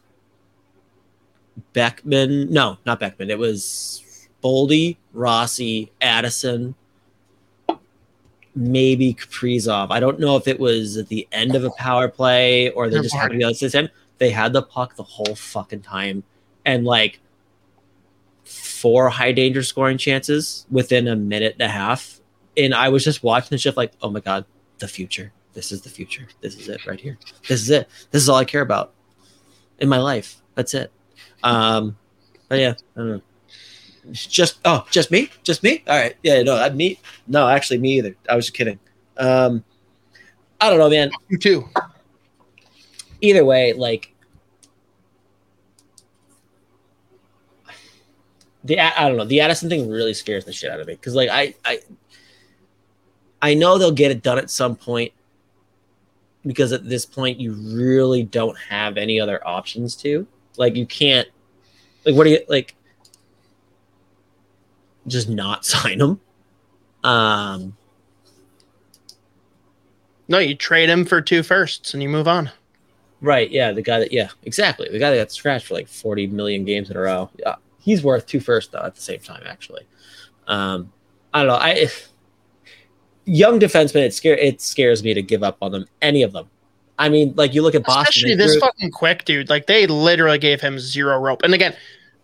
Beckman. 1.72 2.52
No, 2.52 2.78
not 2.84 3.00
Beckman. 3.00 3.30
It 3.30 3.38
was 3.38 4.28
Boldy, 4.42 4.96
Rossi, 5.12 5.90
Addison, 6.00 6.74
maybe 8.54 9.14
Kaprizov. 9.14 9.90
I 9.90 10.00
don't 10.00 10.18
know 10.18 10.36
if 10.36 10.48
it 10.48 10.58
was 10.58 10.96
at 10.96 11.08
the 11.08 11.26
end 11.32 11.54
of 11.54 11.64
a 11.64 11.70
power 11.70 12.08
play 12.08 12.70
or 12.70 12.90
they 12.90 13.00
just 13.00 13.14
happened 13.14 13.34
to 13.34 13.38
be 13.38 13.44
on 13.44 13.52
the 13.52 13.54
system. 13.54 13.88
They 14.18 14.30
had 14.30 14.52
the 14.52 14.62
puck 14.62 14.96
the 14.96 15.02
whole 15.02 15.34
fucking 15.34 15.82
time, 15.82 16.24
and 16.64 16.84
like 16.84 17.20
four 18.44 19.08
high 19.08 19.32
danger 19.32 19.62
scoring 19.62 19.98
chances 19.98 20.66
within 20.70 21.08
a 21.08 21.16
minute 21.16 21.54
and 21.54 21.62
a 21.62 21.68
half. 21.68 22.20
And 22.56 22.74
I 22.74 22.88
was 22.88 23.04
just 23.04 23.22
watching 23.22 23.50
the 23.50 23.58
shift 23.58 23.76
like, 23.76 23.92
oh 24.02 24.10
my 24.10 24.20
God, 24.20 24.44
the 24.78 24.88
future. 24.88 25.32
This 25.52 25.72
is 25.72 25.82
the 25.82 25.90
future. 25.90 26.26
This 26.40 26.54
is 26.56 26.68
it 26.68 26.86
right 26.86 27.00
here. 27.00 27.18
This 27.48 27.62
is 27.62 27.70
it. 27.70 27.88
This 28.10 28.22
is 28.22 28.28
all 28.28 28.36
I 28.36 28.44
care 28.44 28.60
about 28.60 28.92
in 29.78 29.88
my 29.88 29.98
life. 29.98 30.40
That's 30.54 30.74
it. 30.74 30.92
Um, 31.42 31.96
but 32.48 32.58
yeah, 32.58 32.74
I 32.94 32.98
don't 32.98 33.08
know. 33.08 33.22
Just 34.12 34.58
oh, 34.64 34.86
just 34.90 35.10
me, 35.10 35.30
just 35.42 35.62
me. 35.62 35.82
All 35.88 35.96
right, 35.98 36.14
yeah, 36.22 36.42
no, 36.42 36.56
I 36.56 36.70
me. 36.70 37.00
No, 37.26 37.48
actually, 37.48 37.78
me 37.78 37.98
either. 37.98 38.14
I 38.28 38.36
was 38.36 38.46
just 38.46 38.56
kidding. 38.56 38.78
Um, 39.16 39.64
I 40.60 40.70
don't 40.70 40.78
know, 40.78 40.88
man. 40.88 41.10
You 41.28 41.38
too. 41.38 41.68
Either 43.20 43.44
way, 43.44 43.72
like 43.72 44.14
the 48.64 48.78
I 48.80 49.08
don't 49.08 49.16
know 49.16 49.24
the 49.24 49.40
Addison 49.40 49.68
thing 49.68 49.88
really 49.88 50.14
scares 50.14 50.44
the 50.44 50.52
shit 50.52 50.70
out 50.70 50.80
of 50.80 50.86
me 50.86 50.94
because 50.94 51.14
like 51.14 51.28
I 51.30 51.54
I 51.64 51.80
I 53.42 53.54
know 53.54 53.78
they'll 53.78 53.92
get 53.92 54.10
it 54.10 54.22
done 54.22 54.38
at 54.38 54.50
some 54.50 54.76
point 54.76 55.12
because 56.44 56.72
at 56.72 56.88
this 56.88 57.06
point 57.06 57.40
you 57.40 57.52
really 57.52 58.22
don't 58.22 58.56
have 58.58 58.96
any 58.96 59.20
other 59.20 59.46
options 59.46 59.96
to 59.96 60.26
like 60.56 60.76
you 60.76 60.86
can't 60.86 61.28
like 62.04 62.14
what 62.14 62.24
do 62.24 62.30
you 62.30 62.40
like 62.48 62.74
just 65.06 65.28
not 65.28 65.64
sign 65.64 65.98
them 65.98 66.20
um 67.04 67.76
No, 70.28 70.38
you 70.38 70.54
trade 70.54 70.88
him 70.88 71.04
for 71.04 71.20
two 71.20 71.42
firsts 71.42 71.94
and 71.94 72.02
you 72.02 72.08
move 72.08 72.26
on. 72.26 72.50
Right. 73.20 73.50
Yeah. 73.50 73.72
The 73.72 73.82
guy 73.82 74.00
that, 74.00 74.12
yeah, 74.12 74.28
exactly. 74.44 74.88
The 74.90 74.98
guy 74.98 75.10
that 75.10 75.16
got 75.16 75.32
scratched 75.32 75.66
for 75.66 75.74
like 75.74 75.88
40 75.88 76.28
million 76.28 76.64
games 76.64 76.90
in 76.90 76.96
a 76.96 77.00
row. 77.00 77.30
Yeah. 77.38 77.56
He's 77.78 78.02
worth 78.02 78.26
two 78.26 78.40
first, 78.40 78.72
though, 78.72 78.82
at 78.82 78.94
the 78.94 79.00
same 79.00 79.20
time, 79.20 79.42
actually. 79.46 79.86
Um, 80.48 80.92
I 81.32 81.40
don't 81.40 81.48
know. 81.48 81.54
I, 81.54 81.70
if, 81.70 82.08
young 83.24 83.58
defensemen, 83.58 84.06
it, 84.06 84.14
scare, 84.14 84.36
it 84.36 84.60
scares 84.60 85.02
me 85.02 85.14
to 85.14 85.22
give 85.22 85.42
up 85.42 85.58
on 85.60 85.72
them, 85.72 85.86
any 86.02 86.22
of 86.22 86.32
them. 86.32 86.48
I 86.98 87.08
mean, 87.08 87.34
like 87.36 87.54
you 87.54 87.62
look 87.62 87.74
at 87.74 87.84
Boston. 87.84 88.02
Especially 88.02 88.34
this 88.34 88.52
threw- 88.52 88.60
fucking 88.60 88.90
quick 88.90 89.24
dude. 89.24 89.50
Like 89.50 89.66
they 89.66 89.86
literally 89.86 90.38
gave 90.38 90.60
him 90.60 90.78
zero 90.78 91.18
rope. 91.18 91.42
And 91.42 91.52
again, 91.52 91.76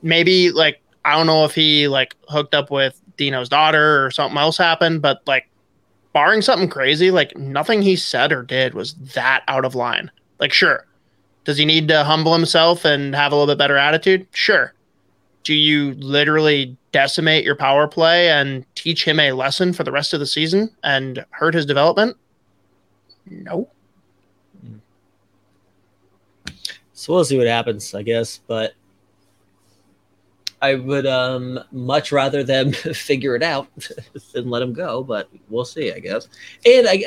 maybe 0.03 0.51
like 0.51 0.81
I 1.05 1.17
don't 1.17 1.27
know 1.27 1.45
if 1.45 1.55
he 1.55 1.89
like 1.89 2.17
hooked 2.29 2.55
up 2.55 2.71
with 2.71 3.01
Dino's 3.17 3.49
daughter 3.49 4.05
or 4.05 4.11
something 4.11 4.39
else 4.39 4.57
happened, 4.57 5.03
but 5.03 5.21
like 5.27 5.49
barring 6.13 6.43
something 6.43 6.69
crazy, 6.69 7.11
like 7.11 7.37
nothing 7.37 7.83
he 7.83 7.97
said 7.97 8.33
or 8.33 8.43
did 8.43 8.75
was 8.75 8.95
that 9.15 9.43
out 9.49 9.65
of 9.65 9.75
line. 9.75 10.11
Like, 10.43 10.53
sure, 10.53 10.89
does 11.45 11.57
he 11.57 11.65
need 11.65 11.87
to 11.87 12.03
humble 12.03 12.33
himself 12.33 12.85
and 12.85 13.15
have 13.15 13.31
a 13.31 13.37
little 13.37 13.55
bit 13.55 13.59
better 13.59 13.77
attitude? 13.77 14.27
Sure. 14.33 14.75
Do 15.45 15.55
you 15.55 15.95
literally 15.95 16.77
decimate 16.91 17.45
your 17.45 17.55
power 17.55 17.87
play 17.87 18.29
and 18.29 18.67
teach 18.75 19.07
him 19.07 19.21
a 19.21 19.31
lesson 19.31 19.73
for 19.73 19.85
the 19.85 19.93
rest 19.93 20.13
of 20.13 20.19
the 20.19 20.27
season 20.27 20.75
and 20.83 21.25
hurt 21.31 21.55
his 21.55 21.65
development? 21.65 22.17
No. 23.31 23.69
So 26.93 27.13
we'll 27.13 27.25
see 27.25 27.39
what 27.39 27.47
happens, 27.47 27.95
I 27.95 28.03
guess. 28.03 28.41
But 28.49 28.75
I 30.61 30.75
would 30.75 31.07
um, 31.07 31.61
much 31.71 32.11
rather 32.11 32.43
them 32.43 32.73
figure 32.73 33.37
it 33.37 33.45
out 33.45 33.69
than 34.33 34.51
let 34.51 34.61
him 34.61 34.73
go. 34.73 35.05
But 35.05 35.29
we'll 35.49 35.65
see, 35.65 35.93
I 35.93 36.01
guess. 36.01 36.27
And 36.67 36.89
I 36.89 37.05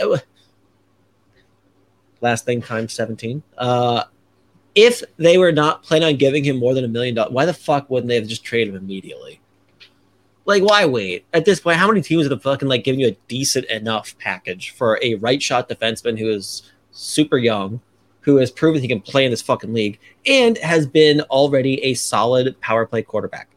last 2.25 2.45
thing 2.45 2.61
times 2.61 2.93
seventeen. 2.93 3.41
Uh, 3.57 4.03
if 4.75 5.01
they 5.17 5.37
were 5.37 5.53
not 5.53 5.83
planning 5.83 6.09
on 6.09 6.15
giving 6.17 6.43
him 6.43 6.57
more 6.57 6.73
than 6.73 6.83
a 6.83 6.89
million 6.89 7.15
dollars, 7.15 7.31
why 7.31 7.45
the 7.45 7.53
fuck 7.53 7.89
wouldn't 7.89 8.09
they 8.09 8.15
have 8.15 8.27
just 8.27 8.43
traded 8.43 8.73
him 8.73 8.81
immediately? 8.81 9.39
Like, 10.45 10.63
why 10.63 10.85
wait? 10.85 11.25
At 11.33 11.45
this 11.45 11.59
point, 11.59 11.77
how 11.77 11.87
many 11.87 12.01
teams 12.01 12.27
are 12.27 12.39
fucking 12.39 12.67
like 12.67 12.83
giving 12.83 12.99
you 12.99 13.07
a 13.07 13.17
decent 13.27 13.65
enough 13.65 14.15
package 14.19 14.71
for 14.71 14.99
a 15.01 15.15
right 15.15 15.41
shot 15.41 15.69
defenseman 15.69 16.19
who 16.19 16.29
is 16.29 16.71
super 16.91 17.37
young, 17.37 17.79
who 18.21 18.35
has 18.37 18.51
proven 18.51 18.81
he 18.81 18.87
can 18.87 19.01
play 19.01 19.25
in 19.25 19.31
this 19.31 19.41
fucking 19.41 19.73
league, 19.73 19.97
and 20.25 20.57
has 20.59 20.85
been 20.85 21.21
already 21.21 21.81
a 21.83 21.93
solid 21.95 22.59
power 22.61 22.85
play 22.85 23.01
quarterback, 23.01 23.47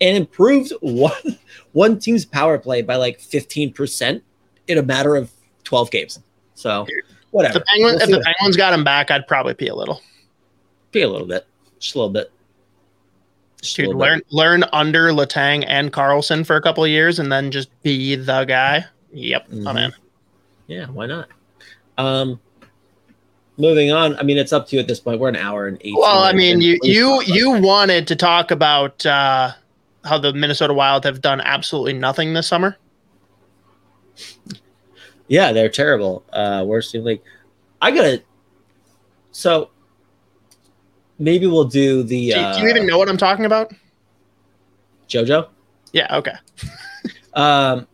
and 0.00 0.16
improved 0.16 0.72
one 0.80 1.38
one 1.72 1.98
team's 1.98 2.24
power 2.24 2.58
play 2.58 2.80
by 2.80 2.96
like 2.96 3.20
fifteen 3.20 3.72
percent 3.72 4.22
in 4.68 4.78
a 4.78 4.82
matter 4.82 5.16
of 5.16 5.30
twelve 5.64 5.90
games. 5.90 6.20
So 6.54 6.86
whatever. 7.30 7.58
If 7.58 7.64
the, 7.64 7.66
Penguins, 7.66 7.94
We'll 7.94 8.02
if 8.02 8.10
the 8.10 8.16
what- 8.18 8.24
Penguins 8.26 8.56
got 8.56 8.72
him 8.72 8.84
back, 8.84 9.10
I'd 9.10 9.26
probably 9.26 9.54
pee 9.54 9.68
a 9.68 9.74
little. 9.74 10.00
be 10.92 11.02
a 11.02 11.08
little 11.08 11.26
bit, 11.26 11.46
just 11.78 11.94
a 11.94 11.98
little 11.98 12.12
bit. 12.12 12.30
Just 13.62 13.78
a 13.78 13.82
Dude, 13.82 13.88
little 13.88 14.00
bit. 14.00 14.06
learn 14.06 14.60
learn 14.62 14.64
under 14.72 15.10
Letang 15.12 15.64
and 15.68 15.92
Karlsson 15.92 16.46
for 16.46 16.56
a 16.56 16.62
couple 16.62 16.82
of 16.84 16.90
years, 16.90 17.18
and 17.18 17.30
then 17.30 17.50
just 17.50 17.68
be 17.82 18.14
the 18.16 18.44
guy. 18.44 18.84
Yep, 19.12 19.48
Mhm. 19.50 19.66
I'm 19.68 19.76
in. 19.76 19.92
Yeah, 20.66 20.86
why 20.86 21.06
not? 21.06 21.28
Um, 21.98 22.40
moving 23.58 23.92
on. 23.92 24.16
I 24.16 24.22
mean, 24.22 24.38
it's 24.38 24.52
up 24.52 24.68
to 24.68 24.76
you 24.76 24.80
at 24.80 24.88
this 24.88 25.00
point. 25.00 25.20
We're 25.20 25.28
an 25.28 25.36
hour 25.36 25.66
and 25.66 25.76
eight. 25.82 25.94
Well, 25.96 26.22
I 26.22 26.32
mean, 26.32 26.60
you 26.60 26.78
you 26.82 27.20
you 27.22 27.50
wanted 27.50 28.06
to 28.08 28.16
talk 28.16 28.50
about 28.50 29.04
uh, 29.04 29.52
how 30.04 30.16
the 30.18 30.32
Minnesota 30.32 30.72
Wild 30.72 31.04
have 31.04 31.20
done 31.20 31.40
absolutely 31.42 31.92
nothing 31.92 32.32
this 32.32 32.46
summer. 32.46 32.78
Yeah, 35.30 35.52
they're 35.52 35.68
terrible. 35.70 36.24
Uh, 36.32 36.64
worst 36.66 36.90
team 36.92 37.04
league. 37.04 37.22
I 37.80 37.90
gotta. 37.92 38.22
So 39.30 39.70
maybe 41.18 41.46
we'll 41.46 41.64
do 41.64 42.02
the. 42.02 42.32
Do, 42.32 42.36
Uh, 42.36 42.56
do 42.58 42.62
you 42.64 42.68
even 42.68 42.84
know 42.86 42.98
what 42.98 43.08
I'm 43.08 43.16
talking 43.16 43.44
about? 43.44 43.72
JoJo? 45.08 45.48
Yeah. 45.92 46.16
Okay. 46.18 46.34
Um, 47.32 47.86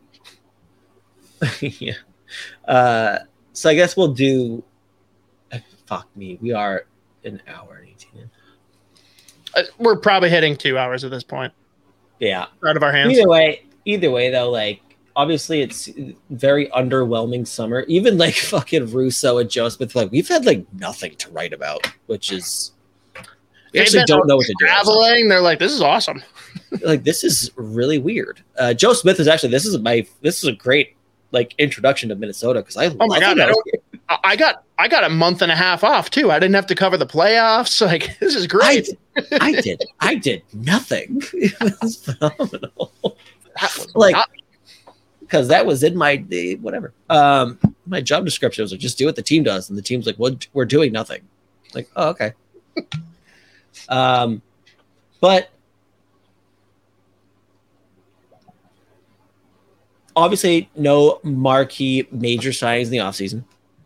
yeah. 1.60 1.92
Uh, 2.66 3.18
so 3.52 3.68
I 3.68 3.74
guess 3.74 3.94
we'll 3.94 4.14
do. 4.14 4.64
uh, 5.52 5.58
Fuck 5.86 6.08
me. 6.16 6.38
We 6.40 6.52
are 6.54 6.86
an 7.22 7.42
hour 7.46 7.76
and 7.76 7.86
eighteen. 7.86 8.12
in. 8.22 8.30
Uh, 9.54 9.62
we're 9.78 9.96
probably 9.98 10.30
hitting 10.30 10.56
two 10.56 10.78
hours 10.78 11.04
at 11.04 11.10
this 11.10 11.22
point. 11.22 11.52
Yeah. 12.18 12.46
Out 12.66 12.78
of 12.78 12.82
our 12.82 12.92
hands. 12.92 13.12
Either 13.12 13.28
way, 13.28 13.66
either 13.84 14.10
way 14.10 14.30
though, 14.30 14.50
like 14.50 14.80
obviously 15.16 15.62
it's 15.62 15.88
very 16.30 16.68
underwhelming 16.68 17.46
summer. 17.46 17.80
Even 17.88 18.18
like 18.18 18.34
fucking 18.36 18.92
Russo 18.92 19.38
and 19.38 19.50
Joe 19.50 19.68
Smith, 19.70 19.96
like 19.96 20.12
we've 20.12 20.28
had 20.28 20.44
like 20.44 20.64
nothing 20.74 21.16
to 21.16 21.30
write 21.30 21.52
about, 21.52 21.90
which 22.06 22.30
is 22.30 22.72
we 23.72 23.80
actually 23.80 24.04
don't 24.04 24.26
know 24.28 24.36
what 24.36 24.46
to 24.46 24.54
do. 24.58 24.66
Traveling, 24.66 25.28
they're 25.28 25.40
like, 25.40 25.58
this 25.58 25.72
is 25.72 25.80
awesome. 25.82 26.22
Like 26.82 27.04
this 27.04 27.22
is 27.22 27.52
really 27.54 27.98
weird. 27.98 28.42
Uh, 28.58 28.74
Joe 28.74 28.92
Smith 28.92 29.20
is 29.20 29.28
actually 29.28 29.50
this 29.50 29.64
is 29.64 29.78
my 29.78 30.04
this 30.20 30.38
is 30.38 30.44
a 30.48 30.52
great 30.52 30.96
like 31.30 31.54
introduction 31.58 32.08
to 32.08 32.16
Minnesota 32.16 32.60
because 32.60 32.76
I 32.76 32.86
Oh 32.86 33.06
my 33.06 33.20
God, 33.20 33.38
I 33.38 33.52
I 34.08 34.18
I 34.24 34.36
got 34.36 34.64
I 34.76 34.88
got 34.88 35.04
a 35.04 35.08
month 35.08 35.42
and 35.42 35.52
a 35.52 35.54
half 35.54 35.84
off 35.84 36.10
too. 36.10 36.30
I 36.32 36.38
didn't 36.40 36.54
have 36.56 36.66
to 36.66 36.74
cover 36.74 36.96
the 36.96 37.06
playoffs. 37.06 37.80
Like 37.86 38.18
this 38.18 38.34
is 38.34 38.44
I 38.44 38.48
great. 38.48 38.84
did, 38.86 38.98
I 39.40 39.52
did 39.60 39.84
I 40.00 40.14
did 40.16 40.42
nothing. 40.52 41.22
It 41.34 41.54
was 41.80 41.96
phenomenal. 42.04 42.92
Like 43.94 44.14
not- 44.16 44.30
because 45.26 45.48
that 45.48 45.66
was 45.66 45.82
in 45.82 45.96
my 45.96 46.16
whatever. 46.60 46.92
Um 47.10 47.58
my 47.86 48.00
job 48.00 48.24
description 48.24 48.62
was 48.62 48.72
like 48.72 48.80
just 48.80 48.98
do 48.98 49.06
what 49.06 49.16
the 49.16 49.22
team 49.22 49.42
does. 49.42 49.68
And 49.68 49.76
the 49.78 49.82
team's 49.82 50.06
like 50.06 50.16
well 50.18 50.36
we're 50.52 50.64
doing 50.64 50.92
nothing. 50.92 51.22
Like 51.74 51.88
oh 51.96 52.08
okay. 52.10 52.32
Um 53.90 54.40
but 55.20 55.50
obviously 60.16 60.70
no 60.74 61.20
marquee 61.22 62.08
major 62.10 62.50
signings 62.50 62.84
in 62.84 62.90
the 62.90 62.98
offseason. 62.98 63.44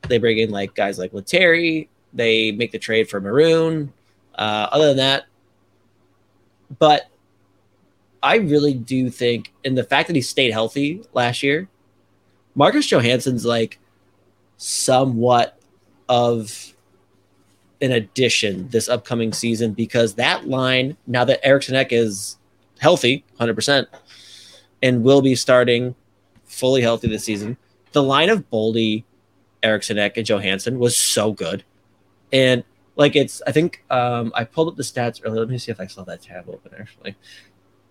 They 0.08 0.18
bring 0.18 0.38
in 0.38 0.50
like 0.50 0.74
guys 0.74 0.98
like 0.98 1.12
Lettieri. 1.12 1.88
they 2.12 2.52
make 2.52 2.70
the 2.70 2.78
trade 2.78 3.10
for 3.10 3.20
Maroon. 3.20 3.92
Uh 4.36 4.68
other 4.70 4.88
than 4.88 4.98
that 4.98 5.24
but 6.78 7.09
I 8.22 8.36
really 8.36 8.74
do 8.74 9.10
think, 9.10 9.52
and 9.64 9.76
the 9.76 9.84
fact 9.84 10.08
that 10.08 10.16
he 10.16 10.22
stayed 10.22 10.52
healthy 10.52 11.02
last 11.12 11.42
year, 11.42 11.68
Marcus 12.54 12.86
Johansson's 12.86 13.46
like 13.46 13.78
somewhat 14.56 15.58
of 16.08 16.74
an 17.80 17.92
addition 17.92 18.68
this 18.68 18.88
upcoming 18.88 19.32
season 19.32 19.72
because 19.72 20.14
that 20.14 20.46
line, 20.46 20.96
now 21.06 21.24
that 21.24 21.44
Eriksson 21.44 21.74
Ek 21.76 21.92
is 21.92 22.36
healthy, 22.78 23.24
100%, 23.40 23.86
and 24.82 25.02
will 25.02 25.22
be 25.22 25.34
starting 25.34 25.94
fully 26.44 26.82
healthy 26.82 27.08
this 27.08 27.24
season, 27.24 27.56
the 27.92 28.02
line 28.02 28.28
of 28.28 28.48
Boldy, 28.50 29.04
Eriksson 29.62 29.98
Ek, 29.98 30.16
and 30.16 30.26
Johansson 30.26 30.78
was 30.78 30.96
so 30.96 31.32
good. 31.32 31.64
And 32.32 32.64
like 32.96 33.16
it's, 33.16 33.40
I 33.46 33.52
think 33.52 33.82
um, 33.90 34.32
I 34.34 34.44
pulled 34.44 34.68
up 34.68 34.76
the 34.76 34.82
stats 34.82 35.20
earlier. 35.24 35.40
Let 35.40 35.48
me 35.48 35.58
see 35.58 35.70
if 35.72 35.80
I 35.80 35.86
saw 35.86 36.04
that 36.04 36.22
tab 36.22 36.48
open 36.48 36.72
actually. 36.78 37.16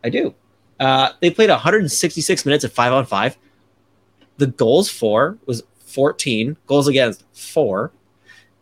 I 0.03 0.09
do. 0.09 0.34
Uh, 0.80 1.11
they 1.19 1.30
played 1.30 1.49
166 1.49 2.45
minutes 2.45 2.63
at 2.63 2.71
five 2.71 2.93
on 2.93 3.05
five. 3.05 3.38
The 4.38 4.47
goals 4.47 4.89
for 4.89 5.38
was 5.45 5.63
14, 5.88 6.55
goals 6.67 6.88
against 6.88 7.26
four. 7.34 7.91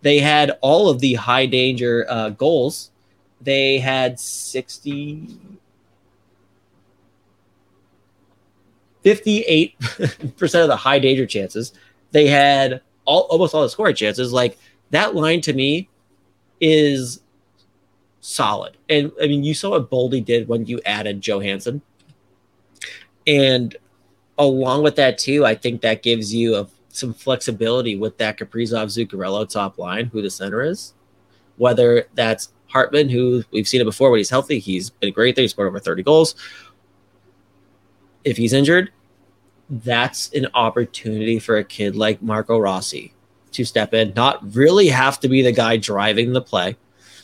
They 0.01 0.19
had 0.19 0.57
all 0.61 0.89
of 0.89 0.99
the 0.99 1.15
high 1.15 1.45
danger 1.45 2.05
uh, 2.09 2.29
goals. 2.29 2.91
They 3.41 3.77
had 3.77 4.19
60, 4.19 5.37
58% 9.03 10.61
of 10.61 10.67
the 10.67 10.75
high 10.75 10.99
danger 10.99 11.25
chances. 11.25 11.73
They 12.11 12.27
had 12.27 12.81
all 13.05 13.21
almost 13.29 13.53
all 13.53 13.61
the 13.61 13.69
scoring 13.69 13.95
chances. 13.95 14.33
Like 14.33 14.57
that 14.89 15.15
line 15.15 15.41
to 15.41 15.53
me 15.53 15.89
is 16.59 17.21
solid. 18.27 18.75
And 18.89 19.11
I 19.21 19.27
mean, 19.27 19.43
you 19.43 19.53
saw 19.53 19.71
what 19.71 19.89
Boldy 19.89 20.23
did 20.23 20.49
when 20.49 20.65
you 20.65 20.81
added 20.85 21.21
Johansson. 21.21 21.81
And 23.25 23.75
along 24.37 24.83
with 24.83 24.97
that, 24.97 25.17
too, 25.17 25.45
I 25.45 25.55
think 25.55 25.81
that 25.81 26.03
gives 26.03 26.35
you 26.35 26.55
a, 26.55 26.67
some 26.89 27.13
flexibility 27.13 27.95
with 27.95 28.17
that 28.17 28.37
Kaprizov 28.37 28.87
Zuccarello 28.87 29.49
top 29.49 29.77
line, 29.77 30.07
who 30.07 30.21
the 30.21 30.29
center 30.29 30.61
is. 30.61 30.93
Whether 31.55 32.07
that's 32.15 32.51
Hartman, 32.67 33.07
who 33.07 33.43
we've 33.51 33.67
seen 33.67 33.79
it 33.79 33.85
before 33.85 34.11
when 34.11 34.19
he's 34.19 34.29
healthy, 34.29 34.59
he's 34.59 34.89
been 34.89 35.13
great 35.13 35.35
there. 35.35 35.43
He 35.43 35.47
scored 35.47 35.69
over 35.69 35.79
30 35.79 36.03
goals. 36.03 36.35
If 38.25 38.35
he's 38.35 38.51
injured, 38.51 38.91
that's 39.69 40.33
an 40.33 40.47
opportunity 40.53 41.39
for 41.39 41.57
a 41.57 41.63
kid 41.63 41.95
like 41.95 42.21
Marco 42.21 42.59
Rossi 42.59 43.13
to 43.51 43.63
step 43.63 43.93
in, 43.93 44.13
not 44.15 44.53
really 44.53 44.89
have 44.89 45.17
to 45.21 45.29
be 45.29 45.41
the 45.41 45.53
guy 45.53 45.77
driving 45.77 46.33
the 46.33 46.41
play 46.41 46.75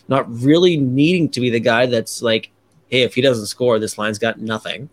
not 0.08 0.32
really 0.32 0.78
needing 0.78 1.30
to 1.30 1.40
be 1.40 1.50
the 1.50 1.60
guy 1.60 1.86
that's 1.86 2.22
like, 2.22 2.52
hey, 2.90 3.02
if 3.02 3.16
he 3.16 3.22
doesn't 3.22 3.48
score, 3.48 3.80
this 3.80 3.98
line's 3.98 4.20
got 4.20 4.40
nothing. 4.40 4.90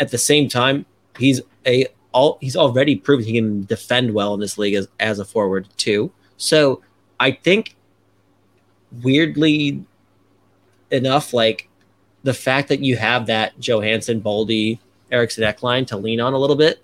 At 0.00 0.10
the 0.10 0.18
same 0.18 0.48
time, 0.48 0.86
he's 1.18 1.40
a 1.66 1.86
all 2.12 2.38
he's 2.40 2.56
already 2.56 2.96
proven 2.96 3.24
he 3.24 3.32
can 3.32 3.64
defend 3.64 4.12
well 4.12 4.34
in 4.34 4.40
this 4.40 4.58
league 4.58 4.74
as, 4.74 4.88
as 5.00 5.18
a 5.18 5.24
forward 5.24 5.68
too. 5.76 6.12
So 6.36 6.82
I 7.18 7.32
think 7.32 7.76
weirdly 9.02 9.84
enough, 10.90 11.32
like 11.32 11.68
the 12.22 12.34
fact 12.34 12.68
that 12.68 12.80
you 12.80 12.96
have 12.96 13.26
that 13.26 13.58
Johansson, 13.58 14.20
Boldy, 14.20 14.78
Eriksson 15.10 15.44
Ek 15.44 15.62
line 15.62 15.84
to 15.86 15.96
lean 15.96 16.20
on 16.20 16.32
a 16.32 16.38
little 16.38 16.56
bit, 16.56 16.82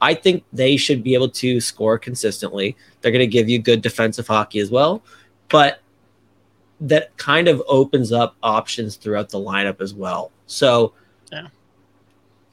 I 0.00 0.14
think 0.14 0.44
they 0.52 0.76
should 0.76 1.02
be 1.02 1.14
able 1.14 1.28
to 1.30 1.60
score 1.60 1.98
consistently. 1.98 2.76
They're 3.00 3.12
going 3.12 3.20
to 3.20 3.26
give 3.26 3.48
you 3.48 3.58
good 3.58 3.82
defensive 3.82 4.26
hockey 4.26 4.58
as 4.60 4.70
well, 4.70 5.02
but 5.48 5.80
that 6.80 7.16
kind 7.18 7.46
of 7.48 7.62
opens 7.68 8.10
up 8.12 8.36
options 8.42 8.96
throughout 8.96 9.28
the 9.28 9.38
lineup 9.38 9.80
as 9.80 9.94
well. 9.94 10.32
So, 10.46 10.94
Yeah. 11.30 11.48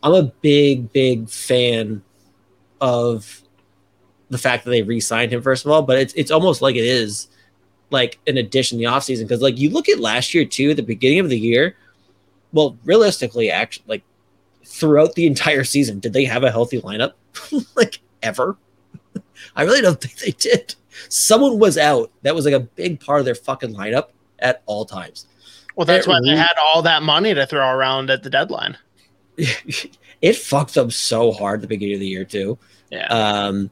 I'm 0.04 0.14
a 0.14 0.24
big, 0.42 0.92
big 0.94 1.30
fan 1.30 2.04
of 2.80 3.42
the 4.30 4.38
fact 4.38 4.66
that 4.66 4.72
they 4.72 4.82
re-signed 4.84 5.34
him 5.34 5.42
first 5.42 5.66
of 5.66 5.72
all, 5.72 5.82
but 5.82 5.98
it's 5.98 6.14
it's 6.14 6.32
almost 6.32 6.62
like 6.62 6.76
it 6.76 6.86
is 6.86 7.28
like 7.90 8.20
an 8.28 8.38
addition 8.38 8.78
in 8.78 8.84
the 8.84 8.90
offseason 8.92 9.24
because 9.24 9.42
like 9.42 9.58
you 9.58 9.70
look 9.70 9.90
at 9.90 10.00
last 10.00 10.34
year 10.34 10.46
too, 10.46 10.72
at 10.72 10.76
the 10.76 10.84
beginning 10.84 11.20
of 11.20 11.30
the 11.30 11.40
year. 11.40 11.76
Well, 12.54 12.78
realistically, 12.86 13.50
actually, 13.50 13.86
like 13.88 14.04
throughout 14.66 15.16
the 15.16 15.26
entire 15.28 15.64
season, 15.64 16.00
did 16.00 16.14
they 16.14 16.26
have 16.26 16.44
a 16.44 16.52
healthy 16.52 16.82
lineup? 16.82 17.14
like 17.76 18.00
ever? 18.22 18.58
I 19.56 19.64
really 19.64 19.82
don't 19.82 20.00
think 20.00 20.18
they 20.18 20.32
did. 20.32 20.76
Someone 21.10 21.60
was 21.60 21.78
out. 21.78 22.12
That 22.22 22.36
was 22.36 22.46
like 22.46 22.54
a 22.54 22.60
big 22.60 23.00
part 23.00 23.20
of 23.20 23.26
their 23.26 23.36
fucking 23.36 23.74
lineup 23.74 24.10
at 24.40 24.62
all 24.66 24.86
times. 24.86 25.26
Well, 25.76 25.86
that's 25.86 26.08
why 26.08 26.20
they 26.24 26.36
had 26.36 26.56
all 26.62 26.82
that 26.82 27.04
money 27.04 27.34
to 27.34 27.46
throw 27.46 27.70
around 27.70 28.10
at 28.10 28.24
the 28.24 28.30
deadline. 28.30 28.78
it 29.38 30.36
fucked 30.36 30.74
them 30.74 30.90
so 30.90 31.32
hard 31.32 31.60
at 31.60 31.62
the 31.62 31.68
beginning 31.68 31.96
of 31.96 32.00
the 32.00 32.08
year 32.08 32.26
too. 32.26 32.58
Yeah. 32.90 33.08
Um, 33.08 33.70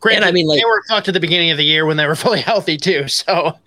Granted, 0.00 0.26
I 0.26 0.32
mean, 0.32 0.46
like- 0.46 0.60
they 0.60 0.64
were 0.64 0.82
fucked 0.88 1.08
at 1.08 1.14
the 1.14 1.20
beginning 1.20 1.50
of 1.50 1.56
the 1.56 1.64
year 1.64 1.86
when 1.86 1.96
they 1.96 2.06
were 2.06 2.16
fully 2.16 2.40
healthy 2.40 2.76
too. 2.76 3.06
So 3.08 3.58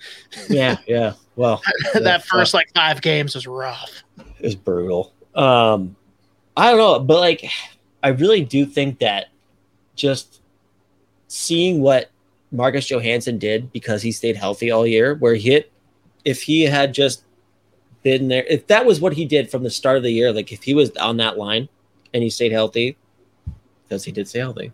yeah, 0.50 0.78
yeah. 0.88 1.14
Well, 1.36 1.62
that 1.94 2.26
first 2.26 2.54
like 2.54 2.70
five 2.76 3.02
games 3.02 3.36
was 3.36 3.48
rough. 3.48 4.04
It 4.40 4.44
was 4.44 4.56
brutal. 4.56 5.14
Um, 5.34 5.96
I 6.56 6.70
don't 6.70 6.80
know, 6.80 7.00
but 7.00 7.20
like, 7.20 7.50
I 8.04 8.10
really 8.10 8.44
do 8.44 8.66
think 8.66 9.00
that 9.00 9.28
just 9.96 10.42
seeing 11.28 11.82
what 11.82 12.10
Marcus 12.52 12.90
Johansson 12.90 13.38
did 13.38 13.72
because 13.72 14.02
he 14.02 14.12
stayed 14.12 14.36
healthy 14.36 14.72
all 14.72 14.86
year, 14.86 15.16
where 15.16 15.36
he 15.36 15.52
hit, 15.52 15.72
if 16.28 16.42
he 16.42 16.64
had 16.64 16.94
just 16.94 17.24
been 18.04 18.28
there, 18.28 18.44
if 18.50 18.68
that 18.68 18.86
was 18.86 19.00
what 19.00 19.14
he 19.14 19.24
did 19.24 19.50
from 19.50 19.64
the 19.64 19.70
start 19.70 19.96
of 19.96 20.04
the 20.04 20.12
year, 20.12 20.34
like 20.34 20.52
if 20.52 20.62
he 20.62 20.74
was 20.74 20.92
on 20.98 21.16
that 21.16 21.38
line 21.38 21.70
and 22.14 22.22
he 22.22 22.30
stayed 22.30 22.52
healthy, 22.52 22.98
because 23.84 24.04
he 24.04 24.12
did 24.12 24.28
stay 24.28 24.40
healthy, 24.40 24.74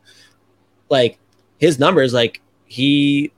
like 0.90 1.20
his 1.60 1.78
numbers, 1.78 2.12
like 2.12 2.42
he 2.66 3.32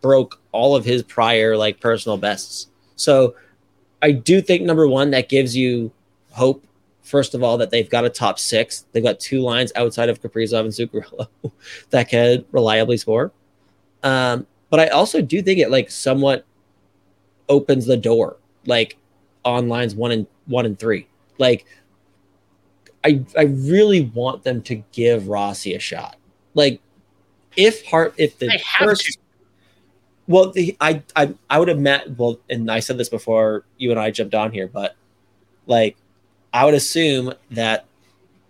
broke 0.00 0.40
all 0.52 0.76
of 0.76 0.84
his 0.84 1.02
prior 1.02 1.56
like 1.56 1.80
personal 1.80 2.16
bests. 2.16 2.68
So 2.94 3.34
I 4.00 4.12
do 4.12 4.40
think 4.40 4.62
number 4.62 4.86
one 4.86 5.10
that 5.10 5.28
gives 5.28 5.56
you 5.56 5.90
hope. 6.30 6.64
First 7.02 7.34
of 7.34 7.42
all, 7.42 7.58
that 7.58 7.70
they've 7.70 7.90
got 7.90 8.04
a 8.04 8.10
top 8.10 8.38
six. 8.38 8.84
They've 8.92 9.02
got 9.02 9.18
two 9.18 9.40
lines 9.40 9.72
outside 9.74 10.08
of 10.08 10.22
Kaprizov 10.22 10.60
and 10.60 10.68
Zuccarello 10.68 11.26
that 11.90 12.10
can 12.10 12.44
reliably 12.52 12.96
score. 12.96 13.32
Um, 14.04 14.46
but 14.70 14.78
I 14.78 14.86
also 14.88 15.20
do 15.20 15.42
think 15.42 15.58
it 15.58 15.70
like 15.70 15.90
somewhat 15.90 16.44
opens 17.48 17.86
the 17.86 17.96
door, 17.96 18.36
like 18.66 18.96
on 19.44 19.68
lines 19.68 19.94
one 19.94 20.12
and 20.12 20.26
one 20.46 20.66
and 20.66 20.78
three. 20.78 21.06
Like 21.38 21.66
I 23.04 23.24
I 23.36 23.42
really 23.44 24.02
want 24.02 24.44
them 24.44 24.62
to 24.62 24.76
give 24.92 25.28
Rossi 25.28 25.74
a 25.74 25.78
shot. 25.78 26.16
Like 26.54 26.80
if 27.56 27.84
Hart 27.86 28.14
if 28.16 28.38
the 28.38 28.58
first 28.78 29.04
to. 29.04 29.18
well, 30.26 30.52
the, 30.52 30.76
I, 30.80 31.02
I, 31.16 31.34
I 31.50 31.58
would 31.58 31.68
have 31.68 31.78
met. 31.78 32.16
Well, 32.16 32.38
and 32.48 32.70
I 32.70 32.80
said 32.80 32.98
this 32.98 33.08
before 33.08 33.64
you 33.78 33.90
and 33.90 33.98
I 33.98 34.10
jumped 34.10 34.34
on 34.34 34.52
here, 34.52 34.68
but 34.68 34.94
like, 35.66 35.96
I 36.52 36.64
would 36.64 36.74
assume 36.74 37.34
that 37.50 37.86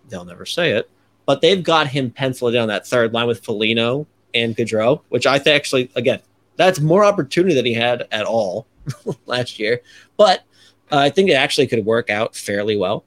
they'll 0.08 0.24
never 0.24 0.46
say 0.46 0.72
it, 0.72 0.90
but 1.26 1.40
they've 1.40 1.62
got 1.62 1.88
him 1.88 2.10
penciled 2.10 2.54
on 2.54 2.68
that 2.68 2.86
third 2.86 3.12
line 3.12 3.26
with 3.26 3.44
Foligno 3.44 4.06
and 4.34 4.56
Gaudreau, 4.56 5.00
which 5.08 5.26
I 5.26 5.38
think 5.38 5.56
actually, 5.56 5.90
again, 5.96 6.20
that's 6.56 6.80
more 6.80 7.04
opportunity 7.04 7.54
than 7.54 7.64
he 7.64 7.74
had 7.74 8.06
at 8.12 8.26
all 8.26 8.66
last 9.27 9.59
year. 9.59 9.81
But 10.16 10.44
uh, 10.90 10.98
I 10.98 11.10
think 11.10 11.31
it 11.31 11.35
actually 11.35 11.66
could 11.66 11.85
work 11.85 12.10
out 12.10 12.35
fairly 12.35 12.77
well. 12.77 13.05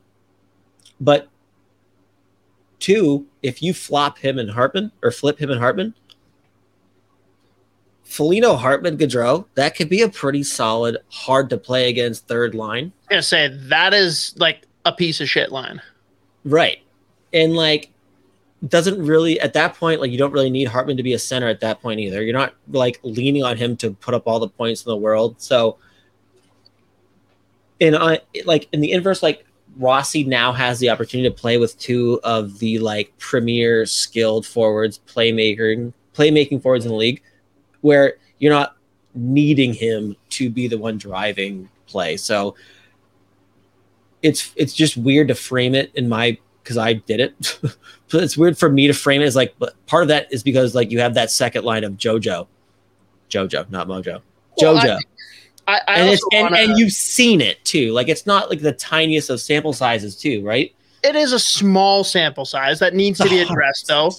But 0.99 1.27
two, 2.79 3.25
if 3.41 3.61
you 3.61 3.73
flop 3.73 4.19
him 4.19 4.37
and 4.37 4.51
Hartman 4.51 4.91
or 5.01 5.11
flip 5.11 5.39
him 5.39 5.49
and 5.49 5.59
Hartman, 5.59 5.95
Foligno, 8.03 8.55
Hartman, 8.55 8.97
Gaudreau, 8.97 9.45
that 9.55 9.75
could 9.75 9.87
be 9.87 10.01
a 10.01 10.09
pretty 10.09 10.43
solid, 10.43 10.97
hard 11.09 11.49
to 11.49 11.57
play 11.57 11.89
against 11.89 12.27
third 12.27 12.53
line. 12.53 12.91
I'm 13.03 13.09
gonna 13.09 13.23
say 13.23 13.47
that 13.47 13.93
is 13.93 14.35
like 14.37 14.67
a 14.85 14.91
piece 14.91 15.21
of 15.21 15.29
shit 15.29 15.51
line. 15.51 15.81
Right. 16.43 16.79
And 17.31 17.55
like 17.55 17.90
doesn't 18.67 19.03
really 19.03 19.39
at 19.39 19.53
that 19.53 19.75
point, 19.75 20.01
like 20.01 20.11
you 20.11 20.17
don't 20.17 20.31
really 20.31 20.49
need 20.49 20.67
Hartman 20.67 20.97
to 20.97 21.03
be 21.03 21.13
a 21.13 21.19
center 21.19 21.47
at 21.47 21.59
that 21.61 21.81
point 21.81 21.99
either. 21.99 22.21
You're 22.21 22.33
not 22.33 22.53
like 22.69 22.99
leaning 23.03 23.43
on 23.43 23.57
him 23.57 23.75
to 23.77 23.91
put 23.91 24.13
up 24.13 24.23
all 24.27 24.39
the 24.39 24.47
points 24.47 24.85
in 24.85 24.89
the 24.89 24.97
world. 24.97 25.41
So 25.41 25.77
in 27.79 27.95
uh, 27.95 28.17
like 28.45 28.69
in 28.71 28.81
the 28.81 28.91
inverse, 28.91 29.23
like 29.23 29.45
Rossi 29.77 30.23
now 30.23 30.51
has 30.51 30.79
the 30.79 30.89
opportunity 30.89 31.29
to 31.29 31.35
play 31.35 31.57
with 31.57 31.77
two 31.79 32.19
of 32.23 32.59
the 32.59 32.77
like 32.79 33.17
premier 33.17 33.85
skilled 33.85 34.45
forwards, 34.45 34.99
playmaking 35.07 35.93
playmaking 36.13 36.61
forwards 36.61 36.85
in 36.85 36.91
the 36.91 36.97
league, 36.97 37.21
where 37.81 38.15
you're 38.37 38.53
not 38.53 38.75
needing 39.15 39.73
him 39.73 40.15
to 40.29 40.49
be 40.49 40.67
the 40.67 40.77
one 40.77 40.97
driving 40.97 41.67
play. 41.87 42.15
So 42.15 42.55
it's 44.21 44.53
it's 44.55 44.73
just 44.73 44.97
weird 44.97 45.29
to 45.29 45.35
frame 45.35 45.73
it 45.73 45.91
in 45.95 46.07
my 46.07 46.37
because 46.63 46.77
I 46.77 46.93
did 46.93 47.19
it. 47.19 47.59
but 47.61 48.23
it's 48.23 48.37
weird 48.37 48.57
for 48.57 48.69
me 48.69 48.87
to 48.87 48.93
frame 48.93 49.21
it 49.21 49.25
as 49.25 49.35
like 49.35 49.55
but 49.59 49.73
part 49.87 50.03
of 50.03 50.09
that 50.09 50.31
is 50.31 50.43
because 50.43 50.75
like 50.75 50.91
you 50.91 50.99
have 50.99 51.13
that 51.15 51.31
second 51.31 51.63
line 51.63 51.83
of 51.83 51.93
Jojo. 51.93 52.47
Jojo, 53.29 53.69
not 53.69 53.87
Mojo. 53.87 54.21
Well, 54.61 54.75
Jojo. 54.75 54.99
I, 55.67 55.79
I 55.87 55.99
and 55.99 56.09
it's 56.09 56.25
and, 56.33 56.43
wanna- 56.43 56.57
and 56.57 56.77
you've 56.77 56.91
seen 56.93 57.39
it 57.41 57.63
too. 57.63 57.91
Like 57.91 58.09
it's 58.09 58.25
not 58.25 58.49
like 58.49 58.61
the 58.61 58.73
tiniest 58.73 59.29
of 59.29 59.39
sample 59.39 59.73
sizes 59.73 60.15
too, 60.15 60.43
right? 60.43 60.73
it 61.03 61.15
is 61.15 61.33
a 61.33 61.39
small 61.39 62.03
sample 62.03 62.45
size 62.45 62.79
that 62.79 62.93
needs 62.93 63.19
to 63.19 63.29
be 63.29 63.39
addressed 63.41 63.87
though. 63.87 64.11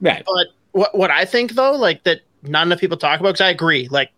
Right. 0.00 0.24
But 0.24 0.48
what 0.72 0.96
what 0.96 1.10
I 1.10 1.24
think 1.24 1.52
though, 1.52 1.72
like 1.72 2.04
that 2.04 2.20
not 2.42 2.66
enough 2.66 2.80
people 2.80 2.96
talk 2.96 3.20
about 3.20 3.30
because 3.30 3.40
I 3.40 3.50
agree. 3.50 3.88
Like 3.90 4.10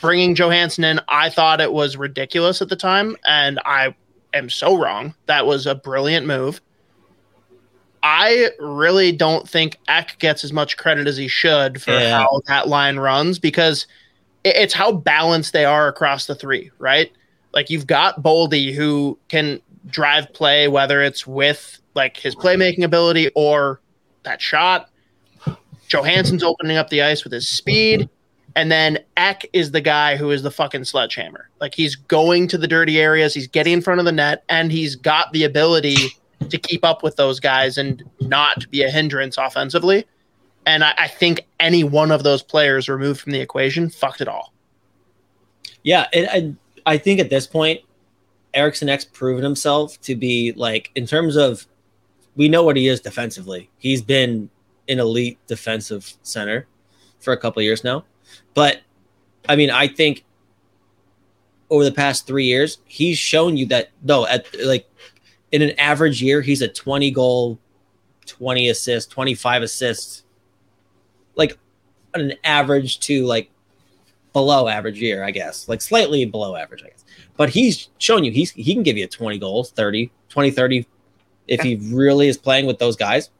bringing 0.00 0.34
Johansson 0.34 0.84
in, 0.84 1.00
I 1.08 1.30
thought 1.30 1.60
it 1.60 1.72
was 1.72 1.96
ridiculous 1.96 2.62
at 2.62 2.68
the 2.68 2.76
time, 2.76 3.16
and 3.26 3.58
I 3.64 3.94
am 4.34 4.48
so 4.48 4.76
wrong. 4.78 5.14
That 5.26 5.46
was 5.46 5.66
a 5.66 5.74
brilliant 5.74 6.26
move. 6.26 6.60
I 8.02 8.48
really 8.58 9.12
don't 9.12 9.48
think 9.48 9.78
Ek 9.88 10.16
gets 10.18 10.42
as 10.44 10.52
much 10.52 10.76
credit 10.76 11.06
as 11.06 11.16
he 11.16 11.28
should 11.28 11.82
for 11.82 11.90
Yeah. 11.92 12.18
how 12.20 12.40
that 12.46 12.68
line 12.68 12.98
runs 12.98 13.38
because 13.38 13.86
it's 14.44 14.72
how 14.72 14.92
balanced 14.92 15.52
they 15.52 15.64
are 15.66 15.86
across 15.88 16.26
the 16.26 16.34
three, 16.34 16.70
right? 16.78 17.12
Like 17.52 17.68
you've 17.68 17.86
got 17.86 18.22
Boldy 18.22 18.72
who 18.74 19.18
can 19.28 19.60
drive 19.88 20.32
play, 20.32 20.66
whether 20.68 21.02
it's 21.02 21.26
with 21.26 21.78
like 21.94 22.16
his 22.16 22.34
playmaking 22.34 22.84
ability 22.84 23.30
or 23.34 23.80
that 24.22 24.40
shot. 24.40 24.88
Johansson's 25.88 26.42
opening 26.42 26.76
up 26.76 26.88
the 26.88 27.02
ice 27.02 27.24
with 27.24 27.32
his 27.32 27.48
speed. 27.48 28.08
And 28.56 28.70
then 28.70 28.98
Ek 29.16 29.48
is 29.52 29.70
the 29.70 29.80
guy 29.80 30.16
who 30.16 30.30
is 30.30 30.42
the 30.42 30.50
fucking 30.50 30.84
sledgehammer. 30.84 31.48
Like 31.60 31.74
he's 31.74 31.94
going 31.96 32.48
to 32.48 32.58
the 32.58 32.66
dirty 32.66 33.00
areas, 33.00 33.32
he's 33.34 33.46
getting 33.46 33.74
in 33.74 33.80
front 33.80 34.00
of 34.00 34.06
the 34.06 34.12
net, 34.12 34.42
and 34.48 34.72
he's 34.72 34.96
got 34.96 35.32
the 35.32 35.44
ability 35.44 35.96
to 36.48 36.58
keep 36.58 36.84
up 36.84 37.02
with 37.02 37.16
those 37.16 37.40
guys 37.40 37.78
and 37.78 38.02
not 38.20 38.70
be 38.70 38.82
a 38.82 38.90
hindrance 38.90 39.36
offensively. 39.36 40.06
And 40.66 40.84
I, 40.84 40.94
I 40.96 41.08
think 41.08 41.46
any 41.58 41.84
one 41.84 42.10
of 42.10 42.22
those 42.22 42.42
players 42.42 42.88
removed 42.88 43.20
from 43.20 43.32
the 43.32 43.40
equation 43.40 43.90
fucked 43.90 44.20
it 44.20 44.28
all. 44.28 44.52
Yeah, 45.82 46.06
and, 46.12 46.28
and 46.28 46.56
I 46.86 46.98
think 46.98 47.20
at 47.20 47.30
this 47.30 47.46
point, 47.46 47.80
Eriksson 48.52 48.88
Ek's 48.88 49.04
proven 49.04 49.44
himself 49.44 50.00
to 50.02 50.16
be 50.16 50.52
like 50.52 50.90
in 50.94 51.06
terms 51.06 51.36
of 51.36 51.66
we 52.36 52.48
know 52.48 52.62
what 52.62 52.76
he 52.76 52.88
is 52.88 53.00
defensively. 53.00 53.70
He's 53.78 54.02
been 54.02 54.50
an 54.88 54.98
elite 54.98 55.38
defensive 55.46 56.14
center 56.22 56.66
for 57.20 57.32
a 57.32 57.36
couple 57.36 57.62
years 57.62 57.84
now. 57.84 58.04
But 58.54 58.80
I 59.48 59.56
mean, 59.56 59.70
I 59.70 59.88
think 59.88 60.24
over 61.70 61.84
the 61.84 61.92
past 61.92 62.26
three 62.26 62.46
years, 62.46 62.78
he's 62.84 63.18
shown 63.18 63.56
you 63.56 63.66
that 63.66 63.90
no, 64.02 64.26
at 64.26 64.46
like 64.64 64.88
in 65.52 65.62
an 65.62 65.78
average 65.78 66.22
year, 66.22 66.40
he's 66.40 66.62
a 66.62 66.68
20 66.68 67.10
goal, 67.10 67.58
20 68.26 68.68
assists, 68.68 69.12
25 69.12 69.62
assists, 69.62 70.24
like 71.34 71.58
an 72.14 72.34
average 72.44 73.00
to 73.00 73.24
like 73.26 73.50
below 74.32 74.68
average 74.68 75.00
year, 75.00 75.24
I 75.24 75.30
guess, 75.30 75.68
like 75.68 75.80
slightly 75.80 76.24
below 76.24 76.56
average, 76.56 76.82
I 76.84 76.88
guess. 76.88 77.04
But 77.36 77.50
he's 77.50 77.88
shown 77.98 78.24
you 78.24 78.30
he's 78.30 78.50
he 78.52 78.74
can 78.74 78.82
give 78.82 78.96
you 78.96 79.04
a 79.04 79.08
20 79.08 79.38
goals, 79.38 79.70
30, 79.72 80.10
20, 80.28 80.50
30 80.50 80.86
if 81.48 81.60
he 81.60 81.76
really 81.92 82.28
is 82.28 82.38
playing 82.38 82.66
with 82.66 82.78
those 82.78 82.96
guys. 82.96 83.30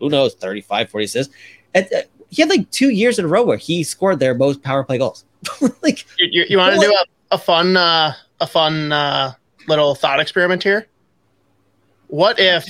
Who 0.00 0.08
knows, 0.08 0.34
35, 0.34 0.90
40 0.90 1.04
assists. 1.04 1.34
And, 1.74 1.86
uh, 1.94 2.02
he 2.30 2.42
had 2.42 2.48
like 2.48 2.68
two 2.70 2.90
years 2.90 3.18
in 3.18 3.26
a 3.26 3.28
row 3.28 3.44
where 3.44 3.56
he 3.56 3.84
scored 3.84 4.18
their 4.18 4.34
most 4.34 4.62
power 4.62 4.82
play 4.82 4.98
goals. 4.98 5.24
like, 5.82 6.04
You, 6.18 6.28
you, 6.30 6.44
you 6.48 6.58
want 6.58 6.74
to 6.74 6.80
do 6.80 6.92
a, 6.92 7.34
a 7.34 7.38
fun, 7.38 7.76
uh, 7.76 8.14
a 8.40 8.46
fun 8.46 8.90
uh, 8.90 9.32
little 9.68 9.94
thought 9.94 10.20
experiment 10.20 10.62
here? 10.62 10.88
What 12.08 12.38
if 12.38 12.66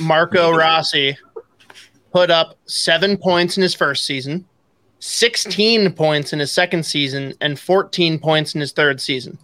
Marco 0.00 0.50
Rossi 0.50 1.16
put 2.12 2.30
up 2.30 2.56
seven 2.66 3.16
points 3.16 3.56
in 3.56 3.62
his 3.62 3.74
first 3.74 4.04
season, 4.04 4.44
16 5.00 5.92
points 5.92 6.32
in 6.32 6.38
his 6.38 6.50
second 6.50 6.84
season, 6.84 7.34
and 7.40 7.58
14 7.58 8.18
points 8.18 8.54
in 8.54 8.60
his 8.60 8.72
third 8.72 9.00
season? 9.00 9.38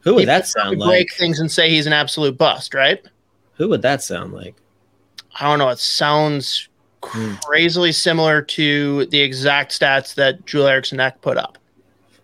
who 0.00 0.14
would 0.14 0.28
that 0.28 0.46
sound 0.46 0.70
would 0.70 0.78
like? 0.78 0.88
break 0.88 1.14
things 1.14 1.40
and 1.40 1.50
say 1.50 1.70
he's 1.70 1.86
an 1.86 1.92
absolute 1.92 2.36
bust, 2.36 2.74
right? 2.74 3.06
Who 3.54 3.68
would 3.68 3.82
that 3.82 4.02
sound 4.02 4.32
like? 4.32 4.54
I 5.38 5.48
don't 5.48 5.58
know. 5.58 5.68
It 5.68 5.78
sounds 5.78 6.68
hmm. 7.04 7.34
crazily 7.46 7.92
similar 7.92 8.42
to 8.42 9.06
the 9.06 9.20
exact 9.20 9.78
stats 9.78 10.14
that 10.14 10.44
Joel 10.46 10.68
Eriksson 10.68 11.00
Ek 11.00 11.20
put 11.20 11.36
up. 11.36 11.58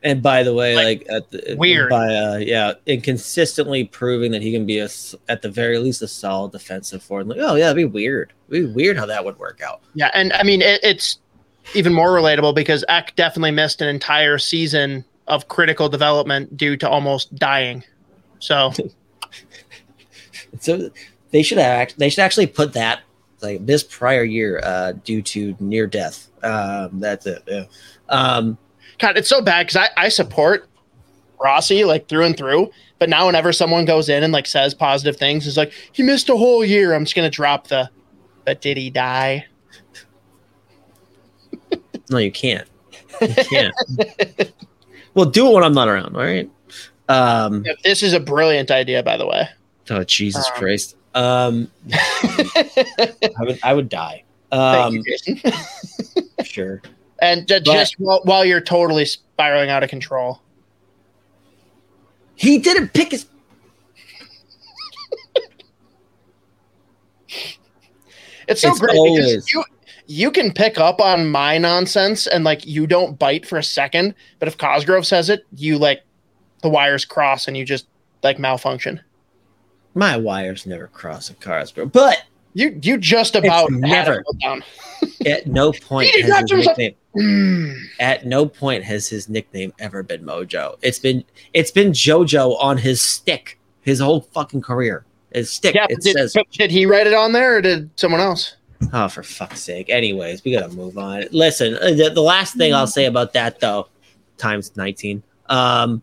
And 0.02 0.22
by 0.22 0.42
the 0.42 0.54
way, 0.54 0.74
Like, 0.76 1.06
like, 1.08 1.10
at 1.10 1.30
the, 1.30 1.54
weird. 1.56 1.90
by 1.90 2.06
uh, 2.14 2.36
yeah, 2.36 2.74
and 2.86 3.02
consistently 3.02 3.84
proving 3.84 4.30
that 4.32 4.42
he 4.42 4.52
can 4.52 4.66
be 4.66 4.78
a 4.78 4.88
at 5.28 5.42
the 5.42 5.50
very 5.50 5.78
least 5.78 6.02
a 6.02 6.08
solid 6.08 6.52
defensive 6.52 7.02
forward. 7.02 7.28
Like, 7.28 7.38
oh 7.40 7.54
yeah, 7.56 7.66
it'd 7.66 7.76
be 7.76 7.84
weird. 7.84 8.32
It'd 8.48 8.66
be 8.68 8.72
weird 8.72 8.96
how 8.96 9.06
that 9.06 9.24
would 9.24 9.38
work 9.38 9.60
out. 9.66 9.80
Yeah, 9.94 10.10
and 10.14 10.32
I 10.34 10.42
mean 10.42 10.62
it, 10.62 10.80
it's 10.82 11.18
even 11.74 11.92
more 11.92 12.10
relatable 12.10 12.54
because 12.54 12.84
Ek 12.88 13.14
definitely 13.16 13.50
missed 13.50 13.80
an 13.82 13.88
entire 13.88 14.38
season 14.38 15.04
of 15.26 15.48
critical 15.48 15.88
development 15.88 16.56
due 16.56 16.76
to 16.76 16.88
almost 16.88 17.34
dying. 17.34 17.82
So 18.38 18.72
So 20.60 20.90
they 21.30 21.42
should 21.42 21.58
have 21.58 21.66
act- 21.80 21.98
they 21.98 22.08
should 22.08 22.20
actually 22.22 22.46
put 22.46 22.72
that 22.74 23.00
like 23.42 23.64
this 23.66 23.82
prior 23.82 24.24
year 24.24 24.60
uh, 24.62 24.92
due 24.92 25.22
to 25.22 25.56
near 25.60 25.86
death. 25.86 26.28
Um, 26.42 27.00
that's 27.00 27.26
it. 27.26 27.42
Yeah. 27.46 27.64
Um, 28.08 28.56
God, 28.98 29.16
it's 29.16 29.28
so 29.28 29.40
bad 29.40 29.66
because 29.66 29.76
I, 29.76 30.04
I 30.04 30.08
support 30.08 30.68
Rossi 31.42 31.84
like 31.84 32.08
through 32.08 32.24
and 32.24 32.36
through. 32.36 32.70
But 32.98 33.08
now 33.10 33.26
whenever 33.26 33.52
someone 33.52 33.84
goes 33.84 34.08
in 34.08 34.22
and 34.24 34.32
like 34.32 34.46
says 34.46 34.72
positive 34.74 35.16
things, 35.16 35.46
it's 35.46 35.56
like 35.58 35.72
he 35.92 36.02
missed 36.02 36.28
a 36.30 36.36
whole 36.36 36.64
year. 36.64 36.94
I'm 36.94 37.04
just 37.04 37.14
gonna 37.14 37.30
drop 37.30 37.68
the 37.68 37.90
but 38.44 38.60
did 38.60 38.76
he 38.76 38.90
die? 38.90 39.44
no, 42.10 42.18
you 42.18 42.30
can't. 42.32 42.66
You 43.20 43.34
can't. 43.34 43.74
well, 45.14 45.26
do 45.26 45.48
it 45.48 45.52
when 45.54 45.64
I'm 45.64 45.74
not 45.74 45.88
around. 45.88 46.16
All 46.16 46.22
right. 46.22 46.50
Um, 47.08 47.64
This 47.84 48.02
is 48.02 48.12
a 48.12 48.20
brilliant 48.20 48.70
idea, 48.70 49.02
by 49.02 49.16
the 49.16 49.26
way. 49.26 49.48
oh 49.90 50.04
Jesus 50.04 50.46
Um, 50.48 50.52
Christ. 50.56 50.96
Um, 51.14 51.70
I 51.92 53.14
would 53.40 53.58
I 53.62 53.74
would 53.74 53.88
die. 53.88 54.22
Um, 54.52 54.94
you, 54.94 55.02
Jason. 55.04 55.40
sure. 56.44 56.82
And 57.20 57.46
but- 57.46 57.64
just 57.64 57.94
while, 57.98 58.20
while 58.24 58.44
you're 58.44 58.60
totally 58.60 59.04
spiraling 59.04 59.70
out 59.70 59.82
of 59.82 59.90
control. 59.90 60.40
He 62.34 62.58
didn't 62.58 62.92
pick 62.92 63.12
his. 63.12 63.26
It's 68.48 68.60
so 68.60 68.70
It's 68.70 68.78
great 68.80 68.96
always- 68.96 69.26
because 69.26 69.50
you 69.52 69.64
you 70.08 70.30
can 70.30 70.52
pick 70.52 70.78
up 70.78 71.00
on 71.00 71.28
my 71.28 71.58
nonsense 71.58 72.28
and 72.28 72.44
like 72.44 72.64
you 72.64 72.86
don't 72.86 73.18
bite 73.18 73.44
for 73.44 73.58
a 73.58 73.62
second, 73.62 74.14
but 74.38 74.46
if 74.46 74.56
Cosgrove 74.56 75.04
says 75.04 75.28
it, 75.28 75.44
you 75.56 75.78
like 75.78 76.02
the 76.62 76.68
wires 76.68 77.04
cross 77.04 77.48
and 77.48 77.56
you 77.56 77.64
just 77.64 77.88
like 78.22 78.38
malfunction. 78.38 79.00
My 79.94 80.16
wires 80.16 80.64
never 80.64 80.86
cross 80.86 81.28
a 81.30 81.34
car's 81.34 81.72
bro. 81.72 81.86
But 81.86 82.22
You 82.54 82.78
you 82.82 82.98
just 82.98 83.34
about 83.34 83.70
never. 83.72 84.22
down. 84.40 84.62
at 85.26 85.48
no 85.48 85.72
point 85.80 86.06
He 86.10 86.12
did 86.22 86.26
has 86.26 86.30
not 86.30 86.46
do 86.46 86.62
something- 86.62 86.84
nickname. 86.84 86.94
Mm. 87.16 87.74
At 87.98 88.26
no 88.26 88.46
point 88.46 88.84
has 88.84 89.08
his 89.08 89.28
nickname 89.28 89.72
ever 89.78 90.02
been 90.02 90.22
Mojo. 90.22 90.76
It's 90.82 90.98
been 90.98 91.24
it's 91.54 91.70
been 91.70 91.92
JoJo 91.92 92.62
on 92.62 92.76
his 92.76 93.00
stick 93.00 93.58
his 93.86 94.00
whole 94.00 94.22
fucking 94.32 94.60
career. 94.60 95.06
His 95.32 95.50
stick. 95.50 95.74
Yeah, 95.74 95.86
it 95.88 96.00
did, 96.02 96.16
says, 96.16 96.36
did 96.52 96.70
he 96.70 96.84
write 96.84 97.06
it 97.06 97.14
on 97.14 97.32
there 97.32 97.56
or 97.56 97.60
did 97.62 97.88
someone 97.98 98.20
else? 98.20 98.56
"Oh, 98.92 99.08
for 99.08 99.22
fuck's 99.22 99.60
sake." 99.60 99.88
Anyways, 99.88 100.44
we 100.44 100.52
gotta 100.52 100.74
move 100.74 100.98
on. 100.98 101.24
Listen, 101.30 101.76
uh, 101.76 101.92
the, 101.92 102.10
the 102.12 102.22
last 102.22 102.56
thing 102.56 102.74
I'll 102.74 102.86
say 102.86 103.06
about 103.06 103.32
that 103.32 103.60
though, 103.60 103.88
times 104.38 104.76
nineteen, 104.76 105.22
um, 105.48 106.02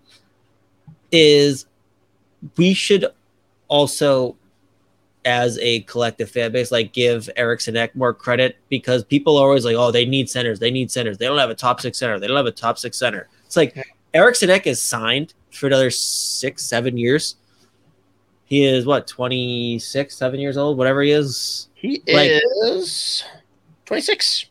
is 1.12 1.66
we 2.58 2.74
should 2.74 3.06
also 3.68 4.36
as 5.26 5.58
a 5.60 5.82
collective 5.82 6.30
fan 6.30 6.52
base, 6.52 6.72
like 6.72 6.92
give 6.94 7.30
Eriksson 7.36 7.78
Ek 7.78 7.96
more 7.96 8.14
credit 8.14 8.58
because 8.70 9.04
people 9.04 9.38
are 9.38 9.48
always 9.48 9.64
like, 9.66 9.76
oh, 9.76 9.92
they 9.92 10.06
need 10.06 10.30
centers, 10.30 10.60
they 10.60 10.72
need 10.72 10.92
centers. 10.92 11.18
They 11.18 11.26
don't 11.26 11.38
have 11.38 11.50
a 11.50 11.56
top 11.56 11.80
six 11.82 11.98
center, 11.98 12.20
they 12.20 12.28
don't 12.28 12.38
have 12.38 12.46
a 12.46 12.52
top 12.52 12.78
six 12.78 12.98
center. 12.98 13.30
It's 13.46 13.56
like 13.56 13.76
Yeah. 13.76 13.84
Eriksson 14.14 14.50
Ek 14.50 14.68
is 14.68 14.82
signed 14.82 15.34
for 15.52 15.68
another 15.68 15.90
six, 15.90 16.64
seven 16.64 16.98
years. 16.98 17.36
He 18.46 18.66
is 18.66 18.86
what, 18.86 19.08
26, 19.08 20.16
seven 20.16 20.40
years 20.40 20.58
old, 20.58 20.78
whatever 20.78 21.02
he 21.02 21.12
is, 21.12 21.70
He 21.76 22.02
Like- 22.08 22.32
is 22.66 23.24
26. 23.86 24.46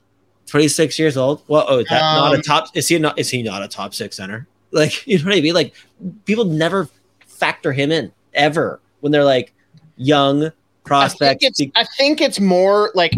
26 0.47 0.99
years 0.99 1.17
old. 1.17 1.43
Well, 1.49 1.65
oh, 1.69 1.79
is 1.79 1.87
that 1.89 2.01
not 2.01 2.33
a 2.33 2.37
Um, 2.37 2.43
top? 2.43 2.69
Is 2.77 2.89
he 2.89 2.99
not? 2.99 3.19
Is 3.19 3.31
he 3.31 3.43
not 3.43 3.63
a 3.63 3.69
top 3.69 3.95
six 3.95 4.17
center? 4.17 4.47
Like, 4.71 5.07
you 5.07 5.19
know 5.19 5.25
what 5.27 5.37
I 5.37 5.41
mean? 5.41 5.55
Like, 5.55 5.73
people 6.27 6.45
never 6.45 6.89
factor 7.27 7.73
him 7.73 7.91
in 7.91 8.13
ever 8.35 8.81
when 9.01 9.13
they're 9.13 9.25
like 9.25 9.53
young 9.97 10.53
I 11.25 11.35
think, 11.35 11.43
it's, 11.43 11.61
I 11.77 11.85
think 11.97 12.21
it's 12.21 12.41
more 12.41 12.91
like 12.95 13.15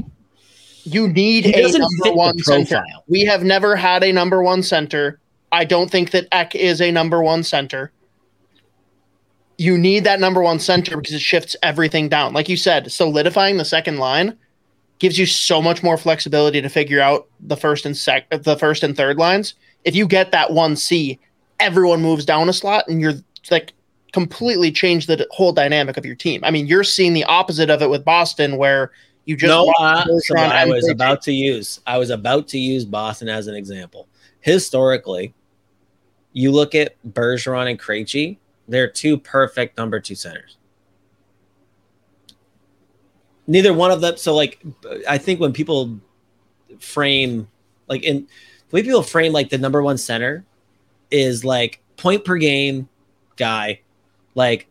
you 0.84 1.08
need 1.08 1.46
a 1.46 1.78
number 1.78 2.12
one 2.12 2.38
center. 2.38 2.82
We 3.08 3.22
have 3.22 3.42
never 3.42 3.74
had 3.74 4.04
a 4.04 4.12
number 4.12 4.42
one 4.42 4.62
center. 4.62 5.18
I 5.50 5.64
don't 5.64 5.90
think 5.90 6.10
that 6.10 6.28
Ek 6.32 6.54
is 6.54 6.80
a 6.80 6.90
number 6.90 7.22
one 7.22 7.42
center. 7.42 7.90
You 9.56 9.78
need 9.78 10.04
that 10.04 10.20
number 10.20 10.42
one 10.42 10.58
center 10.58 10.96
because 10.96 11.14
it 11.14 11.20
shifts 11.20 11.56
everything 11.62 12.08
down. 12.08 12.32
Like 12.32 12.48
you 12.48 12.56
said, 12.56 12.90
solidifying 12.90 13.56
the 13.56 13.64
second 13.64 13.98
line 13.98 14.36
gives 14.98 15.18
you 15.18 15.26
so 15.26 15.62
much 15.62 15.82
more 15.82 15.96
flexibility 15.96 16.60
to 16.60 16.68
figure 16.68 17.00
out 17.00 17.28
the 17.40 17.56
first 17.56 17.86
and 17.86 17.96
sec 17.96 18.28
the 18.30 18.56
first 18.56 18.82
and 18.82 18.96
third 18.96 19.16
lines. 19.16 19.54
If 19.84 19.94
you 19.94 20.06
get 20.06 20.32
that 20.32 20.52
one 20.52 20.76
C, 20.76 21.18
everyone 21.60 22.02
moves 22.02 22.24
down 22.24 22.48
a 22.48 22.52
slot 22.52 22.88
and 22.88 23.00
you're 23.00 23.14
like 23.50 23.72
completely 24.14 24.70
change 24.70 25.06
the 25.06 25.26
whole 25.32 25.50
dynamic 25.50 25.96
of 25.96 26.06
your 26.06 26.14
team. 26.14 26.40
I 26.44 26.52
mean, 26.52 26.68
you're 26.68 26.84
seeing 26.84 27.14
the 27.14 27.24
opposite 27.24 27.68
of 27.68 27.82
it 27.82 27.90
with 27.90 28.04
Boston 28.04 28.56
where 28.56 28.92
you 29.24 29.36
just 29.36 29.50
no, 29.50 29.72
uh, 29.80 30.04
so 30.20 30.36
I 30.36 30.64
was 30.66 30.88
about 30.88 31.20
to 31.22 31.32
use. 31.32 31.80
I 31.84 31.98
was 31.98 32.10
about 32.10 32.46
to 32.48 32.58
use 32.58 32.84
Boston 32.84 33.28
as 33.28 33.48
an 33.48 33.56
example. 33.56 34.06
Historically, 34.38 35.34
you 36.32 36.52
look 36.52 36.76
at 36.76 36.94
Bergeron 37.08 37.68
and 37.68 37.76
Krejci; 37.76 38.38
they're 38.68 38.88
two 38.88 39.18
perfect 39.18 39.76
number 39.78 39.98
two 39.98 40.14
centers. 40.14 40.58
Neither 43.48 43.74
one 43.74 43.90
of 43.90 44.00
them. 44.00 44.16
So, 44.16 44.32
like, 44.32 44.64
I 45.08 45.18
think 45.18 45.40
when 45.40 45.52
people 45.52 45.98
frame, 46.78 47.48
like, 47.88 48.04
in 48.04 48.28
the 48.70 48.76
way 48.76 48.82
people 48.84 49.02
frame 49.02 49.32
like 49.32 49.48
the 49.50 49.58
number 49.58 49.82
one 49.82 49.98
center 49.98 50.44
is 51.10 51.44
like 51.44 51.80
point 51.96 52.24
per 52.24 52.36
game 52.36 52.88
guy, 53.36 53.80
like 54.34 54.68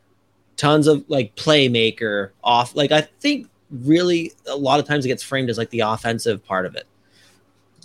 tons 0.57 0.87
of 0.87 1.03
like 1.09 1.35
playmaker 1.35 2.31
off. 2.43 2.75
Like, 2.75 2.91
I 2.91 3.01
think 3.01 3.49
really 3.71 4.31
a 4.47 4.55
lot 4.55 4.79
of 4.79 4.87
times 4.87 5.05
it 5.05 5.09
gets 5.09 5.23
framed 5.23 5.49
as 5.49 5.57
like 5.57 5.69
the 5.71 5.81
offensive 5.81 6.43
part 6.45 6.65
of 6.65 6.75
it. 6.75 6.85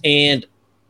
And 0.05 0.47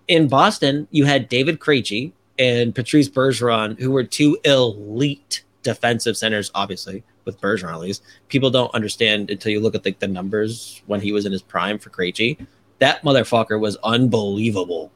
in 0.09 0.29
Boston, 0.29 0.89
you 0.91 1.05
had 1.05 1.29
David 1.29 1.61
Krejci 1.61 2.13
and 2.39 2.75
Patrice 2.75 3.09
Bergeron, 3.09 3.79
who 3.79 3.91
were 3.91 4.05
two 4.05 4.39
elite 4.45 5.43
defensive 5.63 6.17
centers, 6.17 6.51
obviously, 6.55 7.03
with 7.25 7.41
Bergeron 7.41 7.73
at 7.73 7.81
least. 7.81 8.03
People 8.29 8.51
don't 8.51 8.73
understand 8.75 9.31
until 9.31 9.53
you 9.53 9.61
look 9.61 9.75
at 9.75 9.85
like 9.85 9.99
the 9.99 10.09
numbers 10.09 10.83
when 10.87 11.01
he 11.01 11.13
was 11.13 11.27
in 11.27 11.33
his 11.33 11.43
prime 11.43 11.79
for 11.79 11.91
Krejci. 11.91 12.47
That 12.79 13.03
motherfucker 13.03 13.59
was 13.59 13.77
unbelievable 13.83 14.93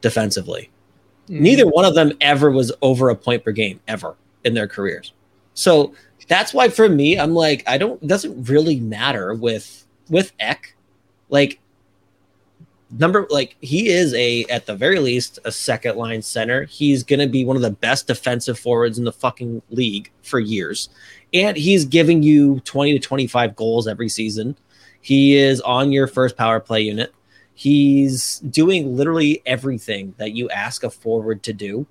defensively. 0.00 0.70
Mm-hmm. 1.28 1.42
Neither 1.42 1.66
one 1.66 1.84
of 1.84 1.94
them 1.94 2.12
ever 2.20 2.50
was 2.50 2.72
over 2.82 3.10
a 3.10 3.16
point 3.16 3.44
per 3.44 3.52
game 3.52 3.80
ever 3.88 4.16
in 4.44 4.54
their 4.54 4.68
careers. 4.68 5.12
So 5.54 5.94
that's 6.28 6.54
why 6.54 6.68
for 6.68 6.88
me, 6.88 7.18
I'm 7.18 7.34
like, 7.34 7.62
I 7.66 7.78
don't 7.78 8.04
doesn't 8.06 8.44
really 8.48 8.80
matter 8.80 9.34
with 9.34 9.86
with 10.08 10.32
Ek. 10.40 10.74
Like 11.28 11.60
number 12.98 13.26
like 13.30 13.56
he 13.60 13.88
is 13.88 14.14
a 14.14 14.44
at 14.44 14.66
the 14.66 14.74
very 14.74 14.98
least 14.98 15.38
a 15.44 15.52
second 15.52 15.96
line 15.96 16.22
center. 16.22 16.64
He's 16.64 17.02
gonna 17.02 17.26
be 17.26 17.44
one 17.44 17.56
of 17.56 17.62
the 17.62 17.70
best 17.70 18.06
defensive 18.06 18.58
forwards 18.58 18.98
in 18.98 19.04
the 19.04 19.12
fucking 19.12 19.62
league 19.70 20.10
for 20.22 20.38
years. 20.38 20.88
And 21.32 21.56
he's 21.56 21.84
giving 21.84 22.22
you 22.22 22.60
20 22.60 22.92
to 22.92 22.98
25 22.98 23.56
goals 23.56 23.88
every 23.88 24.08
season. 24.08 24.56
He 25.00 25.36
is 25.36 25.60
on 25.62 25.92
your 25.92 26.06
first 26.06 26.36
power 26.36 26.60
play 26.60 26.82
unit. 26.82 27.12
He's 27.54 28.38
doing 28.40 28.96
literally 28.96 29.42
everything 29.46 30.14
that 30.18 30.32
you 30.32 30.48
ask 30.50 30.82
a 30.82 30.90
forward 30.90 31.42
to 31.44 31.52
do. 31.52 31.86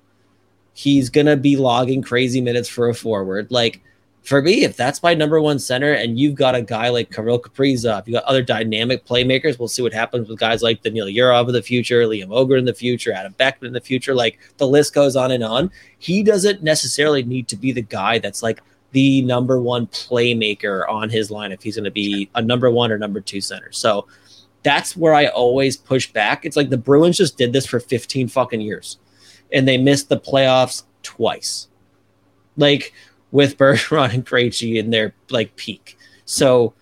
He's 0.74 1.08
gonna 1.08 1.36
be 1.36 1.56
logging 1.56 2.02
crazy 2.02 2.40
minutes 2.40 2.68
for 2.68 2.88
a 2.88 2.94
forward. 2.94 3.50
Like 3.50 3.80
for 4.24 4.40
me, 4.40 4.64
if 4.64 4.74
that's 4.74 5.02
my 5.02 5.12
number 5.12 5.40
one 5.40 5.58
center, 5.58 5.92
and 5.92 6.18
you've 6.18 6.34
got 6.34 6.54
a 6.54 6.62
guy 6.62 6.88
like 6.88 7.12
Kirill 7.12 7.38
Kaprizov, 7.38 8.06
you 8.06 8.14
got 8.14 8.24
other 8.24 8.42
dynamic 8.42 9.04
playmakers. 9.04 9.58
We'll 9.58 9.68
see 9.68 9.82
what 9.82 9.92
happens 9.92 10.28
with 10.28 10.38
guys 10.38 10.62
like 10.62 10.82
Daniil 10.82 11.06
Yurov 11.06 11.46
in 11.48 11.52
the 11.52 11.62
future, 11.62 12.02
Liam 12.02 12.28
Ohgren 12.28 12.60
in 12.60 12.64
the 12.64 12.74
future, 12.74 13.12
Adam 13.12 13.34
Beckman 13.36 13.68
in 13.68 13.72
the 13.74 13.82
future. 13.82 14.14
Like 14.14 14.38
the 14.56 14.66
list 14.66 14.94
goes 14.94 15.14
on 15.14 15.30
and 15.30 15.44
on. 15.44 15.70
He 15.98 16.22
doesn't 16.22 16.62
necessarily 16.62 17.22
need 17.22 17.48
to 17.48 17.56
be 17.56 17.70
the 17.70 17.82
guy 17.82 18.18
that's 18.18 18.42
like 18.42 18.62
the 18.92 19.20
number 19.22 19.60
one 19.60 19.86
playmaker 19.88 20.88
on 20.88 21.10
his 21.10 21.30
line 21.30 21.52
if 21.52 21.62
he's 21.62 21.76
going 21.76 21.84
to 21.84 21.90
be 21.90 22.30
a 22.34 22.40
number 22.40 22.70
one 22.70 22.90
or 22.90 22.96
number 22.96 23.20
two 23.20 23.42
center. 23.42 23.72
So 23.72 24.06
that's 24.62 24.96
where 24.96 25.12
I 25.12 25.26
always 25.26 25.76
push 25.76 26.10
back. 26.10 26.46
It's 26.46 26.56
like 26.56 26.70
the 26.70 26.78
Bruins 26.78 27.18
just 27.18 27.36
did 27.36 27.52
this 27.52 27.66
for 27.66 27.78
15 27.78 28.28
fucking 28.28 28.62
years 28.62 28.98
and 29.54 29.66
they 29.66 29.78
missed 29.78 30.08
the 30.08 30.18
playoffs 30.18 30.82
twice. 31.02 31.68
Like 32.56 32.92
with 33.30 33.56
Bergeron 33.58 34.12
and 34.12 34.26
Krejci 34.26 34.76
in 34.76 34.90
their 34.90 35.14
like 35.30 35.56
peak. 35.56 35.96
So 36.26 36.74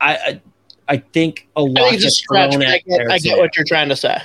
I, 0.00 0.14
I 0.14 0.40
I 0.86 0.96
think 0.98 1.48
a 1.56 1.62
lot 1.62 1.74
think 1.74 1.94
it's 1.94 2.02
a 2.02 2.06
gets 2.06 2.18
stretch. 2.18 2.52
thrown 2.52 2.60
but 2.60 2.68
I 2.68 2.78
get, 2.80 3.10
I 3.10 3.18
get 3.18 3.38
what 3.38 3.56
you're 3.56 3.64
trying 3.66 3.88
to 3.88 3.96
say. 3.96 4.18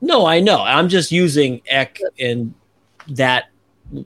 No, 0.00 0.26
I 0.26 0.40
know. 0.40 0.62
I'm 0.62 0.88
just 0.88 1.12
using 1.12 1.60
Ek 1.66 2.00
and 2.18 2.54
that. 3.08 3.50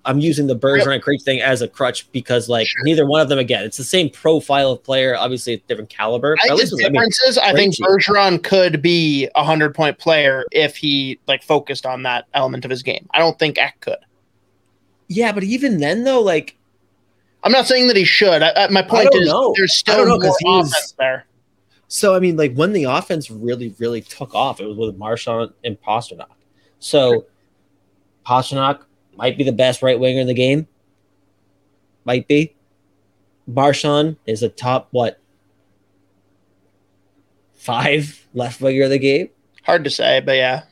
I'm 0.04 0.20
using 0.20 0.46
the 0.46 0.54
Bergeron 0.56 0.94
and 0.94 1.02
Krejci 1.02 1.22
thing 1.22 1.40
as 1.40 1.60
a 1.60 1.66
crutch 1.66 2.10
because, 2.12 2.48
like, 2.48 2.68
Sure. 2.68 2.84
neither 2.84 3.04
one 3.04 3.20
of 3.20 3.28
them, 3.28 3.38
again, 3.40 3.64
it's 3.64 3.76
the 3.76 3.82
same 3.84 4.09
profile 4.10 4.70
of 4.72 4.84
player. 4.84 5.16
Obviously, 5.16 5.54
it's 5.54 5.64
different 5.66 5.90
caliber. 5.90 6.36
I 6.42 6.48
think 6.56 6.70
with- 6.70 6.84
I 6.84 6.88
mean, 6.90 7.02
I 7.42 7.52
think 7.52 7.74
Bergeron 7.76 8.42
could 8.44 8.80
be 8.80 9.28
a 9.34 9.42
hundred 9.42 9.74
point 9.74 9.98
player 9.98 10.44
if 10.52 10.76
he 10.76 11.18
like 11.26 11.42
focused 11.42 11.84
on 11.84 12.04
that 12.04 12.26
element 12.32 12.64
of 12.64 12.70
his 12.70 12.82
game. 12.84 13.09
I 13.12 13.18
don't 13.18 13.36
think 13.38 13.59
Ek 13.59 13.80
could. 13.80 13.96
yeah, 15.09 15.32
but 15.32 15.42
even 15.42 15.78
then, 15.78 16.04
though, 16.04 16.20
like, 16.20 16.56
I'm 17.42 17.50
not 17.52 17.66
saying 17.66 17.88
that 17.88 17.96
he 17.96 18.04
should. 18.04 18.40
I, 18.40 18.52
I, 18.54 18.68
my 18.68 18.82
point 18.82 19.09
is 19.14 19.26
know. 19.28 19.52
there's 19.56 19.74
still 19.74 19.96
don't 19.96 20.06
know, 20.09 20.18
more 20.18 20.30
'cause 20.30 20.68
offense 20.70 20.94
there. 20.96 21.26
so 21.88 22.14
I 22.14 22.20
mean, 22.20 22.36
like, 22.36 22.54
when 22.54 22.72
the 22.72 22.84
offense 22.84 23.32
really, 23.32 23.74
really 23.80 24.00
took 24.00 24.32
off, 24.32 24.60
it 24.60 24.66
was 24.66 24.76
with 24.76 24.96
Marchand 24.96 25.50
and 25.64 25.76
Pastrnak. 25.82 26.26
So, 26.78 27.26
Pastrnak 28.24 28.82
might 29.16 29.36
be 29.36 29.44
the 29.44 29.52
best 29.52 29.82
right 29.82 29.98
winger 29.98 30.20
in 30.20 30.26
the 30.26 30.34
game. 30.34 30.66
Might 32.05 32.26
be. 32.28 32.55
Marchand 33.47 34.16
is 34.26 34.43
a 34.43 34.48
top 34.48 34.89
what 34.90 35.20
five 37.55 38.26
left 38.34 38.60
winger 38.60 38.84
of 38.84 38.90
the 38.90 38.98
game. 38.98 39.28
Hard 39.64 39.84
to 39.84 39.90
say, 39.90 40.20
but 40.20 40.36
yeah, 40.36 40.64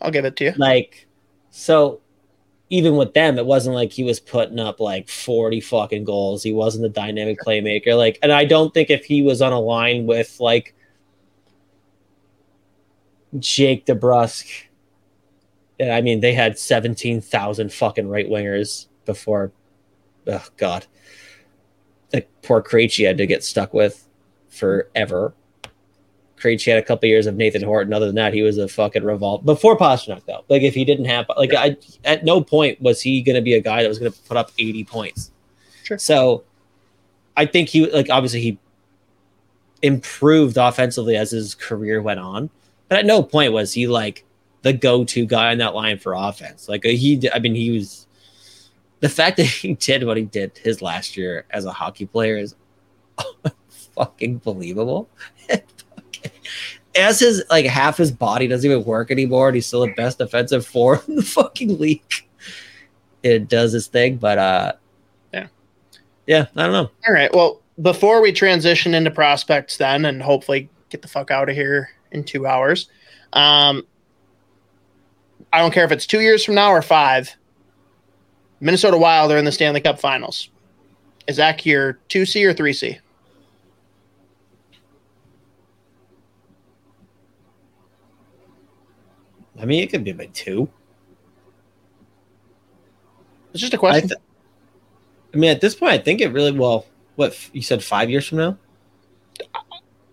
I'll 0.00 0.10
give 0.10 0.24
it 0.24 0.36
to 0.36 0.44
you. 0.44 0.52
Like, 0.56 1.06
so 1.50 2.00
even 2.70 2.96
with 2.96 3.14
them, 3.14 3.38
it 3.38 3.46
wasn't 3.46 3.74
like 3.74 3.92
he 3.92 4.04
was 4.04 4.20
putting 4.20 4.58
up 4.58 4.80
like 4.80 5.08
40 5.08 5.60
fucking 5.60 6.04
goals. 6.04 6.42
He 6.42 6.52
wasn't 6.52 6.86
a 6.86 6.90
dynamic 6.90 7.38
playmaker. 7.40 7.96
Like, 7.96 8.18
and 8.22 8.32
I 8.32 8.44
don't 8.44 8.72
think 8.72 8.90
if 8.90 9.04
he 9.04 9.22
was 9.22 9.42
on 9.42 9.52
a 9.52 9.60
line 9.60 10.06
with 10.06 10.38
like 10.40 10.74
Jake 13.38 13.86
DeBrusk, 13.86 14.64
I 15.80 16.00
mean, 16.00 16.20
they 16.20 16.34
had 16.34 16.58
17,000 16.58 17.72
fucking 17.72 18.08
right 18.08 18.28
wingers 18.28 18.86
before. 19.04 19.52
Oh, 20.26 20.46
God. 20.56 20.86
Like, 22.12 22.28
poor 22.42 22.62
Krejci 22.62 23.06
had 23.06 23.18
to 23.18 23.26
get 23.26 23.44
stuck 23.44 23.72
with 23.72 24.08
forever. 24.48 25.34
Krejci 26.38 26.70
had 26.70 26.78
a 26.78 26.82
couple 26.82 27.08
years 27.08 27.26
of 27.26 27.36
Nathan 27.36 27.62
Horton. 27.62 27.92
Other 27.92 28.06
than 28.06 28.14
that, 28.16 28.32
he 28.32 28.42
was 28.42 28.58
a 28.58 28.68
fucking 28.68 29.04
revolt 29.04 29.44
before 29.44 29.76
Pastrnak 29.76 30.24
though. 30.26 30.44
Like 30.48 30.62
if 30.62 30.74
he 30.74 30.84
didn't 30.84 31.06
have 31.06 31.26
like 31.36 31.52
I 31.54 31.76
at 32.04 32.24
no 32.24 32.40
point 32.40 32.80
was 32.80 33.00
he 33.00 33.22
going 33.22 33.36
to 33.36 33.42
be 33.42 33.54
a 33.54 33.60
guy 33.60 33.82
that 33.82 33.88
was 33.88 33.98
going 33.98 34.12
to 34.12 34.18
put 34.22 34.36
up 34.36 34.52
80 34.58 34.84
points. 34.84 35.32
Sure. 35.82 35.98
So 35.98 36.44
I 37.36 37.46
think 37.46 37.68
he 37.68 37.90
like 37.90 38.08
obviously 38.10 38.40
he 38.40 38.58
improved 39.82 40.56
offensively 40.56 41.16
as 41.16 41.30
his 41.30 41.54
career 41.54 42.02
went 42.02 42.20
on, 42.20 42.50
but 42.88 42.98
at 42.98 43.06
no 43.06 43.22
point 43.22 43.52
was 43.52 43.72
he 43.72 43.86
like 43.86 44.24
the 44.62 44.72
go-to 44.72 45.26
guy 45.26 45.52
on 45.52 45.58
that 45.58 45.74
line 45.74 45.98
for 45.98 46.14
offense. 46.14 46.68
Like 46.68 46.84
he 46.84 47.28
I 47.32 47.38
mean 47.38 47.54
he 47.54 47.70
was 47.70 48.06
the 49.00 49.08
fact 49.08 49.36
that 49.36 49.44
he 49.44 49.74
did 49.80 50.04
what 50.04 50.16
he 50.16 50.24
did 50.24 50.56
his 50.58 50.82
last 50.82 51.16
year 51.16 51.44
as 51.50 51.64
a 51.64 51.72
hockey 51.72 52.06
player 52.06 52.36
is 52.36 52.54
fucking 53.94 54.38
believable. 54.38 55.08
As 56.98 57.20
his 57.20 57.44
like 57.48 57.64
half 57.66 57.96
his 57.96 58.10
body 58.10 58.48
doesn't 58.48 58.68
even 58.68 58.84
work 58.84 59.12
anymore, 59.12 59.48
and 59.48 59.54
he's 59.54 59.66
still 59.66 59.82
the 59.86 59.92
best 59.92 60.18
defensive 60.18 60.66
four 60.66 61.00
in 61.06 61.14
the 61.14 61.22
fucking 61.22 61.78
league. 61.78 62.02
It 63.22 63.48
does 63.48 63.72
his 63.72 63.86
thing, 63.86 64.16
but 64.16 64.38
uh, 64.38 64.72
Yeah. 65.32 65.46
yeah, 66.26 66.46
I 66.56 66.62
don't 66.64 66.72
know. 66.72 66.90
All 67.06 67.14
right. 67.14 67.32
Well, 67.32 67.60
before 67.82 68.20
we 68.20 68.32
transition 68.32 68.94
into 68.94 69.12
prospects, 69.12 69.76
then, 69.76 70.06
and 70.06 70.20
hopefully 70.20 70.68
get 70.88 71.02
the 71.02 71.08
fuck 71.08 71.30
out 71.30 71.48
of 71.48 71.54
here 71.54 71.90
in 72.10 72.24
two 72.24 72.46
hours, 72.46 72.88
um, 73.32 73.86
I 75.52 75.60
don't 75.60 75.72
care 75.72 75.84
if 75.84 75.92
it's 75.92 76.06
two 76.06 76.20
years 76.20 76.44
from 76.44 76.54
now 76.54 76.70
or 76.70 76.82
five. 76.82 77.34
Minnesota 78.60 78.98
Wild 78.98 79.32
are 79.32 79.38
in 79.38 79.44
the 79.44 79.52
Stanley 79.52 79.80
Cup 79.80 79.98
Finals. 79.98 80.50
Is 81.26 81.36
that 81.36 81.64
your 81.64 81.94
two 82.08 82.26
C 82.26 82.44
or 82.44 82.52
three 82.52 82.72
C? 82.72 82.98
I 89.60 89.64
mean, 89.64 89.82
it 89.82 89.90
could 89.90 90.04
be 90.04 90.12
by 90.12 90.26
two. 90.26 90.68
It's 93.52 93.60
just 93.60 93.74
a 93.74 93.78
question. 93.78 94.08
th- 94.08 94.20
I 95.34 95.36
mean, 95.36 95.50
at 95.50 95.60
this 95.60 95.74
point, 95.74 95.92
I 95.92 95.98
think 95.98 96.20
it 96.20 96.32
really 96.32 96.52
well. 96.52 96.86
What 97.16 97.36
you 97.52 97.62
said 97.62 97.82
five 97.82 98.08
years 98.08 98.28
from 98.28 98.38
now? 98.38 98.56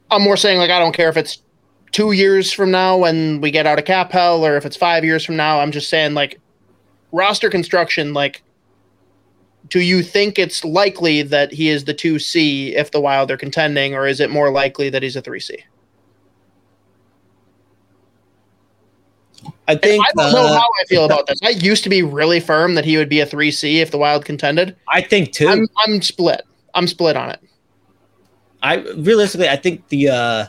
I'm 0.10 0.24
more 0.24 0.38
saying 0.38 0.57
like 0.57 0.72
I 0.72 0.80
don't 0.80 0.94
care 0.95 1.10
if 1.10 1.18
it's 1.18 1.41
two 1.95 2.11
years 2.11 2.51
from 2.51 2.72
now 2.72 2.97
when 2.97 3.39
we 3.39 3.49
get 3.49 3.65
out 3.65 3.80
of 3.80 3.85
cap 3.85 4.11
hell 4.11 4.45
or 4.45 4.57
if 4.57 4.65
it's 4.65 4.76
five 4.76 5.05
years 5.05 5.23
from 5.23 5.38
now. 5.38 5.61
I'm 5.61 5.72
just 5.72 5.89
saying 5.89 6.13
like 6.13 6.41
roster 7.13 7.49
construction. 7.49 8.13
Like, 8.13 8.43
do 9.69 9.80
you 9.80 10.03
think 10.03 10.38
it's 10.38 10.65
likely 10.65 11.22
that 11.22 11.53
he 11.53 11.69
is 11.69 11.85
the 11.85 11.93
two 11.93 12.19
C 12.19 12.76
if 12.76 12.91
the 12.91 12.99
Wild 12.99 13.31
are 13.31 13.38
contending, 13.38 13.95
or 13.95 14.05
is 14.07 14.19
it 14.19 14.30
more 14.30 14.51
likely 14.51 14.89
that 14.89 15.03
he's 15.03 15.15
a 15.15 15.22
three 15.22 15.39
C? 15.39 15.57
I 19.69 19.76
think. 19.76 20.03
I 20.05 20.11
don't 20.22 20.34
know 20.34 20.47
uh, 20.47 20.59
how 20.59 20.67
I 20.81 20.84
feel 20.89 21.05
about 21.05 21.27
this. 21.27 21.39
I 21.45 21.51
used 21.51 21.85
to 21.85 21.89
be 21.89 22.03
really 22.03 22.41
firm 22.41 22.76
that 22.76 22.84
he 22.84 22.97
would 22.97 23.07
be 23.07 23.22
a 23.22 23.26
three 23.26 23.51
C 23.51 23.80
if 23.80 23.91
the 23.91 23.97
Wild 23.97 24.26
contended. 24.26 24.76
I 24.89 24.99
think 24.99 25.31
too. 25.31 25.47
I'm 25.47 25.65
I'm 25.85 26.01
split. 26.01 26.41
I'm 26.73 26.88
split 26.88 27.15
on 27.15 27.30
it. 27.30 27.39
I 28.61 28.80
realistically, 28.97 29.47
I 29.47 29.55
think 29.55 29.88
the. 29.88 30.09
uh 30.09 30.47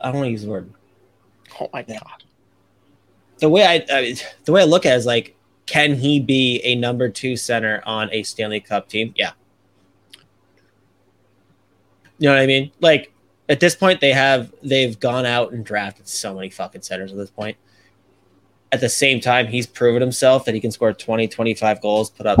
I 0.00 0.06
don't 0.08 0.16
want 0.16 0.26
to 0.26 0.30
use 0.32 0.42
the 0.42 0.50
word. 0.50 0.72
Oh 1.60 1.68
my 1.72 1.84
Yeah. 1.88 1.98
god. 2.00 2.22
the 3.38 3.48
way 3.48 3.64
I, 3.64 3.84
I 3.90 4.14
the 4.44 4.52
way 4.52 4.62
I 4.62 4.64
look 4.64 4.84
at 4.86 4.94
it 4.94 4.96
is 4.96 5.06
like, 5.06 5.36
can 5.66 5.94
he 5.94 6.20
be 6.20 6.60
a 6.64 6.74
number 6.74 7.08
two 7.08 7.36
center 7.36 7.82
on 7.86 8.08
a 8.12 8.22
Stanley 8.22 8.60
Cup 8.60 8.88
team? 8.88 9.12
Yeah. 9.16 9.32
You 12.18 12.28
know 12.28 12.34
what 12.34 12.40
I 12.42 12.46
mean? 12.46 12.72
Like 12.80 13.12
at 13.48 13.60
this 13.60 13.74
point, 13.74 14.00
they 14.00 14.12
have 14.12 14.52
they've 14.62 14.98
gone 14.98 15.24
out 15.26 15.52
and 15.52 15.64
drafted 15.64 16.08
so 16.08 16.34
many 16.34 16.50
fucking 16.50 16.82
centers 16.82 17.12
at 17.12 17.16
this 17.18 17.30
point. 17.30 17.56
At 18.70 18.80
the 18.80 18.88
same 18.88 19.20
time, 19.20 19.46
he's 19.46 19.66
proven 19.66 20.02
himself 20.02 20.44
that 20.44 20.54
he 20.54 20.60
can 20.60 20.70
score 20.70 20.92
20, 20.92 21.26
25 21.28 21.80
goals, 21.80 22.10
put 22.10 22.26
up 22.26 22.38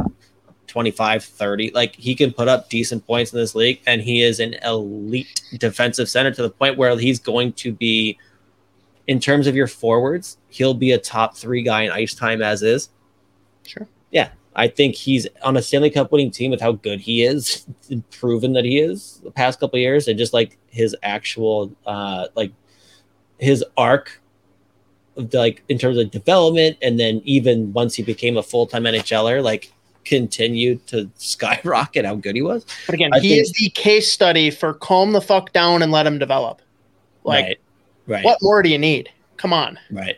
25, 0.68 1.24
30. 1.24 1.72
Like 1.74 1.96
he 1.96 2.14
can 2.14 2.32
put 2.32 2.48
up 2.48 2.68
decent 2.68 3.06
points 3.06 3.32
in 3.32 3.38
this 3.38 3.54
league, 3.54 3.80
and 3.86 4.00
he 4.00 4.22
is 4.22 4.40
an 4.40 4.54
elite 4.64 5.42
defensive 5.58 6.08
center 6.08 6.30
to 6.32 6.42
the 6.42 6.50
point 6.50 6.78
where 6.78 6.96
he's 6.96 7.18
going 7.18 7.52
to 7.54 7.72
be 7.72 8.18
in 9.08 9.18
terms 9.18 9.46
of 9.46 9.56
your 9.56 9.66
forwards, 9.66 10.36
he'll 10.50 10.74
be 10.74 10.92
a 10.92 10.98
top 10.98 11.34
three 11.34 11.62
guy 11.62 11.82
in 11.82 11.90
ice 11.90 12.14
time 12.14 12.42
as 12.42 12.62
is. 12.62 12.90
Sure. 13.66 13.88
Yeah. 14.12 14.28
I 14.54 14.68
think 14.68 14.94
he's 14.94 15.26
on 15.42 15.56
a 15.56 15.62
Stanley 15.62 15.90
Cup 15.90 16.12
winning 16.12 16.30
team 16.30 16.50
with 16.50 16.60
how 16.60 16.72
good 16.72 17.00
he 17.00 17.24
is, 17.24 17.66
proven 18.10 18.52
that 18.52 18.64
he 18.64 18.78
is 18.78 19.20
the 19.24 19.30
past 19.30 19.60
couple 19.60 19.76
of 19.76 19.80
years, 19.80 20.08
and 20.08 20.18
just 20.18 20.32
like 20.32 20.58
his 20.68 20.94
actual 21.02 21.72
uh 21.86 22.28
like 22.34 22.52
his 23.38 23.64
arc 23.76 24.20
like 25.32 25.62
in 25.68 25.78
terms 25.78 25.96
of 25.96 26.10
development, 26.10 26.76
and 26.82 27.00
then 27.00 27.22
even 27.24 27.72
once 27.72 27.94
he 27.94 28.02
became 28.02 28.36
a 28.36 28.42
full 28.42 28.66
time 28.66 28.84
NHLer, 28.84 29.42
like 29.42 29.72
continued 30.08 30.84
to 30.88 31.10
skyrocket 31.16 32.04
how 32.04 32.14
good 32.16 32.34
he 32.34 32.42
was. 32.42 32.64
But 32.86 32.94
again, 32.94 33.10
I 33.12 33.20
he 33.20 33.30
think- 33.30 33.42
is 33.42 33.52
the 33.52 33.68
case 33.70 34.10
study 34.10 34.50
for 34.50 34.74
calm 34.74 35.12
the 35.12 35.20
fuck 35.20 35.52
down 35.52 35.82
and 35.82 35.92
let 35.92 36.06
him 36.06 36.18
develop. 36.18 36.62
Like, 37.24 37.44
right. 37.44 37.58
Right. 38.06 38.24
what 38.24 38.38
more 38.40 38.62
do 38.62 38.70
you 38.70 38.78
need? 38.78 39.10
Come 39.36 39.52
on. 39.52 39.78
Right. 39.90 40.16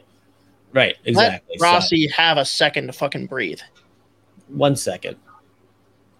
Right. 0.72 0.94
Exactly. 1.04 1.56
Let 1.58 1.62
Rossi 1.72 2.06
have 2.08 2.38
a 2.38 2.44
second 2.44 2.86
to 2.86 2.92
fucking 2.92 3.26
breathe. 3.26 3.60
one 4.48 4.76
second, 4.76 5.16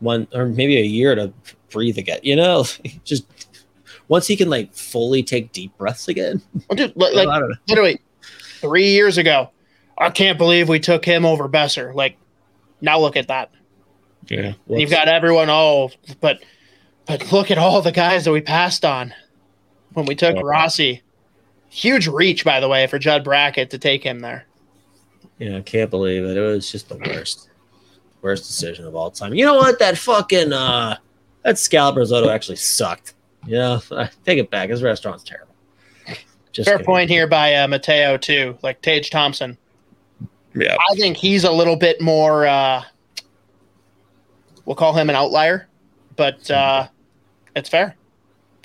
one 0.00 0.26
or 0.34 0.46
maybe 0.46 0.76
a 0.78 0.84
year 0.84 1.14
to 1.14 1.32
breathe 1.70 1.96
again. 1.98 2.18
You 2.24 2.34
know, 2.36 2.64
just 3.04 3.24
once 4.08 4.26
he 4.26 4.36
can 4.36 4.50
like 4.50 4.74
fully 4.74 5.22
take 5.22 5.52
deep 5.52 5.76
breaths 5.78 6.08
again. 6.08 6.42
Well, 6.68 6.76
dude, 6.76 6.96
li- 6.96 7.12
like 7.14 7.28
know. 7.28 7.48
literally 7.68 8.00
three 8.60 8.88
years 8.88 9.16
ago, 9.18 9.50
I 9.96 10.10
can't 10.10 10.38
believe 10.38 10.68
we 10.68 10.80
took 10.80 11.04
him 11.04 11.24
over 11.24 11.46
Besser. 11.46 11.92
Like, 11.94 12.16
now 12.80 12.98
look 12.98 13.16
at 13.16 13.28
that. 13.28 13.50
Yeah, 14.28 14.52
And 14.68 14.80
You've 14.80 14.90
got 14.90 15.08
everyone. 15.08 15.48
Oh, 15.50 15.90
but 16.20 16.42
but 17.06 17.32
look 17.32 17.50
at 17.50 17.58
all 17.58 17.82
the 17.82 17.92
guys 17.92 18.24
that 18.24 18.32
we 18.32 18.40
passed 18.40 18.84
on 18.84 19.12
when 19.94 20.06
we 20.06 20.14
took 20.14 20.36
Yeah. 20.36 20.42
Rossi. 20.44 21.02
Huge 21.68 22.06
reach, 22.08 22.44
by 22.44 22.60
the 22.60 22.68
way, 22.68 22.86
for 22.86 22.98
Judd 22.98 23.24
Brackett 23.24 23.70
to 23.70 23.78
take 23.78 24.02
him 24.04 24.20
there. 24.20 24.46
Yeah, 25.38 25.58
I 25.58 25.62
can't 25.62 25.90
believe 25.90 26.24
it. 26.24 26.36
It 26.36 26.40
was 26.40 26.70
just 26.70 26.88
the 26.88 26.96
worst, 26.98 27.48
worst 28.22 28.46
decision 28.46 28.86
of 28.86 28.94
all 28.94 29.10
time. 29.10 29.34
You 29.34 29.44
know 29.46 29.54
what? 29.54 29.78
That 29.78 29.96
fucking 29.96 30.52
uh, 30.52 30.96
that 31.44 31.58
scallop 31.58 31.96
risotto 31.96 32.28
actually 32.28 32.56
sucked. 32.56 33.14
Yeah, 33.46 33.80
I 33.90 34.10
take 34.24 34.38
it 34.38 34.50
back. 34.50 34.68
His 34.70 34.82
restaurant's 34.82 35.24
terrible. 35.24 35.54
Just 36.52 36.68
Fair 36.68 36.78
kidding. 36.78 36.86
point 36.86 37.10
here 37.10 37.26
by 37.28 37.54
uh, 37.54 37.68
Mateo 37.68 38.16
too, 38.16 38.58
like 38.62 38.82
Tage 38.82 39.08
Thompson. 39.10 39.56
Yeah, 40.54 40.76
I 40.90 40.94
think 40.96 41.16
he's 41.16 41.44
a 41.44 41.50
little 41.52 41.76
bit 41.76 42.00
more. 42.00 42.46
Uh, 42.46 42.82
we'll 44.70 44.76
call 44.76 44.92
him 44.92 45.10
an 45.10 45.16
outlier, 45.16 45.66
but 46.14 46.48
uh, 46.48 46.86
it's 47.56 47.68
fair. 47.68 47.96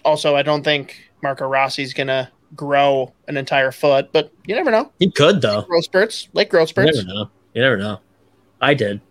Also, 0.04 0.36
I 0.36 0.44
don't 0.44 0.62
think 0.62 1.10
Marco 1.24 1.48
Rossi's 1.48 1.96
gonna 1.96 2.32
grow 2.56 3.12
an 3.28 3.38
entire 3.38 3.72
foot, 3.72 4.12
but 4.12 4.32
you 4.46 4.54
never 4.54 4.70
know. 4.70 4.92
He 5.00 5.10
could 5.10 5.42
though. 5.42 5.64
Growth 5.64 5.86
spurts, 5.86 6.30
like 6.34 6.52
growth 6.52 6.70
spurts. 6.70 6.96
You 6.96 7.06
never 7.06 7.16
know. 7.16 7.30
You 7.56 7.62
never 7.64 7.78
know. 7.78 8.00
I 8.62 8.76
did. 8.76 9.02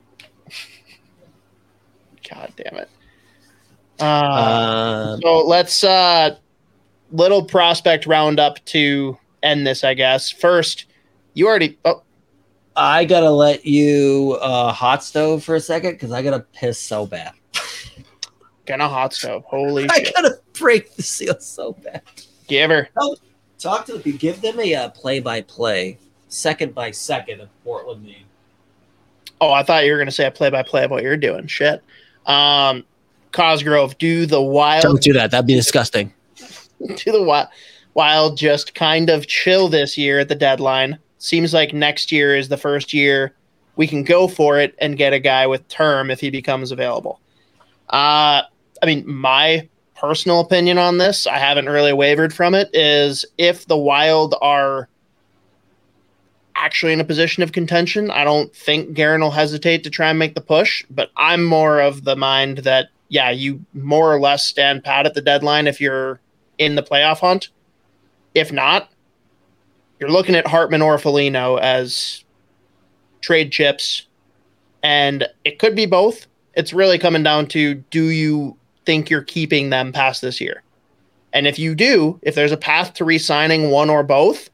God 2.31 2.53
damn 2.57 2.77
it. 2.77 2.89
Uh, 3.99 5.15
Um, 5.15 5.21
so 5.21 5.39
let's 5.39 5.83
uh 5.83 6.37
little 7.11 7.45
prospect 7.45 8.07
roundup 8.07 8.65
to 8.66 9.19
end 9.43 9.66
this, 9.66 9.83
I 9.83 9.95
guess. 9.95 10.31
First, 10.31 10.85
you 11.33 11.49
already 11.49 11.77
oh 11.85 12.03
I 12.77 13.05
gotta 13.05 13.31
let 13.31 13.65
you 13.65 14.39
uh, 14.41 14.73
hot 14.73 15.05
stove 15.05 15.45
for 15.45 15.55
a 15.55 15.61
second 15.61 15.93
because 15.93 16.13
I 16.13 16.23
gotta 16.23 16.41
piss 16.41 16.79
so 16.79 17.07
bad. 17.07 17.33
gonna 18.67 18.89
hot 18.89 19.15
stove. 19.15 19.45
Holy 19.45 19.89
I 19.91 20.03
shit. 20.03 20.15
gotta 20.15 20.41
break 20.59 20.95
the 20.95 21.03
seal 21.03 21.39
so 21.41 21.73
bad. 21.73 22.03
Give 22.49 22.71
her. 22.71 22.89
Talk 23.59 23.87
to 23.87 23.99
the 23.99 24.13
give 24.13 24.41
them 24.41 24.59
a 24.61 24.75
uh, 24.75 24.89
play 24.91 25.21
by 25.21 25.43
play, 25.43 25.99
second 26.29 26.75
by 26.75 26.91
second 26.91 27.41
of 27.41 27.49
Portland. 27.63 28.05
Maine. 28.05 28.25
Oh, 29.41 29.53
I 29.53 29.63
thought 29.63 29.85
you 29.85 29.93
were 29.93 29.99
gonna 29.99 30.11
say 30.11 30.27
a 30.27 30.31
play 30.31 30.51
by 30.51 30.63
play 30.63 30.85
of 30.85 30.91
what 30.91 31.03
you're 31.03 31.17
doing. 31.17 31.47
Shit. 31.47 31.83
Um 32.27 32.85
Cosgrove, 33.35 33.99
do 33.99 34.27
the 34.27 34.41
wild 34.41 34.83
Don't 34.83 35.03
do 35.03 35.13
that. 35.13 35.33
That'd 35.33 35.47
be 35.47 35.55
disgusting. 35.55 36.13
do 36.97 37.13
the 37.13 37.23
wild, 37.23 37.49
wild 37.95 38.39
just 38.39 38.75
kind 38.75 39.11
of 39.11 39.27
chill 39.27 39.69
this 39.69 39.99
year 39.99 40.21
at 40.21 40.29
the 40.29 40.37
deadline. 40.37 40.99
Seems 41.25 41.55
like 41.55 41.73
next 41.73 42.13
year 42.13 42.37
is 42.37 42.51
the 42.51 42.59
first 42.59 42.93
year 42.93 43.35
we 43.77 43.87
can 43.87 44.05
go 44.05 44.29
for 44.29 44.59
it 44.61 44.75
and 44.79 44.99
get 44.99 45.15
a 45.15 45.19
guy 45.19 45.47
with 45.47 45.67
term 45.69 46.11
if 46.11 46.21
he 46.21 46.29
becomes 46.29 46.71
available. 46.71 47.19
Uh, 47.89 48.43
I 48.83 48.87
mean, 48.87 49.05
my 49.07 49.67
personal 49.97 50.41
opinion 50.41 50.77
on 50.77 50.99
this, 50.99 51.27
I 51.27 51.39
haven't 51.39 51.71
really 51.71 51.95
wavered 51.95 52.35
from 52.35 52.55
it, 52.55 52.69
is 52.75 53.25
if 53.39 53.67
the 53.67 53.77
Wild 53.79 54.35
are 54.43 54.87
actually 56.57 56.93
in 56.93 57.01
a 57.01 57.05
position 57.05 57.43
of 57.43 57.53
contention, 57.53 58.11
I 58.11 58.25
don't 58.25 58.55
think 58.55 58.93
Guerin 58.93 59.23
will 59.23 59.31
hesitate 59.31 59.83
to 59.85 59.91
try 59.91 60.11
and 60.11 60.19
make 60.19 60.35
the 60.35 60.43
push. 60.43 60.85
But 60.91 61.11
I'm 61.17 61.43
more 61.43 61.81
of 61.81 62.05
the 62.05 62.17
mind 62.17 62.59
that, 62.59 62.89
yeah, 63.09 63.31
you 63.31 63.65
more 63.73 64.13
or 64.13 64.21
less 64.21 64.45
stand 64.45 64.85
pat 64.85 65.07
at 65.07 65.15
the 65.15 65.23
deadline 65.23 65.69
if 65.69 65.81
you're 65.81 66.21
in 66.59 66.75
the 66.75 66.83
playoff 66.83 67.21
hunt. 67.21 67.49
If 68.35 68.53
not, 68.53 68.91
you're 69.99 70.11
looking 70.11 70.35
at 70.35 70.47
Hartman 70.47 70.83
or 70.83 70.99
Foligno 70.99 71.57
as 71.57 72.25
trade 73.21 73.53
chips, 73.53 74.07
and 74.83 75.27
it 75.45 75.59
could 75.59 75.75
be 75.75 75.87
both. 75.87 76.27
It's 76.55 76.73
really 76.73 76.99
coming 76.99 77.23
down 77.23 77.47
to 77.49 77.75
do 77.91 78.11
you 78.11 78.57
think 78.85 79.11
you're 79.11 79.23
keeping 79.23 79.71
them 79.71 79.93
past 79.93 80.21
this 80.21 80.41
year? 80.41 80.62
And 81.33 81.47
if 81.47 81.59
you 81.59 81.75
do, 81.75 82.21
if 82.23 82.35
there's 82.35 82.53
a 82.53 82.57
path 82.57 82.95
to 82.95 83.05
re 83.05 83.19
signing 83.19 83.71
one 83.71 83.91
or 83.91 84.03
both, 84.03 84.51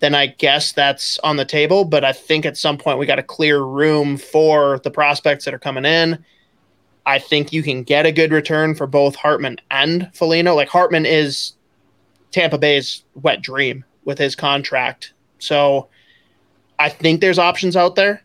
then 0.00 0.14
I 0.14 0.26
guess 0.26 0.72
that's 0.72 1.18
on 1.20 1.36
the 1.36 1.44
table. 1.44 1.84
But 1.84 2.04
I 2.04 2.12
think 2.12 2.44
at 2.44 2.56
some 2.56 2.78
point 2.78 2.98
we 2.98 3.06
got 3.06 3.16
to 3.16 3.22
clear 3.22 3.62
room 3.62 4.16
for 4.16 4.80
the 4.84 4.90
prospects 4.90 5.44
that 5.44 5.54
are 5.54 5.58
coming 5.58 5.84
in. 5.84 6.24
I 7.04 7.18
think 7.18 7.52
you 7.52 7.64
can 7.64 7.82
get 7.82 8.06
a 8.06 8.12
good 8.12 8.30
return 8.30 8.76
for 8.76 8.86
both 8.86 9.16
Hartman 9.16 9.58
and 9.70 10.08
Foligno. 10.14 10.54
Like 10.54 10.68
Hartman 10.68 11.04
is 11.04 11.54
Tampa 12.30 12.58
Bay's 12.58 13.02
wet 13.14 13.42
dream 13.42 13.84
with 14.04 14.18
his 14.18 14.34
contract. 14.34 15.12
So 15.38 15.88
I 16.78 16.88
think 16.88 17.20
there's 17.20 17.38
options 17.38 17.76
out 17.76 17.94
there. 17.94 18.22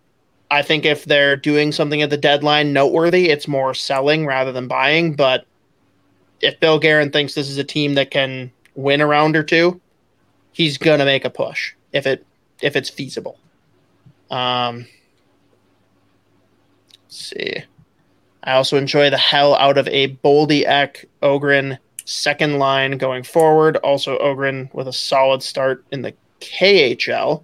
I 0.49 0.61
think 0.61 0.85
if 0.85 1.05
they're 1.05 1.35
doing 1.35 1.71
something 1.71 2.01
at 2.01 2.09
the 2.09 2.17
deadline 2.17 2.73
noteworthy, 2.73 3.29
it's 3.29 3.47
more 3.47 3.73
selling 3.73 4.25
rather 4.25 4.51
than 4.51 4.67
buying. 4.67 5.13
But 5.13 5.45
if 6.41 6.59
Bill 6.59 6.79
Guerin 6.79 7.11
thinks 7.11 7.33
this 7.33 7.49
is 7.49 7.57
a 7.57 7.63
team 7.63 7.95
that 7.95 8.11
can 8.11 8.51
win 8.75 9.01
a 9.01 9.07
round 9.07 9.35
or 9.35 9.43
two, 9.43 9.81
he's 10.53 10.77
gonna 10.77 11.05
make 11.05 11.25
a 11.25 11.29
push 11.29 11.73
if 11.91 12.07
it 12.07 12.25
if 12.61 12.75
it's 12.75 12.89
feasible. 12.89 13.37
Um, 14.31 14.87
see. 17.07 17.63
I 18.43 18.53
also 18.53 18.77
enjoy 18.77 19.09
the 19.09 19.17
hell 19.17 19.55
out 19.55 19.77
of 19.77 19.87
a 19.89 20.15
Boldy 20.15 20.65
Ek 20.65 21.05
Ohgren 21.21 21.77
second 22.07 22.57
line 22.57 22.97
going 22.97 23.21
forward. 23.21 23.75
Also, 23.77 24.17
Ohgren 24.19 24.73
with 24.73 24.87
a 24.87 24.93
solid 24.93 25.43
start 25.43 25.85
in 25.91 26.01
the 26.01 26.13
KHL. 26.39 27.43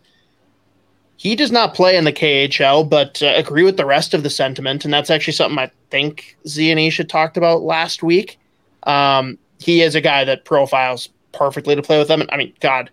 He 1.18 1.36
does 1.36 1.52
not 1.52 1.74
play 1.74 1.96
in 1.96 2.06
the 2.06 2.14
KHL, 2.14 2.90
but 2.90 3.22
uh, 3.22 3.34
agree 3.36 3.64
with 3.64 3.78
the 3.78 3.86
rest 3.86 4.14
of 4.14 4.24
the 4.24 4.30
sentiment, 4.30 4.84
and 4.84 4.94
that's 4.94 5.10
actually 5.10 5.34
something 5.34 5.60
I 5.60 5.72
think 5.90 6.38
Zianisha 6.46 7.08
talked 7.08 7.38
about 7.38 7.62
last 7.62 8.04
week. 8.04 8.40
Um, 8.84 9.38
he 9.60 9.82
is 9.82 9.96
a 9.96 10.02
guy 10.02 10.24
that 10.24 10.46
profiles 10.46 11.10
perfectly 11.32 11.76
to 11.76 11.82
play 11.82 12.00
with 12.00 12.08
them. 12.08 12.24
I 12.30 12.38
mean, 12.38 12.54
God, 12.60 12.90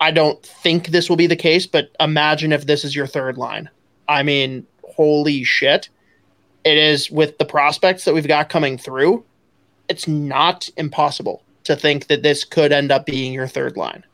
I 0.00 0.10
don't 0.10 0.42
think 0.42 0.88
this 0.88 1.08
will 1.08 1.16
be 1.16 1.26
the 1.26 1.36
case, 1.36 1.66
but 1.66 1.90
imagine 2.00 2.52
if 2.52 2.66
this 2.66 2.84
is 2.84 2.94
your 2.94 3.06
third 3.06 3.38
line. 3.38 3.68
I 4.08 4.22
mean, 4.22 4.66
holy 4.82 5.44
shit. 5.44 5.88
It 6.64 6.78
is 6.78 7.10
with 7.10 7.36
the 7.38 7.44
prospects 7.44 8.04
that 8.04 8.14
we've 8.14 8.28
got 8.28 8.48
coming 8.48 8.78
through. 8.78 9.24
It's 9.88 10.08
not 10.08 10.68
impossible 10.76 11.42
to 11.64 11.76
think 11.76 12.06
that 12.08 12.22
this 12.22 12.44
could 12.44 12.72
end 12.72 12.92
up 12.92 13.06
being 13.06 13.32
your 13.32 13.46
third 13.46 13.76
line. 13.76 14.04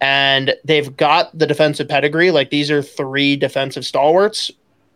And 0.00 0.54
they've 0.64 0.94
got 0.96 1.36
the 1.38 1.46
defensive 1.46 1.88
pedigree. 1.88 2.30
Like 2.30 2.50
these 2.50 2.70
are 2.70 2.82
three 2.82 3.36
defensive 3.36 3.84
stalwarts, 3.86 4.50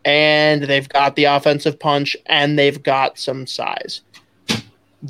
and 0.05 0.63
they've 0.65 0.89
got 0.89 1.17
the 1.17 1.25
offensive 1.25 1.79
punch, 1.79 2.17
and 2.27 2.59
they've 2.59 2.83
got 2.83 3.19
some 3.19 3.47
size. 3.47 4.03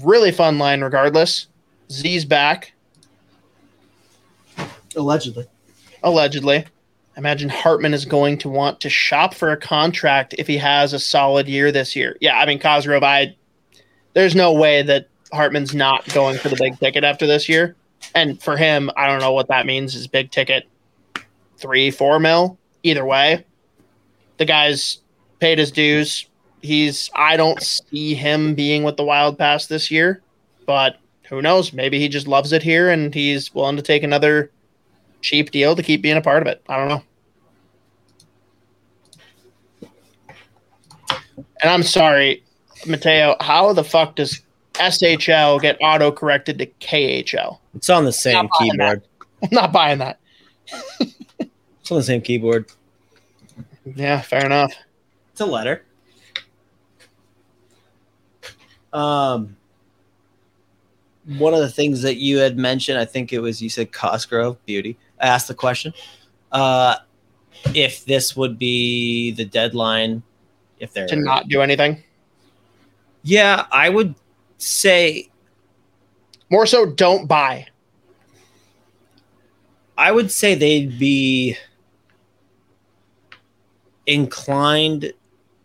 Really 0.02 0.30
fun 0.30 0.58
line, 0.58 0.82
regardless. 0.82 1.48
Z's 1.90 2.24
back, 2.24 2.72
Allegedly. 4.96 5.46
allegedly. 6.04 6.58
I 6.58 7.18
imagine 7.18 7.48
Hartman 7.48 7.92
is 7.94 8.04
going 8.04 8.38
to 8.38 8.48
want 8.48 8.80
to 8.80 8.88
shop 8.88 9.34
for 9.34 9.50
a 9.50 9.56
contract 9.56 10.34
if 10.38 10.46
he 10.46 10.56
has 10.58 10.92
a 10.92 11.00
solid 11.00 11.48
year 11.48 11.72
this 11.72 11.96
year. 11.96 12.16
Yeah, 12.20 12.38
I 12.38 12.46
mean 12.46 12.60
Cosgrove, 12.60 13.02
I 13.02 13.34
there's 14.12 14.34
no 14.34 14.52
way 14.52 14.82
that 14.82 15.08
Hartman's 15.32 15.74
not 15.74 16.06
going 16.12 16.38
for 16.38 16.48
the 16.48 16.56
big 16.56 16.78
ticket 16.78 17.04
after 17.04 17.26
this 17.26 17.48
year. 17.48 17.76
And 18.14 18.42
for 18.42 18.56
him, 18.56 18.90
I 18.96 19.06
don't 19.06 19.20
know 19.20 19.32
what 19.32 19.48
that 19.48 19.66
means 19.66 19.94
is 19.94 20.06
big 20.06 20.30
ticket 20.30 20.66
three, 21.58 21.90
four 21.90 22.18
mil. 22.18 22.58
Either 22.82 23.04
way. 23.04 23.44
The 24.38 24.46
guy's 24.46 24.98
paid 25.38 25.58
his 25.58 25.70
dues. 25.70 26.26
He's 26.62 27.10
I 27.14 27.36
don't 27.36 27.62
see 27.62 28.14
him 28.14 28.54
being 28.54 28.84
with 28.84 28.96
the 28.96 29.04
wild 29.04 29.38
past 29.38 29.68
this 29.68 29.90
year, 29.90 30.22
but 30.66 30.98
who 31.28 31.42
knows? 31.42 31.72
Maybe 31.72 31.98
he 31.98 32.08
just 32.08 32.26
loves 32.26 32.52
it 32.52 32.62
here 32.62 32.90
and 32.90 33.14
he's 33.14 33.54
willing 33.54 33.76
to 33.76 33.82
take 33.82 34.02
another 34.02 34.50
cheap 35.20 35.50
deal 35.50 35.76
to 35.76 35.82
keep 35.82 36.02
being 36.02 36.16
a 36.16 36.22
part 36.22 36.42
of 36.42 36.48
it. 36.48 36.62
I 36.68 36.76
don't 36.76 36.88
know. 36.88 37.02
And 41.62 41.70
I'm 41.70 41.82
sorry, 41.82 42.42
Mateo, 42.86 43.36
how 43.40 43.72
the 43.72 43.84
fuck 43.84 44.16
does 44.16 44.40
SHL 44.74 45.60
get 45.60 45.76
auto 45.80 46.10
corrected 46.10 46.58
to 46.58 46.66
KHL? 46.66 47.58
It's 47.74 47.90
on 47.90 48.04
the 48.04 48.12
same 48.12 48.34
Not 48.34 48.50
buying 48.58 48.70
keyboard. 48.70 49.02
I'm 49.42 49.48
not 49.52 49.72
buying 49.72 49.98
that. 49.98 50.18
It's 51.00 51.90
on 51.90 51.98
the 51.98 52.02
same 52.02 52.20
keyboard. 52.20 52.66
Yeah, 53.84 54.20
fair 54.20 54.44
enough. 54.44 54.72
It's 55.32 55.40
a 55.40 55.46
letter. 55.46 55.84
Um, 58.92 59.56
one 61.38 61.54
of 61.54 61.60
the 61.60 61.70
things 61.70 62.02
that 62.02 62.16
you 62.16 62.38
had 62.38 62.58
mentioned, 62.58 62.98
I 62.98 63.04
think 63.04 63.32
it 63.32 63.40
was 63.40 63.62
you 63.62 63.68
said 63.68 63.92
Cosgrove 63.92 64.64
Beauty. 64.66 64.98
I 65.20 65.28
asked 65.28 65.48
the 65.48 65.54
question, 65.54 65.92
uh, 66.52 66.96
if 67.74 68.04
this 68.04 68.36
would 68.36 68.58
be 68.58 69.32
the 69.32 69.44
deadline, 69.44 70.22
if 70.78 70.92
they're 70.92 71.06
To 71.08 71.16
not 71.16 71.48
do 71.48 71.60
anything. 71.60 72.02
Yeah, 73.22 73.66
I 73.70 73.88
would 73.88 74.14
say 74.58 75.30
More 76.50 76.66
so, 76.66 76.86
don't 76.86 77.26
buy. 77.26 77.66
I 79.96 80.10
would 80.10 80.30
say 80.30 80.54
they'd 80.54 80.98
be 80.98 81.56
inclined 84.06 85.12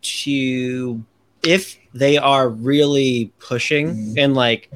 to 0.02 1.04
if 1.44 1.78
they 1.94 2.18
are 2.18 2.50
really 2.50 3.32
pushing 3.40 3.88
mm-hmm. 3.88 4.20
and 4.20 4.36
like 4.36 4.70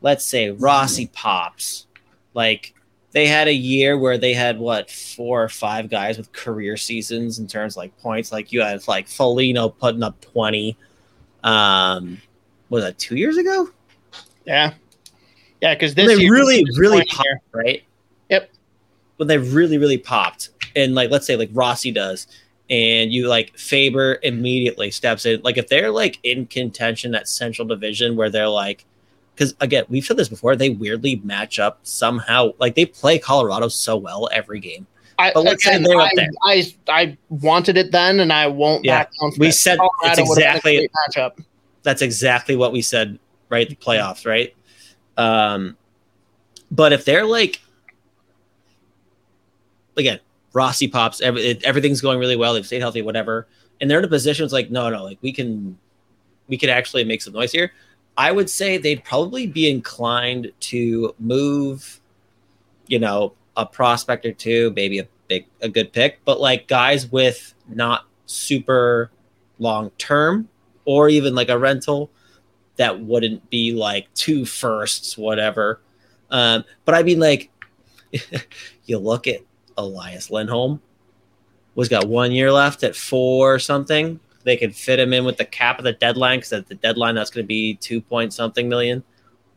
let's 0.00 0.24
say 0.24 0.50
Rossi 0.50 1.08
pops 1.08 1.86
like 2.34 2.74
they 3.12 3.26
had 3.26 3.46
a 3.46 3.54
year 3.54 3.98
where 3.98 4.18
they 4.18 4.32
had 4.32 4.58
what 4.58 4.90
four 4.90 5.42
or 5.42 5.48
five 5.48 5.90
guys 5.90 6.16
with 6.16 6.32
career 6.32 6.76
seasons 6.76 7.38
in 7.38 7.46
terms 7.46 7.74
of 7.74 7.76
like 7.78 7.96
points. 7.98 8.32
Like 8.32 8.52
you 8.52 8.62
had 8.62 8.86
like 8.88 9.06
Foligno 9.06 9.68
putting 9.68 10.02
up 10.02 10.20
20 10.22 10.76
um 11.44 12.20
was 12.68 12.84
that 12.84 12.98
2 12.98 13.16
years 13.16 13.36
ago 13.36 13.68
Yeah. 14.44 14.74
Yeah, 15.60 15.74
because 15.74 15.94
this 15.94 16.06
they 16.06 16.28
really 16.28 16.64
really 16.76 17.04
popped 17.06 17.28
right 17.52 17.84
Yep. 18.30 18.50
when 19.16 19.28
they 19.28 19.38
really 19.38 19.78
really 19.78 19.98
popped 19.98 20.50
and 20.74 20.94
like 20.94 21.10
let's 21.10 21.26
say 21.26 21.36
like 21.36 21.50
Rossi 21.52 21.90
does 21.90 22.26
and 22.70 23.12
you 23.12 23.28
like 23.28 23.56
Faber 23.58 24.18
immediately 24.22 24.90
steps 24.90 25.26
in 25.26 25.40
like 25.42 25.58
if 25.58 25.68
they're 25.68 25.90
like 25.90 26.18
in 26.22 26.46
contention 26.46 27.12
that 27.12 27.28
central 27.28 27.66
division 27.68 28.16
where 28.16 28.30
they're 28.30 28.48
like 28.48 28.84
because 29.34 29.54
again, 29.60 29.84
we've 29.88 30.04
said 30.04 30.16
this 30.18 30.28
before. 30.28 30.56
They 30.56 30.70
weirdly 30.70 31.16
match 31.24 31.58
up 31.58 31.80
somehow. 31.84 32.52
Like 32.58 32.74
they 32.74 32.84
play 32.84 33.18
Colorado 33.18 33.68
so 33.68 33.96
well 33.96 34.28
every 34.32 34.60
game. 34.60 34.86
I, 35.18 35.32
But 35.32 35.44
let's 35.44 35.64
say 35.64 35.78
they're 35.82 36.00
up 36.00 36.10
there. 36.14 36.28
I 36.44 36.64
I 36.88 37.16
wanted 37.28 37.76
it 37.76 37.92
then, 37.92 38.20
and 38.20 38.32
I 38.32 38.46
won't 38.46 38.84
Yeah. 38.84 38.98
back 39.00 39.10
down. 39.20 39.32
from 39.32 39.38
We 39.40 39.50
said 39.50 39.78
Colorado 39.78 40.20
it's 40.22 40.28
would've 40.28 40.42
been 40.42 40.52
a 40.52 40.82
exactly- 40.82 40.90
matchup. 41.14 41.44
That's 41.82 42.02
exactly 42.02 42.56
what 42.56 42.72
we 42.72 42.82
said. 42.82 43.18
Right, 43.48 43.68
the 43.68 43.76
playoffs. 43.76 44.24
Right. 44.26 44.54
Um, 45.18 45.76
but 46.70 46.92
if 46.92 47.04
they're 47.04 47.26
like, 47.26 47.60
again, 49.96 50.20
Rossi 50.52 50.88
pops. 50.88 51.20
Every, 51.20 51.42
it, 51.42 51.64
everything's 51.64 52.00
going 52.00 52.18
really 52.18 52.36
well. 52.36 52.54
They've 52.54 52.66
stayed 52.66 52.80
healthy, 52.80 53.02
whatever, 53.02 53.46
and 53.80 53.90
they're 53.90 53.98
in 53.98 54.04
a 54.04 54.08
position. 54.08 54.44
It's 54.44 54.52
like, 54.52 54.70
no, 54.70 54.88
no, 54.90 55.04
like 55.04 55.18
we 55.22 55.32
can, 55.32 55.78
we 56.48 56.56
can 56.56 56.70
actually 56.70 57.04
make 57.04 57.22
some 57.22 57.32
noise 57.34 57.52
here. 57.52 57.72
I 58.16 58.30
would 58.32 58.50
say 58.50 58.76
they'd 58.78 59.02
probably 59.04 59.46
be 59.46 59.70
inclined 59.70 60.52
to 60.60 61.14
move, 61.18 62.00
you 62.86 62.98
know, 62.98 63.32
a 63.56 63.66
prospect 63.66 64.24
or 64.26 64.32
two, 64.32 64.72
maybe 64.74 64.98
a 64.98 65.08
big, 65.28 65.46
a 65.60 65.68
good 65.68 65.92
pick, 65.92 66.20
but 66.24 66.40
like 66.40 66.68
guys 66.68 67.10
with 67.10 67.54
not 67.68 68.06
super 68.26 69.10
long 69.58 69.90
term 69.98 70.48
or 70.84 71.08
even 71.08 71.34
like 71.34 71.48
a 71.48 71.58
rental 71.58 72.10
that 72.76 73.00
wouldn't 73.00 73.48
be 73.50 73.72
like 73.72 74.12
two 74.14 74.44
firsts, 74.44 75.16
whatever. 75.16 75.80
Um, 76.30 76.64
but 76.84 76.94
I 76.94 77.02
mean, 77.02 77.20
like, 77.20 77.50
you 78.84 78.98
look 78.98 79.26
at 79.26 79.40
Elias 79.76 80.30
Lindholm, 80.30 80.80
was 81.74 81.88
got 81.88 82.06
one 82.06 82.32
year 82.32 82.52
left 82.52 82.82
at 82.82 82.96
four 82.96 83.58
something. 83.58 84.20
They 84.44 84.56
could 84.56 84.74
fit 84.74 84.98
him 84.98 85.12
in 85.12 85.24
with 85.24 85.36
the 85.36 85.44
cap 85.44 85.78
of 85.78 85.84
the 85.84 85.92
deadline 85.92 86.38
because 86.38 86.52
at 86.52 86.66
the 86.66 86.74
deadline 86.74 87.14
that's 87.14 87.30
going 87.30 87.44
to 87.44 87.48
be 87.48 87.74
two 87.74 88.00
point 88.00 88.32
something 88.32 88.68
million. 88.68 89.04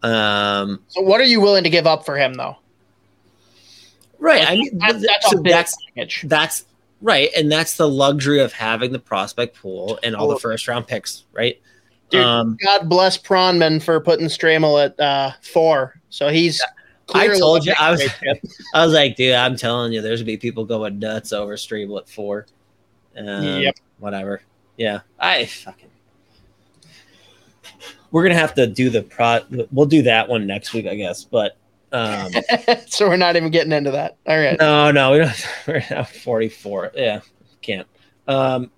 Um, 0.03 0.81
So, 0.87 1.01
what 1.01 1.19
are 1.19 1.25
you 1.25 1.41
willing 1.41 1.63
to 1.63 1.69
give 1.69 1.87
up 1.87 2.05
for 2.05 2.17
him, 2.17 2.33
though? 2.35 2.57
Right. 4.19 4.47
I 4.47 4.55
mean, 4.55 4.77
That's, 4.77 5.05
that's 5.05 5.29
so 5.31 5.37
a 5.37 5.41
big 5.41 5.51
that's 5.51 5.75
package. 5.95 6.23
that's 6.27 6.65
right, 7.01 7.29
and 7.35 7.51
that's 7.51 7.77
the 7.77 7.87
luxury 7.87 8.39
of 8.39 8.53
having 8.53 8.91
the 8.91 8.99
prospect 8.99 9.55
pool 9.59 9.99
and 10.03 10.15
all 10.15 10.27
the 10.27 10.39
first 10.39 10.67
round 10.67 10.87
picks, 10.87 11.23
right? 11.33 11.61
Dude, 12.09 12.21
um, 12.23 12.57
God 12.63 12.87
bless 12.89 13.17
Pronman 13.17 13.81
for 13.81 13.99
putting 13.99 14.27
Stramel 14.27 14.83
at 14.85 14.99
uh, 14.99 15.31
four. 15.41 15.99
So 16.09 16.29
he's. 16.29 16.61
I 17.13 17.25
clearly 17.25 17.39
told 17.39 17.65
you, 17.65 17.73
a 17.73 17.81
I 17.81 17.91
was- 17.91 18.03
I 18.73 18.83
was 18.85 18.93
like, 18.93 19.15
dude, 19.15 19.33
I'm 19.35 19.55
telling 19.55 19.93
you, 19.93 20.01
there's 20.01 20.21
gonna 20.21 20.25
be 20.27 20.37
people 20.37 20.65
going 20.65 20.97
nuts 20.99 21.33
over 21.33 21.55
Stramel 21.55 21.99
at 21.99 22.09
four. 22.09 22.47
Um, 23.17 23.43
Yep. 23.61 23.75
Whatever. 23.99 24.41
Yeah. 24.77 25.01
I 25.19 25.45
fucking. 25.45 25.89
We're 28.11 28.23
gonna 28.23 28.35
have 28.35 28.53
to 28.55 28.67
do 28.67 28.89
the 28.89 29.01
pro. 29.03 29.39
We'll 29.71 29.85
do 29.87 30.03
that 30.03 30.29
one 30.29 30.47
next 30.47 30.73
week, 30.73 30.85
I 30.87 30.95
guess. 30.95 31.23
But 31.23 31.57
um, 31.95 32.31
so 32.87 33.07
we're 33.07 33.17
not 33.17 33.35
even 33.35 33.49
getting 33.51 33.71
into 33.71 33.91
that. 33.91 34.17
All 34.27 34.37
right. 34.37 34.57
no, 34.59 34.91
no, 34.91 35.11
we 35.13 35.17
don't. 35.19 35.47
We're 35.67 35.75
at 35.89 36.09
44. 36.09 36.91
Yeah, 36.95 37.21
can't. 37.61 37.87
Um, 38.27 38.71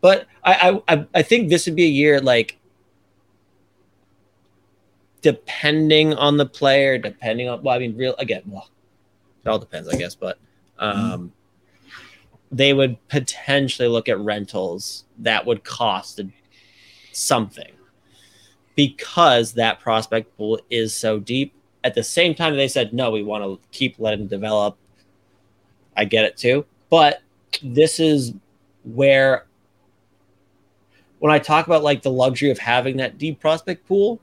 but 0.00 0.26
I, 0.44 0.80
I, 0.88 0.94
I- 0.94 1.06
I 1.14 1.22
think 1.22 1.48
this 1.48 1.66
would 1.66 1.76
be 1.76 1.84
a 1.84 1.88
year 1.88 2.20
like, 2.20 2.58
depending 5.22 6.14
on 6.14 6.36
the 6.36 6.46
player, 6.46 6.98
depending 6.98 7.48
on. 7.48 7.62
Well, 7.62 7.74
I 7.74 7.78
mean, 7.78 7.96
real 7.96 8.14
again. 8.18 8.42
Well, 8.46 8.68
it 9.44 9.48
all 9.48 9.58
depends, 9.58 9.88
I 9.88 9.96
guess. 9.96 10.14
But 10.14 10.38
um, 10.78 11.32
they 12.50 12.72
would 12.72 12.96
potentially 13.08 13.88
look 13.88 14.08
at 14.08 14.18
rentals 14.18 15.04
that 15.18 15.44
would 15.44 15.62
cost 15.64 16.20
something 17.12 17.72
because 18.74 19.52
that 19.54 19.80
prospect 19.80 20.36
pool 20.36 20.58
is 20.70 20.94
so 20.94 21.18
deep. 21.18 21.54
At 21.82 21.94
the 21.94 22.02
same 22.02 22.34
time, 22.34 22.56
they 22.56 22.68
said 22.68 22.92
no, 22.92 23.10
we 23.10 23.22
want 23.22 23.44
to 23.44 23.58
keep 23.72 23.98
letting 23.98 24.26
develop. 24.26 24.76
I 25.96 26.04
get 26.04 26.24
it 26.24 26.36
too, 26.36 26.64
but 26.88 27.22
this 27.62 28.00
is 28.00 28.32
where 28.84 29.46
when 31.18 31.32
I 31.32 31.38
talk 31.38 31.66
about 31.66 31.82
like 31.82 32.02
the 32.02 32.10
luxury 32.10 32.50
of 32.50 32.58
having 32.58 32.96
that 32.96 33.18
deep 33.18 33.40
prospect 33.40 33.86
pool 33.86 34.20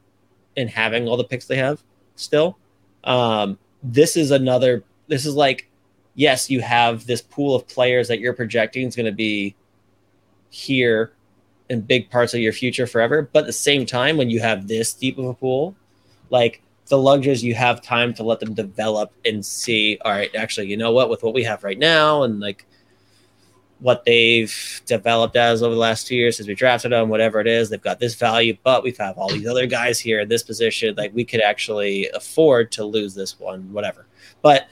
and 0.55 0.69
having 0.69 1.07
all 1.07 1.17
the 1.17 1.23
picks 1.23 1.45
they 1.45 1.57
have 1.57 1.81
still, 2.15 2.57
um, 3.03 3.57
this 3.83 4.17
is 4.17 4.31
another. 4.31 4.83
This 5.07 5.25
is 5.25 5.35
like, 5.35 5.69
yes, 6.15 6.49
you 6.49 6.61
have 6.61 7.05
this 7.05 7.21
pool 7.21 7.55
of 7.55 7.67
players 7.67 8.07
that 8.07 8.19
you're 8.19 8.33
projecting 8.33 8.87
is 8.87 8.95
going 8.95 9.05
to 9.05 9.11
be 9.11 9.55
here 10.49 11.13
in 11.69 11.81
big 11.81 12.09
parts 12.09 12.33
of 12.33 12.39
your 12.39 12.53
future 12.53 12.87
forever. 12.87 13.29
But 13.31 13.39
at 13.39 13.45
the 13.45 13.53
same 13.53 13.85
time, 13.85 14.17
when 14.17 14.29
you 14.29 14.39
have 14.39 14.67
this 14.67 14.93
deep 14.93 15.17
of 15.17 15.25
a 15.25 15.33
pool, 15.33 15.75
like 16.29 16.61
the 16.87 16.97
luxuries, 16.97 17.43
you 17.43 17.55
have 17.55 17.81
time 17.81 18.13
to 18.15 18.23
let 18.23 18.39
them 18.39 18.53
develop 18.53 19.11
and 19.25 19.45
see, 19.45 19.97
all 20.03 20.11
right, 20.11 20.33
actually, 20.35 20.67
you 20.67 20.77
know 20.77 20.91
what, 20.91 21.09
with 21.09 21.23
what 21.23 21.33
we 21.33 21.43
have 21.43 21.63
right 21.63 21.77
now 21.77 22.23
and 22.23 22.39
like 22.39 22.65
what 23.79 24.05
they've 24.05 24.81
developed 24.85 25.35
as 25.35 25.61
over 25.61 25.73
the 25.73 25.79
last 25.79 26.07
two 26.07 26.15
years 26.15 26.37
since 26.37 26.47
we 26.47 26.55
drafted 26.55 26.91
them, 26.91 27.09
whatever 27.09 27.39
it 27.39 27.47
is, 27.47 27.69
they've 27.69 27.81
got 27.81 27.99
this 27.99 28.15
value, 28.15 28.57
but 28.63 28.83
we 28.83 28.91
have 28.97 29.17
all 29.17 29.29
these 29.29 29.47
other 29.47 29.67
guys 29.67 29.99
here 29.99 30.19
in 30.21 30.29
this 30.29 30.43
position. 30.43 30.95
Like 30.95 31.13
we 31.13 31.23
could 31.23 31.41
actually 31.41 32.09
afford 32.13 32.71
to 32.73 32.85
lose 32.85 33.13
this 33.13 33.39
one, 33.39 33.71
whatever. 33.71 34.07
But 34.41 34.67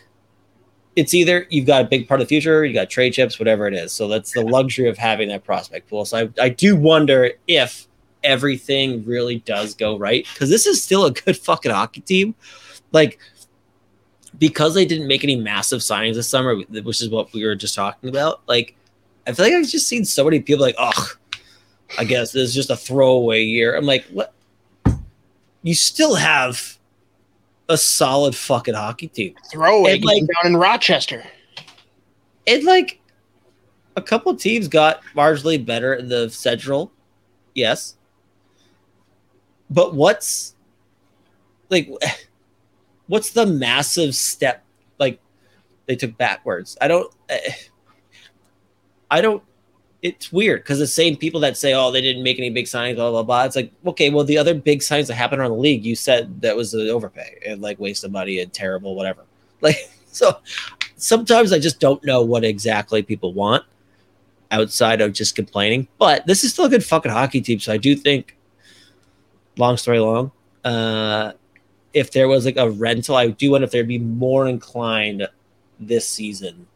it's 0.95 1.13
either 1.13 1.45
you've 1.49 1.67
got 1.67 1.81
a 1.81 1.87
big 1.87 2.07
part 2.07 2.21
of 2.21 2.27
the 2.27 2.29
future, 2.29 2.65
you 2.65 2.73
got 2.73 2.89
trade 2.89 3.11
chips, 3.11 3.37
whatever 3.37 3.67
it 3.67 3.73
is. 3.73 3.91
So 3.91 4.07
that's 4.07 4.31
the 4.31 4.41
luxury 4.41 4.87
of 4.87 4.97
having 4.97 5.27
that 5.29 5.43
prospect 5.43 5.89
pool. 5.89 6.05
So 6.05 6.17
I, 6.39 6.43
I 6.43 6.49
do 6.49 6.75
wonder 6.75 7.31
if 7.47 7.87
everything 8.25 9.05
really 9.05 9.39
does 9.39 9.73
go 9.73 9.97
right 9.97 10.27
because 10.33 10.49
this 10.49 10.65
is 10.65 10.83
still 10.83 11.05
a 11.05 11.11
good 11.11 11.37
fucking 11.37 11.71
hockey 11.71 12.01
team. 12.01 12.35
Like, 12.91 13.19
because 14.37 14.73
they 14.73 14.85
didn't 14.85 15.07
make 15.07 15.23
any 15.23 15.35
massive 15.35 15.79
signings 15.79 16.15
this 16.15 16.27
summer, 16.27 16.55
which 16.55 17.01
is 17.01 17.09
what 17.09 17.31
we 17.33 17.45
were 17.45 17.55
just 17.55 17.75
talking 17.75 18.09
about. 18.09 18.41
Like, 18.47 18.75
I 19.27 19.31
feel 19.31 19.45
like 19.45 19.53
I've 19.53 19.67
just 19.67 19.87
seen 19.87 20.03
so 20.03 20.23
many 20.25 20.41
people 20.41 20.65
like, 20.65 20.75
oh, 20.77 21.11
I 21.97 22.03
guess 22.03 22.31
this 22.31 22.49
is 22.49 22.53
just 22.53 22.69
a 22.69 22.75
throwaway 22.75 23.43
year. 23.43 23.75
I'm 23.75 23.85
like, 23.85 24.05
what? 24.07 24.33
You 25.63 25.73
still 25.73 26.15
have 26.15 26.77
a 27.69 27.77
solid 27.77 28.35
fucking 28.35 28.75
hockey 28.75 29.07
team. 29.07 29.35
Throwaway 29.51 29.99
like- 29.99 30.21
down 30.21 30.51
in 30.51 30.57
Rochester. 30.57 31.23
it 32.45 32.63
like 32.63 32.99
a 33.95 34.01
couple 34.01 34.35
teams 34.35 34.67
got 34.67 35.01
marginally 35.15 35.63
better 35.63 35.93
in 35.93 36.09
the 36.09 36.29
central 36.29 36.91
yes 37.53 37.95
but 39.69 39.93
what's 39.93 40.55
like 41.69 41.89
what's 43.07 43.31
the 43.31 43.45
massive 43.45 44.15
step 44.15 44.63
like 44.99 45.19
they 45.85 45.95
took 45.95 46.17
backwards 46.17 46.77
i 46.81 46.87
don't 46.87 47.13
i 49.11 49.21
don't 49.21 49.43
it's 50.01 50.31
weird 50.31 50.61
because 50.61 50.77
the 50.77 50.87
same 50.87 51.15
people 51.15 51.39
that 51.39 51.57
say 51.57 51.73
oh 51.73 51.91
they 51.91 52.01
didn't 52.01 52.23
make 52.23 52.37
any 52.37 52.49
big 52.49 52.65
signings 52.65 52.95
blah 52.95 53.11
blah 53.11 53.23
blah 53.23 53.43
it's 53.43 53.55
like 53.55 53.71
okay 53.85 54.09
well 54.09 54.23
the 54.23 54.37
other 54.37 54.53
big 54.53 54.81
signs 54.83 55.07
that 55.07 55.15
happened 55.15 55.41
around 55.41 55.51
the 55.51 55.57
league 55.57 55.85
you 55.85 55.95
said 55.95 56.41
that 56.41 56.55
was 56.55 56.73
an 56.73 56.89
overpay 56.89 57.39
and 57.45 57.61
like 57.61 57.79
waste 57.79 58.03
of 58.03 58.11
money 58.11 58.39
and 58.39 58.53
terrible 58.53 58.95
whatever 58.95 59.23
like 59.61 59.89
so 60.07 60.37
sometimes 60.97 61.51
I 61.51 61.59
just 61.59 61.79
don't 61.79 62.03
know 62.03 62.21
what 62.21 62.43
exactly 62.43 63.01
people 63.01 63.33
want 63.33 63.63
outside 64.51 65.01
of 65.01 65.13
just 65.13 65.35
complaining. 65.35 65.87
But 65.97 66.25
this 66.25 66.43
is 66.43 66.53
still 66.53 66.65
a 66.65 66.69
good 66.69 66.83
fucking 66.83 67.11
hockey 67.11 67.41
team. 67.41 67.59
So 67.59 67.73
I 67.73 67.77
do 67.77 67.95
think, 67.95 68.37
long 69.57 69.77
story 69.77 69.99
long, 69.99 70.31
uh, 70.63 71.33
if 71.93 72.11
there 72.11 72.27
was 72.27 72.45
like 72.45 72.57
a 72.57 72.69
rental, 72.69 73.15
I 73.15 73.29
do 73.29 73.51
wonder 73.51 73.65
if 73.65 73.71
they'd 73.71 73.87
be 73.87 73.99
more 73.99 74.47
inclined 74.47 75.27
this 75.79 76.07
season 76.07 76.67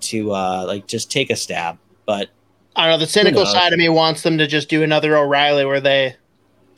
to 0.00 0.32
uh 0.32 0.64
like 0.66 0.86
just 0.86 1.10
take 1.10 1.30
a 1.30 1.36
stab. 1.36 1.78
But 2.06 2.30
I 2.76 2.88
don't 2.88 2.98
know. 2.98 3.04
The 3.04 3.10
cynical 3.10 3.44
side 3.46 3.72
of 3.72 3.78
me 3.78 3.88
wants 3.88 4.22
them 4.22 4.38
to 4.38 4.46
just 4.46 4.68
do 4.68 4.82
another 4.82 5.16
O'Reilly 5.16 5.64
where 5.64 5.80
they 5.80 6.16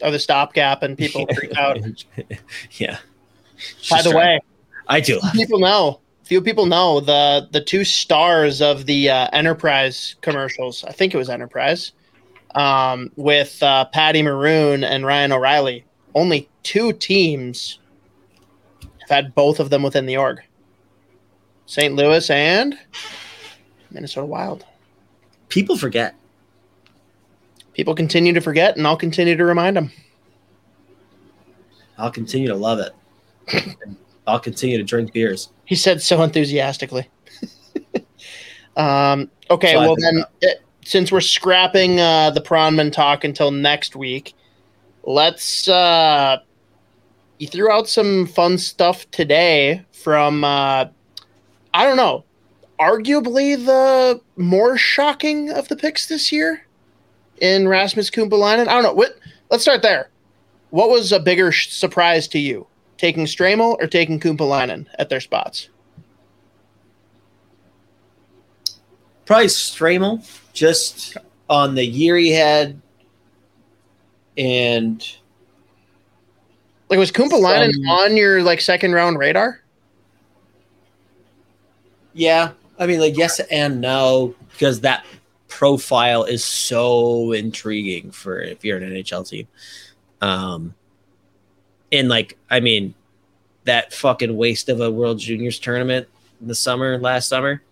are 0.03 0.11
the 0.11 0.19
stopgap 0.19 0.83
and 0.83 0.97
people 0.97 1.27
freak 1.35 1.57
out. 1.57 1.79
yeah. 2.73 2.99
By 3.91 4.03
the 4.03 4.15
way, 4.15 4.41
I 4.89 5.01
do. 5.01 5.21
people 5.33 5.59
know. 5.59 6.01
Few 6.25 6.41
people 6.41 6.65
know 6.67 7.01
the 7.01 7.49
the 7.53 7.61
two 7.61 7.85
stars 7.85 8.63
of 8.63 8.87
the 8.87 9.11
uh, 9.11 9.29
Enterprise 9.33 10.17
commercials. 10.23 10.85
I 10.85 10.93
think 10.93 11.15
it 11.15 11.19
was 11.19 11.29
Enterprise 11.29 11.93
um, 12.55 13.11
with 13.17 13.63
uh, 13.63 13.87
Patty 13.87 14.23
Maroon 14.23 14.85
and 14.85 15.05
Ryan 15.05 15.33
O'Reilly. 15.33 15.85
Only 16.15 16.49
two 16.63 16.93
teams 16.93 17.79
have 19.01 19.11
had 19.11 19.35
both 19.35 19.61
of 19.61 19.71
them 19.71 19.83
within 19.83 20.07
the 20.07 20.17
org: 20.17 20.41
St. 21.67 21.95
Louis 21.95 22.29
and 22.31 22.79
Minnesota 23.91 24.27
Wild. 24.27 24.65
People 25.49 25.77
forget. 25.77 26.15
People 27.75 27.95
continue 27.95 28.33
to 28.33 28.41
forget, 28.41 28.77
and 28.77 28.87
I'll 28.87 28.97
continue 28.97 29.37
to 29.37 29.45
remind 29.45 29.77
them. 29.77 29.91
I'll 31.99 32.11
continue 32.11 32.49
to 32.49 32.55
love 32.55 32.79
it. 32.79 33.77
I'll 34.27 34.41
continue 34.41 34.79
to 34.79 34.85
drink 34.85 35.13
beers. 35.13 35.51
He 35.65 35.75
said 35.75 36.01
so 36.01 36.23
enthusiastically. 36.23 37.09
um, 38.77 39.31
okay, 39.51 39.73
So 39.73 39.81
well 39.81 39.97
then, 39.97 40.25
it, 40.41 40.63
since 40.85 41.11
we're 41.11 41.21
scrapping 41.21 42.01
uh, 42.01 42.31
the 42.31 42.41
Pronman 42.41 42.93
talk 42.93 43.25
until 43.25 43.51
next 43.51 43.97
week, 43.97 44.35
let's 45.03 45.69
uh 45.69 46.39
you 47.39 47.47
threw 47.47 47.71
out 47.71 47.89
some 47.89 48.27
fun 48.27 48.57
stuff 48.57 49.11
today 49.11 49.85
from 49.93 50.45
uh 50.45 50.87
I 51.75 51.85
don't 51.85 51.97
know, 51.97 52.25
arguably 52.79 53.57
the 53.65 54.21
more 54.37 54.77
shocking 54.77 55.51
of 55.51 55.69
the 55.69 55.77
picks 55.77 56.07
this 56.07 56.31
year 56.31 56.67
in 57.41 57.69
Rasmus 57.69 58.11
Kumpulainen. 58.11 58.69
I 58.69 58.75
don't 58.75 58.83
know. 58.83 58.93
What 58.93 59.19
let's 59.51 59.63
start 59.63 59.83
there. 59.83 60.11
What 60.71 60.91
was 60.91 61.13
a 61.13 61.21
bigger 61.21 61.53
sh- 61.53 61.71
surprise 61.71 62.29
to 62.29 62.39
you? 62.39 62.67
Taking 62.97 63.27
Stramel 63.27 63.77
or 63.81 63.87
taking 63.87 64.21
Kumpulainen 64.21 64.87
at 64.99 65.09
their 65.09 65.21
spots? 65.21 65.69
Probably 69.27 69.47
Stramel, 69.47 70.25
just 70.55 71.19
on 71.51 71.75
the 71.75 71.85
year 71.85 72.17
he 72.17 72.31
had, 72.31 72.81
and 74.39 75.07
Like 76.89 76.99
was 76.99 77.13
Kumpulainen 77.13 77.73
Some- 77.75 77.87
on 77.89 78.17
your 78.17 78.43
like 78.43 78.61
second 78.63 78.93
round 78.93 79.19
radar? 79.19 79.61
yeah, 82.15 82.53
I 82.79 82.87
mean, 82.87 83.01
like 83.01 83.17
yes 83.17 83.41
and 83.41 83.81
no, 83.81 84.35
because 84.53 84.81
that 84.83 85.05
profile 85.49 86.25
is 86.25 86.45
so 86.45 87.33
intriguing 87.33 88.11
for 88.11 88.41
if 88.41 88.65
you're 88.65 88.79
an 88.79 88.85
NHL 88.91 89.29
team. 89.29 89.47
Um, 90.21 90.75
and 91.93 92.09
like, 92.09 92.37
I 92.51 92.61
mean, 92.61 92.95
that 93.65 93.93
fucking 93.93 94.37
waste 94.37 94.69
of 94.69 94.81
a 94.81 94.91
World 94.91 95.19
Juniors 95.19 95.59
tournament 95.59 96.09
in 96.41 96.49
the 96.49 96.55
summer 96.55 96.99
last 96.99 97.29
summer. 97.29 97.63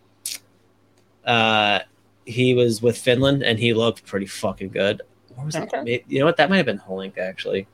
Uh, 1.25 1.81
he 2.27 2.55
was 2.55 2.81
with 2.83 2.97
Finland 2.97 3.43
and 3.43 3.59
he 3.59 3.75
looked 3.75 4.05
pretty 4.07 4.27
fucking 4.27 4.69
good. 4.71 5.03
Was 5.43 5.57
Okay. 5.57 5.83
may- 5.83 6.05
you 6.09 6.21
know 6.21 6.27
what? 6.27 6.37
That 6.37 6.51
might 6.51 6.59
have 6.59 6.67
been 6.67 6.79
Hlinka 6.79 7.19
actually. 7.19 7.67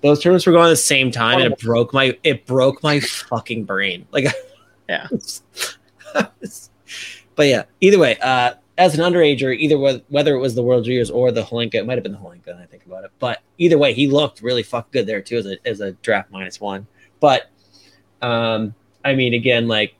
Those 0.00 0.20
tournaments 0.20 0.46
were 0.46 0.52
going 0.52 0.66
at 0.66 0.70
the 0.70 0.76
same 0.76 1.10
time, 1.10 1.40
and 1.40 1.52
it 1.52 1.58
broke 1.58 1.92
my 1.92 2.16
it 2.22 2.46
broke 2.46 2.82
my 2.84 3.00
fucking 3.00 3.64
brain. 3.64 4.06
Like, 4.12 4.26
Yeah. 4.88 5.06
but 7.34 7.46
yeah, 7.46 7.64
either 7.80 7.98
way, 7.98 8.16
uh, 8.22 8.54
as 8.78 8.98
an 8.98 9.00
underager, 9.12 9.54
either 9.54 9.76
whe- 9.76 10.02
whether 10.08 10.34
it 10.34 10.38
was 10.38 10.54
the 10.54 10.62
World 10.62 10.84
Juniors 10.84 11.10
or 11.10 11.30
the 11.32 11.42
Hlinka, 11.42 11.74
it 11.74 11.86
might 11.86 11.94
have 11.96 12.04
been 12.04 12.12
the 12.12 12.18
Hlinka. 12.18 12.58
I 12.58 12.64
think 12.66 12.86
about 12.86 13.04
it, 13.04 13.10
but 13.18 13.40
either 13.58 13.76
way, 13.76 13.92
he 13.92 14.06
looked 14.06 14.40
really 14.40 14.62
fucking 14.62 14.90
good 14.92 15.06
there 15.06 15.20
too 15.20 15.36
as 15.36 15.46
a 15.46 15.56
as 15.68 15.80
a 15.80 15.92
draft 15.92 16.30
minus 16.30 16.60
one. 16.60 16.86
But 17.20 17.50
um, 18.22 18.74
I 19.04 19.14
mean, 19.14 19.34
again, 19.34 19.68
like 19.68 19.94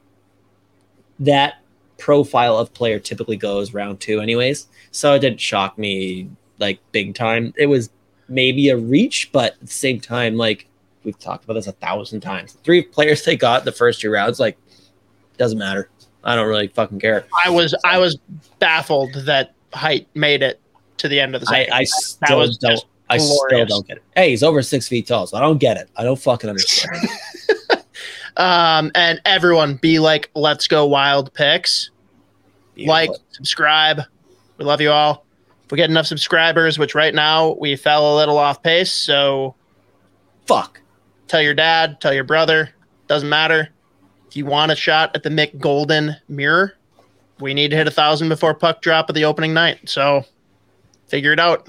that 1.20 1.55
profile 1.99 2.57
of 2.57 2.73
player 2.73 2.99
typically 2.99 3.37
goes 3.37 3.75
round 3.75 4.01
two, 4.01 4.20
anyways. 4.20 4.69
So 4.91 5.15
it 5.15 5.19
didn't 5.19 5.41
shock 5.41 5.77
me 5.77 6.31
like 6.59 6.81
big 6.93 7.15
time. 7.15 7.53
It 7.57 7.66
was 7.66 7.91
maybe 8.29 8.69
a 8.69 8.77
reach, 8.77 9.31
but 9.33 9.55
at 9.55 9.61
the 9.61 9.66
same 9.66 10.01
time, 10.01 10.37
like 10.37 10.66
we've 11.05 11.19
talked 11.19 11.45
about 11.45 11.55
this 11.55 11.66
a 11.66 11.73
thousand 11.73 12.20
times. 12.20 12.57
Three 12.65 12.83
players 12.83 13.25
they 13.25 13.37
got 13.37 13.65
the 13.65 13.73
first 13.73 14.01
two 14.01 14.11
rounds, 14.11 14.41
like 14.41 14.57
doesn't 15.37 15.59
matter. 15.59 15.91
I 16.25 16.35
don't 16.35 16.49
really 16.49 16.69
fucking 16.69 17.01
care. 17.01 17.27
I 17.45 17.51
was 17.51 17.75
I 17.85 17.99
was 17.99 18.19
baffled 18.59 19.15
that 19.15 19.55
height 19.73 20.09
made 20.15 20.43
it 20.43 20.61
to 20.99 21.09
the 21.09 21.20
end 21.20 21.35
of 21.35 21.41
the 21.41 21.49
I, 21.49 21.65
second. 21.65 21.73
I 21.75 21.85
still 21.85 22.39
was 22.39 22.59
don't. 22.59 22.85
I 23.11 23.16
still 23.16 23.65
don't 23.66 23.87
get 23.87 23.99
it. 23.99 24.03
Hey, 24.15 24.31
he's 24.31 24.43
over 24.43 24.62
six 24.62 24.87
feet 24.87 25.07
tall, 25.07 25.27
so 25.27 25.39
I 25.39 25.41
don't 25.41 25.59
get 25.59 25.79
it. 25.79 25.89
I 25.97 26.05
don't 26.05 26.19
fucking 26.20 26.51
understand. 26.51 27.09
um, 28.39 28.93
and 28.94 29.20
everyone 29.24 29.74
be 29.74 29.98
like, 29.98 30.31
let's 30.35 30.69
go 30.69 30.86
wild 30.86 31.35
picks. 31.35 31.90
Like, 32.77 33.10
subscribe. 33.31 34.02
We 34.56 34.65
love 34.65 34.81
you 34.81 34.93
all. 34.93 35.27
If 35.65 35.73
we 35.73 35.77
get 35.77 35.90
enough 35.90 36.06
subscribers, 36.06 36.78
which 36.78 36.94
right 36.94 37.15
now 37.15 37.56
we 37.60 37.74
fell 37.74 38.15
a 38.15 38.16
little 38.16 38.39
off 38.39 38.62
pace, 38.62 38.93
so 38.93 39.55
fuck. 40.47 40.81
tell 41.27 41.43
your 41.43 41.55
dad, 41.55 42.01
tell 42.01 42.15
your 42.15 42.24
brother, 42.24 42.70
doesn't 43.09 43.28
matter. 43.28 43.69
If 44.28 44.36
you 44.36 44.47
want 44.47 44.73
a 44.73 44.77
shot 44.77 45.15
at 45.15 45.24
the 45.24 45.28
Mick 45.28 45.59
Golden 45.59 46.16
mirror, 46.28 46.74
we 47.40 47.52
need 47.52 47.70
to 47.70 47.77
hit 47.77 47.89
a 47.89 47.90
thousand 47.90 48.28
before 48.28 48.55
puck 48.55 48.81
drop 48.81 49.09
of 49.09 49.15
the 49.15 49.24
opening 49.24 49.52
night. 49.52 49.89
So 49.89 50.24
figure 51.09 51.32
it 51.32 51.40
out. 51.40 51.69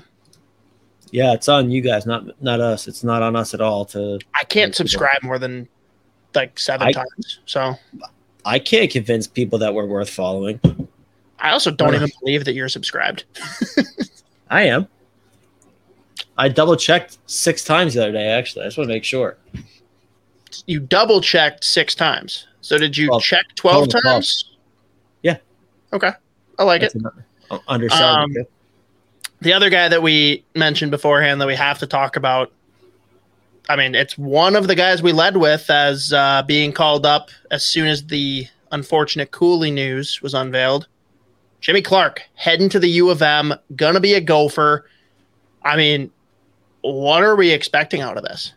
Yeah, 1.11 1.33
it's 1.33 1.49
on 1.49 1.71
you 1.71 1.81
guys, 1.81 2.05
not 2.05 2.41
not 2.41 2.59
us. 2.59 2.87
It's 2.87 3.03
not 3.03 3.23
on 3.23 3.35
us 3.35 3.53
at 3.53 3.61
all. 3.61 3.83
To 3.85 4.19
I 4.35 4.43
can't 4.43 4.75
subscribe 4.75 5.23
more 5.23 5.39
than 5.39 5.67
like 6.35 6.57
seven 6.59 6.87
I- 6.87 6.91
times. 6.91 7.39
So 7.45 7.75
I 8.45 8.59
can't 8.59 8.89
convince 8.91 9.27
people 9.27 9.59
that 9.59 9.73
we're 9.73 9.85
worth 9.85 10.09
following. 10.09 10.59
I 11.39 11.51
also 11.51 11.71
don't 11.71 11.95
even 11.95 12.09
believe 12.19 12.45
that 12.45 12.53
you're 12.53 12.69
subscribed. 12.69 13.23
I 14.49 14.63
am. 14.63 14.87
I 16.37 16.49
double 16.49 16.75
checked 16.75 17.17
six 17.27 17.63
times 17.63 17.93
the 17.93 18.01
other 18.03 18.11
day. 18.11 18.27
Actually, 18.27 18.63
I 18.63 18.67
just 18.67 18.77
want 18.77 18.89
to 18.89 18.93
make 18.93 19.03
sure. 19.03 19.37
You 20.65 20.79
double 20.79 21.21
checked 21.21 21.63
six 21.63 21.93
times. 21.95 22.47
So 22.61 22.77
did 22.77 22.97
you 22.97 23.07
Twelve. 23.07 23.23
check 23.23 23.45
12 23.55 23.89
Total 23.89 24.01
times? 24.01 24.49
Yeah. 25.21 25.37
Okay. 25.93 26.11
I 26.57 26.63
like 26.63 26.81
it. 26.83 26.93
That's 26.95 27.15
uh, 27.51 27.59
underselling. 27.67 28.37
Um, 28.37 28.45
The 29.41 29.53
other 29.53 29.69
guy 29.69 29.87
that 29.87 30.01
we 30.01 30.43
mentioned 30.55 30.91
beforehand 30.91 31.39
that 31.39 31.47
we 31.47 31.55
have 31.55 31.79
to 31.79 31.87
talk 31.87 32.15
about. 32.17 32.51
I 33.69 33.75
mean, 33.75 33.93
it's 33.93 34.17
one 34.17 34.55
of 34.55 34.67
the 34.67 34.73
guys 34.73 35.03
we 35.03 35.11
led 35.11 35.37
with 35.37 35.69
as 35.69 36.11
uh, 36.11 36.41
being 36.47 36.73
called 36.73 37.05
up 37.05 37.29
as 37.51 37.63
soon 37.63 37.87
as 37.87 38.03
the 38.07 38.47
unfortunate 38.71 39.29
Cooley 39.29 39.69
news 39.69 40.23
was 40.23 40.33
unveiled. 40.33 40.87
Jimmy 41.61 41.83
Clark 41.83 42.23
heading 42.33 42.67
to 42.69 42.79
the 42.79 42.89
U 42.89 43.11
of 43.11 43.21
M, 43.21 43.53
gonna 43.75 43.99
be 43.99 44.15
a 44.15 44.21
gopher. 44.21 44.89
I 45.63 45.77
mean, 45.77 46.09
what 46.81 47.21
are 47.21 47.35
we 47.35 47.51
expecting 47.51 48.01
out 48.01 48.17
of 48.17 48.23
this? 48.23 48.53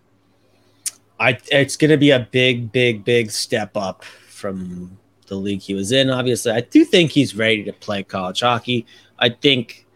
I 1.20 1.38
it's 1.50 1.76
to 1.76 1.98
be 1.98 2.10
a 2.10 2.20
big, 2.30 2.72
big, 2.72 3.04
big 3.04 3.30
step 3.30 3.76
up 3.76 4.04
from 4.04 4.98
the 5.26 5.34
league 5.34 5.60
he 5.60 5.74
was 5.74 5.92
in. 5.92 6.08
Obviously, 6.08 6.52
I 6.52 6.62
do 6.62 6.84
think 6.86 7.10
he's 7.10 7.36
ready 7.36 7.64
to 7.64 7.72
play 7.72 8.02
college 8.02 8.40
hockey. 8.40 8.86
I 9.18 9.28
think 9.28 9.86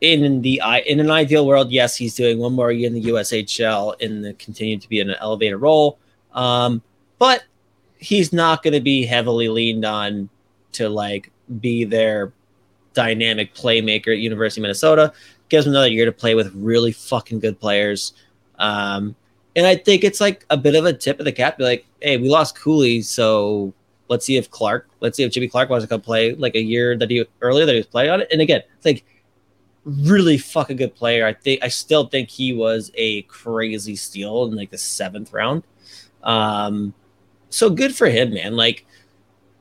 in 0.00 0.42
the 0.42 0.62
in 0.86 1.00
an 1.00 1.10
ideal 1.10 1.46
world, 1.46 1.70
yes, 1.70 1.96
he's 1.96 2.14
doing 2.14 2.38
one 2.38 2.52
more 2.52 2.70
year 2.70 2.86
in 2.86 2.94
the 2.94 3.04
USHL 3.04 4.00
and 4.00 4.38
continue 4.38 4.78
to 4.78 4.88
be 4.88 5.00
in 5.00 5.10
an 5.10 5.16
elevated 5.20 5.60
role. 5.60 5.98
Um, 6.32 6.82
but 7.18 7.44
he's 7.98 8.32
not 8.32 8.62
going 8.62 8.74
to 8.74 8.80
be 8.80 9.04
heavily 9.04 9.48
leaned 9.48 9.84
on 9.84 10.28
to 10.72 10.88
like 10.88 11.32
be 11.60 11.84
their 11.84 12.32
dynamic 12.94 13.54
playmaker 13.54 14.08
at 14.08 14.18
University 14.18 14.60
of 14.60 14.62
Minnesota. 14.62 15.12
Gives 15.48 15.66
him 15.66 15.72
another 15.72 15.88
year 15.88 16.04
to 16.04 16.12
play 16.12 16.34
with 16.34 16.54
really 16.54 16.92
fucking 16.92 17.40
good 17.40 17.58
players. 17.58 18.12
Um, 18.58 19.16
and 19.56 19.66
I 19.66 19.74
think 19.74 20.04
it's 20.04 20.20
like 20.20 20.44
a 20.50 20.56
bit 20.56 20.74
of 20.74 20.84
a 20.84 20.92
tip 20.92 21.18
of 21.18 21.24
the 21.24 21.32
cap. 21.32 21.58
Be 21.58 21.64
like, 21.64 21.86
hey, 22.00 22.18
we 22.18 22.28
lost 22.28 22.56
Cooley, 22.56 23.02
so 23.02 23.72
let's 24.08 24.24
see 24.24 24.36
if 24.36 24.50
Clark, 24.50 24.88
let's 25.00 25.16
see 25.16 25.24
if 25.24 25.32
Jimmy 25.32 25.48
Clark 25.48 25.70
wants 25.70 25.84
to 25.84 25.88
come 25.88 26.00
play 26.00 26.34
like 26.34 26.54
a 26.54 26.62
year 26.62 26.96
that 26.96 27.10
he 27.10 27.24
earlier 27.40 27.66
that 27.66 27.72
he 27.72 27.78
was 27.78 27.86
playing 27.86 28.10
on 28.10 28.20
it. 28.20 28.28
And 28.30 28.40
again, 28.40 28.62
it's 28.76 28.86
like 28.86 29.04
really 29.84 30.38
fucking 30.38 30.76
good 30.76 30.94
player. 30.94 31.26
I 31.26 31.32
think 31.32 31.62
I 31.62 31.68
still 31.68 32.06
think 32.06 32.28
he 32.28 32.52
was 32.52 32.90
a 32.94 33.22
crazy 33.22 33.96
steal 33.96 34.44
in 34.44 34.54
like 34.54 34.70
the 34.70 34.78
seventh 34.78 35.32
round. 35.32 35.64
Um, 36.22 36.94
so 37.50 37.70
good 37.70 37.94
for 37.96 38.08
him, 38.08 38.34
man. 38.34 38.56
Like 38.56 38.84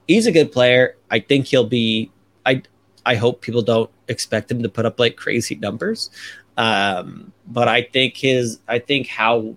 he's 0.07 0.27
a 0.27 0.31
good 0.31 0.52
player. 0.52 0.98
I 1.10 1.19
think 1.19 1.48
he'll 1.48 1.68
be. 1.68 2.11
I 2.45 2.64
I 3.06 3.15
hope 3.15 3.41
people 3.41 3.61
don't 3.61 3.89
expect 4.07 4.52
him 4.52 4.64
to 4.64 4.69
put 4.69 4.85
up 4.85 4.99
like 4.99 5.15
crazy 5.15 5.56
numbers. 5.56 6.10
Um, 6.57 7.31
but 7.45 7.68
I 7.68 7.84
think 7.84 8.18
his 8.18 8.60
I 8.68 8.80
think 8.80 9.07
how 9.07 9.56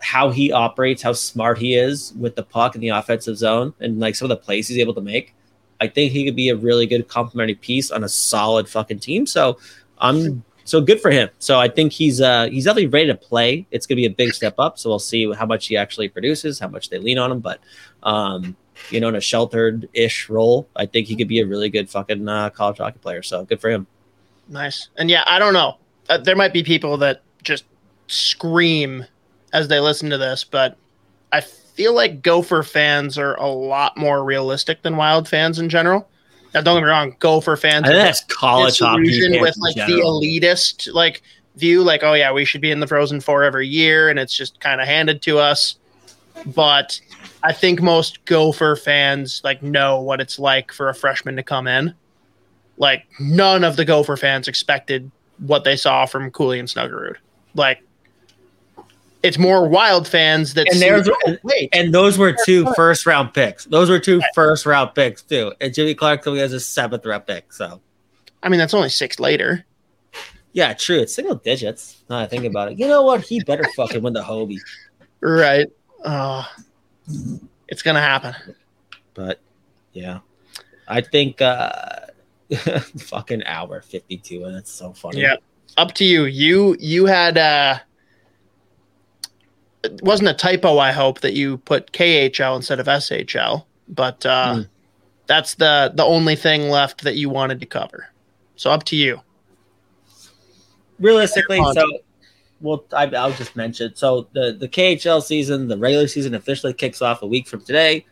how 0.00 0.30
he 0.30 0.52
operates, 0.52 1.02
how 1.02 1.12
smart 1.12 1.58
he 1.58 1.74
is 1.74 2.12
with 2.14 2.34
the 2.34 2.42
puck 2.42 2.74
in 2.74 2.80
the 2.80 2.88
offensive 2.88 3.36
zone, 3.38 3.72
and 3.80 4.00
like 4.00 4.14
some 4.14 4.26
of 4.26 4.30
the 4.30 4.44
plays 4.44 4.68
he's 4.68 4.78
able 4.78 4.94
to 4.94 5.00
make. 5.00 5.34
I 5.82 5.88
think 5.88 6.12
he 6.12 6.24
could 6.24 6.36
be 6.36 6.48
a 6.48 6.54
really 6.54 6.86
good 6.86 7.08
complementary 7.08 7.56
piece 7.56 7.90
on 7.90 8.04
a 8.04 8.08
solid 8.08 8.68
fucking 8.68 9.00
team. 9.00 9.26
So 9.26 9.58
I'm 9.98 10.44
so 10.62 10.80
good 10.80 11.00
for 11.00 11.10
him. 11.10 11.28
So 11.40 11.58
I 11.58 11.68
think 11.68 11.92
he's 11.92 12.20
uh 12.20 12.46
he's 12.46 12.66
definitely 12.66 12.86
ready 12.86 13.08
to 13.08 13.16
play. 13.16 13.66
It's 13.72 13.84
gonna 13.84 13.96
be 13.96 14.06
a 14.06 14.10
big 14.10 14.32
step 14.32 14.54
up. 14.58 14.78
So 14.78 14.90
we'll 14.90 15.00
see 15.00 15.32
how 15.32 15.44
much 15.44 15.66
he 15.66 15.76
actually 15.76 16.08
produces, 16.08 16.60
how 16.60 16.68
much 16.68 16.88
they 16.88 16.98
lean 16.98 17.18
on 17.18 17.32
him. 17.32 17.40
But 17.40 17.58
um, 18.04 18.56
you 18.90 19.00
know, 19.00 19.08
in 19.08 19.16
a 19.16 19.20
sheltered 19.20 19.88
ish 19.92 20.28
role, 20.28 20.68
I 20.76 20.86
think 20.86 21.08
he 21.08 21.16
could 21.16 21.26
be 21.26 21.40
a 21.40 21.46
really 21.46 21.68
good 21.68 21.90
fucking 21.90 22.28
uh, 22.28 22.50
college 22.50 22.78
hockey 22.78 23.00
player. 23.00 23.24
So 23.24 23.44
good 23.44 23.60
for 23.60 23.68
him. 23.68 23.88
Nice. 24.48 24.88
And 24.96 25.10
yeah, 25.10 25.24
I 25.26 25.40
don't 25.40 25.52
know. 25.52 25.78
Uh, 26.08 26.18
there 26.18 26.36
might 26.36 26.52
be 26.52 26.62
people 26.62 26.96
that 26.98 27.22
just 27.42 27.64
scream 28.06 29.04
as 29.52 29.66
they 29.66 29.80
listen 29.80 30.10
to 30.10 30.18
this, 30.18 30.44
but 30.44 30.76
I 31.32 31.42
feel 31.74 31.94
like 31.94 32.22
Gopher 32.22 32.62
fans 32.62 33.18
are 33.18 33.34
a 33.34 33.46
lot 33.46 33.96
more 33.96 34.24
realistic 34.24 34.82
than 34.82 34.96
Wild 34.96 35.28
fans 35.28 35.58
in 35.58 35.68
general. 35.68 36.08
Now, 36.54 36.60
don't 36.60 36.76
get 36.76 36.82
me 36.82 36.88
wrong, 36.88 37.16
Gopher 37.18 37.56
fans. 37.56 37.84
I 37.84 37.88
think 37.88 38.02
that's 38.02 38.24
college 38.24 38.78
hockey 38.78 39.40
with 39.40 39.56
like 39.58 39.74
the 39.74 40.02
elitist 40.04 40.92
like 40.92 41.22
view, 41.56 41.82
like 41.82 42.02
oh 42.02 42.12
yeah, 42.12 42.32
we 42.32 42.44
should 42.44 42.60
be 42.60 42.70
in 42.70 42.80
the 42.80 42.86
Frozen 42.86 43.20
Four 43.20 43.42
every 43.42 43.66
year, 43.66 44.10
and 44.10 44.18
it's 44.18 44.34
just 44.34 44.60
kind 44.60 44.80
of 44.80 44.86
handed 44.86 45.22
to 45.22 45.38
us. 45.38 45.76
But 46.46 47.00
I 47.42 47.52
think 47.52 47.80
most 47.80 48.24
Gopher 48.26 48.76
fans 48.76 49.40
like 49.44 49.62
know 49.62 50.00
what 50.00 50.20
it's 50.20 50.38
like 50.38 50.72
for 50.72 50.88
a 50.88 50.94
freshman 50.94 51.36
to 51.36 51.42
come 51.42 51.66
in. 51.66 51.94
Like 52.76 53.06
none 53.18 53.64
of 53.64 53.76
the 53.76 53.84
Gopher 53.84 54.16
fans 54.16 54.48
expected 54.48 55.10
what 55.38 55.64
they 55.64 55.76
saw 55.76 56.06
from 56.06 56.30
Cooley 56.30 56.58
and 56.58 56.68
Snuggerud. 56.68 57.16
Like, 57.54 57.82
it's 59.22 59.38
more 59.38 59.68
Wild 59.68 60.08
fans 60.08 60.54
that 60.54 60.66
And 60.72 60.80
there's- 60.80 61.08
"Oh, 61.26 61.36
wait, 61.42 61.68
And 61.72 61.92
those 61.94 62.18
were 62.18 62.34
two 62.44 62.66
first 62.74 63.06
round 63.06 63.32
picks. 63.34 63.64
Those 63.66 63.88
were 63.90 63.98
two 63.98 64.20
first 64.34 64.66
round 64.66 64.94
picks 64.94 65.22
too. 65.22 65.52
And 65.60 65.72
Jimmy 65.72 65.94
Clark 65.94 66.26
only 66.26 66.40
has 66.40 66.52
a 66.52 66.60
seventh 66.60 67.06
round 67.06 67.26
pick. 67.26 67.52
So 67.52 67.80
I 68.42 68.48
mean 68.48 68.58
that's 68.58 68.74
only 68.74 68.88
six 68.88 69.20
later. 69.20 69.64
yeah, 70.52 70.72
true. 70.74 70.98
It's 71.00 71.14
single 71.14 71.36
digits. 71.36 72.02
Now 72.10 72.18
that 72.18 72.24
I 72.24 72.26
think 72.26 72.44
about 72.44 72.72
it. 72.72 72.78
You 72.78 72.88
know 72.88 73.02
what? 73.02 73.22
He 73.22 73.42
better 73.44 73.64
fucking 73.76 74.02
win 74.02 74.12
the 74.12 74.22
Hobie. 74.22 74.58
Right. 75.20 75.68
Uh, 76.04 76.44
it's 77.68 77.82
gonna 77.82 78.00
happen. 78.00 78.34
But 79.14 79.38
yeah. 79.92 80.18
I 80.88 81.00
think 81.00 81.40
uh 81.40 81.80
fucking 82.98 83.44
hour 83.44 83.80
52 83.80 84.44
and 84.44 84.56
it's 84.56 84.70
so 84.72 84.92
funny. 84.92 85.20
Yeah. 85.20 85.36
Up 85.76 85.94
to 85.94 86.04
you. 86.04 86.24
You 86.24 86.76
you 86.80 87.06
had 87.06 87.38
uh 87.38 87.78
it 89.84 90.00
wasn't 90.02 90.28
a 90.28 90.34
typo, 90.34 90.78
I 90.78 90.92
hope, 90.92 91.20
that 91.20 91.34
you 91.34 91.58
put 91.58 91.92
KHL 91.92 92.56
instead 92.56 92.80
of 92.80 92.86
SHL, 92.86 93.64
but 93.88 94.24
uh 94.26 94.54
Mm. 94.56 94.68
that's 95.26 95.54
the 95.54 95.92
the 95.94 96.04
only 96.04 96.36
thing 96.36 96.68
left 96.70 97.02
that 97.04 97.16
you 97.16 97.28
wanted 97.28 97.60
to 97.60 97.66
cover. 97.66 98.08
So 98.56 98.70
up 98.70 98.84
to 98.84 98.96
you. 98.96 99.20
realistically, 101.00 101.58
so 101.74 101.84
well, 102.60 102.84
I, 102.92 103.06
I'll 103.06 103.32
just 103.32 103.56
mention. 103.56 103.94
So 103.96 104.28
the 104.32 104.52
the 104.52 104.68
KHL 104.68 105.22
season, 105.22 105.68
the 105.68 105.76
regular 105.76 106.06
season, 106.06 106.34
officially 106.34 106.72
kicks 106.72 107.02
off 107.02 107.22
a 107.22 107.26
week 107.26 107.48
from 107.48 107.62
today. 107.62 108.06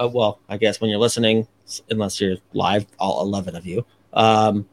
Uh, 0.00 0.08
well, 0.08 0.40
I 0.48 0.56
guess 0.56 0.80
when 0.80 0.88
you're 0.88 0.98
listening, 0.98 1.46
unless 1.90 2.20
you're 2.20 2.36
live, 2.54 2.86
all 2.98 3.22
eleven 3.22 3.54
of 3.54 3.66
you. 3.66 3.84
Um, 4.14 4.66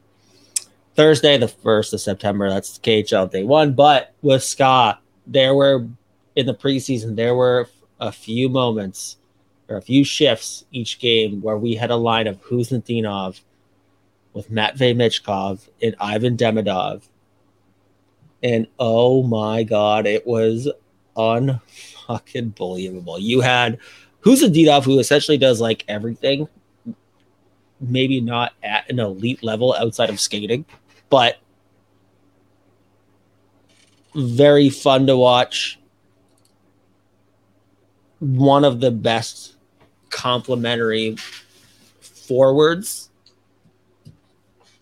Thursday, 0.94 1.36
the 1.38 1.48
first 1.48 1.92
of 1.92 2.00
September. 2.00 2.48
That's 2.48 2.78
KHL 2.78 3.30
day 3.30 3.42
one. 3.42 3.74
But 3.74 4.14
with 4.22 4.42
Scott, 4.42 5.02
there 5.26 5.54
were 5.54 5.86
in 6.36 6.46
the 6.46 6.54
preseason 6.54 7.16
there 7.16 7.34
were 7.34 7.68
a 8.00 8.12
few 8.12 8.48
moments 8.48 9.16
or 9.68 9.76
a 9.76 9.82
few 9.82 10.04
shifts 10.04 10.64
each 10.72 10.98
game 10.98 11.40
where 11.42 11.56
we 11.56 11.74
had 11.74 11.90
a 11.90 11.96
line 11.96 12.26
of 12.26 12.42
Kuznetsov 12.42 13.40
with 14.32 14.50
Matvey 14.50 14.94
Michkov 14.94 15.68
and 15.82 15.94
Ivan 16.00 16.36
Demidov 16.36 17.02
and 18.42 18.66
oh 18.78 19.22
my 19.22 19.62
god, 19.62 20.06
it 20.06 20.26
was 20.26 20.68
unfucking 21.16 22.54
believable. 22.54 23.18
You 23.18 23.40
had 23.40 23.78
Didov 24.24 24.84
who 24.84 24.98
essentially 24.98 25.38
does 25.38 25.60
like 25.60 25.84
everything, 25.88 26.48
maybe 27.80 28.20
not 28.20 28.52
at 28.62 28.88
an 28.90 28.98
elite 28.98 29.42
level 29.42 29.74
outside 29.74 30.10
of 30.10 30.20
skating, 30.20 30.64
but 31.08 31.38
very 34.14 34.70
fun 34.70 35.06
to 35.06 35.16
watch. 35.16 35.79
One 38.20 38.64
of 38.64 38.80
the 38.80 38.90
best 38.90 39.56
complementary 40.10 41.16
forwards 42.00 43.10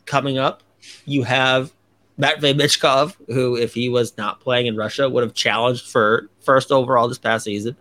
coming 0.06 0.38
up. 0.38 0.62
You 1.04 1.22
have 1.22 1.72
Matvey 2.16 2.52
Michkov, 2.52 3.16
who, 3.28 3.56
if 3.56 3.74
he 3.74 3.88
was 3.88 4.16
not 4.18 4.40
playing 4.40 4.66
in 4.66 4.76
Russia, 4.76 5.08
would 5.08 5.22
have 5.22 5.34
challenged 5.34 5.86
for 5.86 6.28
first 6.40 6.72
overall 6.72 7.08
this 7.08 7.18
past 7.18 7.44
season, 7.44 7.76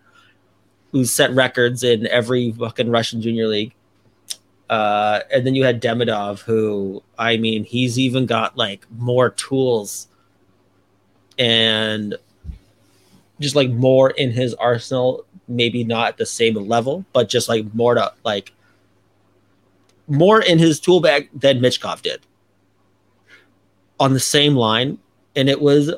who's 0.91 1.11
set 1.11 1.31
records 1.31 1.83
in 1.83 2.05
every 2.07 2.51
fucking 2.51 2.89
Russian 2.89 3.21
junior 3.21 3.47
league. 3.47 3.73
Uh, 4.69 5.21
and 5.31 5.47
then 5.47 5.55
you 5.55 5.63
had 5.63 5.81
Demidov, 5.81 6.41
who, 6.41 7.01
I 7.17 7.37
mean, 7.37 7.63
he's 7.63 7.97
even 7.97 8.25
got 8.25 8.57
like 8.57 8.85
more 8.91 9.29
tools 9.29 10.07
and 11.39 12.15
just 13.39 13.55
like 13.55 13.69
more 13.69 14.09
in 14.09 14.31
his 14.31 14.53
arsenal. 14.55 15.25
Maybe 15.47 15.83
not 15.83 16.07
at 16.09 16.17
the 16.17 16.25
same 16.25 16.55
level, 16.55 17.05
but 17.13 17.29
just 17.29 17.47
like 17.47 17.73
more 17.73 17.95
to 17.95 18.13
like 18.23 18.53
more 20.07 20.41
in 20.41 20.59
his 20.59 20.79
tool 20.79 20.99
bag 20.99 21.29
than 21.33 21.59
Michkov 21.59 22.01
did 22.01 22.21
on 23.99 24.13
the 24.13 24.19
same 24.19 24.55
line, 24.55 24.97
and 25.35 25.49
it 25.49 25.61
was 25.61 25.93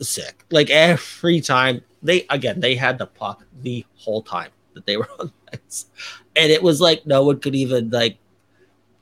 sick. 0.00 0.44
Like 0.50 0.70
every 0.70 1.40
time 1.40 1.82
they 2.02 2.26
again 2.30 2.60
they 2.60 2.74
had 2.74 2.98
the 2.98 3.06
puck 3.06 3.44
the 3.62 3.84
whole 3.96 4.22
time 4.22 4.50
that 4.74 4.86
they 4.86 4.96
were 4.96 5.08
on 5.20 5.32
ice, 5.52 5.86
and 6.34 6.50
it 6.50 6.62
was 6.62 6.80
like 6.80 7.06
no 7.06 7.24
one 7.24 7.40
could 7.40 7.54
even 7.54 7.90
like 7.90 8.18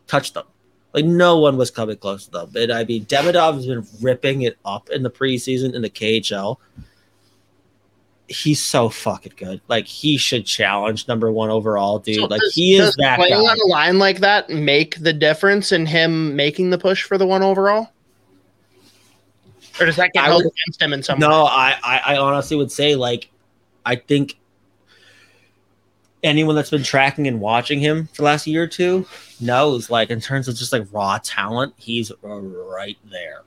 touch 0.06 0.32
them. 0.32 0.46
Like 0.92 1.04
no 1.04 1.38
one 1.38 1.56
was 1.56 1.72
coming 1.72 1.96
close 1.96 2.26
to 2.26 2.30
them. 2.30 2.52
And 2.54 2.72
I 2.72 2.84
mean, 2.84 3.04
Demidov 3.06 3.54
has 3.56 3.66
been 3.66 3.84
ripping 4.00 4.42
it 4.42 4.56
up 4.64 4.90
in 4.90 5.02
the 5.02 5.10
preseason 5.10 5.74
in 5.74 5.82
the 5.82 5.90
KHL. 5.90 6.58
He's 8.26 8.62
so 8.62 8.88
fucking 8.88 9.34
good. 9.36 9.60
Like 9.68 9.86
he 9.86 10.16
should 10.16 10.46
challenge 10.46 11.06
number 11.08 11.30
one 11.30 11.50
overall, 11.50 11.98
dude. 11.98 12.16
So 12.16 12.24
like 12.26 12.40
does- 12.40 12.54
he 12.54 12.76
is 12.76 12.94
that 12.96 13.16
playing 13.18 13.34
guy. 13.34 13.38
on 13.40 13.58
a 13.60 13.66
line 13.66 13.98
like 13.98 14.20
that 14.20 14.48
make 14.48 14.98
the 14.98 15.12
difference 15.12 15.72
in 15.72 15.84
him 15.86 16.34
making 16.34 16.70
the 16.70 16.78
push 16.78 17.02
for 17.02 17.18
the 17.18 17.26
one 17.26 17.42
overall? 17.42 17.90
Or 19.78 19.86
does 19.86 19.96
that 19.96 20.12
get 20.14 20.22
I 20.24 20.26
held 20.28 20.44
would- 20.44 20.52
against 20.52 20.80
him 20.80 20.92
in 20.92 21.02
some 21.02 21.18
way? 21.18 21.26
No, 21.28 21.44
I, 21.44 21.74
I, 21.84 21.98
I 22.14 22.16
honestly 22.16 22.56
would 22.56 22.72
say 22.72 22.94
like, 22.96 23.28
I 23.84 23.96
think 23.96 24.38
anyone 26.22 26.54
that's 26.56 26.70
been 26.70 26.82
tracking 26.82 27.26
and 27.28 27.40
watching 27.40 27.78
him 27.80 28.06
for 28.06 28.16
the 28.16 28.22
last 28.22 28.46
year 28.46 28.62
or 28.62 28.66
two 28.66 29.06
knows 29.40 29.90
like 29.90 30.08
in 30.08 30.20
terms 30.20 30.48
of 30.48 30.56
just 30.56 30.72
like 30.72 30.86
raw 30.92 31.18
talent, 31.22 31.74
he's 31.76 32.10
right 32.22 32.96
there. 33.10 33.42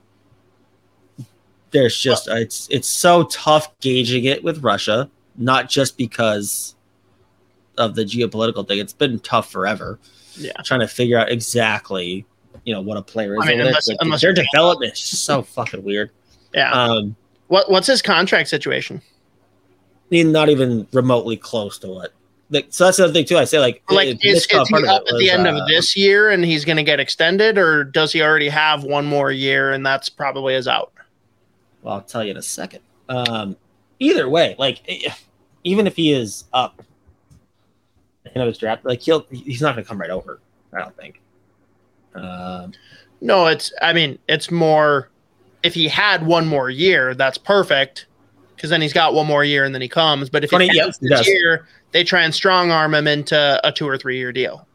There's 1.72 1.98
just 1.98 2.28
it's 2.30 2.68
it's 2.72 2.88
so 2.88 3.24
tough 3.26 3.78
gauging 3.80 4.24
it 4.26 4.44
with 4.44 4.64
Russia, 4.64 5.10
not 5.36 5.70
just 5.70 5.98
because 5.98 6.76
of 7.78 7.96
the 7.96 8.04
geopolitical 8.04 8.68
thing. 8.68 8.80
It's 8.80 8.94
been 8.94 9.20
tough 9.20 9.52
forever. 9.52 10.00
Yeah. 10.40 10.52
trying 10.64 10.82
to 10.82 10.88
figure 10.88 11.18
out 11.18 11.32
exactly 11.32 12.26
you 12.64 12.74
know 12.74 12.82
what 12.82 12.98
a 12.98 13.02
player 13.02 13.36
is. 13.36 13.40
I 13.44 13.48
mean, 13.48 13.62
unless- 13.62 13.88
Like, 13.88 13.98
unless 14.02 14.22
their 14.22 14.34
development 14.34 14.94
is 14.94 15.00
so 15.00 15.42
fucking 15.42 15.84
weird. 15.84 16.12
Yeah. 16.54 16.72
Um, 16.72 17.16
what 17.48 17.70
what's 17.72 17.88
his 17.88 18.02
contract 18.02 18.50
situation? 18.50 19.02
not 20.12 20.48
even 20.50 20.88
remotely 20.94 21.36
close 21.38 21.78
to 21.80 21.88
what. 21.88 22.14
Like, 22.50 22.68
so 22.70 22.86
that's 22.86 22.96
the 22.98 23.12
thing 23.12 23.26
too. 23.26 23.38
I 23.38 23.44
say 23.44 23.60
like, 23.60 23.82
Like 23.90 24.08
it- 24.08 24.24
is, 24.24 24.46
is 24.46 24.46
he 24.46 24.56
up 24.86 25.04
at 25.08 25.18
the 25.18 25.30
end 25.30 25.48
uh, 25.48 25.56
of 25.56 25.68
this 25.68 25.98
year 25.98 26.30
and 26.30 26.46
he's 26.46 26.64
going 26.66 26.78
to 26.78 26.84
get 26.84 27.00
extended, 27.00 27.58
or 27.58 27.84
does 27.84 28.14
he 28.14 28.22
already 28.22 28.48
have 28.50 28.84
one 28.84 29.06
more 29.06 29.32
year 29.32 29.72
and 29.72 29.86
that's 29.86 30.08
probably 30.10 30.54
his 30.54 30.68
out? 30.68 30.94
Well, 31.88 31.96
I'll 31.96 32.02
tell 32.02 32.22
you 32.22 32.32
in 32.32 32.38
a 32.38 32.42
second. 32.42 32.82
Um, 33.08 33.56
either 34.00 34.28
way, 34.28 34.58
like 34.60 34.82
eh, 34.90 35.10
even 35.64 35.88
if 35.88 35.96
he 35.96 36.12
is 36.12 36.44
up, 36.52 36.84
end 38.26 38.42
of 38.44 38.48
his 38.48 38.58
draft, 38.58 38.84
like 38.84 39.02
he'll 39.02 39.26
he's 39.32 39.62
not 39.62 39.74
going 39.74 39.86
to 39.86 39.88
come 39.88 39.98
right 39.98 40.10
over. 40.10 40.42
I 40.74 40.80
don't 40.80 40.98
think. 40.98 41.22
Um, 42.14 42.74
No, 43.22 43.48
it's. 43.48 43.72
I 43.82 43.94
mean, 43.94 44.20
it's 44.28 44.52
more. 44.52 45.08
If 45.64 45.74
he 45.74 45.88
had 45.88 46.26
one 46.26 46.46
more 46.46 46.70
year, 46.70 47.16
that's 47.16 47.38
perfect, 47.38 48.08
because 48.58 48.70
then 48.70 48.82
he's 48.82 48.92
got 48.92 49.14
one 49.14 49.26
more 49.26 49.46
year 49.46 49.64
and 49.64 49.74
then 49.74 49.82
he 49.82 49.88
comes. 49.88 50.30
But 50.30 50.44
if 50.44 50.52
he 50.52 50.78
has 50.80 50.98
this 50.98 51.26
year, 51.26 51.70
they 51.94 52.04
try 52.04 52.24
and 52.24 52.36
strong 52.36 52.70
arm 52.70 52.94
him 52.96 53.08
into 53.08 53.62
a 53.64 53.72
two 53.72 53.88
or 53.88 53.98
three 53.98 54.18
year 54.18 54.34
deal. 54.34 54.68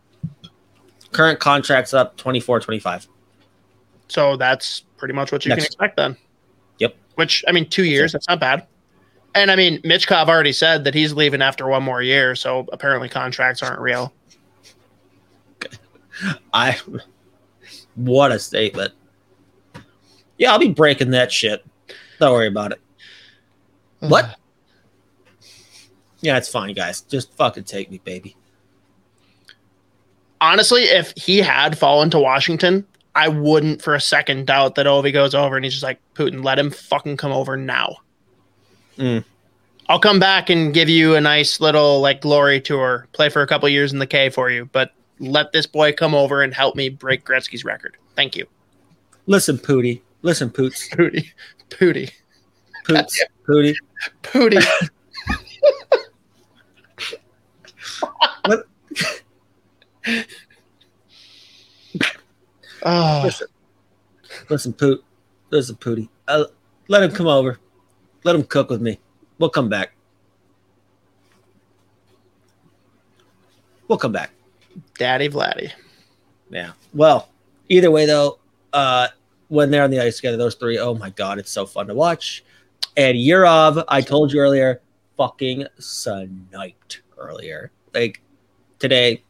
current 1.12 1.40
contract's 1.40 1.92
up 1.92 2.16
24, 2.16 2.60
25. 2.60 3.06
So 4.08 4.36
that's 4.38 4.80
pretty 4.96 5.12
much 5.12 5.30
what 5.30 5.44
you 5.44 5.50
can 5.50 5.58
expect 5.58 5.98
then. 5.98 6.16
Yep. 7.12 7.18
Which 7.18 7.44
I 7.48 7.52
mean, 7.52 7.68
two 7.68 7.84
years. 7.84 8.12
That's 8.12 8.28
not 8.28 8.40
bad. 8.40 8.66
And 9.34 9.50
I 9.50 9.56
mean, 9.56 9.80
Michkov 9.82 10.28
already 10.28 10.52
said 10.52 10.84
that 10.84 10.94
he's 10.94 11.12
leaving 11.14 11.40
after 11.40 11.66
one 11.66 11.82
more 11.82 12.02
year. 12.02 12.34
So 12.34 12.66
apparently, 12.72 13.08
contracts 13.08 13.62
aren't 13.62 13.80
real. 13.80 14.12
I 16.52 16.78
what 17.94 18.32
a 18.32 18.38
statement. 18.38 18.92
Yeah, 20.38 20.52
I'll 20.52 20.58
be 20.58 20.68
breaking 20.68 21.10
that 21.10 21.30
shit. 21.30 21.64
Don't 22.18 22.32
worry 22.32 22.48
about 22.48 22.72
it. 22.72 22.80
What? 24.00 24.36
Yeah, 26.20 26.36
it's 26.36 26.48
fine, 26.48 26.74
guys. 26.74 27.00
Just 27.02 27.32
fucking 27.34 27.64
take 27.64 27.90
me, 27.90 27.98
baby. 28.04 28.36
honestly, 30.42 30.82
if 30.82 31.12
he 31.16 31.38
had 31.38 31.78
fallen 31.78 32.10
to 32.10 32.18
Washington, 32.18 32.84
I 33.14 33.28
wouldn't 33.28 33.82
for 33.82 33.94
a 33.94 34.00
second 34.00 34.46
doubt 34.46 34.74
that 34.76 34.86
Ovi 34.86 35.12
goes 35.12 35.34
over 35.34 35.56
and 35.56 35.64
he's 35.64 35.74
just 35.74 35.82
like, 35.82 36.00
Putin, 36.14 36.44
let 36.44 36.58
him 36.58 36.70
fucking 36.70 37.16
come 37.16 37.32
over 37.32 37.56
now. 37.56 37.96
Mm. 38.96 39.24
I'll 39.88 39.98
come 39.98 40.18
back 40.18 40.48
and 40.48 40.72
give 40.72 40.88
you 40.88 41.16
a 41.16 41.20
nice 41.20 41.60
little 41.60 42.00
like 42.00 42.20
glory 42.20 42.60
tour, 42.60 43.08
play 43.12 43.28
for 43.28 43.42
a 43.42 43.46
couple 43.46 43.68
years 43.68 43.92
in 43.92 43.98
the 43.98 44.06
K 44.06 44.30
for 44.30 44.50
you, 44.50 44.68
but 44.72 44.92
let 45.18 45.52
this 45.52 45.66
boy 45.66 45.92
come 45.92 46.14
over 46.14 46.42
and 46.42 46.54
help 46.54 46.76
me 46.76 46.88
break 46.88 47.24
Gretzky's 47.24 47.64
record. 47.64 47.96
Thank 48.16 48.36
you. 48.36 48.46
Listen, 49.26 49.58
Pooty. 49.58 50.02
Listen, 50.22 50.50
Poots. 50.50 50.88
Pooty. 50.88 51.30
Pooty. 51.70 52.10
Poots. 52.84 53.24
Pooty. 53.46 53.76
Pooty. 54.22 54.58
What? 58.44 58.66
Oh, 62.84 63.22
Listen. 63.24 63.48
Listen, 64.48 64.72
Poot. 64.72 65.04
Listen, 65.50 65.76
Pooty. 65.76 66.08
Uh, 66.28 66.44
let 66.88 67.02
him 67.02 67.10
come 67.10 67.26
over. 67.26 67.58
Let 68.24 68.34
him 68.34 68.44
cook 68.44 68.70
with 68.70 68.80
me. 68.80 68.98
We'll 69.38 69.50
come 69.50 69.68
back. 69.68 69.94
We'll 73.88 73.98
come 73.98 74.12
back. 74.12 74.30
Daddy 74.96 75.28
Vladdy. 75.28 75.72
Yeah. 76.50 76.72
Well, 76.94 77.28
either 77.68 77.90
way 77.90 78.06
though, 78.06 78.38
uh, 78.72 79.08
when 79.48 79.70
they're 79.70 79.84
on 79.84 79.90
the 79.90 80.00
ice 80.00 80.16
together, 80.16 80.36
those 80.36 80.54
three, 80.54 80.78
oh 80.78 80.94
my 80.94 81.10
god, 81.10 81.38
it's 81.38 81.50
so 81.50 81.66
fun 81.66 81.86
to 81.88 81.94
watch. 81.94 82.44
And 82.96 83.16
Yurov, 83.16 83.84
I 83.88 84.00
told 84.00 84.32
you 84.32 84.40
earlier, 84.40 84.80
fucking 85.16 85.66
sniped 85.78 87.02
earlier. 87.18 87.70
Like 87.94 88.22
today, 88.78 89.22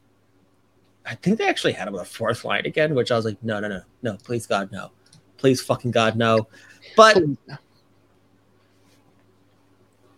I 1.04 1.14
think 1.16 1.38
they 1.38 1.48
actually 1.48 1.72
had 1.72 1.88
him 1.88 1.94
on 1.94 1.98
the 1.98 2.04
fourth 2.04 2.44
line 2.44 2.64
again, 2.66 2.94
which 2.94 3.10
I 3.10 3.16
was 3.16 3.24
like, 3.24 3.42
no, 3.42 3.60
no, 3.60 3.68
no, 3.68 3.82
no, 4.02 4.16
please 4.22 4.46
God, 4.46 4.70
no. 4.70 4.90
Please 5.36 5.60
fucking 5.60 5.90
God, 5.90 6.16
no. 6.16 6.46
But 6.96 7.18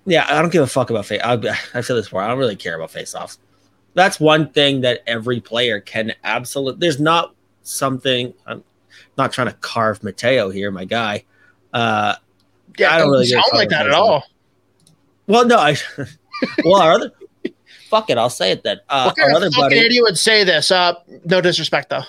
yeah, 0.06 0.26
I 0.28 0.40
don't 0.42 0.52
give 0.52 0.62
a 0.62 0.66
fuck 0.66 0.90
about 0.90 1.06
face. 1.06 1.20
I, 1.24 1.34
I 1.74 1.82
feel 1.82 1.96
this 1.96 2.06
before. 2.06 2.20
I 2.22 2.28
don't 2.28 2.38
really 2.38 2.56
care 2.56 2.76
about 2.76 2.90
face-offs. 2.90 3.38
That's 3.94 4.20
one 4.20 4.50
thing 4.50 4.80
that 4.82 5.02
every 5.06 5.40
player 5.40 5.80
can 5.80 6.12
absolutely. 6.24 6.80
There's 6.80 7.00
not 7.00 7.34
something. 7.62 8.34
I'm 8.46 8.62
not 9.16 9.32
trying 9.32 9.46
to 9.46 9.54
carve 9.54 10.02
Mateo 10.02 10.50
here, 10.50 10.70
my 10.70 10.84
guy. 10.84 11.24
Uh, 11.72 12.16
Yeah, 12.76 12.90
I 12.90 12.96
I 12.96 12.98
don't 12.98 13.06
don't 13.06 13.12
really 13.12 13.26
sound 13.26 13.44
like 13.54 13.68
that 13.70 13.86
at 13.86 13.92
all. 13.92 14.24
well, 15.26 15.46
no, 15.46 15.58
I. 15.58 15.76
well, 16.64 16.82
our 16.82 16.92
other. 16.92 17.12
Fuck 17.88 18.10
it, 18.10 18.18
I'll 18.18 18.30
say 18.30 18.50
it 18.52 18.62
then. 18.62 18.80
Uh, 18.88 19.04
What 19.04 19.16
kind 19.16 19.44
of 19.44 19.52
buddy. 19.52 19.78
idiot 19.78 20.02
would 20.02 20.18
say 20.18 20.44
this? 20.44 20.70
Uh, 20.70 20.94
no 21.24 21.40
disrespect 21.40 21.90
though. 21.90 22.02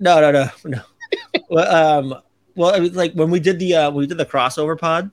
No, 0.00 0.20
no, 0.20 0.30
no, 0.32 0.48
no. 0.64 0.80
well, 1.50 1.98
um, 2.14 2.22
well, 2.56 2.74
it 2.74 2.80
was 2.80 2.94
like 2.96 3.12
when 3.14 3.30
we 3.30 3.40
did 3.40 3.58
the 3.58 3.74
uh, 3.74 3.90
we 3.90 4.06
did 4.06 4.18
the 4.18 4.26
crossover 4.26 4.78
pod. 4.78 5.10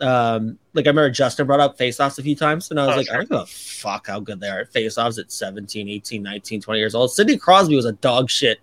Um, 0.00 0.58
like 0.74 0.86
I 0.86 0.90
remember 0.90 1.08
Justin 1.10 1.46
brought 1.46 1.60
up 1.60 1.78
face-offs 1.78 2.18
a 2.18 2.22
few 2.22 2.36
times, 2.36 2.70
and 2.70 2.78
I 2.78 2.86
was 2.86 2.94
Oh, 2.94 2.98
like, 2.98 3.06
sure. 3.06 3.14
I 3.14 3.18
don't 3.20 3.30
give 3.30 3.38
a 3.40 3.46
fuck 3.46 4.08
how 4.08 4.20
good 4.20 4.40
they 4.40 4.48
are 4.48 4.60
at 4.60 4.72
face-offs 4.72 5.18
at 5.18 5.32
17, 5.32 5.88
18, 5.88 6.22
19, 6.22 6.60
20 6.60 6.78
years 6.78 6.94
old. 6.94 7.10
Sidney 7.12 7.38
Crosby 7.38 7.76
was 7.76 7.86
a 7.86 7.92
dog 7.92 8.28
shit. 8.28 8.58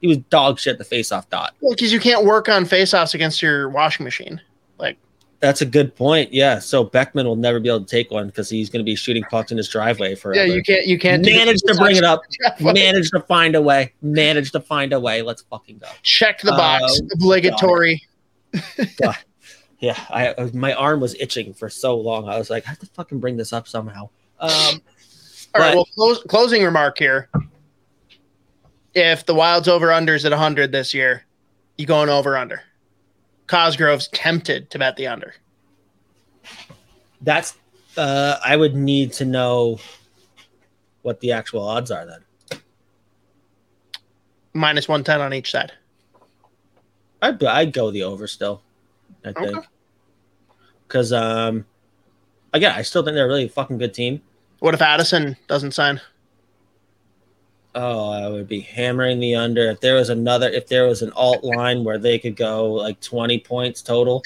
He 0.00 0.06
was 0.06 0.16
dog 0.30 0.58
shit 0.58 0.78
the 0.78 0.84
face-off 0.84 1.28
dot. 1.28 1.54
Well, 1.60 1.74
because 1.74 1.92
you 1.92 2.00
can't 2.00 2.24
work 2.24 2.48
on 2.48 2.64
face-offs 2.64 3.12
against 3.12 3.42
your 3.42 3.68
washing 3.68 4.04
machine. 4.04 4.40
Like, 4.78 4.96
That's 5.40 5.62
a 5.62 5.66
good 5.66 5.96
point. 5.96 6.32
Yeah. 6.34 6.58
So 6.58 6.84
Beckman 6.84 7.26
will 7.26 7.34
never 7.36 7.58
be 7.60 7.68
able 7.70 7.80
to 7.80 7.86
take 7.86 8.10
one 8.10 8.26
because 8.26 8.50
he's 8.50 8.68
going 8.68 8.80
to 8.80 8.84
be 8.84 8.94
shooting 8.94 9.22
pucks 9.24 9.50
in 9.50 9.56
his 9.56 9.68
driveway 9.68 10.14
forever. 10.14 10.44
yeah, 10.46 10.54
you 10.54 10.62
can't. 10.62 10.86
You 10.86 10.98
can't 10.98 11.24
manage 11.24 11.60
to 11.62 11.74
bring 11.76 11.96
it 11.96 12.04
up. 12.04 12.20
Manage 12.60 13.10
to 13.12 13.20
find 13.20 13.54
a 13.56 13.62
way. 13.62 13.94
Manage 14.02 14.52
to 14.52 14.60
find 14.60 14.92
a 14.92 15.00
way. 15.00 15.22
Let's 15.22 15.40
fucking 15.42 15.78
go. 15.78 15.88
Check 16.02 16.40
the 16.42 16.50
box. 16.52 17.00
Um, 17.00 17.08
Obligatory. 17.14 18.02
Yeah, 19.78 19.98
I 20.10 20.28
uh, 20.28 20.50
my 20.52 20.74
arm 20.74 21.00
was 21.00 21.14
itching 21.18 21.54
for 21.54 21.70
so 21.70 21.96
long. 21.96 22.28
I 22.28 22.36
was 22.36 22.50
like, 22.50 22.66
I 22.66 22.68
have 22.70 22.78
to 22.80 22.86
fucking 22.86 23.18
bring 23.18 23.38
this 23.38 23.52
up 23.54 23.66
somehow. 23.66 24.10
Um, 24.38 24.50
All 24.50 24.70
right. 24.74 24.80
but- 25.54 25.74
Well, 25.74 25.86
close, 25.94 26.22
closing 26.24 26.62
remark 26.62 26.98
here. 26.98 27.30
If 28.94 29.24
the 29.24 29.34
Wild's 29.34 29.68
over 29.68 29.86
unders 29.86 30.24
at 30.26 30.32
100 30.32 30.70
this 30.72 30.92
year, 30.92 31.24
you 31.78 31.86
going 31.86 32.10
over 32.10 32.36
under. 32.36 32.62
Cosgrove's 33.50 34.06
tempted 34.08 34.70
to 34.70 34.78
bet 34.78 34.94
the 34.96 35.08
under. 35.08 35.34
that's 37.22 37.56
uh, 37.96 38.36
I 38.44 38.54
would 38.56 38.76
need 38.76 39.12
to 39.14 39.24
know 39.24 39.80
what 41.02 41.18
the 41.18 41.32
actual 41.32 41.66
odds 41.66 41.90
are 41.90 42.06
then. 42.06 42.60
Minus 44.54 44.86
110 44.88 45.20
on 45.20 45.34
each 45.34 45.50
side. 45.50 45.72
I'd 47.20 47.42
I'd 47.42 47.72
go 47.72 47.90
the 47.90 48.04
over 48.04 48.28
still. 48.28 48.62
I 49.24 49.30
Okay. 49.30 49.46
think 49.46 49.64
because 50.86 51.12
um, 51.12 51.66
again, 52.52 52.72
I 52.76 52.82
still 52.82 53.02
think 53.02 53.16
they're 53.16 53.24
a 53.26 53.28
really 53.28 53.48
fucking 53.48 53.78
good 53.78 53.92
team. 53.92 54.22
What 54.60 54.74
if 54.74 54.80
Addison 54.82 55.36
doesn't 55.48 55.72
sign? 55.72 56.00
Oh, 57.74 58.10
I 58.10 58.28
would 58.28 58.48
be 58.48 58.60
hammering 58.60 59.20
the 59.20 59.36
under. 59.36 59.70
If 59.70 59.80
there 59.80 59.94
was 59.94 60.08
another, 60.08 60.48
if 60.48 60.66
there 60.66 60.86
was 60.86 61.02
an 61.02 61.12
alt 61.12 61.44
line 61.44 61.84
where 61.84 61.98
they 61.98 62.18
could 62.18 62.34
go 62.34 62.72
like 62.72 63.00
20 63.00 63.38
points 63.40 63.80
total, 63.80 64.22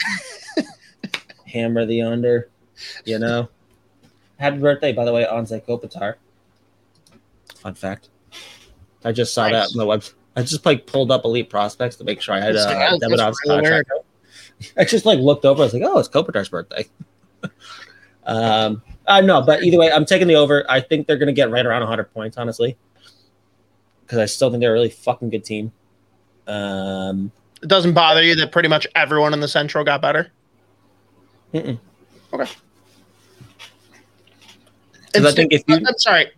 hammer 1.47 1.85
the 1.85 2.03
under, 2.03 2.49
you 3.05 3.19
know? 3.19 3.49
Happy 4.39 4.59
birthday, 4.59 4.93
by 4.93 5.05
the 5.05 5.13
way, 5.13 5.25
Anze 5.25 5.65
Kopitar. 5.67 6.15
Fun 7.57 7.75
fact. 7.75 8.09
I 9.05 9.13
just 9.13 9.35
saw 9.35 9.49
that 9.49 9.69
on 9.69 9.77
the 9.77 9.87
web. 9.87 10.05
I 10.37 10.43
just 10.43 10.65
like 10.67 10.87
pulled 10.87 11.11
up 11.11 11.25
Elite 11.25 11.51
Prospects 11.51 11.97
to 11.97 12.05
make 12.05 12.21
sure 12.21 12.35
I 12.35 12.41
had 12.41 12.57
uh, 12.57 12.99
that's 12.99 13.41
contract. 13.41 13.91
I 14.77 14.85
just 14.85 15.05
like 15.05 15.19
looked 15.19 15.45
over. 15.45 15.63
I 15.63 15.65
was 15.67 15.75
like, 15.75 15.83
oh, 15.85 15.99
it's 15.99 16.09
Kopitar's 16.09 16.49
birthday. 16.49 16.87
um, 18.25 18.83
uh, 19.07 19.21
no, 19.21 19.43
but 19.43 19.63
either 19.63 19.79
way, 19.79 19.93
I'm 19.93 20.05
taking 20.05 20.29
the 20.29 20.35
over. 20.35 20.65
I 20.69 20.81
think 20.81 21.07
they're 21.07 21.19
going 21.19 21.27
to 21.27 21.33
get 21.35 21.51
right 21.51 21.65
around 21.65 21.81
100 21.81 22.13
points, 22.13 22.39
honestly, 22.39 22.77
because 24.05 24.19
I 24.19 24.27
still 24.27 24.51
think 24.51 24.61
they're 24.61 24.71
a 24.71 24.75
really 24.75 24.91
fucking 24.91 25.31
good 25.31 25.45
team. 25.45 25.73
Um, 26.47 27.33
It 27.63 27.69
doesn't 27.69 27.95
bother 27.95 28.23
you 28.23 28.35
that 28.37 28.53
pretty 28.53 28.69
much 28.69 28.87
everyone 28.95 29.33
in 29.33 29.41
the 29.41 29.49
Central 29.49 29.85
got 29.85 30.03
better? 30.03 30.31
mm-mm. 31.53 31.79
Okay. 32.33 32.51
I 35.17 35.31
think 35.33 35.53
if 35.53 35.63
you, 35.69 35.77
I'm 35.77 35.99
sorry, 35.99 36.33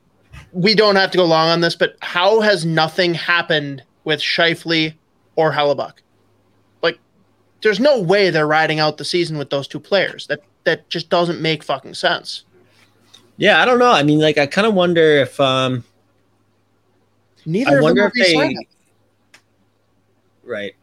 we 0.53 0.75
don't 0.75 0.97
have 0.97 1.11
to 1.13 1.17
go 1.19 1.25
long 1.25 1.49
on 1.49 1.61
this, 1.63 1.75
but 1.75 1.97
how 2.03 2.41
has 2.41 2.67
nothing 2.67 3.15
happened 3.15 3.83
with 4.05 4.21
Scheifele 4.21 4.95
or 5.37 5.51
Hellebuyck? 5.51 5.95
Like, 6.83 6.99
there's 7.63 7.81
no 7.81 8.01
way 8.01 8.29
they're 8.29 8.47
riding 8.47 8.79
out 8.79 8.99
the 8.99 9.05
season 9.05 9.39
with 9.39 9.49
those 9.49 9.67
two 9.67 9.81
players. 9.81 10.27
That 10.27 10.41
that 10.65 10.89
just 10.91 11.09
doesn't 11.09 11.41
make 11.41 11.63
fucking 11.65 11.95
sense. 11.95 12.45
yeah, 13.39 13.63
I 13.63 13.65
don't 13.65 13.79
know. 13.79 13.91
I 13.91 14.03
mean, 14.03 14.19
like, 14.19 14.37
I 14.37 14.47
kind 14.47 14.67
of 14.67 14.75
wonder 14.75 15.01
if, 15.01 15.39
um, 15.41 15.85
Neither 17.47 17.71
I 17.71 17.75
of 17.77 17.83
wonder 17.83 18.03
them 18.03 18.13
if 18.15 18.35
will 18.35 18.49
be 18.49 18.55
they, 18.55 18.69
right. 20.45 20.75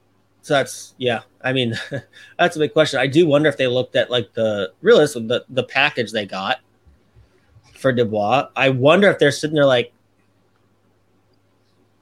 So 0.41 0.53
that's 0.55 0.95
yeah. 0.97 1.21
I 1.41 1.53
mean, 1.53 1.75
that's 2.39 2.55
a 2.55 2.59
big 2.59 2.73
question. 2.73 2.99
I 2.99 3.07
do 3.07 3.27
wonder 3.27 3.49
if 3.49 3.57
they 3.57 3.67
looked 3.67 3.95
at 3.95 4.09
like 4.09 4.33
the 4.33 4.71
realistic 4.81 5.27
the 5.27 5.45
the 5.49 5.63
package 5.63 6.11
they 6.11 6.25
got 6.25 6.59
for 7.75 7.91
Dubois. 7.91 8.49
I 8.55 8.69
wonder 8.69 9.09
if 9.09 9.19
they're 9.19 9.31
sitting 9.31 9.55
there 9.55 9.65
like, 9.65 9.91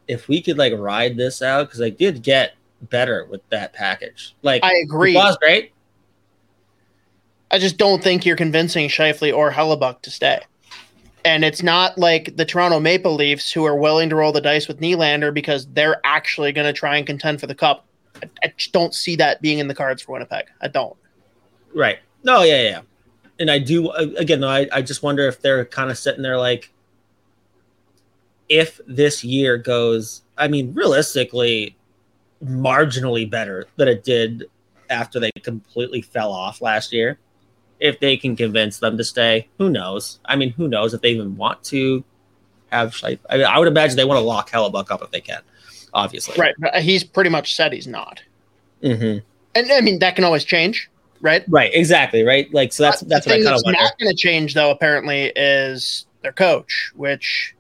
if 0.07 0.27
we 0.27 0.41
could 0.41 0.57
like 0.57 0.73
ride 0.77 1.17
this 1.17 1.41
out 1.41 1.67
because 1.67 1.79
they 1.79 1.91
did 1.91 2.21
get 2.21 2.53
better 2.83 3.25
with 3.25 3.47
that 3.49 3.73
package. 3.73 4.35
Like 4.43 4.63
I 4.63 4.75
agree. 4.83 5.13
Dubois 5.13 5.38
great. 5.38 5.73
I 7.49 7.57
just 7.57 7.77
don't 7.77 8.01
think 8.01 8.25
you're 8.25 8.38
convincing 8.38 8.88
Scheifele 8.88 9.35
or 9.35 9.51
Hellebuyck 9.51 10.01
to 10.03 10.11
stay. 10.11 10.39
And 11.23 11.45
it's 11.45 11.61
not 11.61 11.98
like 11.98 12.35
the 12.35 12.45
Toronto 12.45 12.80
Maple 12.80 13.15
Leafs 13.15 13.52
who 13.52 13.64
are 13.65 13.76
willing 13.76 14.10
to 14.10 14.15
roll 14.15 14.31
the 14.31 14.41
dice 14.41 14.68
with 14.68 14.80
Nylander 14.80 15.34
because 15.34 15.68
they're 15.68 16.02
actually 16.03 16.52
going 16.52 16.65
to 16.65 16.73
try 16.73 16.98
and 16.98 17.06
contend 17.06 17.39
for 17.39 17.48
the 17.48 17.56
cup. 17.56 17.85
I, 18.23 18.30
I 18.43 18.53
just 18.57 18.72
don't 18.72 18.93
see 18.93 19.15
that 19.18 19.41
being 19.41 19.60
in 19.60 19.68
the 19.68 19.76
cards 19.76 20.02
for 20.02 20.14
Winnipeg. 20.14 20.45
I 20.61 20.68
don't. 20.68 20.95
Right. 21.73 21.99
No, 22.23 22.43
yeah, 22.43 22.61
yeah. 22.61 22.81
And 23.39 23.49
I 23.49 23.60
do 23.60 23.91
again. 23.91 24.41
though, 24.41 24.49
I 24.49 24.68
I 24.72 24.81
just 24.81 25.02
wonder 25.02 25.27
if 25.27 25.41
they're 25.41 25.65
kind 25.65 25.89
of 25.89 25.98
sitting 25.98 26.22
there 26.22 26.38
like, 26.38 26.72
if 28.49 28.80
this 28.85 29.23
year 29.23 29.57
goes, 29.57 30.22
I 30.38 30.48
mean, 30.48 30.73
realistically, 30.73 31.76
marginally 32.43 33.30
better 33.30 33.65
than 33.77 33.88
it 33.88 34.03
did 34.03 34.45
after 34.89 35.19
they 35.19 35.31
completely 35.43 36.02
fell 36.02 36.31
off 36.31 36.61
last 36.61 36.91
year. 36.91 37.18
If 37.81 37.99
they 37.99 38.15
can 38.15 38.35
convince 38.37 38.79
them 38.79 38.97
to 38.97 39.03
stay, 39.03 39.47
who 39.57 39.69
knows? 39.69 40.19
I 40.25 40.35
mean, 40.37 40.51
who 40.51 40.67
knows 40.69 40.93
if 40.93 41.01
they 41.01 41.09
even 41.09 41.35
want 41.35 41.61
to 41.65 42.03
have? 42.71 42.91
Scheif- 42.91 43.19
I, 43.29 43.37
mean, 43.37 43.45
I 43.47 43.57
would 43.59 43.67
imagine 43.67 43.97
they 43.97 44.05
want 44.05 44.19
to 44.19 44.23
lock 44.23 44.49
Hellebuyck 44.49 44.89
up 44.91 45.01
if 45.01 45.11
they 45.11 45.19
can. 45.19 45.41
Obviously, 45.93 46.35
Right. 46.39 46.55
but 46.59 46.75
He's 46.81 47.03
pretty 47.03 47.29
much 47.29 47.55
said 47.55 47.73
he's 47.73 47.87
not. 47.87 48.21
hmm 48.81 49.17
And 49.55 49.71
I 49.71 49.81
mean, 49.81 49.99
that 49.99 50.15
can 50.15 50.23
always 50.23 50.45
change, 50.45 50.89
right? 51.19 51.43
Right. 51.49 51.71
Exactly. 51.73 52.23
Right. 52.23 52.53
Like 52.53 52.71
so. 52.71 52.83
That's 52.83 53.01
But 53.01 53.09
that's 53.09 53.25
what 53.25 53.33
I 53.33 53.43
kind 53.43 53.55
of 53.55 53.61
wonder. 53.65 53.79
not 53.81 53.97
going 53.99 54.15
to 54.15 54.17
change, 54.17 54.53
though, 54.53 54.71
apparently, 54.71 55.33
is 55.35 56.05
their 56.21 56.31
coach, 56.31 56.91
which 56.95 57.55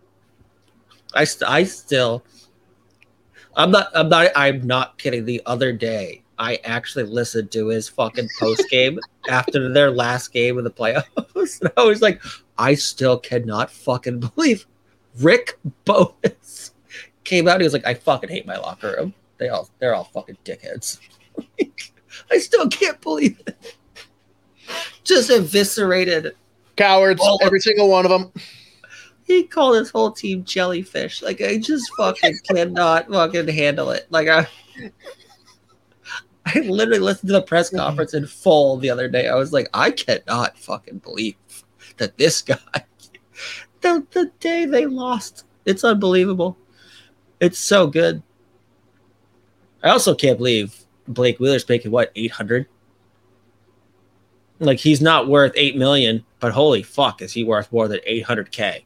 I 1.13 1.25
st- 1.25 1.49
I 1.49 1.63
still 1.65 2.23
I'm 3.57 3.71
not 3.71 3.89
I'm 3.93 4.07
not 4.07 4.31
I'm 4.35 4.65
not 4.65 4.97
kidding. 4.97 5.25
The 5.25 5.41
other 5.45 5.73
day 5.73 6.21
I 6.41 6.55
actually 6.63 7.03
listened 7.03 7.51
to 7.51 7.67
his 7.67 7.87
fucking 7.87 8.27
post 8.39 8.67
game 8.71 8.99
after 9.29 9.71
their 9.71 9.91
last 9.91 10.33
game 10.33 10.57
of 10.57 10.63
the 10.63 10.71
playoffs. 10.71 11.05
And 11.61 11.71
I 11.77 11.83
was 11.83 12.01
like, 12.01 12.21
I 12.57 12.73
still 12.73 13.17
cannot 13.17 13.69
fucking 13.69 14.19
believe 14.19 14.65
Rick 15.19 15.59
Bowness 15.85 16.71
came 17.23 17.47
out. 17.47 17.61
He 17.61 17.65
was 17.65 17.73
like, 17.73 17.85
I 17.85 17.93
fucking 17.93 18.29
hate 18.29 18.47
my 18.47 18.57
locker 18.57 18.95
room. 18.97 19.13
They 19.37 19.49
all 19.49 19.69
they're 19.77 19.93
all 19.93 20.05
fucking 20.05 20.37
dickheads. 20.43 20.99
I 22.31 22.39
still 22.39 22.67
can't 22.69 22.99
believe 23.01 23.39
it. 23.45 23.77
Just 25.03 25.29
eviscerated 25.29 26.35
cowards, 26.75 27.21
every 27.43 27.59
single 27.59 27.89
one 27.89 28.05
of 28.05 28.11
them. 28.11 28.31
he 29.23 29.43
called 29.43 29.75
his 29.77 29.91
whole 29.91 30.11
team 30.11 30.43
jellyfish. 30.43 31.21
Like 31.21 31.39
I 31.41 31.59
just 31.59 31.91
fucking 31.97 32.39
cannot 32.49 33.09
fucking 33.09 33.47
handle 33.47 33.91
it. 33.91 34.07
Like 34.09 34.27
I, 34.27 34.47
I 36.45 36.59
literally 36.59 36.99
listened 36.99 37.27
to 37.29 37.33
the 37.33 37.41
press 37.41 37.69
mm-hmm. 37.69 37.77
conference 37.77 38.13
in 38.13 38.25
full 38.25 38.77
the 38.77 38.89
other 38.89 39.07
day. 39.07 39.27
I 39.27 39.35
was 39.35 39.53
like, 39.53 39.69
I 39.73 39.91
cannot 39.91 40.57
fucking 40.57 40.99
believe 40.99 41.35
that 41.97 42.17
this 42.17 42.41
guy, 42.41 42.57
the, 43.81 44.05
the 44.11 44.31
day 44.39 44.65
they 44.65 44.85
lost, 44.85 45.45
it's 45.65 45.83
unbelievable. 45.83 46.57
It's 47.39 47.59
so 47.59 47.87
good. 47.87 48.21
I 49.83 49.89
also 49.89 50.13
can't 50.13 50.37
believe 50.37 50.75
Blake 51.07 51.39
Wheeler's 51.39 51.67
making 51.67 51.91
what, 51.91 52.11
800? 52.15 52.67
Like 54.59 54.79
he's 54.79 55.01
not 55.01 55.27
worth 55.27 55.53
8 55.55 55.75
million, 55.75 56.23
but 56.39 56.51
holy 56.51 56.83
fuck, 56.83 57.21
is 57.21 57.33
he 57.33 57.43
worth 57.43 57.71
more 57.71 57.87
than 57.87 57.99
800k? 58.07 58.83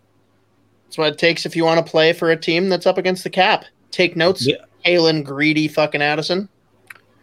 That's 0.86 0.98
what 0.98 1.11
it 1.11 1.18
takes 1.18 1.45
if 1.45 1.56
you 1.56 1.65
want 1.65 1.86
to 1.86 1.90
play 1.90 2.14
for 2.14 2.32
a 2.32 2.38
team 2.38 2.69
that's 2.69 2.86
up 2.86 2.98
against 2.98 3.23
the 3.23 3.30
cap. 3.30 3.65
Take 3.91 4.15
notes, 4.15 4.48
Yeah. 4.48 4.57
Calen 4.86 5.23
greedy 5.23 5.68
fucking 5.68 6.02
Addison. 6.02 6.48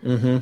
Mm-hmm. 0.02 0.38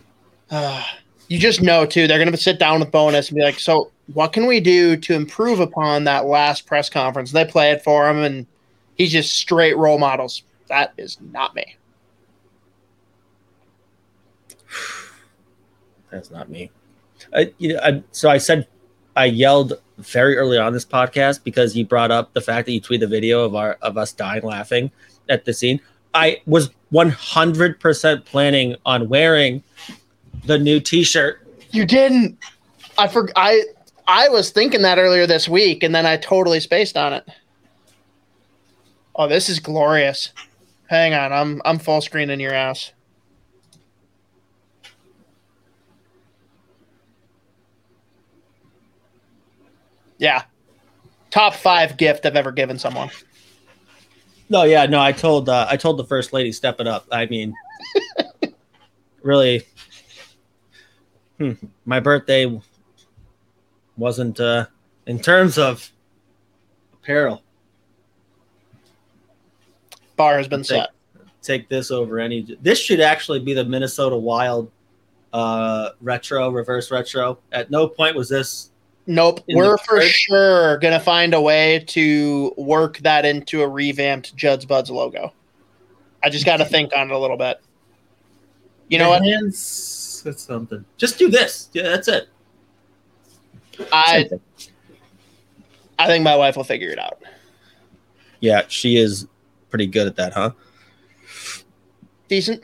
Uh, 0.50 0.84
you 1.28 1.38
just 1.38 1.62
know 1.62 1.86
too 1.86 2.08
they're 2.08 2.18
going 2.18 2.30
to 2.30 2.36
sit 2.36 2.58
down 2.58 2.80
with 2.80 2.90
Bowness 2.90 3.28
and 3.28 3.36
be 3.36 3.42
like 3.44 3.60
so 3.60 3.92
what 4.14 4.32
can 4.32 4.46
we 4.46 4.58
do 4.58 4.96
to 4.96 5.14
improve 5.14 5.60
upon 5.60 6.02
that 6.02 6.26
last 6.26 6.66
press 6.66 6.90
conference 6.90 7.30
they 7.30 7.44
play 7.44 7.70
it 7.70 7.84
for 7.84 8.08
him 8.08 8.18
and 8.18 8.46
he's 8.96 9.12
just 9.12 9.34
straight 9.34 9.76
role 9.76 9.98
models 9.98 10.42
that 10.66 10.92
is 10.98 11.18
not 11.20 11.54
me 11.54 11.76
That's 16.10 16.30
not 16.30 16.50
me. 16.50 16.70
I, 17.34 17.52
you 17.58 17.74
know, 17.74 17.80
I, 17.82 18.02
so 18.12 18.28
I 18.28 18.38
said 18.38 18.66
I 19.16 19.26
yelled 19.26 19.74
very 19.98 20.36
early 20.36 20.58
on 20.58 20.72
this 20.72 20.84
podcast 20.84 21.44
because 21.44 21.76
you 21.76 21.86
brought 21.86 22.10
up 22.10 22.32
the 22.32 22.40
fact 22.40 22.66
that 22.66 22.72
you 22.72 22.80
tweeted 22.80 23.00
the 23.00 23.06
video 23.06 23.44
of 23.44 23.54
our 23.54 23.78
of 23.82 23.96
us 23.96 24.12
dying 24.12 24.42
laughing 24.42 24.90
at 25.28 25.44
the 25.44 25.52
scene. 25.52 25.80
I 26.14 26.40
was 26.46 26.70
100% 26.92 28.24
planning 28.24 28.76
on 28.84 29.08
wearing 29.08 29.62
the 30.44 30.58
new 30.58 30.80
T-shirt. 30.80 31.46
you 31.70 31.84
didn't. 31.84 32.38
I 32.98 33.06
for 33.08 33.28
i 33.36 33.62
i 34.08 34.28
was 34.28 34.50
thinking 34.50 34.82
that 34.82 34.98
earlier 34.98 35.26
this 35.26 35.48
week 35.48 35.82
and 35.82 35.94
then 35.94 36.04
i 36.04 36.16
totally 36.16 36.60
spaced 36.60 36.96
on 36.96 37.12
it. 37.12 37.28
Oh 39.14 39.28
this 39.28 39.48
is 39.48 39.60
glorious. 39.60 40.32
Hang 40.88 41.14
on 41.14 41.32
i'm 41.32 41.62
i'm 41.64 41.78
full 41.78 42.00
screen 42.00 42.30
in 42.30 42.40
your 42.40 42.52
ass. 42.52 42.92
Yeah. 50.18 50.42
Top 51.30 51.54
five 51.54 51.96
gift 51.96 52.26
i've 52.26 52.36
ever 52.36 52.52
given 52.52 52.78
someone 52.78 53.10
No, 54.50 54.64
yeah, 54.64 54.84
no. 54.86 55.00
I 55.00 55.12
told 55.12 55.48
uh, 55.48 55.66
I 55.70 55.76
told 55.76 55.96
the 55.96 56.04
first 56.04 56.32
lady 56.32 56.50
step 56.50 56.80
it 56.80 56.88
up. 56.88 57.06
I 57.12 57.26
mean, 57.26 57.54
really, 59.22 59.64
hmm, 61.38 61.52
my 61.84 62.00
birthday 62.00 62.60
wasn't 63.96 64.40
uh, 64.40 64.66
in 65.06 65.20
terms 65.20 65.56
of 65.56 65.90
apparel. 66.92 67.42
bar 70.16 70.36
has 70.36 70.48
been 70.48 70.62
Take, 70.62 70.66
set 70.68 70.90
take 71.42 71.68
this 71.68 71.90
over 71.90 72.18
any. 72.18 72.56
This 72.60 72.78
should 72.78 73.00
actually 73.00 73.40
be 73.40 73.54
the 73.54 73.64
Minnesota 73.64 74.16
Wild 74.16 74.70
uh, 75.32 75.90
retro, 76.00 76.50
reverse 76.50 76.90
retro. 76.90 77.38
At 77.52 77.70
no 77.70 77.86
point 77.88 78.16
was 78.16 78.28
this. 78.28 78.69
Nope. 79.10 79.40
in 79.48 79.56
We're 79.56 79.76
for 79.76 80.00
sure 80.00 80.78
gonna 80.78 81.00
find 81.00 81.34
a 81.34 81.40
way 81.40 81.80
to 81.88 82.54
work 82.56 82.98
that 82.98 83.24
into 83.24 83.60
a 83.62 83.68
revamped 83.68 84.36
Judd'z 84.36 84.64
Budz 84.64 84.88
logo. 84.88 85.32
I 86.22 86.30
just 86.30 86.46
got 86.46 86.58
to 86.58 86.64
think 86.64 86.92
on 86.96 87.10
it 87.10 87.14
a 87.14 87.18
little 87.18 87.36
bit. 87.36 87.60
You 88.88 88.98
know 88.98 89.08
what? 89.08 89.24
Hands, 89.24 90.22
it's 90.26 90.42
something. 90.42 90.84
Just 90.96 91.18
do 91.18 91.28
this. 91.28 91.70
Yeah, 91.72 91.82
that's 91.84 92.06
it. 92.06 92.28
I 93.90 94.28
I 95.98 96.06
think 96.06 96.22
my 96.22 96.36
wife 96.36 96.56
will 96.56 96.64
figure 96.64 96.90
it 96.90 96.98
out. 97.00 97.20
Yeah, 98.38 98.62
she 98.68 98.96
is 98.96 99.26
pretty 99.70 99.86
good 99.86 100.06
at 100.06 100.14
that, 100.16 100.34
huh? 100.34 100.52
Decent. 102.28 102.62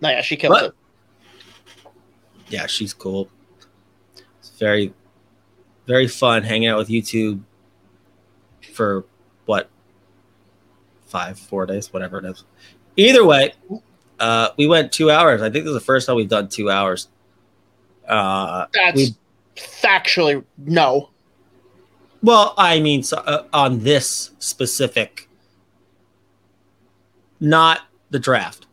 No, 0.00 0.08
yeah, 0.08 0.22
she 0.22 0.36
killed 0.36 0.52
What? 0.52 0.64
it. 0.64 0.72
yeah, 2.48 2.66
she's 2.66 2.94
cool. 2.94 3.28
Very, 4.62 4.94
very 5.88 6.06
fun 6.06 6.44
hanging 6.44 6.68
out 6.68 6.78
with 6.78 6.88
YouTube 6.88 7.40
for 8.72 9.04
what 9.46 9.68
five, 11.06 11.36
four 11.36 11.66
days, 11.66 11.92
whatever 11.92 12.18
it 12.18 12.24
is. 12.26 12.44
Either 12.96 13.24
way, 13.24 13.54
uh, 14.20 14.50
we 14.56 14.68
went 14.68 14.92
two 14.92 15.10
hours. 15.10 15.42
I 15.42 15.50
think 15.50 15.64
this 15.64 15.70
is 15.70 15.74
the 15.74 15.84
first 15.84 16.06
time 16.06 16.14
we've 16.14 16.28
done 16.28 16.46
two 16.46 16.70
hours. 16.70 17.08
Uh, 18.06 18.66
That's 18.72 18.96
we- 18.96 19.16
factually 19.56 20.44
no. 20.56 21.10
well, 22.22 22.54
I 22.56 22.78
mean, 22.78 23.02
so, 23.02 23.16
uh, 23.16 23.46
on 23.52 23.80
this 23.80 24.30
specific, 24.38 25.28
not 27.40 27.80
the 28.10 28.20
draft. 28.20 28.66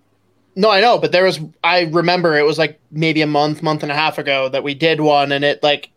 No, 0.56 0.70
I 0.70 0.82
know, 0.82 0.98
but 0.98 1.12
there 1.12 1.24
was 1.24 1.40
I 1.64 1.84
remember 1.84 2.38
it 2.38 2.46
was 2.46 2.58
like 2.58 2.80
maybe 2.92 3.22
a 3.22 3.28
month, 3.28 3.64
month 3.64 3.84
and 3.84 3.92
a 3.92 3.96
half 3.96 4.18
ago 4.18 4.50
that 4.50 4.64
we 4.64 4.74
did 4.74 5.02
one 5.02 5.32
and 5.32 5.46
it 5.46 5.62
like 5.64 5.90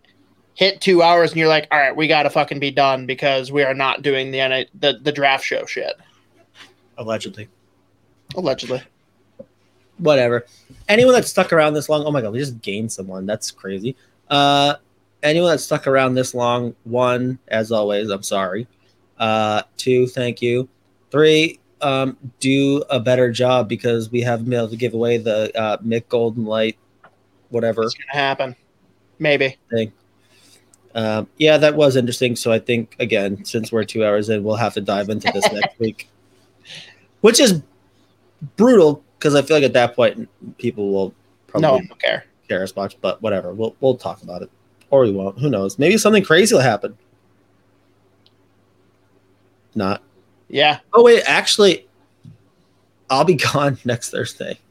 hit 0.55 0.81
two 0.81 1.03
hours 1.03 1.31
and 1.31 1.39
you're 1.39 1.49
like, 1.49 1.67
all 1.71 1.79
right, 1.79 1.97
we 1.97 2.07
gotta 2.07 2.31
fucking 2.31 2.61
be 2.61 2.71
done 2.71 3.07
because 3.07 3.51
we 3.51 3.63
are 3.63 3.75
not 3.75 4.03
doing 4.03 4.31
the 4.31 4.67
the, 4.79 4.99
the 5.03 5.13
draft 5.13 5.45
show 5.45 5.65
shit. 5.67 5.95
Allegedly. 6.99 7.49
Allegedly. 8.37 8.83
whatever. 9.99 10.47
Anyone 10.89 11.15
that's 11.15 11.31
stuck 11.31 11.53
around 11.53 11.75
this 11.75 11.89
long, 11.89 12.05
oh 12.05 12.11
my 12.11 12.21
god, 12.21 12.33
we 12.33 12.39
just 12.39 12.61
gained 12.61 12.93
someone. 12.93 13.27
That's 13.27 13.51
crazy. 13.51 13.97
Uh, 14.29 14.75
anyone 15.23 15.51
that's 15.51 15.65
stuck 15.65 15.87
around 15.87 16.15
this 16.15 16.35
long, 16.35 16.75
one, 16.85 17.39
as 17.49 17.73
always, 17.73 18.11
I'm 18.11 18.23
sorry. 18.23 18.67
Uh, 19.19 19.63
two, 19.77 20.07
thank 20.07 20.43
you. 20.43 20.69
Three, 21.11 21.61
um, 21.83 22.17
do 22.41 22.83
a 22.91 22.99
better 23.01 23.31
job 23.33 23.69
because 23.69 24.11
we 24.11 24.21
haven't 24.21 24.45
been 24.47 24.55
able 24.59 24.69
to 24.69 24.77
give 24.77 24.95
away 24.95 25.19
the 25.19 25.57
uh, 25.59 25.77
Mick 25.79 26.09
Golden 26.09 26.45
Light, 26.45 26.77
whatever 27.51 27.83
It's 27.83 27.95
gonna 27.95 28.13
happen. 28.13 28.57
Maybe. 29.19 29.57
thing. 29.71 29.93
Um, 30.95 31.29
yeah, 31.39 31.57
that 31.59 31.75
was 31.75 31.97
interesting. 31.97 32.37
So 32.37 32.53
I 32.53 32.59
think 32.59 32.97
again, 32.99 33.45
since 33.45 33.73
we're 33.73 33.85
two 33.85 34.05
hours 34.05 34.29
in, 34.29 34.45
we'll 34.45 34.57
have 34.57 34.75
to 34.75 34.81
dive 34.81 35.09
into 35.09 35.31
this 35.33 35.51
next 35.53 35.79
week, 35.79 36.09
which 37.23 37.41
is 37.41 37.63
brutal 38.57 39.03
because 39.19 39.35
I 39.35 39.43
feel 39.43 39.57
like 39.57 39.65
at 39.65 39.73
that 39.75 39.95
point 39.97 40.29
people 40.59 40.93
will 40.93 41.15
probably 41.47 41.69
No, 41.69 41.79
don't 41.89 41.99
care. 42.01 42.25
care 42.49 42.63
as 42.63 42.75
much. 42.77 43.01
But 43.01 43.23
whatever, 43.23 43.53
we'll 43.55 43.75
we'll 43.81 43.97
talk 43.97 44.23
about 44.23 44.43
it, 44.43 44.51
or 44.91 45.03
we 45.03 45.13
won't. 45.13 45.39
Who 45.39 45.49
knows? 45.49 45.79
Maybe 45.79 45.97
something 45.97 46.25
crazy 46.25 46.55
will 46.55 46.63
happen. 46.63 46.97
Not. 49.75 50.03
Yeah. 50.53 50.79
Oh 50.93 51.03
wait, 51.03 51.25
actually, 51.27 51.89
I'll 53.11 53.25
be 53.25 53.35
gone 53.53 53.79
next 53.85 54.11
Thursday. 54.11 54.59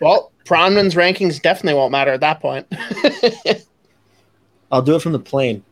Well, 0.00 0.32
Pronman's 0.46 0.94
rankings 0.94 1.40
definitely 1.40 1.74
won't 1.74 1.92
matter 1.92 2.10
at 2.10 2.20
that 2.20 2.40
point. 2.40 2.66
I'll 4.72 4.82
do 4.82 4.96
it 4.96 5.02
from 5.02 5.12
the 5.12 5.18
plane. 5.18 5.62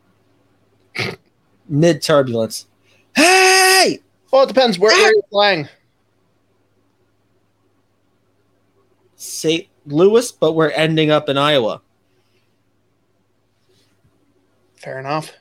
Mid 1.69 2.03
turbulence. 2.03 2.67
Hey! 3.17 4.01
well, 4.31 4.43
it 4.43 4.49
depends 4.49 4.79
where, 4.79 4.93
where 4.93 5.07
ah! 5.07 5.13
you're 5.15 5.23
flying. 5.31 5.69
St. 9.17 9.67
Louis, 9.87 10.31
but 10.31 10.53
we're 10.53 10.71
ending 10.71 11.11
up 11.11 11.29
in 11.29 11.39
Iowa. 11.39 11.81
Fair 14.77 15.01
enough. 15.01 15.33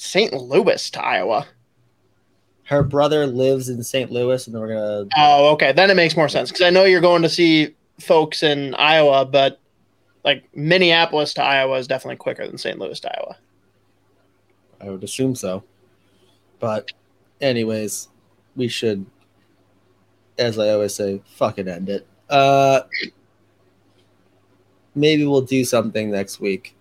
St. 0.00 0.32
Louis 0.32 0.88
to 0.92 1.04
Iowa. 1.04 1.46
Her 2.64 2.82
brother 2.82 3.26
lives 3.26 3.68
in 3.68 3.82
St. 3.82 4.10
Louis, 4.10 4.46
and 4.46 4.54
then 4.54 4.62
we're 4.62 4.68
gonna. 4.68 5.06
Oh, 5.14 5.50
okay. 5.52 5.72
Then 5.72 5.90
it 5.90 5.94
makes 5.94 6.16
more 6.16 6.28
sense 6.30 6.50
because 6.50 6.62
I 6.62 6.70
know 6.70 6.84
you're 6.84 7.02
going 7.02 7.20
to 7.20 7.28
see 7.28 7.76
folks 8.00 8.42
in 8.42 8.74
Iowa, 8.76 9.26
but 9.26 9.60
like 10.24 10.48
Minneapolis 10.56 11.34
to 11.34 11.42
Iowa 11.42 11.76
is 11.76 11.86
definitely 11.86 12.16
quicker 12.16 12.46
than 12.46 12.56
St. 12.56 12.78
Louis 12.78 12.98
to 13.00 13.14
Iowa. 13.14 13.36
I 14.80 14.88
would 14.88 15.04
assume 15.04 15.34
so. 15.34 15.64
But, 16.60 16.92
anyways, 17.42 18.08
we 18.56 18.68
should, 18.68 19.04
as 20.38 20.58
I 20.58 20.70
always 20.70 20.94
say, 20.94 21.20
fucking 21.26 21.68
end 21.68 21.90
it. 21.90 22.06
Uh, 22.30 22.80
maybe 24.94 25.26
we'll 25.26 25.42
do 25.42 25.62
something 25.62 26.10
next 26.10 26.40
week 26.40 26.74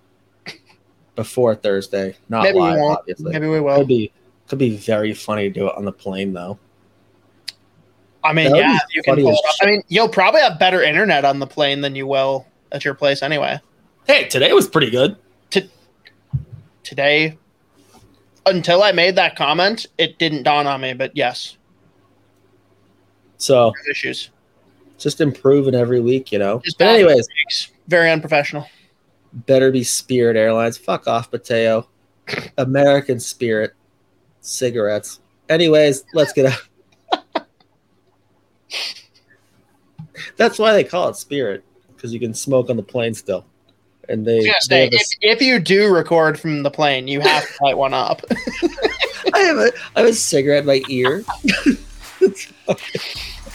before 1.19 1.53
Thursday. 1.53 2.15
Not 2.29 2.43
Maybe 2.43 2.55
we 2.59 2.63
live, 2.63 2.79
won't. 2.79 2.99
obviously. 2.99 3.31
Maybe 3.33 3.47
we 3.47 3.59
will. 3.59 3.77
Could 3.79 3.87
be 3.89 4.11
could 4.47 4.57
be 4.59 4.77
very 4.77 5.13
funny 5.13 5.43
to 5.43 5.49
do 5.49 5.67
it 5.67 5.75
on 5.75 5.83
the 5.83 5.91
plane 5.91 6.31
though. 6.31 6.57
I 8.23 8.31
mean, 8.33 8.45
That 8.45 8.51
would 8.53 8.59
yeah, 8.61 8.77
you 8.93 9.03
can 9.03 9.15
pull 9.15 9.27
it 9.29 9.33
up. 9.33 9.55
I 9.61 9.65
mean, 9.65 9.83
you'll 9.89 10.07
probably 10.09 10.39
have 10.41 10.57
better 10.57 10.81
internet 10.81 11.25
on 11.25 11.39
the 11.39 11.45
plane 11.47 11.81
than 11.81 11.93
you 11.93 12.07
will 12.07 12.45
at 12.71 12.85
your 12.85 12.93
place 12.93 13.21
anyway. 13.21 13.59
Hey, 14.07 14.27
today 14.29 14.53
was 14.53 14.67
pretty 14.67 14.89
good. 14.89 15.17
Today, 16.83 17.37
until 18.45 18.81
I 18.81 18.91
made 18.93 19.15
that 19.17 19.35
comment, 19.35 19.85
it 19.97 20.17
didn't 20.17 20.43
dawn 20.43 20.65
on 20.67 20.81
me, 20.81 20.93
but 20.93 21.15
yes. 21.15 21.57
So 23.37 23.71
There's 23.85 23.89
issues. 23.97 24.29
just 24.97 25.21
improving 25.21 25.75
every 25.75 25.99
week, 25.99 26.31
you 26.31 26.39
know. 26.39 26.59
Just 26.65 26.79
But 26.79 26.87
anyways, 26.87 27.27
very 27.87 28.09
unprofessional. 28.09 28.67
Better 29.33 29.71
be 29.71 29.83
Spirit 29.83 30.35
Airlines. 30.35 30.77
Fuck 30.77 31.07
off, 31.07 31.31
Mateo. 31.31 31.87
American 32.57 33.19
Spirit 33.19 33.73
cigarettes. 34.41 35.19
Anyways, 35.49 36.03
let's 36.13 36.33
get 36.33 36.45
out. 36.47 37.45
That's 40.37 40.59
why 40.59 40.73
they 40.73 40.83
call 40.83 41.09
it 41.09 41.15
Spirit 41.15 41.63
because 41.95 42.13
you 42.13 42.19
can 42.19 42.33
smoke 42.33 42.69
on 42.69 42.77
the 42.77 42.83
plane 42.83 43.13
still. 43.13 43.45
And 44.07 44.25
they, 44.25 44.39
they 44.69 44.83
have 44.83 44.93
a 44.93 44.95
if, 44.95 45.07
if 45.21 45.41
you 45.41 45.59
do 45.59 45.93
record 45.93 46.39
from 46.39 46.63
the 46.63 46.71
plane, 46.71 47.07
you 47.07 47.19
have 47.21 47.45
to 47.45 47.63
light 47.63 47.77
one 47.77 47.93
up. 47.93 48.21
I 49.33 49.39
have 49.39 49.57
a 49.57 49.71
I 49.95 49.99
have 50.01 50.09
a 50.09 50.13
cigarette 50.13 50.61
in 50.61 50.65
my 50.65 50.81
ear. 50.89 51.23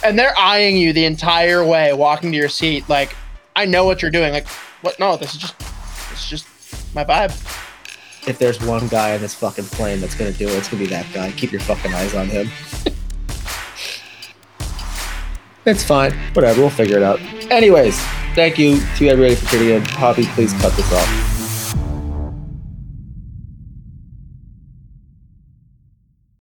and 0.05 0.19
they're 0.19 0.39
eyeing 0.39 0.77
you 0.77 0.93
the 0.93 1.07
entire 1.07 1.65
way, 1.65 1.93
walking 1.93 2.31
to 2.31 2.37
your 2.37 2.49
seat. 2.49 2.89
Like, 2.89 3.17
I 3.57 3.65
know 3.65 3.85
what 3.85 4.01
you're 4.01 4.13
doing. 4.13 4.33
Like, 4.33 4.47
what? 4.85 5.01
No, 5.01 5.17
this 5.17 5.35
is 5.35 5.41
just 5.41 5.55
it's 6.13 6.29
just 6.29 6.47
my 6.95 7.05
vibe. 7.05 7.31
if 8.29 8.39
there's 8.39 8.61
one 8.61 8.87
guy 8.89 9.15
on 9.15 9.21
this 9.21 9.35
fucking 9.35 9.65
plane 9.65 10.01
that's 10.01 10.15
gonna 10.15 10.33
do 10.33 10.47
it, 10.47 10.53
it's 10.53 10.69
gonna 10.69 10.83
be 10.83 10.89
that 10.91 11.07
guy. 11.13 11.33
Keep 11.33 11.53
your 11.53 11.63
fucking 11.63 11.93
eyes 11.95 12.15
on 12.15 12.29
him. 12.29 12.51
it's 15.65 15.83
fine. 15.83 16.13
Whatever, 16.35 16.61
we'll 16.61 16.71
figure 16.71 16.99
it 16.99 17.03
out. 17.03 17.21
Anyways, 17.51 17.99
thank 18.35 18.59
you 18.59 18.79
to 18.97 19.09
everybody 19.09 19.35
for 19.35 19.51
tuning 19.51 19.71
in. 19.71 19.83
Poppy, 19.85 20.27
please 20.27 20.53
cut 20.55 20.75
this 20.77 20.93
off. 20.93 21.34